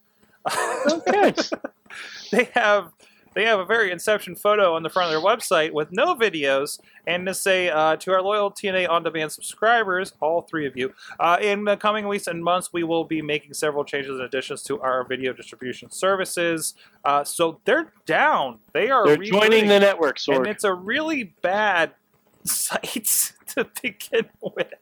Okay. 0.91 1.35
they 2.33 2.45
have 2.55 2.93
they 3.35 3.45
have 3.45 3.61
a 3.61 3.65
very 3.65 3.91
inception 3.91 4.37
photo 4.37 4.75
on 4.75 4.83
the 4.83 4.91
front 4.91 5.13
of 5.13 5.23
their 5.23 5.37
website 5.37 5.73
with 5.73 5.89
no 5.91 6.15
videos, 6.15 6.79
and 7.07 7.27
to 7.27 7.35
say 7.35 7.71
uh, 7.71 7.97
to 7.97 8.13
our 8.13 8.21
loyal 8.21 8.51
TNA 8.51 8.89
On 8.91 9.03
Demand 9.03 9.33
subscribers, 9.33 10.13
all 10.21 10.43
three 10.43 10.67
of 10.67 10.77
you, 10.77 10.93
uh, 11.19 11.39
in 11.41 11.65
the 11.65 11.77
coming 11.77 12.09
weeks 12.09 12.27
and 12.27 12.45
months, 12.45 12.73
we 12.73 12.83
will 12.83 13.05
be 13.05 13.23
making 13.23 13.55
several 13.55 13.85
changes 13.85 14.17
and 14.17 14.23
additions 14.23 14.63
to 14.65 14.81
our 14.81 15.05
video 15.05 15.33
distribution 15.33 15.91
services. 15.91 16.75
Uh, 17.05 17.25
so 17.25 17.61
they're 17.65 17.93
down. 18.05 18.59
They 18.75 18.91
are 18.91 19.07
They're 19.07 19.17
joining 19.17 19.67
the 19.67 19.81
network, 19.81 20.19
and 20.29 20.47
it's 20.47 20.65
a 20.65 20.75
really 20.75 21.35
bad 21.43 21.93
site 22.45 23.33
to 23.55 23.67
begin 23.81 24.29
with. 24.43 24.75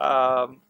Um, 0.00 0.62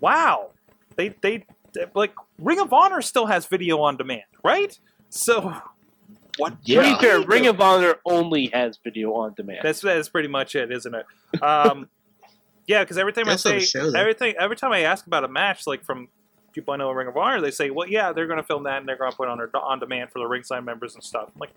wow, 0.00 0.50
they, 0.96 1.08
they 1.20 1.44
they 1.72 1.86
like 1.94 2.12
Ring 2.38 2.60
of 2.60 2.72
Honor 2.72 3.02
still 3.02 3.26
has 3.26 3.46
video 3.46 3.80
on 3.80 3.96
demand, 3.96 4.24
right? 4.42 4.78
So 5.10 5.54
what? 6.38 6.64
To 6.64 6.80
be 6.80 6.94
fair, 6.96 7.20
Ring 7.20 7.46
of 7.46 7.60
Honor 7.60 7.96
only 8.04 8.46
has 8.48 8.78
video 8.82 9.14
on 9.14 9.34
demand. 9.34 9.60
That's 9.62 9.80
that's 9.80 10.08
pretty 10.08 10.28
much 10.28 10.54
it, 10.54 10.70
isn't 10.70 10.94
it? 10.94 11.42
Um, 11.42 11.88
yeah, 12.66 12.82
because 12.82 12.98
every 12.98 13.12
time 13.12 13.28
I 13.28 13.32
They 13.32 13.36
still 13.36 13.52
have 13.52 13.62
say 13.62 13.80
show, 13.80 13.92
everything, 13.94 14.34
every 14.38 14.56
time 14.56 14.72
I 14.72 14.80
ask 14.80 15.06
about 15.06 15.24
a 15.24 15.28
match, 15.28 15.66
like 15.66 15.84
from 15.84 16.08
people 16.52 16.74
I 16.74 16.76
know 16.76 16.90
in 16.90 16.96
Ring 16.96 17.08
of 17.08 17.16
Honor, 17.16 17.40
they 17.40 17.50
say, 17.50 17.70
"Well, 17.70 17.88
yeah, 17.88 18.12
they're 18.12 18.26
going 18.26 18.38
to 18.38 18.44
film 18.44 18.64
that 18.64 18.78
and 18.78 18.88
they're 18.88 18.96
going 18.96 19.10
to 19.10 19.16
put 19.16 19.28
it 19.28 19.30
on 19.30 19.38
their 19.38 19.50
on 19.56 19.78
demand 19.78 20.10
for 20.10 20.20
the 20.20 20.26
ringside 20.26 20.64
members 20.64 20.94
and 20.94 21.02
stuff." 21.02 21.30
I'm 21.34 21.40
like, 21.40 21.52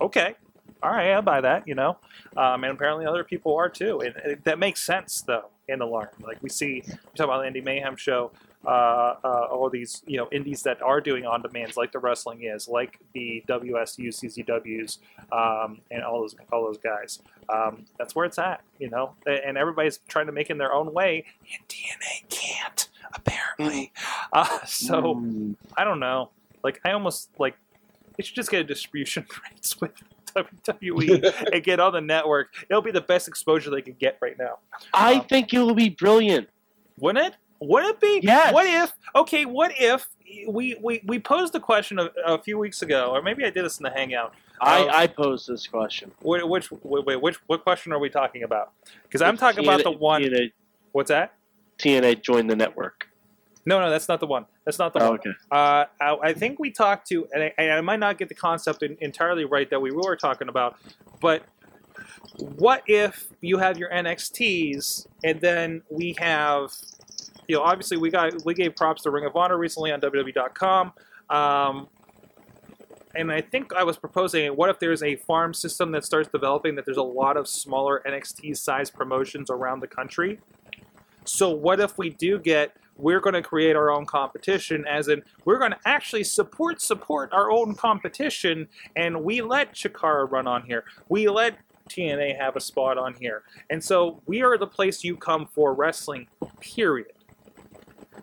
okay, 0.00 0.34
all 0.82 0.90
right, 0.90 1.12
I'll 1.12 1.22
buy 1.22 1.40
that, 1.40 1.66
you 1.68 1.74
know. 1.74 1.98
Um, 2.36 2.64
and 2.64 2.72
apparently 2.72 3.06
other 3.06 3.24
people 3.24 3.54
are 3.56 3.68
too, 3.68 4.00
and 4.00 4.16
it, 4.16 4.44
that 4.44 4.58
makes 4.58 4.82
sense 4.84 5.22
though 5.22 5.50
in 5.68 5.78
the 5.78 5.86
long. 5.86 6.06
Like 6.20 6.42
we 6.42 6.48
see, 6.48 6.82
we 6.86 6.92
talk 7.14 7.26
about 7.26 7.42
the 7.42 7.60
Indie 7.60 7.64
Mayhem 7.64 7.96
show. 7.96 8.32
Uh, 8.64 9.16
uh, 9.24 9.46
all 9.50 9.68
these 9.68 10.02
you 10.06 10.16
know 10.16 10.28
indies 10.30 10.62
that 10.62 10.80
are 10.82 11.00
doing 11.00 11.26
on 11.26 11.42
demands 11.42 11.76
like 11.76 11.90
the 11.90 11.98
wrestling 11.98 12.44
is 12.44 12.68
like 12.68 12.98
the 13.12 13.42
WSU 13.48 14.08
CZWs 14.08 14.98
um, 15.32 15.80
and 15.90 16.02
all 16.04 16.20
those 16.20 16.36
all 16.52 16.64
those 16.64 16.78
guys. 16.78 17.20
Um, 17.48 17.84
that's 17.98 18.14
where 18.14 18.24
it's 18.24 18.38
at 18.38 18.62
you 18.78 18.88
know? 18.88 19.14
And 19.26 19.58
everybody's 19.58 19.98
trying 20.08 20.26
to 20.26 20.32
make 20.32 20.48
it 20.48 20.52
in 20.52 20.58
their 20.58 20.72
own 20.72 20.92
way 20.92 21.24
and 21.40 21.68
TNA 21.68 22.28
can't 22.28 22.88
apparently. 23.14 23.92
Uh, 24.32 24.64
so 24.64 25.14
Mm. 25.16 25.56
I 25.76 25.84
don't 25.84 26.00
know. 26.00 26.30
Like 26.64 26.80
I 26.84 26.92
almost 26.92 27.28
like 27.38 27.56
they 28.16 28.22
should 28.22 28.34
just 28.36 28.50
get 28.50 28.60
a 28.60 28.64
distribution 28.64 29.26
rights 29.44 29.78
with 29.80 29.90
WWE 30.34 31.48
and 31.52 31.62
get 31.62 31.80
on 31.80 31.92
the 31.92 32.00
network. 32.00 32.48
It'll 32.70 32.80
be 32.80 32.92
the 32.92 33.00
best 33.02 33.28
exposure 33.28 33.70
they 33.70 33.82
can 33.82 33.94
get 33.94 34.16
right 34.22 34.38
now. 34.38 34.58
I 34.94 35.16
Um, 35.16 35.24
think 35.26 35.52
it 35.52 35.58
will 35.58 35.74
be 35.74 35.90
brilliant. 35.90 36.48
wouldn't 36.98 37.26
it? 37.26 37.34
Would 37.68 37.84
it 37.84 38.00
be? 38.00 38.20
Yes. 38.22 38.52
What 38.52 38.66
if? 38.66 38.92
Okay, 39.14 39.44
what 39.46 39.72
if 39.78 40.06
we 40.48 40.76
we, 40.80 41.02
we 41.06 41.18
posed 41.18 41.52
the 41.52 41.60
question 41.60 41.98
a, 41.98 42.10
a 42.26 42.38
few 42.42 42.58
weeks 42.58 42.82
ago, 42.82 43.10
or 43.14 43.22
maybe 43.22 43.44
I 43.44 43.50
did 43.50 43.64
this 43.64 43.78
in 43.78 43.84
the 43.84 43.90
hangout. 43.90 44.34
I, 44.60 44.82
Um, 44.82 44.88
I 44.92 45.06
posed 45.06 45.48
this 45.48 45.66
question. 45.66 46.10
Which 46.22 46.42
which 46.44 46.70
wait, 46.82 47.04
wait, 47.06 47.20
which 47.22 47.36
what 47.46 47.62
question 47.62 47.92
are 47.92 47.98
we 47.98 48.08
talking 48.10 48.42
about? 48.42 48.72
Because 49.04 49.22
I'm 49.22 49.34
If 49.34 49.40
talking 49.40 49.64
about 49.64 49.82
the 49.82 49.90
one. 49.92 50.22
TNA, 50.22 50.52
What's 50.92 51.08
that? 51.08 51.34
TNA 51.78 52.22
joined 52.22 52.50
the 52.50 52.56
network. 52.56 53.08
No, 53.64 53.80
no, 53.80 53.90
that's 53.90 54.08
not 54.08 54.18
the 54.20 54.26
one. 54.26 54.44
That's 54.64 54.78
not 54.78 54.92
the 54.92 55.00
Oh, 55.02 55.10
one. 55.10 55.18
okay. 55.20 55.30
Uh, 55.50 55.84
I, 56.00 56.16
I 56.22 56.32
think 56.32 56.58
we 56.58 56.70
talked 56.70 57.06
to, 57.08 57.28
and 57.32 57.44
I, 57.44 57.54
and 57.58 57.72
I 57.72 57.80
might 57.80 58.00
not 58.00 58.18
get 58.18 58.28
the 58.28 58.34
concept 58.34 58.82
en- 58.82 58.96
entirely 59.00 59.44
right 59.44 59.70
that 59.70 59.80
we 59.80 59.92
were 59.92 60.16
talking 60.16 60.48
about, 60.48 60.76
but 61.20 61.44
what 62.38 62.82
if 62.86 63.26
you 63.40 63.58
have 63.58 63.78
your 63.78 63.88
NXTs 63.90 65.06
and 65.24 65.40
then 65.40 65.82
we 65.90 66.14
have, 66.18 66.72
you 67.48 67.56
know, 67.56 67.62
obviously 67.62 67.96
we 67.96 68.10
got 68.10 68.44
we 68.44 68.54
gave 68.54 68.76
props 68.76 69.02
to 69.02 69.10
Ring 69.10 69.24
of 69.24 69.36
Honor 69.36 69.58
recently 69.58 69.92
on 69.92 70.00
WWE.com. 70.00 70.92
Um, 71.30 71.88
and 73.14 73.30
I 73.30 73.42
think 73.42 73.74
I 73.74 73.84
was 73.84 73.98
proposing, 73.98 74.50
what 74.56 74.70
if 74.70 74.78
there's 74.78 75.02
a 75.02 75.16
farm 75.16 75.52
system 75.52 75.92
that 75.92 76.04
starts 76.04 76.30
developing 76.30 76.74
that 76.76 76.86
there's 76.86 76.96
a 76.96 77.02
lot 77.02 77.36
of 77.36 77.46
smaller 77.46 78.02
NXT 78.06 78.56
size 78.56 78.90
promotions 78.90 79.50
around 79.50 79.80
the 79.80 79.86
country? 79.86 80.38
So 81.24 81.50
what 81.50 81.78
if 81.78 81.98
we 81.98 82.10
do 82.10 82.38
get 82.38 82.76
we're 82.98 83.20
going 83.20 83.34
to 83.34 83.42
create 83.42 83.74
our 83.74 83.90
own 83.90 84.04
competition 84.04 84.84
as 84.86 85.08
in 85.08 85.22
we're 85.46 85.58
going 85.58 85.70
to 85.70 85.78
actually 85.86 86.24
support 86.24 86.80
support 86.80 87.32
our 87.32 87.50
own 87.50 87.74
competition 87.74 88.68
and 88.96 89.24
we 89.24 89.40
let 89.40 89.74
Chikara 89.74 90.30
run 90.30 90.46
on 90.46 90.62
here. 90.62 90.84
We 91.08 91.28
let 91.28 91.56
TNA 91.88 92.38
have 92.38 92.56
a 92.56 92.60
spot 92.60 92.98
on 92.98 93.14
here. 93.14 93.42
And 93.70 93.82
so 93.82 94.20
we 94.26 94.42
are 94.42 94.56
the 94.56 94.66
place 94.66 95.02
you 95.04 95.16
come 95.16 95.46
for 95.46 95.74
wrestling 95.74 96.26
period. 96.60 97.12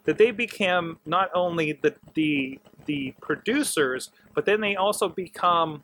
That 0.05 0.17
they 0.17 0.31
became 0.31 0.97
not 1.05 1.29
only 1.33 1.73
the 1.73 1.95
the 2.13 2.59
the 2.85 3.13
producers, 3.21 4.11
but 4.33 4.45
then 4.45 4.61
they 4.61 4.75
also 4.75 5.07
become 5.09 5.83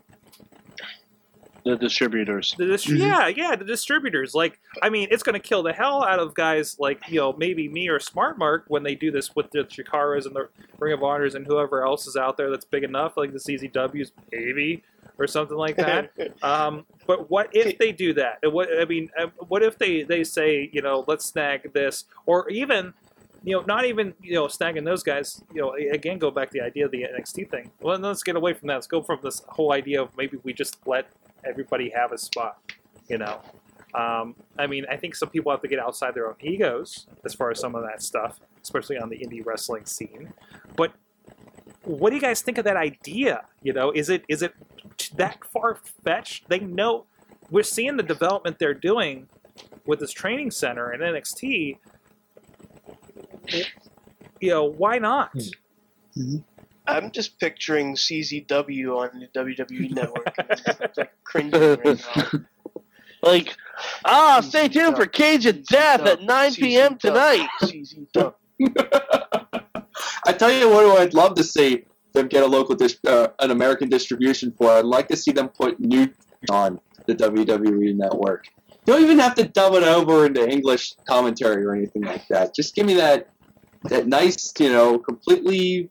The 1.63 1.75
distributors. 1.75 2.53
the 2.57 2.65
dist- 2.67 2.87
Mhm. 2.87 2.99
yeah, 2.99 3.27
yeah, 3.27 3.55
the 3.55 3.65
distributors. 3.65 4.35
Like, 4.35 4.59
I 4.83 4.89
mean, 4.89 5.07
it's 5.09 5.23
going 5.23 5.33
to 5.39 5.39
kill 5.47 5.63
the 5.63 5.73
hell 5.73 6.03
out 6.03 6.19
of 6.19 6.35
guys 6.35 6.77
like 6.79 7.01
you 7.09 7.19
know 7.19 7.33
maybe 7.33 7.67
me 7.67 7.87
or 7.89 7.99
Smart 7.99 8.37
Mark 8.37 8.65
when 8.67 8.83
they 8.83 8.93
do 8.95 9.09
this 9.11 9.35
with 9.35 9.49
the 9.51 9.63
Chikaras 9.63 10.25
and 10.27 10.35
the 10.35 10.47
Ring 10.79 10.93
of 10.93 11.03
Honors 11.03 11.33
and 11.35 11.45
whoever 11.45 11.83
else 11.85 12.05
is 12.07 12.15
out 12.15 12.37
there 12.37 12.49
that's 12.51 12.65
big 12.65 12.83
enough, 12.83 13.17
like 13.17 13.33
the 13.33 13.39
CZWs, 13.39 14.11
maybe 14.31 14.83
or 15.17 15.25
something 15.27 15.57
like 15.57 15.75
that. 15.77 16.11
um, 16.43 16.85
but 17.07 17.29
what 17.31 17.49
if 17.55 17.77
they 17.77 17.91
do 17.91 18.13
that? 18.13 18.37
What 18.43 18.69
I 18.79 18.85
mean, 18.85 19.09
uh, 19.17 19.27
what 19.47 19.63
if 19.63 19.77
they 19.77 20.03
they 20.03 20.23
say 20.23 20.69
you 20.71 20.81
know 20.81 21.03
let's 21.07 21.25
snag 21.25 21.73
this 21.73 22.05
or 22.25 22.49
even. 22.49 22.93
You 23.45 23.57
know, 23.57 23.63
not 23.65 23.85
even 23.85 24.13
you 24.21 24.33
know 24.33 24.47
snagging 24.47 24.83
those 24.83 25.03
guys. 25.03 25.43
You 25.53 25.61
know, 25.61 25.75
again, 25.75 26.17
go 26.17 26.31
back 26.31 26.49
to 26.49 26.53
the 26.59 26.65
idea 26.65 26.85
of 26.85 26.91
the 26.91 27.03
NXT 27.03 27.49
thing. 27.49 27.71
Well, 27.79 27.97
let's 27.99 28.23
get 28.23 28.35
away 28.35 28.53
from 28.53 28.67
that. 28.67 28.73
Let's 28.73 28.87
go 28.87 29.03
from 29.03 29.19
this 29.23 29.43
whole 29.49 29.71
idea 29.71 30.01
of 30.01 30.09
maybe 30.17 30.37
we 30.43 30.51
just 30.51 30.77
let 30.87 31.07
everybody 31.43 31.91
have 31.95 32.11
a 32.11 32.17
spot. 32.17 32.59
You 33.07 33.19
know, 33.19 33.41
um, 33.93 34.35
I 34.57 34.65
mean, 34.65 34.85
I 34.89 34.97
think 34.97 35.15
some 35.15 35.29
people 35.29 35.51
have 35.51 35.61
to 35.61 35.67
get 35.67 35.79
outside 35.79 36.15
their 36.15 36.27
own 36.27 36.35
egos 36.41 37.05
as 37.23 37.33
far 37.33 37.51
as 37.51 37.59
some 37.59 37.75
of 37.75 37.83
that 37.83 38.01
stuff, 38.01 38.39
especially 38.63 38.97
on 38.97 39.09
the 39.09 39.17
indie 39.17 39.45
wrestling 39.45 39.85
scene. 39.85 40.33
But 40.75 40.91
what 41.83 42.09
do 42.09 42.15
you 42.15 42.21
guys 42.21 42.41
think 42.41 42.57
of 42.57 42.65
that 42.65 42.75
idea? 42.77 43.45
You 43.61 43.73
know, 43.73 43.91
is 43.91 44.09
it 44.09 44.25
is 44.27 44.41
it 44.41 44.53
that 45.15 45.45
far 45.45 45.77
fetched? 46.03 46.49
They 46.49 46.59
know 46.59 47.05
we're 47.51 47.63
seeing 47.63 47.95
the 47.95 48.03
development 48.03 48.59
they're 48.59 48.73
doing 48.73 49.27
with 49.85 49.99
this 49.99 50.11
training 50.11 50.51
center 50.51 50.89
and 50.89 51.01
NXT. 51.01 51.77
You 54.41 54.49
know, 54.49 54.65
why 54.65 54.97
not? 54.97 55.31
I'm 56.87 57.11
just 57.11 57.39
picturing 57.39 57.95
CZW 57.95 58.95
on 58.95 59.19
the 59.19 59.27
WWE 59.39 59.91
network. 59.95 60.33
it's 60.37 60.97
like 60.97 61.11
cringing 61.23 61.59
right 61.59 62.05
now. 62.15 62.41
Like, 63.23 63.55
ah, 64.05 64.39
stay 64.41 64.67
tuned 64.67 64.95
for 64.95 65.07
Cage 65.07 65.47
of 65.47 65.63
Death 65.65 66.01
at 66.01 66.21
9 66.21 66.53
p.m. 66.55 66.97
tonight. 66.97 67.47
CZW. 67.63 68.33
I 70.27 70.33
tell 70.33 70.51
you 70.51 70.69
what, 70.69 70.99
I'd 70.99 71.13
love 71.13 71.35
to 71.35 71.43
see 71.43 71.85
them 72.13 72.27
get 72.27 72.43
a 72.43 72.45
local, 72.45 72.75
dis- 72.75 72.99
uh, 73.07 73.29
an 73.39 73.51
American 73.51 73.89
distribution 73.89 74.51
for. 74.51 74.71
I'd 74.71 74.85
like 74.85 75.07
to 75.07 75.17
see 75.17 75.31
them 75.31 75.49
put 75.49 75.79
new 75.79 76.07
on 76.49 76.79
the 77.07 77.15
WWE 77.15 77.95
network. 77.95 78.45
You 78.85 78.93
don't 78.93 79.01
even 79.01 79.19
have 79.19 79.33
to 79.35 79.45
dub 79.45 79.73
it 79.73 79.83
over 79.83 80.27
into 80.27 80.47
English 80.47 80.93
commentary 81.07 81.65
or 81.65 81.73
anything 81.73 82.03
like 82.03 82.27
that. 82.27 82.53
Just 82.53 82.75
give 82.75 82.85
me 82.85 82.93
that 82.95 83.29
that 83.89 84.07
nice, 84.07 84.53
you 84.59 84.69
know, 84.69 84.97
completely 84.99 85.89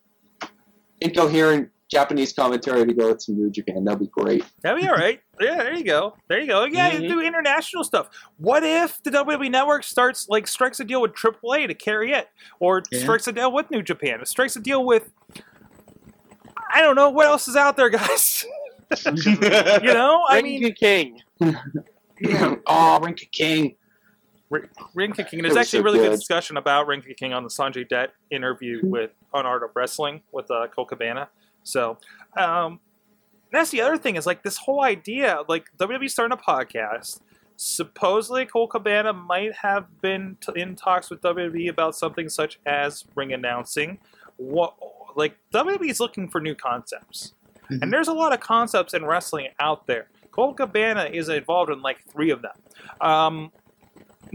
incoherent 1.00 1.70
Japanese 1.90 2.32
commentary 2.32 2.86
to 2.86 2.94
go 2.94 3.08
with 3.08 3.22
some 3.22 3.36
New 3.36 3.50
Japan. 3.50 3.84
That'd 3.84 4.00
be 4.00 4.06
great. 4.06 4.44
That'd 4.62 4.82
be 4.82 4.88
all 4.88 4.94
right. 4.94 5.20
Yeah, 5.40 5.56
there 5.56 5.74
you 5.74 5.84
go. 5.84 6.16
There 6.28 6.40
you 6.40 6.46
go. 6.46 6.64
Yeah, 6.64 6.92
you 6.92 7.00
mm-hmm. 7.00 7.08
do 7.08 7.20
international 7.20 7.84
stuff. 7.84 8.08
What 8.38 8.64
if 8.64 9.02
the 9.02 9.10
WWE 9.10 9.50
Network 9.50 9.84
starts 9.84 10.28
like 10.28 10.46
strikes 10.46 10.80
a 10.80 10.84
deal 10.84 11.00
with 11.02 11.12
AAA 11.12 11.68
to 11.68 11.74
carry 11.74 12.12
it, 12.12 12.28
or 12.58 12.82
Yeah. 12.90 13.00
strikes 13.00 13.26
a 13.28 13.32
deal 13.32 13.52
with 13.52 13.70
New 13.70 13.82
Japan, 13.82 14.20
or 14.20 14.24
strikes 14.24 14.56
a 14.56 14.60
deal 14.60 14.84
with 14.84 15.10
I 16.74 16.82
don't 16.82 16.96
know 16.96 17.10
what 17.10 17.26
else 17.26 17.46
is 17.46 17.56
out 17.56 17.76
there, 17.76 17.90
guys. 17.90 18.44
you 19.06 19.94
know, 19.94 20.24
I 20.28 20.40
Ring 20.42 20.60
mean, 20.60 20.74
King. 20.74 21.20
oh, 21.40 23.00
Ring 23.00 23.14
Ka 23.14 23.26
King. 23.30 23.76
Ring 24.50 25.12
Ka 25.12 25.22
King. 25.24 25.40
And 25.40 25.44
There's 25.44 25.50
was 25.54 25.56
actually 25.56 25.78
so 25.78 25.80
a 25.80 25.84
really 25.84 25.98
good 25.98 26.10
good. 26.10 26.16
discussion 26.16 26.56
about 26.56 26.86
Ring 26.86 27.00
Ka 27.02 27.12
King 27.16 27.32
on 27.32 27.42
the 27.42 27.48
Sanjay 27.48 27.88
Dutt 27.88 28.12
interview 28.30 28.80
with 28.82 29.10
on 29.32 29.46
Art 29.46 29.62
of 29.62 29.70
Wrestling 29.74 30.22
with 30.32 30.50
uh, 30.50 30.66
Colt 30.68 30.88
Cabana. 30.88 31.28
So 31.62 31.98
um, 32.36 32.78
that's 33.52 33.70
the 33.70 33.80
other 33.80 33.96
thing 33.96 34.16
is 34.16 34.26
like 34.26 34.42
this 34.42 34.58
whole 34.58 34.82
idea, 34.82 35.40
like 35.48 35.66
WWE 35.78 36.10
starting 36.10 36.36
a 36.38 36.40
podcast. 36.40 37.20
Supposedly, 37.56 38.46
Colt 38.46 38.70
Cabana 38.70 39.12
might 39.12 39.52
have 39.54 39.86
been 40.02 40.36
t- 40.40 40.60
in 40.60 40.74
talks 40.76 41.08
with 41.08 41.20
WWE 41.22 41.68
about 41.70 41.94
something 41.96 42.28
such 42.28 42.58
as 42.66 43.04
ring 43.14 43.32
announcing. 43.32 43.98
What 44.36 44.74
like 45.16 45.36
WWE 45.52 45.88
is 45.88 46.00
looking 46.00 46.28
for 46.28 46.40
new 46.40 46.54
concepts, 46.56 47.34
Mhm. 47.70 47.82
and 47.82 47.92
there's 47.92 48.08
a 48.08 48.12
lot 48.12 48.32
of 48.32 48.40
concepts 48.40 48.92
in 48.92 49.04
wrestling 49.04 49.48
out 49.60 49.86
there. 49.86 50.08
Colt 50.32 50.56
Cabana 50.56 51.04
is 51.04 51.28
involved 51.28 51.70
in 51.70 51.80
like 51.80 52.04
three 52.10 52.30
of 52.30 52.42
them. 52.42 52.56
Um, 53.00 53.52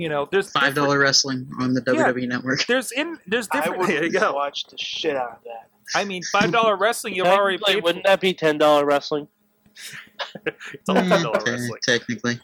you 0.01 0.09
know, 0.09 0.27
there's 0.31 0.51
five 0.51 0.75
dollar 0.75 0.99
wrestling 0.99 1.49
on 1.59 1.73
the 1.73 1.83
Yeah. 1.87 2.11
WWE 2.11 2.27
network. 2.27 2.65
There's 2.65 2.91
in 2.91 3.17
there's 3.27 3.47
I 3.51 3.57
different. 3.59 3.79
would 3.79 3.89
There 3.89 4.03
you 4.05 4.11
go. 4.11 4.33
watch 4.33 4.65
the 4.65 4.77
shit 4.77 5.15
out 5.15 5.31
of 5.31 5.43
that. 5.45 5.69
I 5.95 6.03
mean, 6.05 6.21
five 6.31 6.51
dollar 6.51 6.75
wrestling 6.77 7.15
you've 7.15 7.27
already 7.27 7.57
Technically, 7.57 7.75
paid. 7.75 7.83
Wouldn't 7.83 8.05
that 8.05 8.21
be 8.21 8.33
$10 8.33 8.85
wrestling? 8.85 9.27
It's 10.73 10.87
all 10.89 10.95
five 10.95 11.09
dollar 11.23 11.39
Mm, 11.39 11.45
te- 11.45 11.51
wrestling. 11.51 11.79
technically. 11.83 12.39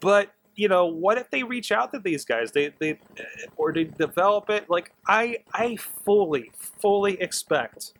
But 0.00 0.32
you 0.56 0.68
know, 0.68 0.86
what 0.86 1.16
if 1.18 1.30
they 1.30 1.42
reach 1.42 1.72
out 1.72 1.92
to 1.92 1.98
these 1.98 2.24
guys? 2.24 2.52
They 2.52 2.72
they 2.78 2.98
or 3.56 3.72
they 3.72 3.84
develop 3.84 4.50
it. 4.50 4.68
Like 4.68 4.92
I 5.06 5.38
I 5.52 5.76
fully 5.76 6.50
fully 6.80 7.20
expect 7.20 7.92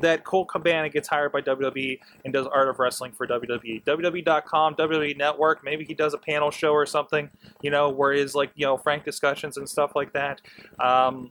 that 0.00 0.24
Colt 0.24 0.48
Cabana 0.48 0.88
gets 0.88 1.08
hired 1.08 1.32
by 1.32 1.40
WWE 1.40 1.98
and 2.24 2.32
does 2.32 2.46
Art 2.46 2.68
of 2.68 2.78
Wrestling 2.78 3.12
for. 3.12 3.26
WWE. 3.26 3.84
WWE.com, 3.84 4.74
WWE 4.76 5.16
Network. 5.16 5.62
Maybe 5.64 5.84
he 5.84 5.94
does 5.94 6.14
a 6.14 6.18
panel 6.18 6.50
show 6.50 6.72
or 6.72 6.86
something. 6.86 7.30
You 7.62 7.70
know, 7.70 7.88
where 7.90 8.12
is 8.12 8.34
like 8.34 8.50
you 8.54 8.66
know 8.66 8.76
frank 8.76 9.04
discussions 9.04 9.56
and 9.56 9.68
stuff 9.68 9.92
like 9.94 10.12
that. 10.14 10.40
Um, 10.80 11.30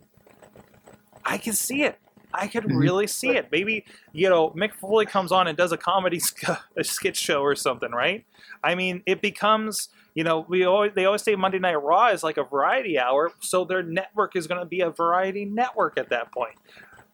I 1.26 1.38
can 1.38 1.54
see 1.54 1.84
it. 1.84 2.00
I 2.34 2.48
could 2.48 2.66
Mhm. 2.66 2.80
really 2.80 3.08
see 3.08 3.30
it. 3.30 3.48
Maybe 3.52 3.86
you 4.12 4.30
know 4.30 4.50
Mick 4.52 4.74
Foley 4.74 5.06
comes 5.06 5.32
on 5.32 5.48
and 5.48 5.58
does 5.58 5.72
a 5.72 5.78
comedy 5.78 6.20
sk- 6.30 6.60
a 6.76 6.84
skit 6.84 7.16
show 7.16 7.42
or 7.42 7.56
something, 7.56 7.92
right? 7.92 8.26
I 8.64 8.76
mean, 8.76 9.02
it 9.06 9.22
becomes 9.22 9.90
you 10.14 10.24
know 10.24 10.46
we 10.48 10.66
always 10.66 10.92
they 10.94 11.06
always 11.06 11.24
say 11.24 11.36
Monday 11.36 11.60
Night 11.60 11.76
Raw 11.82 12.08
is 12.10 12.24
like 12.24 12.38
a 12.38 12.44
variety 12.44 13.00
hour, 13.00 13.32
so 13.40 13.64
their 13.66 13.82
network 13.82 14.36
is 14.36 14.46
going 14.48 14.60
to 14.60 14.66
be 14.66 14.82
a 14.82 14.90
variety 14.90 15.46
network 15.46 15.98
at 15.98 16.10
that 16.10 16.32
point. 16.32 16.56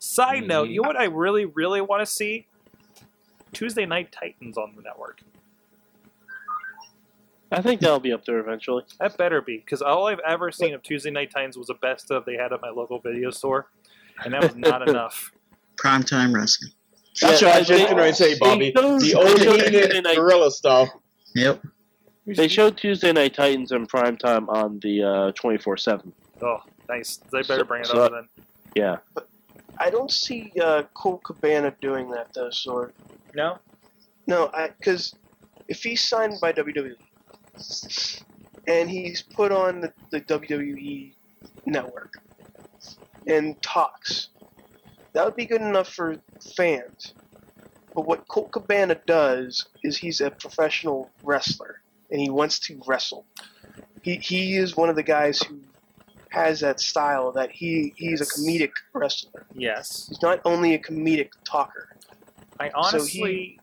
Side 0.03 0.45
note, 0.45 0.67
you 0.67 0.81
know 0.81 0.89
mm-hmm. 0.89 0.97
what 0.97 0.97
I 0.97 1.05
really 1.05 1.45
really 1.45 1.79
want 1.79 2.01
to 2.01 2.05
see? 2.05 2.45
Tuesday 3.53 3.85
Night 3.85 4.11
Titans 4.11 4.57
on 4.57 4.73
the 4.75 4.81
network. 4.81 5.21
I 7.49 7.61
think 7.61 7.79
that'll 7.79 8.01
be 8.01 8.11
up 8.11 8.25
there 8.25 8.39
eventually. 8.39 8.83
That 8.99 9.17
better 9.17 9.41
be, 9.41 9.59
because 9.59 9.81
all 9.81 10.07
I've 10.07 10.19
ever 10.27 10.51
seen 10.51 10.73
of 10.73 10.83
Tuesday 10.83 11.09
Night 11.09 11.31
Titans 11.33 11.57
was 11.57 11.69
a 11.69 11.75
best 11.75 12.11
of 12.11 12.25
they 12.25 12.33
had 12.35 12.51
at 12.51 12.61
my 12.61 12.69
local 12.69 12.99
video 12.99 13.29
store, 13.31 13.69
and 14.25 14.33
that 14.33 14.43
was 14.43 14.57
not 14.57 14.85
enough. 14.89 15.31
Primetime 15.77 16.35
wrestling. 16.35 16.73
That's 17.21 17.41
Yeah, 17.41 17.47
what 17.47 17.55
I 17.55 17.59
was 17.59 17.67
just 17.69 17.87
they- 17.87 17.95
going 17.95 18.11
to 18.11 18.13
say, 18.13 18.37
Bobby. 18.37 18.71
The 18.75 18.81
they 18.81 18.87
old 18.87 19.03
showed 19.03 19.37
Tuesday 19.37 20.01
night- 20.01 20.17
gorilla 20.17 20.51
stuff. 20.51 20.89
Yep. 21.35 21.65
They 22.27 22.49
showed 22.49 22.75
Tuesday 22.75 23.13
Night 23.13 23.35
Titans 23.35 23.71
in 23.71 23.85
prime 23.85 24.17
time 24.17 24.49
on 24.49 24.79
the 24.81 25.01
uh, 25.03 25.31
twenty 25.31 25.59
four 25.59 25.77
seven. 25.77 26.11
Oh, 26.41 26.57
nice. 26.89 27.21
They 27.31 27.41
better 27.43 27.63
bring 27.63 27.83
it 27.83 27.87
So- 27.87 28.01
over 28.01 28.15
then. 28.15 28.27
Yeah, 28.75 28.97
I 29.79 29.89
don't 29.89 30.11
see 30.11 30.51
uh, 30.61 30.83
Colt 30.93 31.23
Cabana 31.23 31.75
doing 31.81 32.09
that 32.11 32.27
though, 32.33 32.49
Sword. 32.49 32.93
No, 33.33 33.57
No, 34.27 34.51
because 34.79 35.15
if 35.67 35.83
he's 35.83 36.03
signed 36.07 36.35
by 36.41 36.53
WWE 36.53 36.95
and 38.67 38.89
he's 38.89 39.23
put 39.35 39.51
on 39.51 39.81
the, 39.81 39.93
the 40.11 40.21
WWE 40.21 41.13
network 41.65 42.13
and 43.27 43.61
talks, 43.61 44.29
that 45.13 45.25
would 45.25 45.35
be 45.35 45.45
good 45.45 45.61
enough 45.61 45.89
for 45.89 46.17
fans. 46.55 47.13
But 47.95 48.07
what 48.07 48.27
Colt 48.27 48.51
Cabana 48.51 48.99
does 49.05 49.65
is 49.83 49.97
he's 49.97 50.21
a 50.21 50.31
professional 50.31 51.09
wrestler 51.23 51.81
and 52.11 52.19
he 52.19 52.29
wants 52.29 52.59
to 52.59 52.81
wrestle. 52.87 53.25
He, 54.01 54.15
he 54.15 54.57
is 54.57 54.75
one 54.75 54.89
of 54.89 54.95
the 54.95 55.03
guys 55.03 55.41
who 55.41 55.59
has 56.33 56.59
that 56.61 56.79
style 56.79 57.31
that 57.31 57.51
he 57.51 57.93
he's 57.95 58.19
a 58.21 58.25
comedic 58.25 58.71
wrestler. 58.93 59.45
Yes. 59.53 60.07
He's 60.09 60.21
not 60.23 60.41
only 60.45 60.73
a 60.73 60.79
comedic 60.79 61.29
talker. 61.45 61.89
I 62.59 62.69
So 62.89 63.03
he- 63.05 63.21
honestly. 63.21 63.59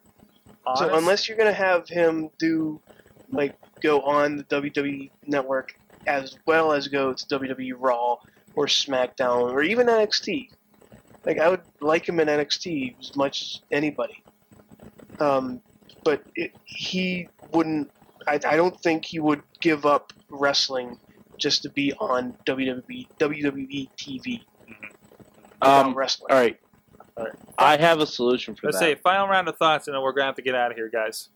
So 0.76 0.94
unless 0.94 1.28
you're 1.28 1.36
gonna 1.36 1.52
have 1.52 1.88
him 1.88 2.30
do 2.38 2.80
like 3.32 3.56
go 3.82 4.02
on 4.02 4.36
the 4.36 4.44
WWE 4.44 5.10
network 5.26 5.74
as 6.06 6.38
well 6.47 6.72
as 6.72 6.86
go 6.86 7.12
to 7.12 7.26
WWE 7.26 7.72
Raw 7.76 8.18
or 8.55 8.66
SmackDown 8.66 9.51
or 9.52 9.62
even 9.64 9.88
NXT, 9.88 10.51
like 11.26 11.38
I 11.38 11.48
would 11.48 11.62
like 11.80 12.09
him 12.09 12.20
in 12.20 12.28
NXT 12.28 12.94
as 13.01 13.16
much 13.16 13.42
as 13.42 13.60
anybody. 13.72 14.22
Um, 15.18 15.60
but 16.05 16.22
it, 16.36 16.55
he 16.64 17.28
wouldn't. 17.52 17.90
I, 18.28 18.34
I 18.34 18.55
don't 18.55 18.78
think 18.80 19.05
he 19.05 19.18
would 19.18 19.42
give 19.60 19.86
up 19.86 20.12
wrestling 20.28 21.01
just 21.40 21.62
to 21.62 21.68
be 21.70 21.92
on 21.94 22.34
WWE 22.46 23.08
WWE 23.18 23.88
TV. 23.96 24.42
without 25.60 25.86
Um, 25.86 25.94
wrestling. 25.94 26.32
all 26.32 26.38
right. 26.38 26.58
All 27.16 27.24
right. 27.24 27.34
I 27.58 27.76
have 27.76 28.00
a 28.00 28.06
solution 28.06 28.54
for 28.54 28.62
that. 28.62 28.66
Let's 28.74 28.78
that. 28.78 28.96
say 28.96 29.02
final 29.02 29.26
round 29.26 29.48
of 29.48 29.56
thoughts, 29.56 29.88
and 29.88 29.94
then 29.94 30.02
we're 30.02 30.12
gonna 30.12 30.26
have 30.26 30.36
to 30.36 30.42
get 30.42 30.54
out 30.54 30.70
of 30.70 30.76
here, 30.76 30.88
guys. 30.88 31.28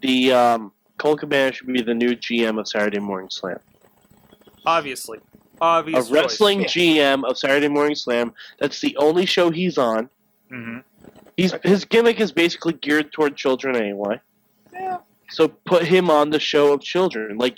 The 0.00 0.32
um, 0.32 0.72
Colt 0.98 1.20
Cabana 1.20 1.52
should 1.52 1.66
be 1.66 1.82
the 1.82 1.94
new 1.94 2.14
GM 2.14 2.58
of 2.60 2.68
Saturday 2.68 2.98
Morning 3.00 3.28
Slam. 3.30 3.58
Obviously, 4.66 5.18
obvious. 5.60 6.08
a 6.08 6.12
wrestling 6.12 6.60
Yeah. 6.62 6.66
GM 6.68 7.24
of 7.24 7.36
Saturday 7.38 7.68
Morning 7.68 7.94
Slam. 7.94 8.32
That's 8.58 8.80
the 8.80 8.96
only 8.96 9.26
show 9.26 9.50
he's 9.50 9.76
on. 9.78 10.08
hmm 10.50 10.78
He's 11.36 11.52
his 11.64 11.84
gimmick 11.84 12.20
is 12.20 12.30
basically 12.30 12.74
geared 12.74 13.12
toward 13.12 13.36
children 13.36 13.74
anyway. 13.74 14.20
Yeah. 14.72 14.98
So 15.30 15.48
put 15.48 15.82
him 15.84 16.08
on 16.08 16.30
the 16.30 16.38
show 16.38 16.72
of 16.72 16.80
children. 16.80 17.38
Like 17.38 17.56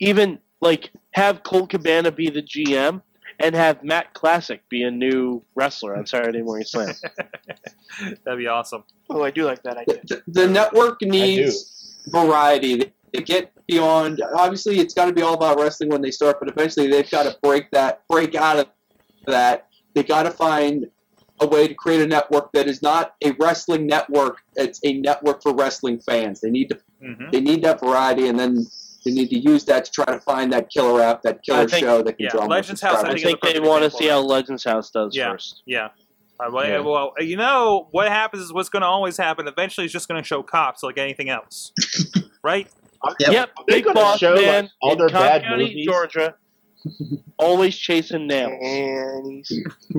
even 0.00 0.38
like 0.60 0.90
have 1.12 1.42
Colt 1.42 1.70
Cabana 1.70 2.10
be 2.12 2.30
the 2.30 2.42
GM 2.42 3.02
and 3.40 3.54
have 3.54 3.82
Matt 3.84 4.14
Classic 4.14 4.60
be 4.68 4.82
a 4.82 4.90
new 4.90 5.42
wrestler 5.54 5.96
on 5.96 6.06
Saturday 6.06 6.42
Morning 6.42 6.66
Slam. 6.66 6.92
That'd 8.24 8.38
be 8.38 8.46
awesome. 8.46 8.84
Oh, 9.10 9.22
I 9.22 9.30
do 9.30 9.44
like 9.44 9.62
that 9.62 9.76
idea. 9.78 10.00
The, 10.04 10.22
the 10.26 10.48
network 10.48 11.00
needs 11.02 11.96
variety. 12.08 12.76
They, 12.76 12.92
they 13.12 13.22
get 13.22 13.52
beyond. 13.66 14.22
Obviously, 14.36 14.78
it's 14.80 14.94
got 14.94 15.06
to 15.06 15.12
be 15.12 15.22
all 15.22 15.34
about 15.34 15.58
wrestling 15.58 15.90
when 15.90 16.02
they 16.02 16.10
start, 16.10 16.38
but 16.40 16.48
eventually 16.48 16.88
they've 16.88 17.10
got 17.10 17.24
to 17.24 17.36
break 17.42 17.70
that, 17.70 18.02
break 18.08 18.34
out 18.34 18.58
of 18.58 18.66
that. 19.26 19.68
They 19.94 20.02
got 20.02 20.24
to 20.24 20.30
find 20.30 20.86
a 21.40 21.46
way 21.46 21.68
to 21.68 21.74
create 21.74 22.00
a 22.00 22.06
network 22.06 22.50
that 22.52 22.66
is 22.66 22.82
not 22.82 23.14
a 23.24 23.30
wrestling 23.38 23.86
network. 23.86 24.38
It's 24.56 24.80
a 24.84 24.94
network 25.00 25.42
for 25.42 25.54
wrestling 25.54 26.00
fans. 26.00 26.40
They 26.40 26.50
need 26.50 26.68
to. 26.70 26.78
hmm 27.00 27.30
They 27.30 27.40
need 27.40 27.62
that 27.62 27.80
variety, 27.80 28.28
and 28.28 28.38
then 28.38 28.66
they 29.08 29.14
need 29.14 29.30
to 29.30 29.38
use 29.38 29.64
that 29.66 29.84
to 29.86 29.90
try 29.90 30.04
to 30.06 30.20
find 30.20 30.52
that 30.52 30.70
killer 30.70 31.00
app, 31.02 31.22
that 31.22 31.42
killer 31.42 31.66
think- 31.68 31.84
show 31.84 32.02
that 32.02 32.12
can 32.14 32.24
yeah, 32.24 32.30
draw 32.30 32.40
more 32.42 32.50
Legends 32.50 32.80
House, 32.80 32.98
I 33.04 33.08
think 33.08 33.18
subscribers. 33.18 33.22
it's 33.34 33.42
a 33.42 33.46
think 33.52 33.62
they 33.64 33.68
want 33.68 33.84
to 33.84 33.90
see 33.90 34.08
how 34.08 34.20
Legends 34.20 34.64
House 34.64 34.90
does 34.90 35.16
Yeah. 35.16 35.32
first. 35.32 35.62
Yeah. 35.66 35.88
Uh, 36.40 36.50
well, 36.52 36.68
Yeah. 36.68 36.78
well, 36.80 37.12
you 37.18 37.36
know 37.36 37.88
what 37.90 38.08
happens 38.08 38.44
is 38.44 38.52
what's 38.52 38.68
going 38.68 38.82
to 38.82 38.86
always 38.86 39.16
happen. 39.16 39.48
Eventually, 39.48 39.84
it's 39.86 39.92
just 39.92 40.06
going 40.08 40.22
to 40.22 40.26
show 40.26 40.42
cops 40.42 40.82
like 40.84 40.96
anything 40.98 41.28
else, 41.30 41.72
right? 42.44 42.68
Yep. 43.20 43.32
Yep, 43.32 43.50
Big 43.66 43.84
Boss 43.92 44.18
show, 44.18 44.32
like, 44.34 44.42
Man 44.42 44.70
all 44.82 44.92
in 44.92 44.98
their 44.98 45.08
Cobb 45.08 45.20
bad 45.22 45.42
County, 45.44 45.64
movies. 45.68 45.86
Georgia, 45.86 46.34
always 47.38 47.76
chasing 47.76 48.26
nails. 48.26 48.52
And 48.62 49.26
he's 49.46 49.64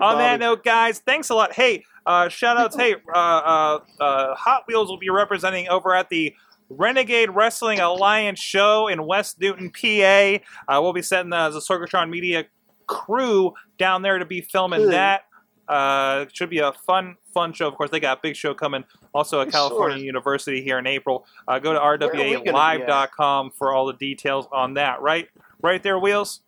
On 0.00 0.18
that 0.18 0.40
note, 0.40 0.64
guys, 0.64 0.98
thanks 1.00 1.28
a 1.30 1.34
lot. 1.34 1.52
Hey, 1.52 1.84
uh, 2.06 2.28
shout 2.28 2.56
outs. 2.56 2.74
Hey, 2.76 2.94
uh, 3.14 3.18
uh, 3.18 3.78
uh, 4.00 4.34
Hot 4.34 4.64
Wheels 4.66 4.88
will 4.88 4.98
be 4.98 5.10
representing 5.10 5.68
over 5.68 5.94
at 5.94 6.08
the 6.08 6.34
Renegade 6.70 7.30
Wrestling 7.30 7.80
Alliance 7.80 8.38
show 8.38 8.88
in 8.88 9.06
West 9.06 9.40
Newton, 9.40 9.70
PA. 9.70 10.38
Uh, 10.68 10.80
we'll 10.82 10.92
be 10.92 11.02
setting 11.02 11.30
the, 11.30 11.50
the 11.50 11.60
Sorgatron 11.60 12.10
Media 12.10 12.44
crew 12.86 13.52
down 13.78 14.02
there 14.02 14.18
to 14.18 14.24
be 14.24 14.40
filming 14.40 14.80
Good. 14.80 14.92
that. 14.92 15.22
Uh, 15.68 16.24
it 16.26 16.34
should 16.34 16.48
be 16.48 16.60
a 16.60 16.72
fun, 16.72 17.16
fun 17.34 17.52
show. 17.52 17.68
Of 17.68 17.74
course, 17.74 17.90
they 17.90 18.00
got 18.00 18.18
a 18.18 18.20
big 18.22 18.34
show 18.34 18.54
coming. 18.54 18.84
Also, 19.14 19.40
at 19.40 19.50
California 19.50 19.98
sure. 19.98 20.04
University 20.04 20.62
here 20.62 20.78
in 20.78 20.86
April. 20.86 21.26
Uh, 21.46 21.58
go 21.58 21.74
to 21.74 21.78
are 21.78 21.92
we 21.92 21.98
gonna 21.98 22.40
rwalive.com 22.40 23.50
for 23.50 23.74
all 23.74 23.86
the 23.86 23.92
details 23.94 24.46
on 24.50 24.74
that. 24.74 25.02
Right, 25.02 25.28
right 25.62 25.82
there, 25.82 25.98
Wheels. 25.98 26.40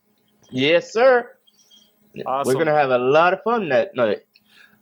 Yes, 0.50 0.92
sir. 0.92 1.32
Awesome. 2.26 2.52
We're 2.52 2.58
gonna 2.58 2.76
have 2.76 2.90
a 2.90 2.98
lot 2.98 3.34
of 3.34 3.42
fun 3.42 3.68
that 3.68 3.94
night. 3.94 4.20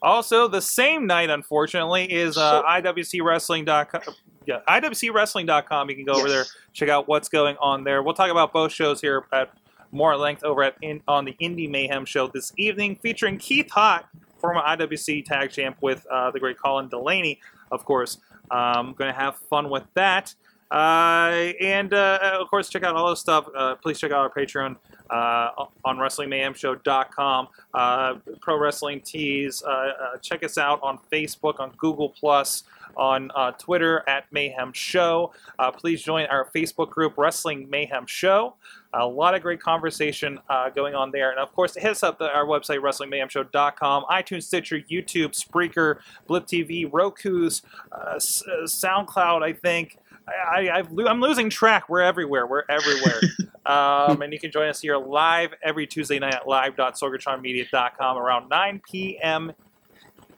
Also, 0.00 0.46
the 0.46 0.62
same 0.62 1.06
night, 1.06 1.30
unfortunately, 1.30 2.04
is 2.04 2.38
uh, 2.38 2.62
IWCWrestling.com. 2.62 4.14
Yeah, 4.48 4.60
IWCWrestling.com. 4.66 5.90
You 5.90 5.94
can 5.94 6.06
go 6.06 6.14
over 6.14 6.26
there, 6.26 6.46
check 6.72 6.88
out 6.88 7.06
what's 7.06 7.28
going 7.28 7.58
on 7.60 7.84
there. 7.84 8.02
We'll 8.02 8.14
talk 8.14 8.30
about 8.30 8.50
both 8.50 8.72
shows 8.72 8.98
here 8.98 9.26
at 9.30 9.52
more 9.92 10.16
length 10.16 10.42
over 10.42 10.62
at 10.62 10.74
in, 10.80 11.02
on 11.06 11.26
the 11.26 11.36
Indie 11.38 11.68
Mayhem 11.68 12.06
show 12.06 12.28
this 12.28 12.54
evening, 12.56 12.98
featuring 13.02 13.36
Keith 13.36 13.68
Hott, 13.68 14.04
former 14.38 14.62
IWC 14.62 15.26
Tag 15.26 15.50
Champ, 15.50 15.76
with 15.82 16.06
uh, 16.10 16.30
the 16.30 16.40
great 16.40 16.58
Colin 16.58 16.88
Delaney, 16.88 17.40
of 17.70 17.84
course. 17.84 18.20
Um, 18.50 18.94
going 18.96 19.12
to 19.12 19.20
have 19.20 19.36
fun 19.36 19.68
with 19.68 19.84
that. 19.92 20.34
Uh, 20.70 21.52
and 21.60 21.92
uh, 21.92 22.38
of 22.40 22.48
course, 22.48 22.70
check 22.70 22.84
out 22.84 22.96
all 22.96 23.10
this 23.10 23.20
stuff. 23.20 23.46
Uh, 23.54 23.74
please 23.74 24.00
check 24.00 24.12
out 24.12 24.20
our 24.20 24.30
Patreon 24.30 24.76
uh, 25.10 25.66
on 25.84 25.96
WrestlingMayhemShow.com. 25.96 27.48
Uh, 27.74 28.14
Pro 28.40 28.58
Wrestling 28.58 29.00
Tees. 29.00 29.62
Uh, 29.62 29.68
uh, 29.70 30.16
check 30.18 30.42
us 30.42 30.58
out 30.58 30.80
on 30.82 30.98
Facebook, 31.12 31.60
on 31.60 31.72
Google 31.76 32.10
Plus, 32.10 32.64
on 32.96 33.30
uh, 33.34 33.52
Twitter 33.52 34.02
at 34.08 34.24
Mayhem 34.32 34.72
Show. 34.72 35.32
Please 35.78 36.02
join 36.02 36.26
our 36.26 36.48
Facebook 36.54 36.90
group, 36.90 37.16
Wrestling 37.16 37.68
Mayhem 37.70 38.06
Show. 38.06 38.54
A 38.94 39.06
lot 39.06 39.34
of 39.34 39.42
great 39.42 39.60
conversation 39.60 40.40
going 40.74 40.94
on 40.94 41.10
there. 41.10 41.30
And 41.30 41.38
of 41.38 41.52
course, 41.54 41.74
hit 41.74 41.90
us 41.90 42.02
up 42.02 42.20
at 42.20 42.30
our 42.30 42.46
website, 42.46 42.80
WrestlingMayhemShow.com, 42.80 44.04
iTunes, 44.10 44.44
Stitcher, 44.44 44.80
YouTube, 44.90 45.32
Spreaker, 45.32 45.98
Blip 46.26 46.46
TV, 46.46 46.90
Roku's, 46.90 47.62
SoundCloud, 47.92 49.42
I 49.42 49.52
think. 49.52 49.98
I, 50.28 50.68
I, 50.68 50.82
I'm 51.06 51.20
losing 51.20 51.50
track. 51.50 51.88
We're 51.88 52.00
everywhere. 52.00 52.46
We're 52.46 52.64
everywhere. 52.68 53.20
um, 53.66 54.22
and 54.22 54.32
you 54.32 54.38
can 54.38 54.50
join 54.50 54.68
us 54.68 54.80
here 54.80 54.96
live 54.96 55.54
every 55.62 55.86
Tuesday 55.86 56.18
night 56.18 56.34
at 56.34 56.48
live.sorgatronmedia.com 56.48 58.18
around 58.18 58.48
9 58.48 58.82
p.m. 58.90 59.52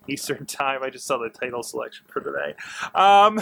Eastern 0.09 0.47
Time. 0.47 0.83
I 0.83 0.91
just 0.91 1.07
saw 1.07 1.19
the 1.19 1.29
title 1.29 1.62
selection 1.62 2.07
for 2.09 2.21
today. 2.21 2.55
Um, 2.95 3.41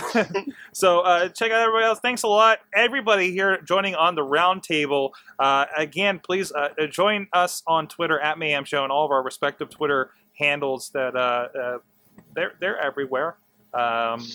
so 0.73 1.01
uh, 1.01 1.29
check 1.29 1.51
out 1.51 1.61
everybody 1.61 1.87
else. 1.87 2.01
Thanks 2.01 2.23
a 2.23 2.29
lot, 2.29 2.59
everybody 2.75 3.31
here 3.33 3.61
joining 3.63 3.95
on 3.95 4.15
the 4.15 4.23
roundtable. 4.23 5.11
Uh, 5.39 5.67
again, 5.77 6.21
please 6.23 6.53
uh, 6.53 6.69
join 6.91 7.27
us 7.33 7.63
on 7.67 7.89
Twitter 7.89 8.21
at 8.21 8.39
Mayhem 8.39 8.65
Show 8.65 8.83
and 8.83 8.93
all 8.93 9.05
of 9.05 9.11
our 9.11 9.23
respective 9.23 9.71
Twitter 9.71 10.11
handles. 10.35 10.91
That 10.91 11.17
uh, 11.17 11.49
uh, 11.59 11.79
they're 12.35 12.53
they're 12.61 12.79
everywhere. 12.79 13.37
Um, 13.73 14.27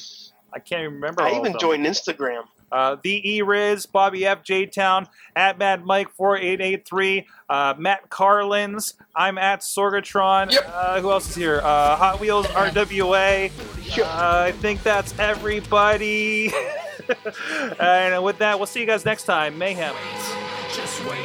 I 0.53 0.59
can't 0.59 0.81
even 0.81 0.93
remember. 0.95 1.21
I 1.23 1.29
all 1.29 1.31
of 1.33 1.39
even 1.39 1.51
them. 1.53 1.59
joined 1.59 1.85
Instagram. 1.85 2.43
Uh, 2.71 2.97
the 3.03 3.35
E 3.35 3.41
Riz, 3.41 3.85
Bobby 3.85 4.25
F. 4.25 4.43
J 4.43 4.65
Town, 4.65 5.07
at 5.35 5.59
Mad 5.59 5.85
Mike 5.85 6.09
four 6.09 6.37
eight 6.37 6.59
eight 6.59 6.85
three, 6.85 7.27
uh, 7.49 7.75
Matt 7.77 8.09
Carlins. 8.09 8.95
I'm 9.15 9.37
at 9.37 9.61
Sorgatron. 9.61 10.51
Yep. 10.51 10.71
Uh, 10.73 11.01
who 11.01 11.11
else 11.11 11.29
is 11.29 11.35
here? 11.35 11.61
Uh, 11.63 11.95
Hot 11.95 12.19
Wheels 12.19 12.47
RWA. 12.47 13.51
Uh, 13.99 14.03
I 14.47 14.51
think 14.53 14.81
that's 14.81 15.17
everybody. 15.19 16.51
and 17.79 18.23
with 18.23 18.39
that, 18.39 18.57
we'll 18.57 18.65
see 18.65 18.79
you 18.79 18.87
guys 18.87 19.05
next 19.05 19.25
time. 19.25 19.57
Mayhem. 19.57 19.93
Just 20.73 21.05
wait, 21.05 21.19